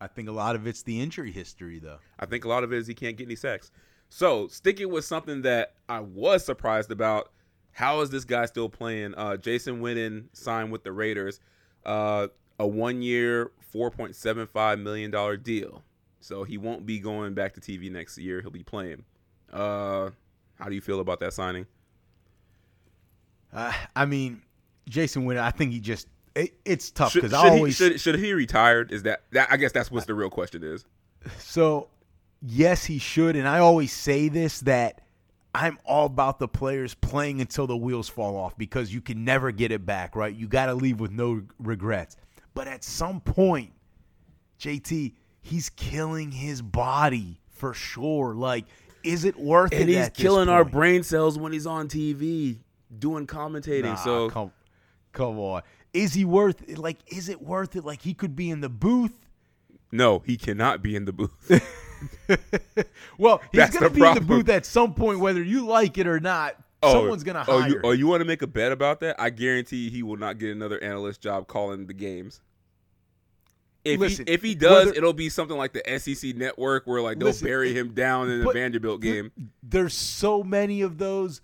I 0.00 0.06
think 0.08 0.28
a 0.28 0.32
lot 0.32 0.56
of 0.56 0.66
it's 0.66 0.82
the 0.82 1.00
injury 1.00 1.30
history 1.30 1.78
though. 1.78 1.98
I 2.18 2.26
think 2.26 2.44
a 2.44 2.48
lot 2.48 2.64
of 2.64 2.72
it 2.72 2.78
is 2.78 2.86
he 2.86 2.94
can't 2.94 3.16
get 3.16 3.24
any 3.24 3.36
sacks. 3.36 3.70
So 4.08 4.48
sticking 4.48 4.90
with 4.90 5.04
something 5.04 5.42
that 5.42 5.74
I 5.88 6.00
was 6.00 6.44
surprised 6.44 6.90
about, 6.90 7.30
how 7.70 8.00
is 8.00 8.10
this 8.10 8.24
guy 8.24 8.46
still 8.46 8.68
playing? 8.68 9.14
Uh, 9.14 9.36
Jason 9.36 9.80
Witten 9.80 10.24
signed 10.32 10.72
with 10.72 10.82
the 10.82 10.92
Raiders, 10.92 11.40
uh, 11.86 12.28
a 12.58 12.66
one-year, 12.66 13.52
four 13.60 13.90
point 13.90 14.14
seven 14.14 14.46
five 14.46 14.78
million 14.78 15.10
dollar 15.10 15.36
deal. 15.36 15.82
So 16.20 16.44
he 16.44 16.58
won't 16.58 16.84
be 16.84 16.98
going 16.98 17.34
back 17.34 17.54
to 17.54 17.60
TV 17.60 17.90
next 17.90 18.18
year. 18.18 18.40
He'll 18.40 18.50
be 18.50 18.62
playing. 18.62 19.04
Uh, 19.52 20.10
how 20.58 20.68
do 20.68 20.74
you 20.74 20.80
feel 20.80 21.00
about 21.00 21.20
that 21.20 21.32
signing? 21.32 21.66
Uh, 23.52 23.72
I 23.94 24.06
mean, 24.06 24.42
Jason 24.88 25.26
Witten, 25.26 25.40
I 25.40 25.50
think 25.50 25.72
he 25.72 25.80
just 25.80 26.08
it, 26.34 26.54
it's 26.64 26.90
tough 26.90 27.14
because 27.14 27.30
should 27.30 27.38
I 27.38 27.50
he, 27.50 27.56
always 27.56 27.76
should, 27.76 28.00
should 28.00 28.18
he 28.18 28.32
retired? 28.32 28.92
Is 28.92 29.02
that, 29.02 29.22
that 29.32 29.48
I 29.50 29.56
guess 29.56 29.72
that's 29.72 29.90
what 29.90 30.06
the 30.06 30.14
real 30.14 30.30
question 30.30 30.62
is. 30.62 30.84
so 31.38 31.88
yes 32.40 32.84
he 32.84 32.98
should, 32.98 33.36
and 33.36 33.46
I 33.46 33.58
always 33.58 33.92
say 33.92 34.28
this 34.28 34.60
that 34.60 35.02
I'm 35.54 35.78
all 35.84 36.06
about 36.06 36.38
the 36.38 36.48
players 36.48 36.94
playing 36.94 37.40
until 37.40 37.66
the 37.66 37.76
wheels 37.76 38.08
fall 38.08 38.36
off 38.36 38.56
because 38.56 38.92
you 38.92 39.00
can 39.00 39.24
never 39.24 39.50
get 39.50 39.70
it 39.70 39.84
back, 39.84 40.16
right? 40.16 40.34
You 40.34 40.48
got 40.48 40.66
to 40.66 40.74
leave 40.74 40.98
with 40.98 41.10
no 41.10 41.42
regrets. 41.58 42.16
But 42.54 42.68
at 42.68 42.84
some 42.84 43.20
point, 43.20 43.72
JT, 44.58 45.12
he's 45.42 45.68
killing 45.70 46.30
his 46.30 46.62
body 46.62 47.40
for 47.50 47.74
sure. 47.74 48.34
Like, 48.34 48.64
is 49.02 49.24
it 49.24 49.38
worth 49.38 49.72
it? 49.72 49.80
And 49.80 49.88
he's 49.90 49.98
at 49.98 50.14
this 50.14 50.22
killing 50.22 50.48
our 50.48 50.64
brain 50.64 51.02
cells 51.02 51.38
when 51.38 51.52
he's 51.52 51.66
on 51.66 51.88
TV 51.88 52.58
doing 52.98 53.26
commentating. 53.26 53.84
Nah, 53.84 53.94
so 53.96 54.30
come, 54.30 54.52
come 55.12 55.38
on. 55.38 55.62
Is 55.92 56.14
he 56.14 56.24
worth 56.24 56.68
it? 56.68 56.78
Like, 56.78 56.98
is 57.06 57.28
it 57.28 57.42
worth 57.42 57.76
it? 57.76 57.84
Like, 57.84 58.02
he 58.02 58.14
could 58.14 58.34
be 58.34 58.50
in 58.50 58.60
the 58.60 58.68
booth. 58.68 59.14
no, 59.90 60.20
he 60.20 60.36
cannot 60.36 60.82
be 60.82 60.96
in 60.96 61.04
the 61.04 61.12
booth. 61.12 61.62
Well, 63.18 63.40
he's 63.52 63.58
That's 63.58 63.78
going 63.78 63.92
to 63.92 63.94
the 63.94 64.00
be 64.00 64.06
in 64.06 64.14
the 64.14 64.20
booth 64.20 64.48
at 64.48 64.66
some 64.66 64.94
point, 64.94 65.20
whether 65.20 65.42
you 65.42 65.66
like 65.66 65.98
it 65.98 66.06
or 66.06 66.20
not. 66.20 66.56
Oh, 66.82 66.94
Someone's 66.94 67.22
going 67.22 67.36
to 67.36 67.44
oh, 67.48 67.60
hire. 67.60 67.62
Oh, 67.62 67.66
you, 67.68 67.80
oh, 67.84 67.90
you 67.92 68.06
want 68.06 68.20
to 68.20 68.24
make 68.24 68.42
a 68.42 68.46
bet 68.46 68.72
about 68.72 69.00
that? 69.00 69.20
I 69.20 69.30
guarantee 69.30 69.88
he 69.88 70.02
will 70.02 70.16
not 70.16 70.38
get 70.38 70.50
another 70.50 70.82
analyst 70.82 71.20
job 71.20 71.46
calling 71.46 71.86
the 71.86 71.94
games. 71.94 72.40
If 73.84 74.00
Listen, 74.00 74.26
he 74.26 74.32
if 74.32 74.42
he 74.42 74.54
does, 74.54 74.86
whether- 74.86 74.96
it'll 74.96 75.12
be 75.12 75.28
something 75.28 75.56
like 75.56 75.72
the 75.72 75.98
SEC 75.98 76.36
network 76.36 76.86
where 76.86 77.00
like 77.02 77.18
they'll 77.18 77.28
Listen, 77.28 77.46
bury 77.46 77.76
him 77.76 77.94
down 77.94 78.30
in 78.30 78.44
the 78.44 78.52
Vanderbilt 78.52 79.00
game. 79.00 79.32
There's 79.62 79.94
so 79.94 80.42
many 80.42 80.82
of 80.82 80.98
those 80.98 81.40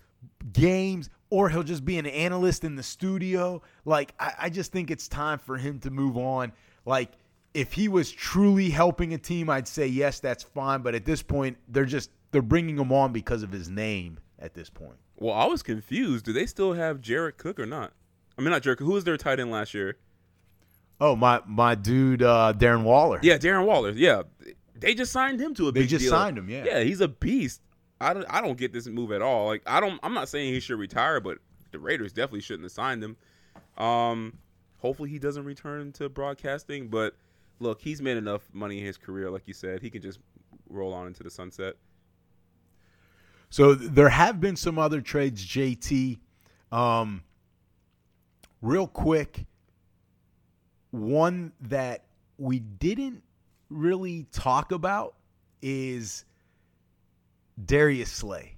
games, 0.53 1.09
or 1.29 1.49
he'll 1.49 1.63
just 1.63 1.85
be 1.85 1.97
an 1.97 2.05
analyst 2.05 2.63
in 2.63 2.75
the 2.75 2.83
studio. 2.83 3.61
Like, 3.85 4.13
I, 4.19 4.33
I 4.39 4.49
just 4.49 4.71
think 4.71 4.89
it's 4.91 5.07
time 5.07 5.39
for 5.39 5.57
him 5.57 5.79
to 5.81 5.91
move 5.91 6.17
on. 6.17 6.51
Like, 6.85 7.11
if 7.53 7.73
he 7.73 7.87
was 7.87 8.11
truly 8.11 8.69
helping 8.69 9.13
a 9.13 9.17
team, 9.17 9.49
I'd 9.49 9.67
say 9.67 9.87
yes, 9.87 10.19
that's 10.19 10.43
fine. 10.43 10.81
But 10.81 10.95
at 10.95 11.05
this 11.05 11.21
point, 11.21 11.57
they're 11.67 11.85
just 11.85 12.09
they're 12.31 12.41
bringing 12.41 12.77
him 12.77 12.91
on 12.91 13.11
because 13.11 13.43
of 13.43 13.51
his 13.51 13.69
name. 13.69 14.19
At 14.41 14.53
this 14.53 14.69
point, 14.69 14.95
Well, 15.17 15.33
I 15.35 15.45
was 15.47 15.61
confused. 15.61 16.23
Do 16.23 16.31
they 16.31 16.45
still 16.45 16.71
have 16.71 17.01
Jared 17.01 17.37
Cook 17.37 17.59
or 17.59 17.65
not? 17.65 17.91
I 18.37 18.41
mean, 18.41 18.51
not. 18.51 18.63
Cook. 18.63 18.79
Who 18.79 18.91
was 18.91 19.03
their 19.03 19.17
tight 19.17 19.39
end 19.39 19.51
last 19.51 19.73
year? 19.73 19.97
oh 21.01 21.15
my 21.15 21.41
my 21.45 21.75
dude, 21.75 22.23
uh, 22.23 22.53
Darren 22.55 22.83
Waller. 22.83 23.19
Yeah, 23.21 23.37
Darren 23.37 23.65
Waller. 23.65 23.91
Yeah, 23.91 24.23
they 24.75 24.93
just 24.93 25.11
signed 25.11 25.41
him 25.41 25.53
to 25.55 25.67
a 25.67 25.71
They 25.73 25.85
just 25.87 26.03
deal. 26.03 26.11
signed 26.11 26.37
him, 26.37 26.49
yeah. 26.49 26.63
yeah, 26.65 26.79
he's 26.83 27.01
a 27.01 27.07
beast. 27.09 27.61
I 28.01 28.13
don't, 28.13 28.25
I 28.29 28.41
don't 28.41 28.57
get 28.57 28.71
this 28.73 28.87
move 28.87 29.11
at 29.11 29.21
all. 29.21 29.47
Like, 29.47 29.63
I 29.65 29.79
don't. 29.79 29.99
I'm 30.03 30.13
not 30.13 30.29
saying 30.29 30.53
he 30.53 30.59
should 30.59 30.79
retire, 30.79 31.19
but 31.19 31.37
the 31.71 31.79
Raiders 31.79 32.13
definitely 32.13 32.41
shouldn't 32.41 32.63
have 32.63 32.71
signed 32.71 33.03
him. 33.03 33.17
Um, 33.77 34.37
hopefully 34.77 35.09
he 35.09 35.19
doesn't 35.19 35.43
return 35.43 35.91
to 35.93 36.09
broadcasting. 36.09 36.87
But 36.87 37.15
look, 37.59 37.81
he's 37.81 38.01
made 38.01 38.17
enough 38.17 38.49
money 38.53 38.79
in 38.79 38.85
his 38.85 38.97
career, 38.97 39.29
like 39.29 39.43
you 39.47 39.53
said, 39.53 39.81
he 39.81 39.89
can 39.89 40.01
just 40.01 40.19
roll 40.69 40.93
on 40.93 41.07
into 41.07 41.23
the 41.23 41.29
sunset. 41.29 41.75
So 43.49 43.73
there 43.73 44.09
have 44.09 44.39
been 44.39 44.55
some 44.55 44.77
other 44.77 45.01
trades, 45.01 45.45
JT. 45.45 46.19
Um, 46.71 47.23
real 48.61 48.87
quick, 48.87 49.45
one 50.91 51.51
that 51.61 52.05
we 52.37 52.59
didn't 52.59 53.23
really 53.69 54.27
talk 54.31 54.71
about 54.71 55.15
is 55.61 56.25
Darius 57.63 58.11
Slay. 58.11 58.57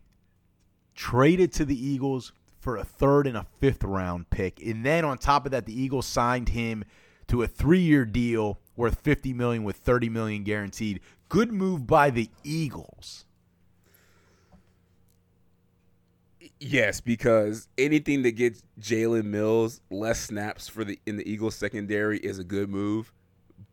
Traded 0.95 1.51
to 1.53 1.65
the 1.65 1.87
Eagles 1.87 2.33
for 2.59 2.77
a 2.77 2.83
third 2.83 3.25
and 3.27 3.35
a 3.35 3.45
fifth 3.59 3.83
round 3.83 4.29
pick. 4.29 4.61
And 4.63 4.85
then 4.85 5.03
on 5.03 5.17
top 5.17 5.45
of 5.45 5.51
that, 5.51 5.65
the 5.65 5.79
Eagles 5.79 6.05
signed 6.05 6.49
him 6.49 6.83
to 7.27 7.41
a 7.41 7.47
three 7.47 7.79
year 7.79 8.05
deal 8.05 8.59
worth 8.75 8.99
50 8.99 9.33
million 9.33 9.63
with 9.63 9.77
30 9.77 10.09
million 10.09 10.43
guaranteed 10.43 10.99
good 11.29 11.51
move 11.51 11.87
by 11.87 12.09
the 12.09 12.29
Eagles. 12.43 13.25
Yes, 16.59 17.01
because 17.01 17.69
anything 17.77 18.21
that 18.23 18.33
gets 18.33 18.63
Jalen 18.79 19.23
Mills 19.23 19.81
less 19.89 20.19
snaps 20.19 20.67
for 20.67 20.83
the 20.83 20.99
in 21.07 21.17
the 21.17 21.27
Eagles 21.27 21.55
secondary 21.55 22.19
is 22.19 22.37
a 22.37 22.43
good 22.43 22.69
move. 22.69 23.11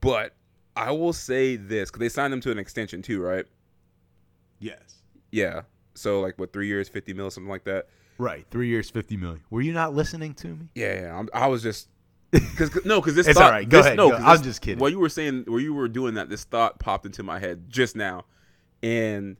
But 0.01 0.35
I 0.75 0.93
will 0.93 1.13
say 1.13 1.57
this 1.57 1.91
because 1.91 2.01
they 2.01 2.09
signed 2.09 2.33
him 2.33 2.41
to 2.43 2.51
an 2.51 2.59
extension 2.59 3.03
too, 3.03 3.21
right? 3.21 3.45
Yes. 4.61 4.98
Yeah. 5.31 5.63
So 5.95 6.21
like 6.21 6.39
what 6.39 6.53
three 6.53 6.67
years, 6.69 6.89
fifty 6.89 7.13
mil, 7.13 7.31
something 7.31 7.51
like 7.51 7.65
that. 7.65 7.89
Right. 8.19 8.47
Three 8.51 8.69
years, 8.69 8.91
fifty 8.91 9.17
million. 9.17 9.43
Were 9.51 9.61
you 9.61 9.73
not 9.73 9.95
listening 9.95 10.35
to 10.35 10.49
me? 10.49 10.69
Yeah, 10.75 11.01
yeah. 11.01 11.19
I'm, 11.19 11.29
I 11.33 11.47
was 11.49 11.63
just 11.63 11.89
because 12.31 12.85
no, 12.85 13.01
because 13.01 13.15
this 13.15 13.27
It's 13.27 13.39
thought, 13.39 13.47
all 13.47 13.51
right. 13.53 13.69
Go 13.69 13.79
this- 13.79 13.87
ahead. 13.87 13.97
No, 13.97 14.11
Go. 14.11 14.17
I'm 14.17 14.43
just 14.43 14.61
kidding. 14.61 14.79
While 14.79 14.91
you 14.91 14.99
were 14.99 15.09
saying, 15.09 15.45
while 15.47 15.61
you 15.61 15.73
were 15.75 15.89
doing 15.89 16.15
that, 16.15 16.29
this 16.29 16.45
thought 16.45 16.79
popped 16.79 17.07
into 17.07 17.23
my 17.23 17.39
head 17.39 17.65
just 17.69 17.97
now, 17.97 18.25
and 18.83 19.37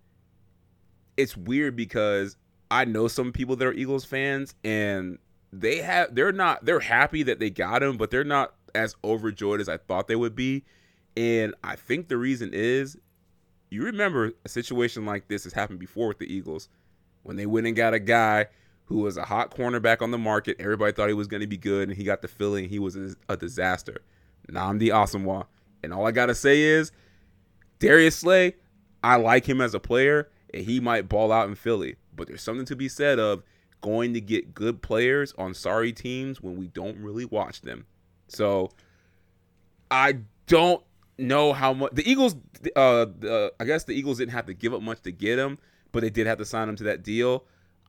it's 1.17 1.37
weird 1.37 1.77
because 1.77 2.37
I 2.71 2.85
know 2.85 3.09
some 3.09 3.33
people 3.33 3.57
that 3.57 3.67
are 3.67 3.73
Eagles 3.73 4.05
fans, 4.05 4.55
and 4.65 5.19
they 5.53 5.79
have 5.79 6.15
they're 6.15 6.33
not 6.33 6.65
they're 6.65 6.81
happy 6.81 7.23
that 7.25 7.39
they 7.41 7.51
got 7.51 7.83
him, 7.83 7.97
but 7.97 8.11
they're 8.11 8.25
not 8.25 8.55
as 8.75 8.95
overjoyed 9.05 9.61
as 9.61 9.69
I 9.69 9.77
thought 9.79 10.09
they 10.09 10.17
would 10.17 10.35
be, 10.35 10.65
and 11.17 11.55
I 11.65 11.77
think 11.77 12.09
the 12.09 12.17
reason 12.17 12.51
is 12.53 12.97
you 13.71 13.83
remember 13.83 14.33
a 14.45 14.49
situation 14.49 15.05
like 15.05 15.29
this 15.29 15.45
has 15.45 15.53
happened 15.53 15.79
before 15.79 16.09
with 16.09 16.19
the 16.19 16.33
Eagles 16.33 16.69
when 17.23 17.37
they 17.37 17.47
went 17.47 17.67
and 17.67 17.77
got 17.77 17.95
a 17.95 17.99
guy 17.99 18.47
who 18.87 18.99
was 18.99 19.17
a 19.17 19.25
hot 19.25 19.55
cornerback 19.55 20.01
on 20.01 20.11
the 20.11 20.19
market. 20.19 20.57
Everybody 20.59 20.93
thought 20.93 21.09
he 21.09 21.15
was 21.15 21.27
going 21.27 21.43
to 21.43 21.47
be 21.47 21.59
good, 21.59 21.89
and 21.89 21.97
he 21.97 22.05
got 22.05 22.23
the 22.23 22.29
feeling 22.29 22.69
he 22.69 22.79
was 22.79 22.97
a, 23.29 23.37
disaster. 23.37 23.99
Nnamdi 24.51 24.89
Asomugha. 24.89 25.47
And 25.83 25.93
all 25.93 26.07
I 26.07 26.11
got 26.11 26.27
to 26.27 26.35
say 26.35 26.63
is 26.63 26.91
Darius 27.79 28.17
Slay, 28.17 28.57
I 29.05 29.17
like 29.17 29.47
him 29.47 29.61
as 29.61 29.75
a 29.75 29.81
player, 29.81 30.31
and 30.55 30.65
he 30.65 30.81
might 30.81 31.09
ball 31.09 31.31
out 31.31 31.49
in 31.49 31.55
Philly. 31.55 31.97
But 32.17 32.29
there's 32.29 32.43
something 32.43 32.65
to 32.67 32.77
be 32.77 32.89
said 32.89 33.19
of 33.19 33.43
going 33.81 34.15
to 34.15 34.21
get 34.21 34.55
good 34.55 34.83
players 34.83 35.35
on 35.39 35.55
sorry 35.55 35.93
teams 35.93 36.41
when 36.41 36.57
we 36.57 36.69
don't 36.69 36.99
really 36.99 37.27
watch 37.27 37.61
them. 37.61 37.87
So 38.27 38.71
I 39.91 40.21
don't 40.47 40.83
know 41.19 41.53
how 41.53 41.73
much 41.73 41.93
the 41.93 42.09
Eagles. 42.09 42.37
Uh, 42.77 43.07
the, 43.19 43.53
I 43.61 43.65
guess 43.65 43.85
the 43.85 43.93
Eagles 43.93 44.19
didn't 44.19 44.33
have 44.33 44.47
to 44.47 44.55
give 44.55 44.73
up 44.73 44.83
much 44.83 45.03
to 45.03 45.13
get 45.13 45.39
him, 45.39 45.59
but 45.93 46.01
they 46.01 46.11
did 46.11 46.27
have 46.27 46.39
to 46.39 46.45
sign 46.45 46.69
him 46.69 46.77
to 46.77 46.85
that 46.85 47.03
deal. 47.03 47.45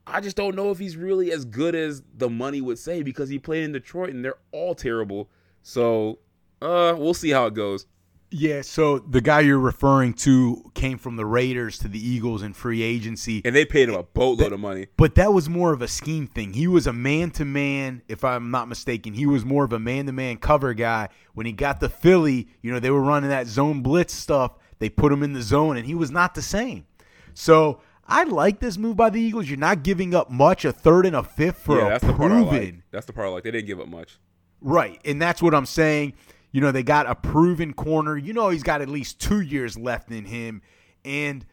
I 0.06 0.20
just 0.20 0.36
don't 0.36 0.56
know 0.56 0.70
if 0.70 0.78
he's 0.78 0.96
really 0.96 1.30
as 1.30 1.44
good 1.44 1.74
as 1.74 2.02
the 2.16 2.28
money 2.28 2.60
would 2.60 2.78
say 2.78 3.02
because 3.02 3.28
he 3.28 3.38
played 3.38 3.64
in 3.64 3.72
Detroit 3.72 4.10
and 4.10 4.24
they're 4.24 4.38
all 4.50 4.74
terrible. 4.74 5.28
So, 5.62 6.18
uh, 6.62 6.94
we'll 6.96 7.14
see 7.14 7.30
how 7.30 7.46
it 7.46 7.54
goes. 7.54 7.86
Yeah. 8.30 8.62
So 8.62 8.98
the 8.98 9.20
guy 9.20 9.40
you're 9.40 9.58
referring 9.58 10.14
to 10.14 10.70
came 10.74 10.98
from 10.98 11.16
the 11.16 11.26
Raiders 11.26 11.78
to 11.80 11.88
the 11.88 11.98
Eagles 11.98 12.42
in 12.42 12.52
free 12.52 12.82
agency. 12.82 13.42
And 13.44 13.54
they 13.54 13.64
paid 13.64 13.88
him 13.88 13.94
a 13.94 14.02
boatload 14.02 14.52
of 14.52 14.60
money. 14.60 14.86
But 14.96 15.16
that 15.16 15.32
was 15.32 15.48
more 15.48 15.72
of 15.72 15.82
a 15.82 15.88
scheme 15.88 16.26
thing. 16.26 16.52
He 16.52 16.66
was 16.66 16.86
a 16.86 16.92
man 16.92 17.30
to 17.32 17.44
man, 17.44 18.02
if 18.08 18.24
I'm 18.24 18.50
not 18.50 18.68
mistaken. 18.68 19.14
He 19.14 19.26
was 19.26 19.44
more 19.44 19.64
of 19.64 19.72
a 19.72 19.78
man 19.78 20.06
to 20.06 20.12
man 20.12 20.36
cover 20.36 20.74
guy. 20.74 21.08
When 21.34 21.46
he 21.46 21.52
got 21.52 21.80
to 21.80 21.88
Philly, 21.88 22.48
you 22.62 22.72
know, 22.72 22.78
they 22.78 22.90
were 22.90 23.02
running 23.02 23.30
that 23.30 23.46
zone 23.46 23.82
blitz 23.82 24.14
stuff. 24.14 24.52
They 24.78 24.88
put 24.88 25.12
him 25.12 25.22
in 25.22 25.32
the 25.32 25.42
zone, 25.42 25.76
and 25.76 25.86
he 25.86 25.94
was 25.94 26.10
not 26.10 26.34
the 26.34 26.42
same. 26.42 26.86
So 27.34 27.80
I 28.06 28.24
like 28.24 28.60
this 28.60 28.78
move 28.78 28.96
by 28.96 29.10
the 29.10 29.20
Eagles. 29.20 29.48
You're 29.48 29.58
not 29.58 29.82
giving 29.82 30.14
up 30.14 30.30
much, 30.30 30.64
a 30.64 30.72
third 30.72 31.06
and 31.06 31.14
a 31.14 31.22
fifth 31.22 31.58
for 31.58 31.78
yeah, 31.78 31.86
a 31.86 31.90
that's 31.90 32.04
the 32.04 32.12
part 32.12 32.32
I 32.32 32.42
proven. 32.42 32.64
like. 32.64 32.74
That's 32.90 33.06
the 33.06 33.12
part 33.12 33.28
I 33.28 33.30
like. 33.30 33.44
They 33.44 33.50
didn't 33.50 33.66
give 33.66 33.80
up 33.80 33.88
much. 33.88 34.18
Right. 34.60 35.00
And 35.04 35.20
that's 35.20 35.42
what 35.42 35.54
I'm 35.54 35.66
saying. 35.66 36.14
You 36.52 36.60
know, 36.60 36.72
they 36.72 36.82
got 36.82 37.08
a 37.08 37.14
proven 37.14 37.72
corner. 37.72 38.16
You 38.16 38.32
know, 38.32 38.48
he's 38.48 38.62
got 38.62 38.80
at 38.82 38.88
least 38.88 39.20
two 39.20 39.40
years 39.40 39.78
left 39.78 40.10
in 40.10 40.24
him. 40.24 40.62
And, 41.04 41.46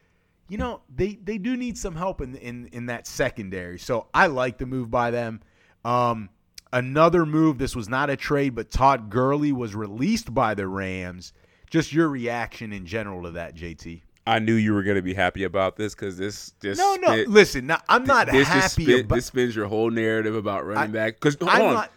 you 0.50 0.58
know, 0.58 0.82
they, 0.94 1.20
they 1.24 1.38
do 1.38 1.56
need 1.56 1.78
some 1.78 1.96
help 1.96 2.22
in, 2.22 2.36
in, 2.36 2.68
in 2.74 2.88
that 2.88 3.06
secondary. 3.08 3.78
So 3.80 4.08
I 4.14 4.28
like 4.28 4.58
the 4.58 4.66
move 4.66 4.90
by 4.90 5.12
them. 5.12 5.42
Um, 5.86 6.30
another 6.74 7.26
move, 7.26 7.58
this 7.60 7.76
was 7.76 7.88
not 7.88 8.10
a 8.10 8.16
trade, 8.16 8.56
but 8.56 8.72
Todd 8.72 9.10
Gurley 9.10 9.52
was 9.52 9.76
released 9.76 10.34
by 10.34 10.54
the 10.54 10.68
Rams. 10.68 11.32
Just 11.70 11.94
your 11.94 12.08
reaction 12.10 12.74
in 12.74 12.86
general 12.86 13.24
to 13.24 13.32
that, 13.32 13.56
JT. 13.56 14.02
I 14.26 14.40
knew 14.40 14.56
you 14.56 14.74
were 14.74 14.84
going 14.84 14.98
to 14.98 15.02
be 15.02 15.14
happy 15.14 15.44
about 15.46 15.78
this 15.78 15.96
because 15.96 16.18
this 16.18 16.52
just 16.62 16.80
No, 16.80 16.96
no. 16.96 17.14
spit- 17.14 17.30
listen, 17.30 17.68
now, 17.68 17.82
I'm 17.88 18.04
not 18.04 18.30
this 18.30 18.46
happy 18.48 18.84
spit, 18.84 19.06
about 19.06 19.16
this 19.16 19.28
spins 19.28 19.56
your 19.56 19.68
whole 19.68 19.90
narrative 19.90 20.36
about 20.36 20.66
running 20.66 20.84
I- 20.84 20.88
back. 20.88 21.14
Because 21.16 21.38
hold 21.40 21.50
I'm 21.50 21.62
on, 21.62 21.74
not 21.76 21.92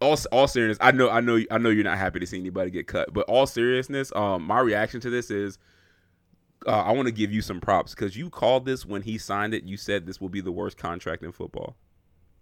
all 0.00 0.16
all 0.32 0.46
seriousness, 0.46 0.78
I 0.80 0.92
know, 0.92 1.10
I 1.10 1.20
know, 1.20 1.40
I 1.50 1.58
know 1.58 1.70
you're 1.70 1.84
not 1.84 1.98
happy 1.98 2.20
to 2.20 2.26
see 2.26 2.38
anybody 2.38 2.70
get 2.70 2.86
cut, 2.86 3.12
but 3.12 3.26
all 3.28 3.46
seriousness, 3.46 4.12
um, 4.14 4.42
my 4.42 4.60
reaction 4.60 5.00
to 5.00 5.10
this 5.10 5.30
is, 5.30 5.58
uh, 6.66 6.70
I 6.70 6.92
want 6.92 7.06
to 7.06 7.12
give 7.12 7.32
you 7.32 7.42
some 7.42 7.60
props 7.60 7.94
because 7.94 8.16
you 8.16 8.30
called 8.30 8.64
this 8.64 8.84
when 8.86 9.02
he 9.02 9.18
signed 9.18 9.54
it. 9.54 9.64
You 9.64 9.76
said 9.76 10.06
this 10.06 10.20
will 10.20 10.28
be 10.28 10.40
the 10.40 10.52
worst 10.52 10.76
contract 10.76 11.22
in 11.22 11.32
football, 11.32 11.76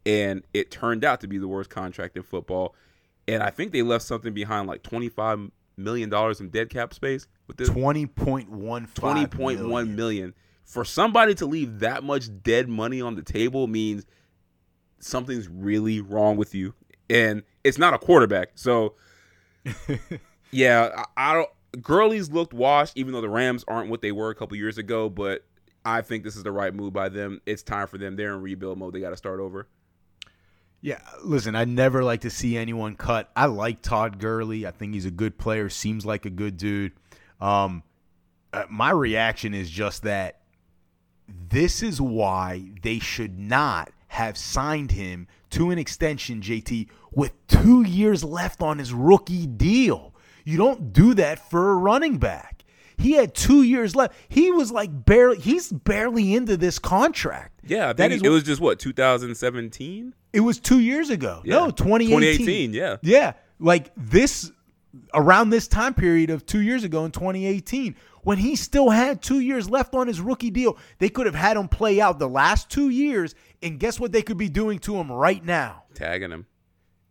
and 0.04 0.42
it 0.54 0.70
turned 0.70 1.04
out 1.04 1.20
to 1.20 1.26
be 1.26 1.38
the 1.38 1.48
worst 1.48 1.70
contract 1.70 2.16
in 2.16 2.22
football. 2.22 2.74
And 3.28 3.42
I 3.42 3.50
think 3.50 3.72
they 3.72 3.82
left 3.82 4.04
something 4.04 4.32
behind 4.34 4.68
like 4.68 4.82
twenty 4.82 5.08
five 5.08 5.40
million 5.76 6.08
dollars 6.08 6.40
in 6.40 6.48
dead 6.48 6.70
cap 6.70 6.94
space 6.94 7.26
with 7.46 7.56
this 7.56 7.68
twenty 7.68 8.06
point 8.06 8.50
one 8.50 8.86
twenty 8.94 9.26
point 9.26 9.66
one 9.66 9.96
million. 9.96 10.34
For 10.64 10.84
somebody 10.84 11.34
to 11.36 11.46
leave 11.46 11.80
that 11.80 12.02
much 12.02 12.28
dead 12.42 12.68
money 12.68 13.00
on 13.00 13.14
the 13.14 13.22
table 13.22 13.66
means 13.66 14.04
something's 14.98 15.48
really 15.48 16.00
wrong 16.00 16.36
with 16.36 16.54
you, 16.54 16.74
and 17.10 17.42
it's 17.64 17.78
not 17.78 17.94
a 17.94 17.98
quarterback. 17.98 18.50
So, 18.54 18.94
yeah, 20.50 21.04
I, 21.16 21.30
I 21.30 21.34
don't. 21.34 21.50
Gurley's 21.82 22.30
looked 22.30 22.54
washed, 22.54 22.96
even 22.96 23.12
though 23.12 23.20
the 23.20 23.28
Rams 23.28 23.64
aren't 23.68 23.90
what 23.90 24.00
they 24.00 24.12
were 24.12 24.30
a 24.30 24.34
couple 24.34 24.56
years 24.56 24.78
ago. 24.78 25.08
But 25.08 25.44
I 25.84 26.02
think 26.02 26.24
this 26.24 26.36
is 26.36 26.42
the 26.42 26.52
right 26.52 26.74
move 26.74 26.92
by 26.92 27.08
them. 27.08 27.40
It's 27.46 27.62
time 27.62 27.86
for 27.86 27.98
them. 27.98 28.16
They're 28.16 28.34
in 28.34 28.42
rebuild 28.42 28.78
mode. 28.78 28.94
They 28.94 29.00
got 29.00 29.10
to 29.10 29.16
start 29.16 29.40
over. 29.40 29.68
Yeah, 30.80 31.00
listen, 31.24 31.56
I 31.56 31.64
never 31.64 32.04
like 32.04 32.20
to 32.20 32.30
see 32.30 32.56
anyone 32.56 32.94
cut. 32.96 33.30
I 33.34 33.46
like 33.46 33.82
Todd 33.82 34.18
Gurley. 34.18 34.66
I 34.66 34.70
think 34.70 34.94
he's 34.94 35.06
a 35.06 35.10
good 35.10 35.38
player. 35.38 35.68
Seems 35.68 36.06
like 36.06 36.26
a 36.26 36.30
good 36.30 36.56
dude. 36.56 36.92
Um, 37.40 37.82
uh, 38.52 38.64
my 38.70 38.90
reaction 38.90 39.54
is 39.54 39.70
just 39.70 40.02
that 40.04 40.40
this 41.28 41.82
is 41.82 42.00
why 42.00 42.70
they 42.82 42.98
should 42.98 43.38
not 43.38 43.90
have 44.08 44.38
signed 44.38 44.92
him 44.92 45.26
to 45.50 45.70
an 45.70 45.78
extension, 45.78 46.40
JT, 46.40 46.88
with 47.12 47.32
two 47.46 47.82
years 47.82 48.22
left 48.24 48.60
on 48.62 48.78
his 48.78 48.92
rookie 48.92 49.46
deal. 49.46 50.14
You 50.44 50.56
don't 50.58 50.92
do 50.92 51.14
that 51.14 51.50
for 51.50 51.72
a 51.72 51.76
running 51.76 52.18
back. 52.18 52.64
He 52.98 53.12
had 53.12 53.34
two 53.34 53.62
years 53.62 53.94
left. 53.94 54.14
He 54.28 54.50
was 54.50 54.72
like 54.72 55.04
barely. 55.04 55.38
He's 55.38 55.70
barely 55.70 56.34
into 56.34 56.56
this 56.56 56.78
contract. 56.78 57.60
Yeah, 57.64 57.90
I 57.90 57.92
That 57.92 57.96
think 57.96 58.12
is 58.14 58.22
it 58.22 58.28
what- 58.28 58.34
was 58.34 58.42
just 58.44 58.60
what 58.60 58.78
2017. 58.78 60.14
It 60.32 60.40
was 60.40 60.58
two 60.58 60.80
years 60.80 61.10
ago. 61.10 61.42
Yeah. 61.44 61.54
No, 61.56 61.70
2018. 61.70 62.08
2018, 62.08 62.72
yeah. 62.74 62.96
Yeah. 63.02 63.32
Like 63.58 63.90
this, 63.96 64.50
around 65.14 65.50
this 65.50 65.68
time 65.68 65.94
period 65.94 66.30
of 66.30 66.46
two 66.46 66.60
years 66.60 66.84
ago 66.84 67.04
in 67.04 67.10
2018, 67.10 67.96
when 68.22 68.38
he 68.38 68.56
still 68.56 68.90
had 68.90 69.22
two 69.22 69.40
years 69.40 69.70
left 69.70 69.94
on 69.94 70.08
his 70.08 70.20
rookie 70.20 70.50
deal, 70.50 70.76
they 70.98 71.08
could 71.08 71.26
have 71.26 71.34
had 71.34 71.56
him 71.56 71.68
play 71.68 72.00
out 72.00 72.18
the 72.18 72.28
last 72.28 72.70
two 72.70 72.88
years. 72.88 73.34
And 73.62 73.78
guess 73.78 74.00
what 74.00 74.12
they 74.12 74.22
could 74.22 74.36
be 74.36 74.48
doing 74.48 74.78
to 74.80 74.96
him 74.96 75.10
right 75.10 75.44
now? 75.44 75.84
Tagging 75.94 76.30
him. 76.30 76.46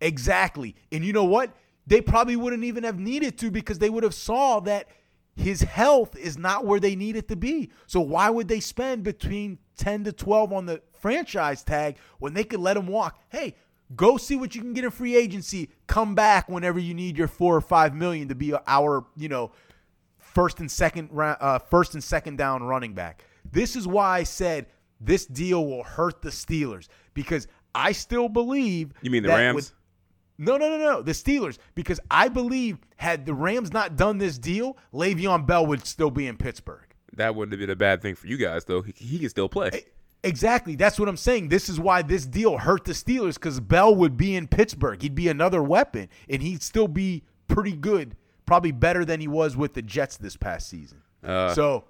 Exactly. 0.01 0.75
And 0.91 1.03
you 1.03 1.13
know 1.13 1.23
what? 1.23 1.55
They 1.87 2.01
probably 2.01 2.35
wouldn't 2.35 2.63
even 2.63 2.83
have 2.83 2.99
needed 2.99 3.37
to 3.39 3.51
because 3.51 3.79
they 3.79 3.89
would 3.89 4.03
have 4.03 4.13
saw 4.13 4.59
that 4.61 4.89
his 5.35 5.61
health 5.61 6.15
is 6.15 6.37
not 6.37 6.65
where 6.65 6.79
they 6.79 6.95
need 6.95 7.15
it 7.15 7.27
to 7.27 7.35
be. 7.35 7.71
So 7.87 7.99
why 7.99 8.29
would 8.29 8.47
they 8.47 8.59
spend 8.59 9.03
between 9.03 9.59
10 9.77 10.05
to 10.05 10.11
12 10.11 10.53
on 10.53 10.65
the 10.65 10.81
franchise 10.93 11.63
tag 11.63 11.97
when 12.19 12.33
they 12.33 12.43
could 12.43 12.59
let 12.59 12.77
him 12.77 12.87
walk? 12.87 13.19
Hey, 13.29 13.55
go 13.95 14.17
see 14.17 14.35
what 14.35 14.55
you 14.55 14.61
can 14.61 14.73
get 14.73 14.83
in 14.85 14.91
free 14.91 15.15
agency. 15.15 15.69
Come 15.87 16.15
back 16.15 16.47
whenever 16.49 16.79
you 16.79 16.93
need 16.93 17.17
your 17.17 17.27
4 17.27 17.55
or 17.57 17.61
5 17.61 17.93
million 17.95 18.27
to 18.29 18.35
be 18.35 18.53
our, 18.67 19.05
you 19.17 19.27
know, 19.29 19.51
first 20.17 20.59
and 20.59 20.71
second 20.71 21.09
round, 21.11 21.37
uh, 21.41 21.59
first 21.59 21.93
and 21.93 22.03
second 22.03 22.37
down 22.37 22.63
running 22.63 22.93
back. 22.93 23.23
This 23.51 23.75
is 23.75 23.87
why 23.87 24.17
I 24.19 24.23
said 24.23 24.67
this 24.99 25.25
deal 25.25 25.65
will 25.65 25.83
hurt 25.83 26.21
the 26.21 26.29
Steelers 26.29 26.87
because 27.13 27.47
I 27.73 27.91
still 27.91 28.29
believe 28.29 28.93
You 29.01 29.11
mean 29.11 29.23
the 29.23 29.29
Rams? 29.29 29.55
with- 29.55 29.73
no, 30.37 30.57
no, 30.57 30.69
no, 30.69 30.77
no. 30.77 31.01
The 31.01 31.13
Steelers, 31.13 31.57
because 31.75 31.99
I 32.11 32.27
believe 32.27 32.77
had 32.97 33.25
the 33.25 33.33
Rams 33.33 33.71
not 33.71 33.95
done 33.95 34.17
this 34.17 34.37
deal, 34.37 34.77
Le'Veon 34.93 35.45
Bell 35.45 35.65
would 35.65 35.85
still 35.85 36.11
be 36.11 36.27
in 36.27 36.35
Pittsburgh. 36.35 36.81
That 37.15 37.35
wouldn't 37.35 37.53
have 37.53 37.59
been 37.61 37.69
a 37.69 37.75
bad 37.77 38.01
thing 38.01 38.15
for 38.15 38.27
you 38.27 38.35
guys, 38.35 38.65
though. 38.65 38.81
He, 38.81 38.93
he 38.97 39.19
can 39.19 39.29
still 39.29 39.47
play. 39.47 39.85
Exactly. 40.25 40.75
That's 40.75 40.99
what 40.99 41.07
I'm 41.07 41.17
saying. 41.17 41.49
This 41.49 41.69
is 41.69 41.79
why 41.79 42.01
this 42.01 42.25
deal 42.25 42.57
hurt 42.57 42.83
the 42.85 42.93
Steelers 42.93 43.35
because 43.35 43.59
Bell 43.59 43.95
would 43.95 44.17
be 44.17 44.35
in 44.35 44.47
Pittsburgh. 44.47 45.01
He'd 45.01 45.15
be 45.15 45.27
another 45.27 45.61
weapon, 45.63 46.09
and 46.29 46.41
he'd 46.41 46.61
still 46.63 46.87
be 46.87 47.23
pretty 47.47 47.73
good, 47.73 48.15
probably 48.45 48.71
better 48.71 49.05
than 49.05 49.21
he 49.21 49.27
was 49.27 49.55
with 49.55 49.73
the 49.73 49.81
Jets 49.81 50.17
this 50.17 50.35
past 50.35 50.67
season. 50.69 51.01
Uh, 51.23 51.53
so 51.53 51.85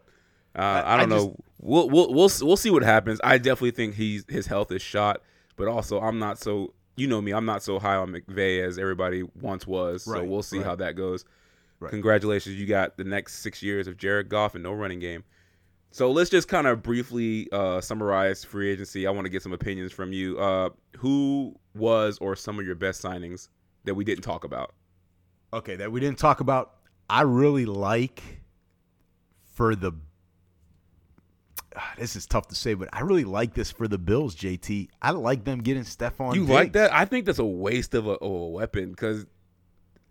Uh, 0.55 0.61
I, 0.61 0.93
I 0.93 0.97
don't 0.97 1.09
just- 1.09 1.25
know. 1.25 1.36
We'll 1.61 1.89
we'll 1.89 2.13
we'll 2.13 2.29
we'll 2.41 2.57
see 2.57 2.69
what 2.69 2.83
happens. 2.83 3.19
I 3.23 3.38
definitely 3.38 3.71
think 3.71 3.95
he's 3.95 4.23
his 4.27 4.45
health 4.45 4.71
is 4.71 4.81
shot, 4.81 5.21
but 5.55 5.67
also 5.67 5.99
I'm 5.99 6.19
not 6.19 6.38
so. 6.38 6.73
You 6.97 7.07
know 7.07 7.21
me. 7.21 7.31
I'm 7.33 7.45
not 7.45 7.63
so 7.63 7.79
high 7.79 7.95
on 7.95 8.11
McVay 8.13 8.63
as 8.63 8.77
everybody 8.77 9.23
once 9.41 9.65
was. 9.65 10.03
So 10.03 10.23
we'll 10.23 10.43
see 10.43 10.57
right. 10.57 10.65
how 10.65 10.75
that 10.75 10.95
goes. 10.95 11.25
Right. 11.79 11.89
Congratulations, 11.89 12.55
you 12.55 12.65
got 12.67 12.97
the 12.97 13.03
next 13.03 13.39
six 13.39 13.61
years 13.63 13.88
of 13.88 13.97
Jared 13.97 14.29
Goff 14.29 14.55
and 14.55 14.63
no 14.63 14.73
running 14.73 14.99
game. 14.99 15.23
So 15.95 16.11
let's 16.11 16.29
just 16.29 16.49
kind 16.49 16.67
of 16.67 16.83
briefly 16.83 17.47
uh, 17.53 17.79
summarize 17.79 18.43
free 18.43 18.69
agency. 18.69 19.07
I 19.07 19.11
want 19.11 19.23
to 19.27 19.29
get 19.29 19.41
some 19.41 19.53
opinions 19.53 19.93
from 19.93 20.11
you. 20.11 20.37
Uh, 20.37 20.71
who 20.97 21.55
was 21.73 22.17
or 22.17 22.35
some 22.35 22.59
of 22.59 22.65
your 22.65 22.75
best 22.75 23.01
signings 23.01 23.47
that 23.85 23.95
we 23.95 24.03
didn't 24.03 24.25
talk 24.25 24.43
about? 24.43 24.73
Okay, 25.53 25.77
that 25.77 25.89
we 25.89 26.01
didn't 26.01 26.17
talk 26.17 26.41
about. 26.41 26.73
I 27.09 27.21
really 27.21 27.65
like 27.65 28.21
for 29.53 29.73
the. 29.73 29.93
This 31.97 32.17
is 32.17 32.27
tough 32.27 32.49
to 32.49 32.55
say, 32.55 32.73
but 32.73 32.89
I 32.91 32.99
really 32.99 33.23
like 33.23 33.53
this 33.53 33.71
for 33.71 33.87
the 33.87 33.97
Bills, 33.97 34.35
JT. 34.35 34.89
I 35.01 35.11
like 35.11 35.45
them 35.45 35.59
getting 35.59 35.83
Stefon. 35.83 36.35
you 36.35 36.41
Diggs. 36.41 36.49
like 36.51 36.73
that? 36.73 36.91
I 36.91 37.05
think 37.05 37.25
that's 37.25 37.39
a 37.39 37.45
waste 37.45 37.93
of 37.93 38.07
a, 38.07 38.15
of 38.15 38.31
a 38.31 38.47
weapon 38.47 38.89
because 38.89 39.25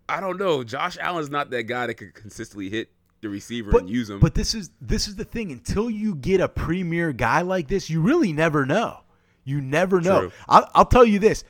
I 0.09 0.19
don't 0.19 0.39
know. 0.39 0.63
Josh 0.63 0.97
Allen's 0.99 1.29
not 1.29 1.51
that 1.51 1.65
guy 1.65 1.85
that 1.85 1.93
could 1.93 2.15
consistently 2.15 2.71
hit 2.71 2.89
the 3.25 3.29
receiver 3.29 3.71
but, 3.71 3.81
and 3.81 3.89
use 3.89 4.09
him. 4.09 4.19
But 4.19 4.35
this 4.35 4.53
is 4.53 4.69
this 4.79 5.07
is 5.07 5.15
the 5.15 5.25
thing. 5.25 5.51
Until 5.51 5.89
you 5.89 6.15
get 6.15 6.39
a 6.39 6.47
premier 6.47 7.11
guy 7.11 7.41
like 7.41 7.67
this, 7.67 7.89
you 7.89 8.01
really 8.01 8.31
never 8.31 8.65
know. 8.65 8.99
You 9.43 9.61
never 9.61 10.01
know. 10.01 10.31
I'll, 10.47 10.69
I'll 10.73 10.85
tell 10.85 11.05
you 11.05 11.19
this: 11.19 11.43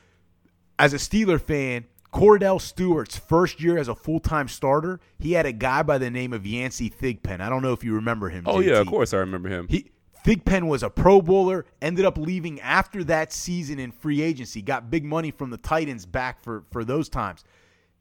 as 0.79 0.93
a 0.93 0.97
Steeler 0.97 1.39
fan, 1.39 1.85
Kordell 2.11 2.61
Stewart's 2.61 3.17
first 3.17 3.61
year 3.61 3.77
as 3.77 3.87
a 3.87 3.95
full 3.95 4.19
time 4.19 4.47
starter, 4.47 4.99
he 5.19 5.33
had 5.33 5.45
a 5.45 5.51
guy 5.51 5.83
by 5.83 5.97
the 5.97 6.09
name 6.09 6.33
of 6.33 6.45
Yancey 6.45 6.89
Thigpen. 6.89 7.41
I 7.41 7.49
don't 7.49 7.61
know 7.61 7.73
if 7.73 7.83
you 7.83 7.93
remember 7.93 8.29
him. 8.29 8.43
oh 8.47 8.61
yeah, 8.61 8.79
of 8.79 8.87
course 8.87 9.13
I 9.13 9.17
remember 9.17 9.49
him. 9.49 9.67
He 9.69 9.91
Thigpen 10.25 10.67
was 10.67 10.81
a 10.81 10.89
Pro 10.89 11.21
Bowler. 11.21 11.65
Ended 11.81 12.05
up 12.05 12.17
leaving 12.17 12.59
after 12.61 13.03
that 13.03 13.31
season 13.31 13.79
in 13.79 13.91
free 13.91 14.21
agency. 14.21 14.61
Got 14.61 14.89
big 14.89 15.03
money 15.03 15.29
from 15.29 15.49
the 15.49 15.57
Titans 15.57 16.05
back 16.05 16.41
for 16.41 16.63
for 16.71 16.85
those 16.85 17.09
times. 17.09 17.43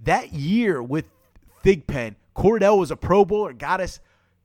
That 0.00 0.32
year 0.32 0.82
with 0.82 1.06
Thigpen, 1.64 2.16
Kordell 2.36 2.78
was 2.78 2.90
a 2.90 2.96
Pro 2.96 3.24
Bowler. 3.24 3.54
Got 3.54 3.80
us 3.80 3.98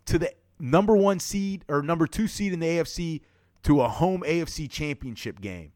to 0.05 0.17
the 0.17 0.33
number 0.57 0.95
one 0.95 1.19
seed 1.19 1.65
or 1.67 1.81
number 1.81 2.07
two 2.07 2.27
seed 2.27 2.53
in 2.53 2.61
the 2.61 2.67
AFC 2.67 3.21
to 3.63 3.81
a 3.81 3.89
home 3.89 4.23
AFC 4.25 4.69
Championship 4.69 5.41
game. 5.41 5.73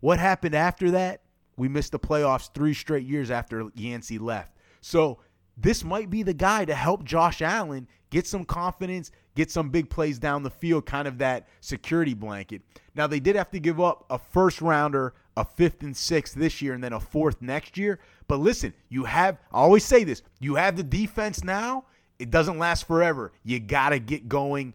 What 0.00 0.18
happened 0.18 0.54
after 0.54 0.90
that? 0.92 1.20
We 1.56 1.68
missed 1.68 1.92
the 1.92 1.98
playoffs 1.98 2.52
three 2.52 2.74
straight 2.74 3.06
years 3.06 3.30
after 3.30 3.68
Yancey 3.74 4.18
left. 4.18 4.56
So 4.80 5.18
this 5.56 5.84
might 5.84 6.10
be 6.10 6.22
the 6.22 6.34
guy 6.34 6.64
to 6.64 6.74
help 6.74 7.04
Josh 7.04 7.42
Allen 7.42 7.88
get 8.10 8.26
some 8.26 8.44
confidence, 8.44 9.10
get 9.34 9.50
some 9.50 9.70
big 9.70 9.90
plays 9.90 10.18
down 10.18 10.42
the 10.42 10.50
field, 10.50 10.86
kind 10.86 11.08
of 11.08 11.18
that 11.18 11.48
security 11.60 12.14
blanket. 12.14 12.62
Now 12.94 13.06
they 13.06 13.20
did 13.20 13.36
have 13.36 13.50
to 13.50 13.60
give 13.60 13.80
up 13.80 14.06
a 14.08 14.18
first 14.18 14.62
rounder, 14.62 15.14
a 15.36 15.44
fifth 15.44 15.82
and 15.82 15.96
sixth 15.96 16.34
this 16.34 16.62
year, 16.62 16.72
and 16.72 16.82
then 16.82 16.92
a 16.92 17.00
fourth 17.00 17.42
next 17.42 17.76
year. 17.76 17.98
But 18.28 18.40
listen, 18.40 18.72
you 18.88 19.04
have 19.04 19.38
I 19.52 19.58
always 19.58 19.84
say 19.84 20.04
this, 20.04 20.22
you 20.40 20.54
have 20.56 20.76
the 20.76 20.82
defense 20.82 21.44
now. 21.44 21.84
It 22.18 22.30
doesn't 22.30 22.58
last 22.58 22.86
forever. 22.86 23.32
You 23.44 23.60
gotta 23.60 23.98
get 23.98 24.28
going 24.28 24.74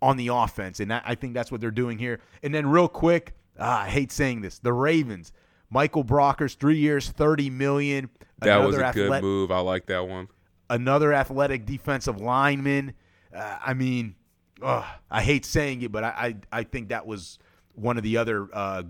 on 0.00 0.16
the 0.16 0.28
offense. 0.28 0.80
And 0.80 0.92
I 0.92 1.14
think 1.14 1.32
that's 1.34 1.50
what 1.52 1.60
they're 1.60 1.70
doing 1.70 1.98
here. 1.98 2.20
And 2.42 2.54
then 2.54 2.66
real 2.66 2.88
quick, 2.88 3.34
ah, 3.58 3.82
I 3.82 3.88
hate 3.88 4.10
saying 4.12 4.42
this. 4.42 4.58
The 4.58 4.72
Ravens. 4.72 5.32
Michael 5.70 6.04
Brockers, 6.04 6.54
three 6.56 6.76
years, 6.78 7.08
thirty 7.10 7.48
million. 7.48 8.10
that 8.40 8.58
was 8.58 8.76
a 8.76 8.80
Another 8.80 8.92
good 8.92 9.22
move. 9.22 9.50
I 9.50 9.60
like 9.60 9.86
that 9.86 10.06
one. 10.06 10.28
another 10.68 11.12
athletic 11.14 11.64
defensive 11.66 12.20
lineman. 12.20 12.92
Uh, 13.34 13.56
I 13.64 13.72
mean, 13.72 14.14
ugh, 14.60 14.84
I 15.10 15.22
hate 15.22 15.46
saying 15.46 15.80
it, 15.82 15.90
but 15.90 16.04
I, 16.04 16.36
I 16.52 16.60
I 16.60 16.62
think 16.64 16.90
that 16.90 17.06
was 17.06 17.38
one 17.74 17.96
of 17.96 18.02
the 18.02 18.18
other 18.18 18.48
uh, 18.52 18.82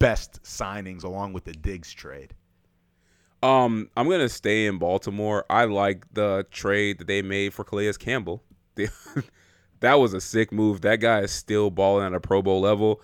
best 0.00 0.42
signings 0.42 1.04
along 1.04 1.32
with 1.34 1.44
the 1.44 1.52
Diggs 1.52 1.92
trade. 1.92 2.34
Um, 3.42 3.88
I'm 3.96 4.08
gonna 4.08 4.28
stay 4.28 4.66
in 4.66 4.78
Baltimore. 4.78 5.44
I 5.48 5.64
like 5.64 6.04
the 6.12 6.46
trade 6.50 6.98
that 6.98 7.06
they 7.06 7.22
made 7.22 7.54
for 7.54 7.64
Calais 7.64 7.94
Campbell. 7.94 8.42
That 9.80 9.94
was 9.94 10.12
a 10.12 10.20
sick 10.20 10.52
move. 10.52 10.82
That 10.82 10.96
guy 10.96 11.20
is 11.20 11.32
still 11.32 11.70
balling 11.70 12.06
at 12.06 12.14
a 12.14 12.20
Pro 12.20 12.42
Bowl 12.42 12.60
level. 12.60 13.00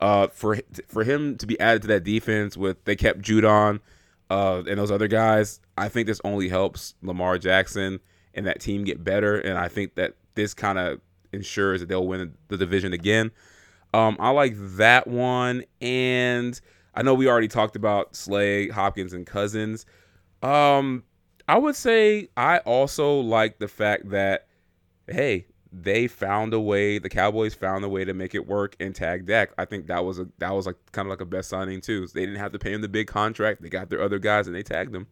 Uh, 0.00 0.26
for 0.28 0.58
for 0.88 1.04
him 1.04 1.36
to 1.36 1.46
be 1.46 1.58
added 1.60 1.82
to 1.82 1.88
that 1.88 2.02
defense 2.02 2.56
with 2.56 2.84
they 2.84 2.96
kept 2.96 3.20
Judon, 3.20 3.80
uh, 4.28 4.62
and 4.66 4.78
those 4.78 4.90
other 4.90 5.08
guys. 5.08 5.60
I 5.78 5.88
think 5.88 6.06
this 6.06 6.20
only 6.24 6.48
helps 6.48 6.94
Lamar 7.02 7.38
Jackson 7.38 8.00
and 8.34 8.46
that 8.46 8.60
team 8.60 8.84
get 8.84 9.04
better. 9.04 9.38
And 9.38 9.58
I 9.58 9.68
think 9.68 9.94
that 9.94 10.14
this 10.34 10.54
kind 10.54 10.78
of 10.78 11.00
ensures 11.32 11.80
that 11.80 11.88
they'll 11.88 12.06
win 12.06 12.34
the 12.48 12.56
division 12.56 12.92
again. 12.92 13.30
Um, 13.92 14.16
I 14.18 14.30
like 14.30 14.54
that 14.56 15.06
one, 15.06 15.64
and 15.80 16.60
I 16.94 17.02
know 17.02 17.14
we 17.14 17.28
already 17.28 17.48
talked 17.48 17.76
about 17.76 18.14
Slay, 18.16 18.68
Hopkins, 18.68 19.12
and 19.12 19.26
Cousins. 19.26 19.86
Um, 20.42 21.04
I 21.48 21.58
would 21.58 21.76
say 21.76 22.28
I 22.36 22.58
also 22.58 23.20
like 23.20 23.58
the 23.58 23.68
fact 23.68 24.10
that 24.10 24.46
hey, 25.06 25.46
they 25.72 26.06
found 26.06 26.54
a 26.54 26.60
way. 26.60 26.98
The 26.98 27.08
Cowboys 27.08 27.54
found 27.54 27.84
a 27.84 27.88
way 27.88 28.04
to 28.04 28.14
make 28.14 28.34
it 28.34 28.46
work 28.46 28.76
and 28.78 28.94
tag 28.94 29.26
Dak. 29.26 29.52
I 29.58 29.64
think 29.64 29.86
that 29.88 30.04
was 30.04 30.18
a 30.18 30.28
that 30.38 30.54
was 30.54 30.66
like 30.66 30.76
kind 30.92 31.06
of 31.06 31.10
like 31.10 31.20
a 31.20 31.26
best 31.26 31.48
signing 31.48 31.80
too. 31.80 32.06
They 32.06 32.20
didn't 32.20 32.40
have 32.40 32.52
to 32.52 32.58
pay 32.58 32.72
him 32.72 32.80
the 32.80 32.88
big 32.88 33.06
contract. 33.06 33.62
They 33.62 33.68
got 33.68 33.90
their 33.90 34.00
other 34.00 34.18
guys 34.18 34.46
and 34.46 34.54
they 34.54 34.62
tagged 34.62 34.92
them. 34.92 35.06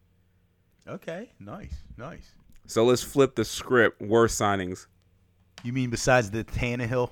Okay, 0.86 1.30
nice, 1.38 1.74
nice. 1.96 2.32
So 2.66 2.84
let's 2.84 3.02
flip 3.02 3.34
the 3.34 3.44
script. 3.44 4.00
Worst 4.00 4.40
signings. 4.40 4.86
You 5.62 5.72
mean 5.72 5.90
besides 5.90 6.30
the 6.30 6.44
Tannehill? 6.44 7.10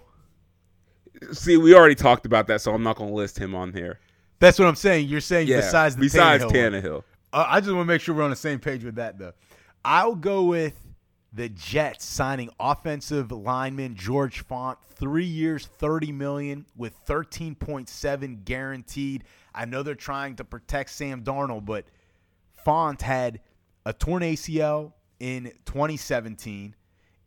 See, 1.33 1.57
we 1.57 1.75
already 1.75 1.95
talked 1.95 2.27
about 2.27 2.47
that, 2.47 2.61
so 2.61 2.73
I'm 2.73 2.83
not 2.83 2.97
going 2.97 3.11
to 3.11 3.14
list 3.14 3.39
him 3.39 3.55
on 3.55 3.73
here. 3.73 3.99
That's 4.41 4.59
what 4.59 4.66
I'm 4.66 4.74
saying. 4.74 5.09
You're 5.09 5.20
saying 5.20 5.49
Yeah, 5.49 5.57
besides 5.59 5.95
the 5.97 6.03
besides 6.03 6.45
Tannehill. 6.45 6.82
Tannehill. 6.82 7.03
Uh, 7.32 7.47
I 7.49 7.61
just 7.61 7.72
want 7.72 7.86
to 7.86 7.93
make 7.93 8.01
sure 8.01 8.14
we're 8.14 8.24
on 8.24 8.30
the 8.30 8.36
same 8.36 8.59
page 8.59 8.82
with 8.82 8.97
that, 8.97 9.18
though. 9.18 9.32
I'll 9.84 10.16
go 10.16 10.45
with 10.45 10.74
the 11.32 11.49
Jets 11.49 12.05
signing 12.05 12.51
offensive 12.59 13.30
lineman 13.30 13.95
George 13.95 14.47
Fant, 14.49 14.76
three 14.95 15.24
years, 15.24 15.66
thirty 15.66 16.11
million, 16.11 16.66
with 16.76 16.95
thirteen 17.07 17.55
point 17.55 17.88
seven 17.88 18.41
guaranteed. 18.45 19.24
I 19.55 19.64
know 19.64 19.82
they're 19.82 19.95
trying 19.95 20.36
to 20.36 20.45
protect 20.45 20.91
Sam 20.91 21.22
Darnold, 21.22 21.66
but 21.66 21.84
Fant 22.66 23.01
had 23.03 23.41
a 23.86 23.93
torn 23.93 24.22
ACL 24.22 24.93
in 25.18 25.53
2017, 25.66 26.74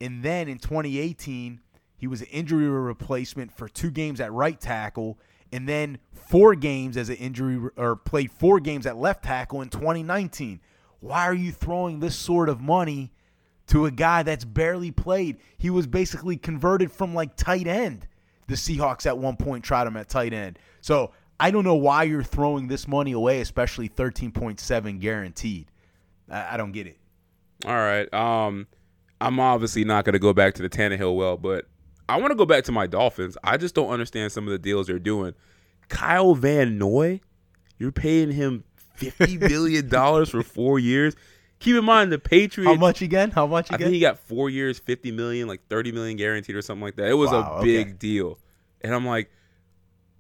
and 0.02 0.24
then 0.24 0.48
in 0.48 0.58
2018 0.58 1.60
he 1.98 2.08
was 2.08 2.22
an 2.22 2.28
injury 2.28 2.68
replacement 2.68 3.52
for 3.56 3.70
two 3.70 3.90
games 3.92 4.20
at 4.20 4.32
right 4.34 4.60
tackle, 4.60 5.18
and 5.54 5.70
then 5.70 6.00
four 6.12 6.56
games 6.56 6.98
as 6.98 7.10
an 7.10 7.16
injury 7.16 7.70
or 7.78 7.96
played 7.96 8.32
four 8.32 8.60
games 8.60 8.86
at 8.88 8.98
left 8.98 9.24
tackle 9.24 9.62
in 9.62 9.70
2019. 9.70 10.60
Why 11.00 11.26
are 11.26 11.34
you 11.34 11.52
throwing 11.52 12.00
this 12.00 12.16
sort 12.16 12.50
of 12.50 12.60
money 12.60 13.14
to 13.68 13.86
a 13.86 13.92
guy 13.92 14.24
that's 14.24 14.44
barely 14.44 14.90
played? 14.92 15.38
He 15.58 15.70
was 15.70 15.86
basically 15.86 16.38
converted 16.38 16.92
from 16.92 17.14
like 17.14 17.36
tight 17.36 17.68
end. 17.68 18.08
The 18.48 18.56
Seahawks 18.56 19.06
at 19.06 19.18
one 19.18 19.38
point 19.38 19.64
tried 19.64 19.86
him 19.86 19.96
at 19.96 20.10
tight 20.10 20.34
end. 20.34 20.58
So 20.82 21.12
I 21.40 21.52
don't 21.52 21.64
know 21.64 21.76
why 21.76 22.04
you're 22.04 22.24
throwing 22.24 22.68
this 22.68 22.88
money 22.88 23.12
away, 23.12 23.40
especially 23.40 23.88
13.7 23.88 25.00
guaranteed. 25.00 25.68
I, 26.32 26.56
I 26.56 26.58
don't 26.58 26.72
get 26.72 26.88
it. 26.88 26.98
All 27.66 27.74
right. 27.74 28.12
Um, 28.12 28.66
I'm 29.22 29.40
obviously 29.40 29.86
not 29.86 30.04
going 30.04 30.14
to 30.14 30.20
go 30.20 30.34
back 30.34 30.56
to 30.56 30.64
the 30.64 30.70
Tannehill 30.70 31.16
well, 31.16 31.38
but 31.38 31.66
I 32.10 32.18
want 32.18 32.32
to 32.32 32.36
go 32.36 32.46
back 32.46 32.64
to 32.66 32.72
my 32.72 32.88
Dolphins. 32.88 33.38
I 33.44 33.58
just 33.58 33.76
don't 33.76 33.90
understand 33.90 34.32
some 34.32 34.46
of 34.48 34.52
the 34.52 34.60
deals 34.60 34.88
they're 34.88 35.00
doing. 35.00 35.34
Kyle 35.90 36.36
Van 36.36 36.78
Noy, 36.78 37.22
you're 37.78 37.92
paying 37.92 38.32
him 38.32 38.64
fifty 38.96 39.38
billion 39.38 39.90
dollars 39.90 40.30
for 40.30 40.44
four 40.44 40.80
years. 40.80 41.16
Keep 41.60 41.78
in 41.78 41.86
mind 41.86 42.12
the 42.12 42.20
Patriots. 42.20 42.74
How 42.74 42.80
much 42.80 43.02
again? 43.02 43.32
How 43.32 43.48
much 43.48 43.72
I 43.72 43.76
again? 43.76 43.86
think 43.88 43.96
he 43.96 44.02
got 44.02 44.20
four 44.20 44.50
years, 44.50 44.80
fifty 44.80 45.12
million, 45.12 45.48
like 45.48 45.62
thirty 45.70 45.92
million 45.92 46.18
guaranteed 46.18 46.56
or 46.56 46.62
something 46.62 46.84
like 46.84 46.96
that. 46.98 47.08
It 47.08 47.14
was 47.14 47.32
Wow, 47.32 47.58
a 47.60 47.64
big 47.64 47.88
okay. 47.88 47.96
deal, 47.98 48.38
and 48.82 48.94
I'm 48.94 49.06
like, 49.06 49.32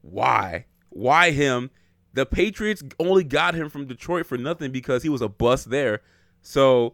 why? 0.01 0.65
Why 0.89 1.31
him? 1.31 1.69
The 2.13 2.25
Patriots 2.25 2.83
only 2.99 3.23
got 3.23 3.55
him 3.55 3.69
from 3.69 3.87
Detroit 3.87 4.25
for 4.27 4.37
nothing 4.37 4.71
because 4.71 5.01
he 5.03 5.09
was 5.09 5.21
a 5.21 5.27
bust 5.27 5.69
there. 5.69 6.01
So 6.41 6.93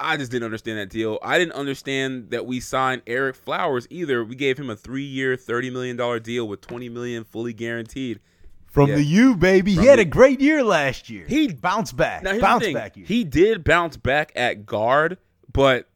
I 0.00 0.16
just 0.16 0.32
didn't 0.32 0.44
understand 0.46 0.78
that 0.78 0.88
deal. 0.88 1.18
I 1.22 1.38
didn't 1.38 1.52
understand 1.52 2.30
that 2.30 2.46
we 2.46 2.58
signed 2.58 3.04
Ereck 3.04 3.36
Flowers 3.36 3.86
either. 3.90 4.24
We 4.24 4.34
gave 4.34 4.58
him 4.58 4.70
a 4.70 4.76
three-year, 4.76 5.36
thirty 5.36 5.70
million 5.70 5.96
dollar 5.96 6.18
deal 6.18 6.48
with 6.48 6.60
twenty 6.62 6.88
million 6.88 7.24
fully 7.24 7.52
guaranteed. 7.52 8.20
From 8.66 8.88
Yeah. 8.90 8.96
the 8.96 9.04
U, 9.04 9.36
baby. 9.36 9.74
From 9.74 9.82
he 9.84 9.88
had 9.90 9.98
the- 9.98 10.02
a 10.02 10.06
great 10.06 10.40
year 10.40 10.62
last 10.62 11.10
year. 11.10 11.26
He- 11.28 11.52
bounced 11.52 11.96
back. 11.96 12.22
Now 12.22 12.30
here's 12.30 12.40
bounce 12.42 12.64
thing. 12.64 12.74
back 12.74 12.96
year. 12.96 13.04
He 13.06 13.24
did 13.24 13.62
bounce 13.64 13.96
back 13.96 14.32
at 14.36 14.64
guard, 14.64 15.18
but 15.52 15.88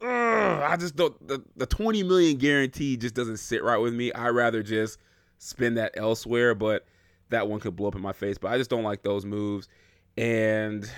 I 0.00 0.76
just 0.78 0.96
don't. 0.96 1.14
The, 1.26 1.42
the 1.56 1.66
twenty 1.66 2.02
million 2.02 2.38
guarantee 2.38 2.96
just 2.96 3.14
doesn't 3.14 3.38
sit 3.38 3.62
right 3.62 3.78
with 3.78 3.94
me. 3.94 4.12
I 4.12 4.28
rather 4.28 4.62
just 4.62 4.98
spend 5.38 5.76
that 5.76 5.92
elsewhere. 5.96 6.54
But 6.54 6.86
that 7.30 7.48
one 7.48 7.60
could 7.60 7.76
blow 7.76 7.88
up 7.88 7.94
in 7.94 8.02
my 8.02 8.12
face. 8.12 8.38
But 8.38 8.52
I 8.52 8.58
just 8.58 8.70
don't 8.70 8.84
like 8.84 9.02
those 9.02 9.24
moves. 9.24 9.68
And 10.16 10.88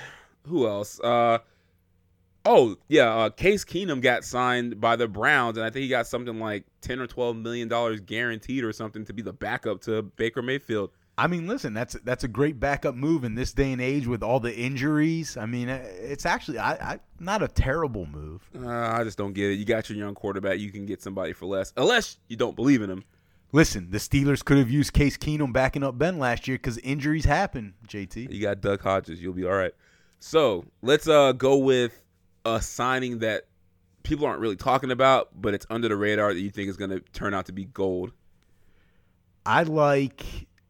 who 0.46 0.66
else? 0.66 1.00
Uh, 1.00 1.38
oh 2.44 2.76
yeah, 2.88 3.14
uh, 3.14 3.30
Case 3.30 3.64
Keenum 3.64 4.00
got 4.00 4.24
signed 4.24 4.80
by 4.80 4.96
the 4.96 5.08
Browns, 5.08 5.56
and 5.56 5.64
I 5.66 5.70
think 5.70 5.82
he 5.82 5.88
got 5.88 6.06
something 6.06 6.38
like 6.38 6.64
ten 6.80 7.00
or 7.00 7.06
twelve 7.06 7.36
million 7.36 7.68
dollars 7.68 8.00
guaranteed 8.00 8.64
or 8.64 8.72
something 8.72 9.04
to 9.04 9.12
be 9.12 9.22
the 9.22 9.32
backup 9.32 9.80
to 9.82 10.02
Baker 10.02 10.42
Mayfield. 10.42 10.90
I 11.18 11.26
mean, 11.26 11.46
listen, 11.46 11.74
that's 11.74 11.94
that's 12.04 12.24
a 12.24 12.28
great 12.28 12.58
backup 12.58 12.94
move 12.94 13.24
in 13.24 13.34
this 13.34 13.52
day 13.52 13.72
and 13.72 13.80
age 13.82 14.06
with 14.06 14.22
all 14.22 14.40
the 14.40 14.56
injuries. 14.56 15.36
I 15.36 15.44
mean, 15.44 15.68
uh, 15.68 15.82
it's 15.84 16.24
actually 16.24 16.58
I, 16.58 16.72
I 16.92 17.00
not 17.18 17.42
a 17.42 17.48
terrible 17.48 18.06
move. 18.06 18.48
Uh, 18.58 18.68
I 18.68 19.04
just 19.04 19.18
don't 19.18 19.34
get 19.34 19.50
it. 19.50 19.54
You 19.54 19.66
got 19.66 19.90
your 19.90 19.98
young 19.98 20.14
quarterback. 20.14 20.58
You 20.58 20.70
can 20.72 20.86
get 20.86 21.02
somebody 21.02 21.34
for 21.34 21.44
less, 21.46 21.74
unless 21.76 22.16
you 22.28 22.36
don't 22.36 22.56
believe 22.56 22.80
in 22.80 22.88
him. 22.88 23.04
Listen, 23.52 23.90
the 23.90 23.98
Steelers 23.98 24.44
could 24.44 24.58
have 24.58 24.70
used 24.70 24.92
Case 24.92 25.18
Keenum 25.18 25.52
backing 25.52 25.82
up 25.82 25.98
Ben 25.98 26.18
last 26.20 26.46
year 26.46 26.56
because 26.56 26.78
injuries 26.78 27.24
happen. 27.24 27.74
JT, 27.88 28.32
You 28.32 28.40
got 28.40 28.60
Duck 28.60 28.80
Hodges. 28.80 29.20
You'll 29.20 29.32
be 29.34 29.44
all 29.44 29.52
right. 29.52 29.72
So 30.20 30.64
let's 30.82 31.08
uh 31.08 31.32
go 31.32 31.58
with 31.58 32.00
a 32.44 32.60
signing 32.60 33.18
that 33.20 33.46
people 34.02 34.26
aren't 34.26 34.40
really 34.40 34.56
talking 34.56 34.90
about, 34.90 35.40
but 35.40 35.54
it's 35.54 35.66
under 35.70 35.88
the 35.88 35.96
radar 35.96 36.32
that 36.32 36.40
you 36.40 36.50
think 36.50 36.68
is 36.68 36.76
going 36.76 36.90
to 36.90 37.00
turn 37.12 37.34
out 37.34 37.46
to 37.46 37.52
be 37.52 37.64
gold. 37.66 38.12
I 39.44 39.62
like 39.62 40.24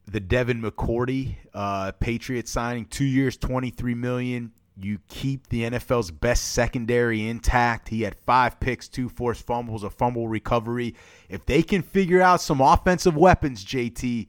the 0.06 0.20
Devin 0.20 0.62
McCourty 0.62 1.36
uh, 1.55 1.92
Patriots 1.92 2.51
signing, 2.51 2.86
two 2.86 3.05
years, 3.05 3.36
twenty 3.36 3.70
three 3.70 3.94
million. 3.94 4.52
You 4.76 4.98
keep 5.09 5.48
the 5.48 5.62
NFL's 5.62 6.10
best 6.10 6.52
secondary 6.52 7.28
intact. 7.28 7.88
He 7.88 8.02
had 8.02 8.16
five 8.24 8.59
picks, 8.60 8.88
two 8.88 9.10
forced 9.10 9.44
fumbles, 9.44 9.84
a 9.84 9.90
fumble 9.90 10.26
recovery. 10.26 10.94
If 11.28 11.44
they 11.44 11.62
can 11.62 11.82
figure 11.82 12.22
out 12.22 12.40
some 12.40 12.62
offensive 12.62 13.14
weapons, 13.14 13.62
JT, 13.64 14.28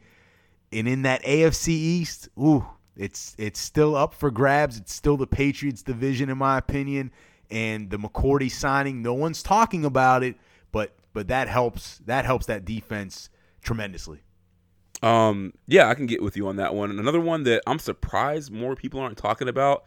and 0.73 0.88
in 0.88 1.03
that 1.03 1.23
AFC 1.23 1.69
East, 1.69 2.30
ooh, 2.38 2.65
it's 2.97 3.35
it's 3.38 3.59
still 3.59 3.95
up 3.95 4.13
for 4.13 4.30
grabs. 4.30 4.77
It's 4.77 4.93
still 4.93 5.18
the 5.18 5.27
Patriots 5.27 5.84
division, 5.84 6.30
in 6.30 6.38
my 6.38 6.57
opinion. 6.57 7.11
And 7.52 7.90
the 7.90 7.98
McCourty 7.98 8.49
signing, 8.49 9.02
no 9.02 9.14
one's 9.14 9.44
talking 9.44 9.84
about 9.84 10.23
it, 10.23 10.36
but 10.72 10.95
but 11.14 11.28
that 11.28 11.48
helps 11.48 11.98
that 12.06 12.26
helps 12.26 12.45
that 12.45 12.65
defense 12.65 13.30
tremendously. 13.61 14.19
Um, 15.03 15.53
yeah, 15.68 15.90
I 15.90 15.95
can 15.95 16.06
get 16.06 16.22
with 16.22 16.38
you 16.38 16.48
on 16.48 16.57
that 16.57 16.76
one. 16.76 16.91
And 16.91 16.99
another 16.99 17.19
one 17.19 17.44
that 17.44 17.64
I'm 17.65 17.80
surprised 17.80 18.52
more 18.52 18.76
people 18.76 18.99
aren't 18.99 19.18
talking 19.18 19.48
about, 19.48 19.84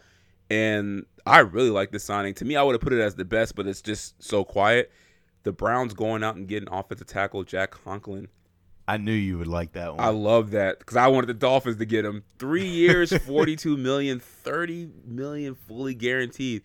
and 0.50 1.06
I 1.24 1.38
really 1.40 1.70
like 1.70 1.92
this 1.92 2.04
signing. 2.04 2.34
To 2.34 2.44
me, 2.44 2.56
I 2.56 2.62
would 2.62 2.72
have 2.72 2.80
put 2.80 2.92
it 2.92 3.00
as 3.00 3.14
the 3.14 3.24
best, 3.24 3.54
but 3.54 3.66
it's 3.66 3.80
just 3.80 4.22
so 4.22 4.44
quiet. 4.44 4.90
The 5.44 5.52
Browns 5.52 5.94
going 5.94 6.24
out 6.24 6.36
and 6.36 6.48
getting 6.48 6.68
offensive 6.70 7.06
tackle 7.06 7.44
Jack 7.44 7.70
Conklin. 7.70 8.28
I 8.86 8.98
knew 8.98 9.12
you 9.12 9.38
would 9.38 9.46
like 9.46 9.72
that 9.72 9.94
one. 9.94 10.04
I 10.04 10.08
love 10.08 10.50
that 10.50 10.78
because 10.78 10.96
I 10.96 11.06
wanted 11.08 11.28
the 11.28 11.34
Dolphins 11.34 11.76
to 11.78 11.86
get 11.86 12.04
him. 12.04 12.24
Three 12.38 12.66
years, 12.66 13.16
42 13.26 13.76
million, 13.76 14.20
30 14.20 14.90
million 15.06 15.54
fully 15.54 15.94
guaranteed. 15.94 16.62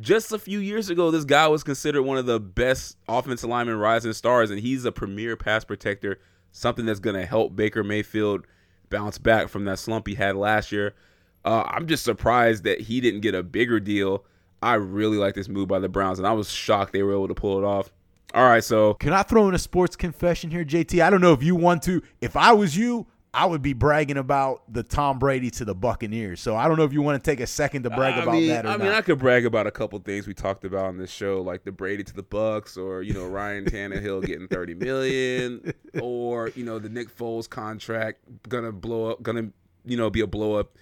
Just 0.00 0.32
a 0.32 0.38
few 0.38 0.60
years 0.60 0.90
ago, 0.90 1.10
this 1.10 1.24
guy 1.24 1.48
was 1.48 1.64
considered 1.64 2.02
one 2.02 2.18
of 2.18 2.26
the 2.26 2.38
best 2.38 2.96
offensive 3.08 3.50
linemen 3.50 3.76
rising 3.76 4.12
stars, 4.12 4.50
and 4.50 4.60
he's 4.60 4.84
a 4.84 4.92
premier 4.92 5.36
pass 5.36 5.64
protector, 5.64 6.20
something 6.52 6.86
that's 6.86 7.00
going 7.00 7.16
to 7.16 7.26
help 7.26 7.56
Baker 7.56 7.82
Mayfield 7.82 8.46
bounce 8.90 9.18
back 9.18 9.48
from 9.48 9.64
that 9.64 9.78
slump 9.78 10.06
he 10.06 10.14
had 10.14 10.36
last 10.36 10.70
year. 10.70 10.94
Uh, 11.44 11.64
I'm 11.66 11.86
just 11.86 12.04
surprised 12.04 12.64
that 12.64 12.80
he 12.80 13.00
didn't 13.00 13.20
get 13.20 13.34
a 13.34 13.42
bigger 13.42 13.80
deal. 13.80 14.24
I 14.62 14.74
really 14.74 15.16
like 15.16 15.34
this 15.34 15.48
move 15.48 15.68
by 15.68 15.80
the 15.80 15.88
Browns, 15.88 16.18
and 16.18 16.28
I 16.28 16.32
was 16.32 16.50
shocked 16.50 16.92
they 16.92 17.02
were 17.02 17.12
able 17.12 17.28
to 17.28 17.34
pull 17.34 17.58
it 17.58 17.64
off. 17.64 17.92
All 18.34 18.44
right, 18.44 18.62
so 18.62 18.94
Can 18.94 19.12
I 19.12 19.22
throw 19.22 19.48
in 19.48 19.54
a 19.54 19.58
sports 19.58 19.96
confession 19.96 20.50
here, 20.50 20.64
JT? 20.64 21.02
I 21.02 21.10
don't 21.10 21.20
know 21.20 21.32
if 21.32 21.42
you 21.42 21.56
want 21.56 21.82
to. 21.84 22.02
If 22.20 22.36
I 22.36 22.52
was 22.52 22.76
you, 22.76 23.06
I 23.34 23.44
would 23.44 23.60
be 23.60 23.74
bragging 23.74 24.16
about 24.16 24.62
the 24.72 24.82
Tom 24.82 25.18
Brady 25.18 25.50
to 25.52 25.64
the 25.64 25.74
Buccaneers. 25.74 26.40
So 26.40 26.56
I 26.56 26.66
don't 26.66 26.78
know 26.78 26.84
if 26.84 26.92
you 26.92 27.02
want 27.02 27.22
to 27.22 27.30
take 27.30 27.40
a 27.40 27.46
second 27.46 27.82
to 27.82 27.90
brag 27.90 28.14
I 28.14 28.22
about 28.22 28.32
mean, 28.32 28.48
that 28.48 28.64
or 28.64 28.68
not. 28.68 28.74
I 28.74 28.76
not. 28.78 28.84
mean, 28.84 28.94
I 28.94 29.00
could 29.02 29.18
brag 29.18 29.44
about 29.44 29.66
a 29.66 29.70
couple 29.70 29.98
things 29.98 30.26
we 30.26 30.34
talked 30.34 30.64
about 30.64 30.86
on 30.86 30.96
this 30.96 31.10
show, 31.10 31.42
like 31.42 31.64
the 31.64 31.72
Brady 31.72 32.02
to 32.04 32.14
the 32.14 32.22
Bucs, 32.22 32.78
or 32.78 33.02
you 33.02 33.12
know 33.12 33.26
Ryan 33.26 33.66
Tannehill 33.66 34.24
getting 34.24 34.48
thirty 34.48 34.74
million, 34.74 35.72
or 36.00 36.48
you 36.54 36.64
know 36.64 36.78
the 36.78 36.88
Nick 36.88 37.14
Foles 37.14 37.48
contract 37.48 38.20
gonna 38.48 38.72
blow 38.72 39.10
up, 39.10 39.22
gonna 39.22 39.50
you 39.84 39.96
know 39.96 40.08
be 40.08 40.20
a 40.20 40.26
blow 40.26 40.54
up 40.54 40.76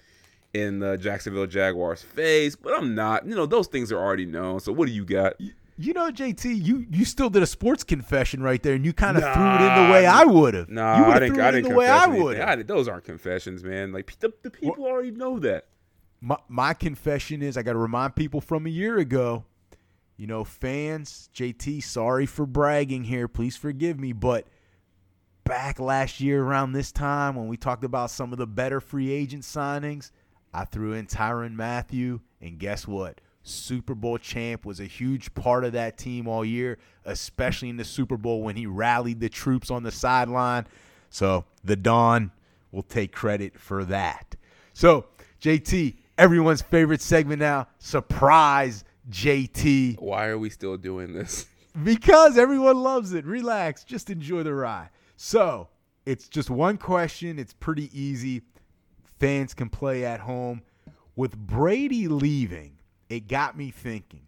in 0.53 0.79
the 0.79 0.97
Jacksonville 0.97 1.47
Jaguars' 1.47 2.01
face. 2.01 2.55
But 2.55 2.73
I'm 2.77 2.95
not. 2.95 3.27
You 3.27 3.35
know 3.35 3.45
those 3.45 3.67
things 3.67 3.91
are 3.91 3.99
already 3.99 4.25
known. 4.25 4.61
So 4.61 4.71
what 4.71 4.87
do 4.87 4.93
you 4.93 5.05
got? 5.05 5.33
You 5.79 5.93
know, 5.93 6.09
JT, 6.09 6.65
you 6.65 6.85
you 6.89 7.05
still 7.05 7.29
did 7.29 7.43
a 7.43 7.45
sports 7.45 7.83
confession 7.83 8.41
right 8.41 8.61
there, 8.63 8.73
and 8.73 8.83
you 8.83 8.93
kind 8.93 9.15
of 9.15 9.21
threw 9.23 9.43
it 9.45 9.61
in 9.61 9.85
the 9.85 9.91
way 9.91 10.05
I 10.07 10.23
would 10.23 10.55
have. 10.55 10.69
Nah, 10.69 10.97
you 10.97 11.05
I 11.05 11.19
didn't. 11.19 11.39
I 11.39 11.51
didn't 11.51 11.69
the 11.69 11.75
way 11.75 11.87
I 11.87 12.07
would. 12.07 12.35
anything. 12.35 12.41
I 12.49 12.55
did- 12.55 12.67
those 12.67 12.87
aren't 12.87 13.03
confessions, 13.03 13.63
man. 13.63 13.91
Like 13.91 14.17
the, 14.19 14.33
the 14.41 14.49
people 14.49 14.85
already 14.85 15.11
know 15.11 15.37
that. 15.39 15.67
My, 16.19 16.37
my 16.47 16.73
confession 16.73 17.43
is 17.43 17.57
I 17.57 17.61
got 17.61 17.73
to 17.73 17.77
remind 17.77 18.15
people 18.15 18.41
from 18.41 18.65
a 18.65 18.69
year 18.69 18.97
ago. 18.97 19.45
You 20.15 20.25
know, 20.25 20.43
fans, 20.43 21.29
JT, 21.35 21.83
sorry 21.83 22.25
for 22.25 22.47
bragging 22.47 23.03
here. 23.03 23.27
Please 23.27 23.55
forgive 23.55 23.99
me. 23.99 24.13
But 24.13 24.47
back 25.43 25.79
last 25.79 26.19
year 26.19 26.41
around 26.43 26.71
this 26.71 26.91
time 26.91 27.35
when 27.35 27.47
we 27.47 27.55
talked 27.55 27.83
about 27.83 28.09
some 28.09 28.31
of 28.31 28.39
the 28.39 28.47
better 28.47 28.81
free 28.81 29.11
agent 29.11 29.43
signings, 29.43 30.09
I 30.51 30.65
threw 30.65 30.93
in 30.93 31.05
Tyrann 31.05 31.53
Mathieu. 31.53 32.21
And 32.41 32.57
guess 32.57 32.87
what? 32.87 33.21
Super 33.47 33.95
Bowl 33.95 34.17
champ 34.17 34.65
was 34.65 34.79
a 34.79 34.85
huge 34.85 35.33
part 35.33 35.63
of 35.63 35.73
that 35.73 35.97
team 35.97 36.27
all 36.27 36.43
year, 36.43 36.77
especially 37.05 37.69
in 37.69 37.77
the 37.77 37.85
Super 37.85 38.17
Bowl 38.17 38.41
when 38.41 38.55
he 38.55 38.65
rallied 38.65 39.19
the 39.19 39.29
troops 39.29 39.71
on 39.71 39.83
the 39.83 39.91
sideline. 39.91 40.67
So 41.09 41.45
the 41.63 41.75
Don 41.75 42.31
will 42.71 42.83
take 42.83 43.11
credit 43.11 43.57
for 43.57 43.85
that. 43.85 44.35
So, 44.73 45.05
JT, 45.41 45.95
everyone's 46.17 46.61
favorite 46.61 47.01
segment 47.01 47.39
now, 47.39 47.67
surprise 47.79 48.83
JT, 49.09 49.99
Why 50.01 50.27
are 50.27 50.37
we 50.37 50.49
still 50.49 50.77
doing 50.77 51.13
this? 51.13 51.47
because 51.83 52.37
everyone 52.37 52.77
loves 52.83 53.13
it. 53.13 53.25
Relax, 53.25 53.83
just 53.83 54.09
enjoy 54.09 54.43
the 54.43 54.53
ride. 54.53 54.89
So, 55.15 55.69
it's 56.05 56.27
just 56.27 56.49
one 56.49 56.77
question, 56.77 57.39
it's 57.39 57.53
pretty 57.53 57.89
easy. 57.97 58.41
Fans 59.19 59.53
can 59.53 59.69
play 59.69 60.05
at 60.05 60.21
home. 60.21 60.61
With 61.15 61.35
Brady 61.35 62.07
leaving, 62.07 62.76
it 63.09 63.27
got 63.27 63.57
me 63.57 63.71
thinking. 63.71 64.27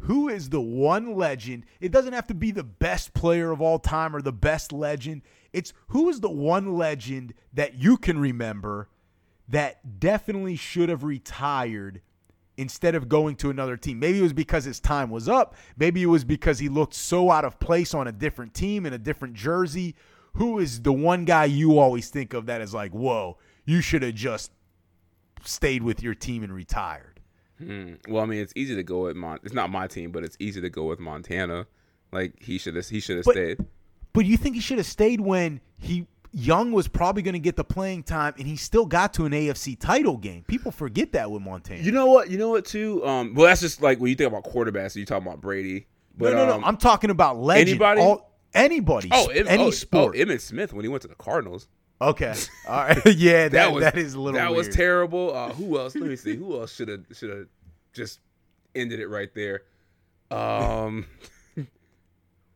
Who 0.00 0.28
is 0.28 0.50
the 0.50 0.60
one 0.60 1.14
legend? 1.14 1.64
It 1.80 1.90
doesn't 1.90 2.12
have 2.12 2.26
to 2.26 2.34
be 2.34 2.50
the 2.50 2.64
best 2.64 3.14
player 3.14 3.50
of 3.50 3.62
all 3.62 3.78
time 3.78 4.14
or 4.14 4.20
the 4.20 4.32
best 4.32 4.72
legend. 4.72 5.22
It's 5.52 5.72
who 5.88 6.08
is 6.08 6.20
the 6.20 6.30
one 6.30 6.76
legend 6.76 7.32
that 7.54 7.74
you 7.74 7.96
can 7.96 8.18
remember 8.18 8.88
that 9.48 10.00
definitely 10.00 10.56
should 10.56 10.88
have 10.88 11.04
retired 11.04 12.02
instead 12.56 12.94
of 12.94 13.08
going 13.08 13.36
to 13.36 13.50
another 13.50 13.76
team. 13.76 13.98
Maybe 13.98 14.18
it 14.18 14.22
was 14.22 14.32
because 14.32 14.64
his 14.64 14.80
time 14.80 15.10
was 15.10 15.28
up. 15.28 15.56
Maybe 15.76 16.02
it 16.02 16.06
was 16.06 16.24
because 16.24 16.58
he 16.58 16.68
looked 16.68 16.94
so 16.94 17.30
out 17.30 17.44
of 17.44 17.58
place 17.58 17.94
on 17.94 18.06
a 18.06 18.12
different 18.12 18.54
team 18.54 18.86
in 18.86 18.92
a 18.92 18.98
different 18.98 19.34
jersey. 19.34 19.94
Who 20.34 20.58
is 20.58 20.82
the 20.82 20.92
one 20.92 21.24
guy 21.24 21.46
you 21.46 21.78
always 21.78 22.10
think 22.10 22.34
of 22.34 22.46
that 22.46 22.60
is 22.60 22.74
like, 22.74 22.92
whoa, 22.92 23.38
you 23.64 23.80
should 23.80 24.02
have 24.02 24.14
just 24.14 24.52
stayed 25.44 25.82
with 25.82 26.02
your 26.02 26.14
team 26.14 26.42
and 26.42 26.52
retired? 26.52 27.13
Hmm. 27.66 28.12
Well, 28.12 28.22
I 28.22 28.26
mean, 28.26 28.40
it's 28.40 28.52
easy 28.56 28.74
to 28.74 28.82
go 28.82 29.04
with 29.04 29.16
Mon. 29.16 29.38
It's 29.42 29.54
not 29.54 29.70
my 29.70 29.86
team, 29.86 30.10
but 30.10 30.24
it's 30.24 30.36
easy 30.38 30.60
to 30.60 30.70
go 30.70 30.84
with 30.84 30.98
Montana. 30.98 31.66
Like 32.12 32.34
he 32.40 32.58
should 32.58 32.76
have. 32.76 32.88
He 32.88 33.00
should 33.00 33.16
have 33.16 33.26
stayed. 33.26 33.58
But 34.12 34.26
you 34.26 34.36
think 34.36 34.54
he 34.54 34.60
should 34.60 34.78
have 34.78 34.86
stayed 34.86 35.20
when 35.20 35.60
he 35.76 36.06
Young 36.36 36.72
was 36.72 36.88
probably 36.88 37.22
going 37.22 37.34
to 37.34 37.40
get 37.40 37.54
the 37.54 37.62
playing 37.62 38.02
time 38.02 38.34
and 38.38 38.46
he 38.46 38.56
still 38.56 38.86
got 38.86 39.14
to 39.14 39.24
an 39.24 39.30
AFC 39.30 39.78
title 39.78 40.16
game. 40.16 40.42
People 40.48 40.72
forget 40.72 41.12
that 41.12 41.30
with 41.30 41.42
Montana. 41.42 41.80
You 41.80 41.92
know 41.92 42.06
what? 42.06 42.28
You 42.28 42.38
know 42.38 42.48
what 42.48 42.64
too? 42.64 43.06
Um. 43.06 43.34
Well, 43.34 43.46
that's 43.46 43.60
just 43.60 43.80
like 43.80 44.00
when 44.00 44.10
you 44.10 44.16
think 44.16 44.32
about 44.32 44.44
quarterbacks. 44.44 44.96
You 44.96 45.04
talking 45.04 45.26
about 45.26 45.40
Brady. 45.40 45.86
But 46.16 46.32
no, 46.32 46.38
no, 46.38 46.46
no. 46.46 46.54
um, 46.54 46.64
I'm 46.64 46.76
talking 46.76 47.10
about 47.10 47.38
legend. 47.38 47.68
anybody? 47.68 48.00
All, 48.00 48.32
anybody. 48.52 49.10
Oh, 49.12 49.24
sp- 49.30 49.36
Em- 49.36 49.48
any 49.48 49.64
oh, 49.64 49.70
sport. 49.70 50.14
Oh, 50.16 50.18
Emmitt 50.18 50.40
Smith 50.40 50.72
when 50.72 50.84
he 50.84 50.88
went 50.88 51.02
to 51.02 51.08
the 51.08 51.14
Cardinals. 51.14 51.68
Okay. 52.00 52.34
All 52.68 52.76
right. 52.84 53.16
yeah, 53.16 53.48
that, 53.48 53.72
was 53.72 53.84
that 53.84 53.96
is 53.98 54.14
a 54.14 54.20
little 54.20 54.38
That 54.38 54.50
weird. 54.50 54.66
was 54.66 54.74
terrible. 54.76 55.34
Uh, 55.34 55.50
who 55.52 55.78
else? 55.78 55.94
Let 55.94 56.08
me 56.08 56.16
see. 56.16 56.36
Who 56.36 56.58
else 56.60 56.74
should 56.74 56.88
have 56.88 57.04
should 57.12 57.30
have 57.30 57.46
just 57.92 58.20
ended 58.74 59.00
it 59.00 59.08
right 59.08 59.32
there? 59.34 59.62
Um. 60.30 61.06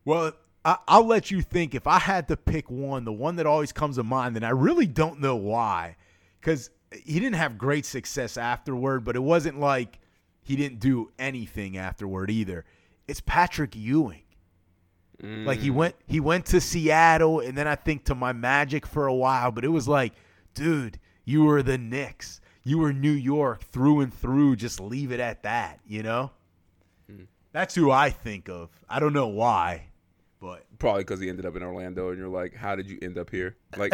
Well, 0.05 0.33
I, 0.65 0.79
I'll 0.89 1.05
let 1.07 1.31
you 1.31 1.43
think. 1.43 1.75
If 1.75 1.87
I 1.87 1.99
had 1.99 2.29
to 2.29 2.37
pick 2.39 2.71
one, 2.71 3.05
the 3.05 3.13
one 3.13 3.37
that 3.37 3.45
always 3.47 3.73
comes 3.73 3.97
to 3.97 4.03
mind, 4.03 4.37
and 4.37 4.47
I 4.47 4.51
really 4.51 4.87
don't 4.87 5.21
know 5.21 5.37
why, 5.37 5.97
because 6.41 6.71
he 7.05 7.21
didn't 7.21 7.35
have 7.35 7.59
great 7.59 7.85
success 7.85 8.39
afterward, 8.39 9.05
but 9.05 9.17
it 9.17 9.23
wasn't 9.23 9.61
like 9.61 9.99
he 10.43 10.57
didn't 10.57 10.81
do 10.81 11.11
anything 11.19 11.77
afterward 11.77 12.31
either. 12.31 12.65
It's 13.07 13.21
Patrick 13.21 13.77
Ewing. 13.77 14.23
Like 15.21 15.59
he 15.59 15.71
mm. 15.71 15.75
went, 15.75 15.97
he 16.07 16.21
went 16.21 16.47
to 16.47 16.61
Seattle, 16.61 17.41
and 17.41 17.59
then 17.59 17.67
I 17.67 17.75
think 17.75 18.05
to 18.05 18.15
my 18.15 18.33
Magic 18.33 18.87
for 18.87 19.07
a 19.07 19.15
while. 19.15 19.51
But 19.51 19.65
it 19.65 19.69
was 19.69 19.89
like, 19.89 20.13
dude, 20.55 21.01
you 21.25 21.45
were 21.45 21.63
the 21.63 21.77
Knicks, 21.77 22.41
you 22.63 22.79
were 22.79 22.93
New 22.93 23.11
York 23.11 23.63
through 23.65 24.01
and 24.01 24.15
through. 24.15 24.57
Just 24.57 24.81
leave 24.81 25.11
it 25.11 25.19
at 25.19 25.43
that, 25.43 25.81
you 25.87 26.05
know. 26.05 26.31
Mm. 27.11 27.27
That's 27.53 27.75
who 27.75 27.91
I 27.91 28.11
think 28.11 28.49
of. 28.49 28.71
I 28.89 29.01
don't 29.01 29.13
know 29.13 29.27
why, 29.27 29.87
but 30.41 30.65
Probably 30.79 31.03
because 31.03 31.19
he 31.19 31.29
ended 31.29 31.47
up 31.47 31.57
in 31.57 31.65
Orlando, 31.65 32.11
and 32.11 32.19
you're 32.19 32.29
like, 32.29 32.55
"How 32.55 32.77
did 32.77 32.89
you 32.89 32.99
end 33.03 33.19
up 33.19 33.31
here? 33.31 33.57
Like, 33.77 33.93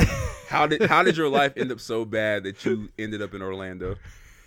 how 0.49 0.67
did 0.67 0.83
how 0.83 1.03
did 1.03 1.17
your 1.17 1.31
life 1.31 1.55
end 1.57 1.73
up 1.73 1.81
so 1.81 2.05
bad 2.05 2.45
that 2.45 2.63
you 2.67 2.91
ended 2.99 3.23
up 3.23 3.33
in 3.33 3.41
Orlando?" 3.41 3.97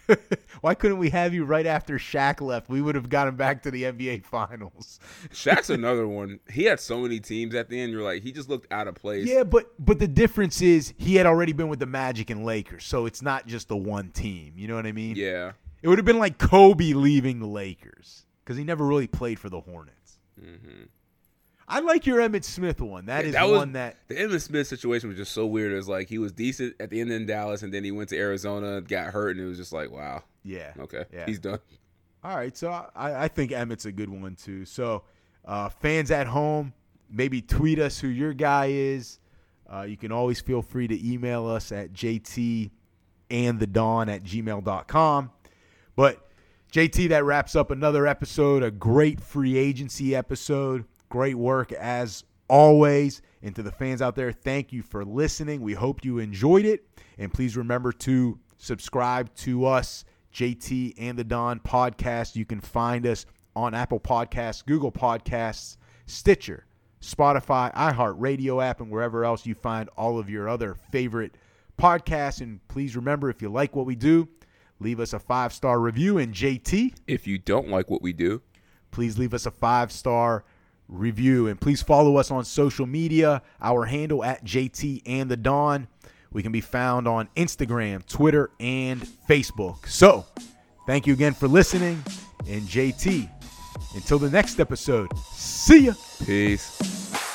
Why 0.62 0.74
couldn't 0.74 0.98
we 0.98 1.10
have 1.12 1.34
you 1.34 1.46
right 1.46 1.66
after 1.66 1.98
Shaq 1.98 2.42
left? 2.42 2.70
We 2.70 2.82
would 2.82 2.96
have 2.96 3.10
gotten 3.10 3.36
back 3.36 3.64
to 3.64 3.72
the 3.72 3.84
NBA 3.84 4.24
Finals. 4.26 5.00
Shaq's 5.30 5.70
another 5.70 6.08
one. 6.08 6.40
He 6.50 6.64
had 6.64 6.80
so 6.80 7.00
many 7.00 7.20
teams 7.20 7.56
at 7.56 7.70
the 7.70 7.80
end. 7.80 7.92
You're 7.92 8.04
like, 8.04 8.24
he 8.24 8.32
just 8.32 8.50
looked 8.50 8.72
out 8.72 8.88
of 8.88 8.96
place. 8.96 9.28
Yeah, 9.28 9.44
but 9.44 9.72
but 9.80 10.00
the 10.00 10.08
difference 10.08 10.62
is 10.62 10.94
he 10.98 11.16
had 11.16 11.26
already 11.26 11.54
been 11.54 11.70
with 11.70 11.80
the 11.80 11.86
Magic 11.86 12.30
and 12.30 12.46
Lakers, 12.46 12.86
so 12.86 13.06
it's 13.06 13.22
not 13.22 13.48
just 13.48 13.68
the 13.68 13.78
one 13.78 14.12
team. 14.12 14.54
You 14.56 14.68
know 14.68 14.76
what 14.76 14.86
I 14.86 14.92
mean? 14.92 15.16
Yeah. 15.16 15.54
It 15.82 15.88
would 15.88 16.00
have 16.00 16.06
been 16.06 16.20
like 16.20 16.38
Kobe 16.38 16.94
leaving 16.94 17.40
the 17.40 17.48
Lakers 17.48 18.26
because 18.44 18.58
he 18.58 18.64
never 18.64 18.86
really 18.86 19.08
played 19.08 19.40
for 19.40 19.50
the 19.50 19.62
Hornets. 19.62 20.20
hmm 20.40 20.86
I 21.70 21.80
like 21.82 22.06
your 22.06 22.20
Emmitt 22.20 22.46
Smith 22.46 22.80
one. 22.80 23.08
That 23.08 23.26
is 23.26 23.34
that 23.34 23.44
was 23.50 23.58
one 23.60 23.74
that 23.74 23.98
the 24.08 24.16
Emmitt 24.16 24.42
Smith 24.42 24.68
situation 24.68 25.10
was 25.10 25.18
just 25.18 25.34
so 25.34 25.46
weird. 25.46 25.74
It 25.74 25.76
was 25.76 25.90
like 25.90 26.08
he 26.08 26.18
was 26.18 26.32
decent 26.32 26.76
at 26.80 26.90
the 26.90 27.02
end 27.02 27.12
in 27.12 27.26
Dallas, 27.26 27.62
and 27.64 27.74
then 27.74 27.84
he 27.84 27.92
went 27.92 28.10
to 28.10 28.18
Arizona, 28.18 28.80
got 28.82 29.08
hurt, 29.12 29.36
and 29.36 29.46
it 29.46 29.48
was 29.50 29.58
just 29.58 29.74
like, 29.74 29.92
wow, 29.92 30.24
yeah. 30.44 30.72
okay, 30.80 31.04
Yeah. 31.14 31.26
he's 31.26 31.40
done. 31.40 31.60
All 32.24 32.36
right, 32.36 32.56
so 32.56 32.72
I, 32.96 33.26
I 33.26 33.28
think 33.28 33.52
Emmitt's 33.52 33.86
a 33.86 33.92
good 33.92 34.10
one 34.10 34.36
too. 34.36 34.66
So, 34.66 35.04
uh, 35.46 35.70
fans 35.70 36.10
at 36.10 36.28
home, 36.28 36.74
maybe 37.10 37.42
tweet 37.42 37.80
us 37.80 38.00
who 38.00 38.08
your 38.08 38.34
guy 38.34 38.68
is. 38.68 39.20
Uh, 39.72 39.82
you 39.82 39.98
can 39.98 40.12
always 40.14 40.40
feel 40.40 40.62
free 40.62 40.88
to 40.88 41.08
email 41.14 41.46
us 41.48 41.74
at 41.74 41.92
jt 41.92 42.72
and 43.30 43.60
the 43.60 43.68
dawn 43.68 44.08
at 44.08 44.24
gmail.com. 44.24 45.32
But 45.98 46.24
JT, 46.72 47.10
that 47.10 47.24
wraps 47.26 47.56
up 47.56 47.72
another 47.72 48.08
episode, 48.08 48.64
a 48.64 48.72
great 48.72 49.20
free 49.20 49.58
agency 49.58 50.16
episode. 50.16 50.86
Great 51.10 51.36
work 51.36 51.72
as 51.74 52.24
always. 52.50 53.22
And 53.42 53.56
to 53.56 53.64
the 53.64 53.72
fans 53.72 54.02
out 54.02 54.16
there, 54.16 54.32
thank 54.32 54.74
you 54.74 54.82
for 54.82 55.06
listening. 55.06 55.62
We 55.62 55.74
hope 55.74 56.04
you 56.04 56.20
enjoyed 56.20 56.66
it. 56.66 56.88
And 57.18 57.34
please 57.34 57.56
remember 57.56 57.92
to 57.92 58.40
subscribe 58.58 59.34
to 59.36 59.66
us, 59.66 60.06
JT 60.34 60.96
and 60.98 61.18
the 61.18 61.24
Don 61.24 61.60
podcast. 61.60 62.36
You 62.36 62.46
can 62.46 62.60
find 62.60 63.06
us 63.06 63.26
on 63.56 63.74
Apple 63.74 64.00
Podcasts, 64.00 64.66
Google 64.66 64.92
Podcasts, 64.92 65.78
Stitcher, 66.06 66.66
Spotify, 67.02 67.74
iHeartRadio 67.74 68.64
app, 68.64 68.82
and 68.82 68.90
wherever 68.92 69.24
else 69.24 69.46
you 69.46 69.56
find 69.56 69.90
all 69.98 70.20
of 70.20 70.30
your 70.30 70.50
other 70.50 70.76
favorite 70.92 71.36
podcasts. 71.78 72.42
And 72.42 72.66
please 72.68 72.96
remember, 72.96 73.30
if 73.30 73.42
you 73.42 73.50
like 73.50 73.76
what 73.76 73.86
we 73.86 73.96
do, 73.96 74.28
leave 74.80 75.00
us 75.00 75.14
a 75.14 75.20
five 75.20 75.54
star 75.54 75.80
review. 75.80 76.18
And 76.18 76.34
JT, 76.34 76.96
If 77.08 77.28
you 77.28 77.38
don't 77.38 77.70
like 77.70 77.90
what 77.90 78.02
we 78.02 78.14
do, 78.14 78.42
please 78.92 79.18
leave 79.18 79.34
us 79.34 79.46
a 79.46 79.52
five 79.52 79.92
star 79.92 80.44
review. 80.88 81.48
And 81.48 81.60
please 81.60 81.82
follow 81.82 82.18
us 82.18 82.32
on 82.32 82.46
social 82.46 82.86
media. 82.86 83.42
Our 83.62 83.86
handle 83.86 84.24
at 84.24 84.44
JT 84.44 85.04
and 85.06 85.30
the 85.30 85.38
Don. 85.38 85.88
We 86.32 86.44
can 86.44 86.52
be 86.52 86.62
found 86.62 87.08
on 87.08 87.30
Instagram, 87.36 88.06
Twitter, 88.06 88.52
and 88.60 89.02
Facebook. 89.30 89.88
So, 89.88 90.26
thank 90.86 91.08
you 91.08 91.14
again 91.14 91.34
for 91.34 91.48
listening. 91.48 92.04
And 92.48 92.64
JT, 92.64 93.30
until 93.96 94.20
the 94.20 94.30
next 94.30 94.60
episode, 94.60 95.10
see 95.34 95.86
ya. 95.86 95.94
peace. 96.26 97.27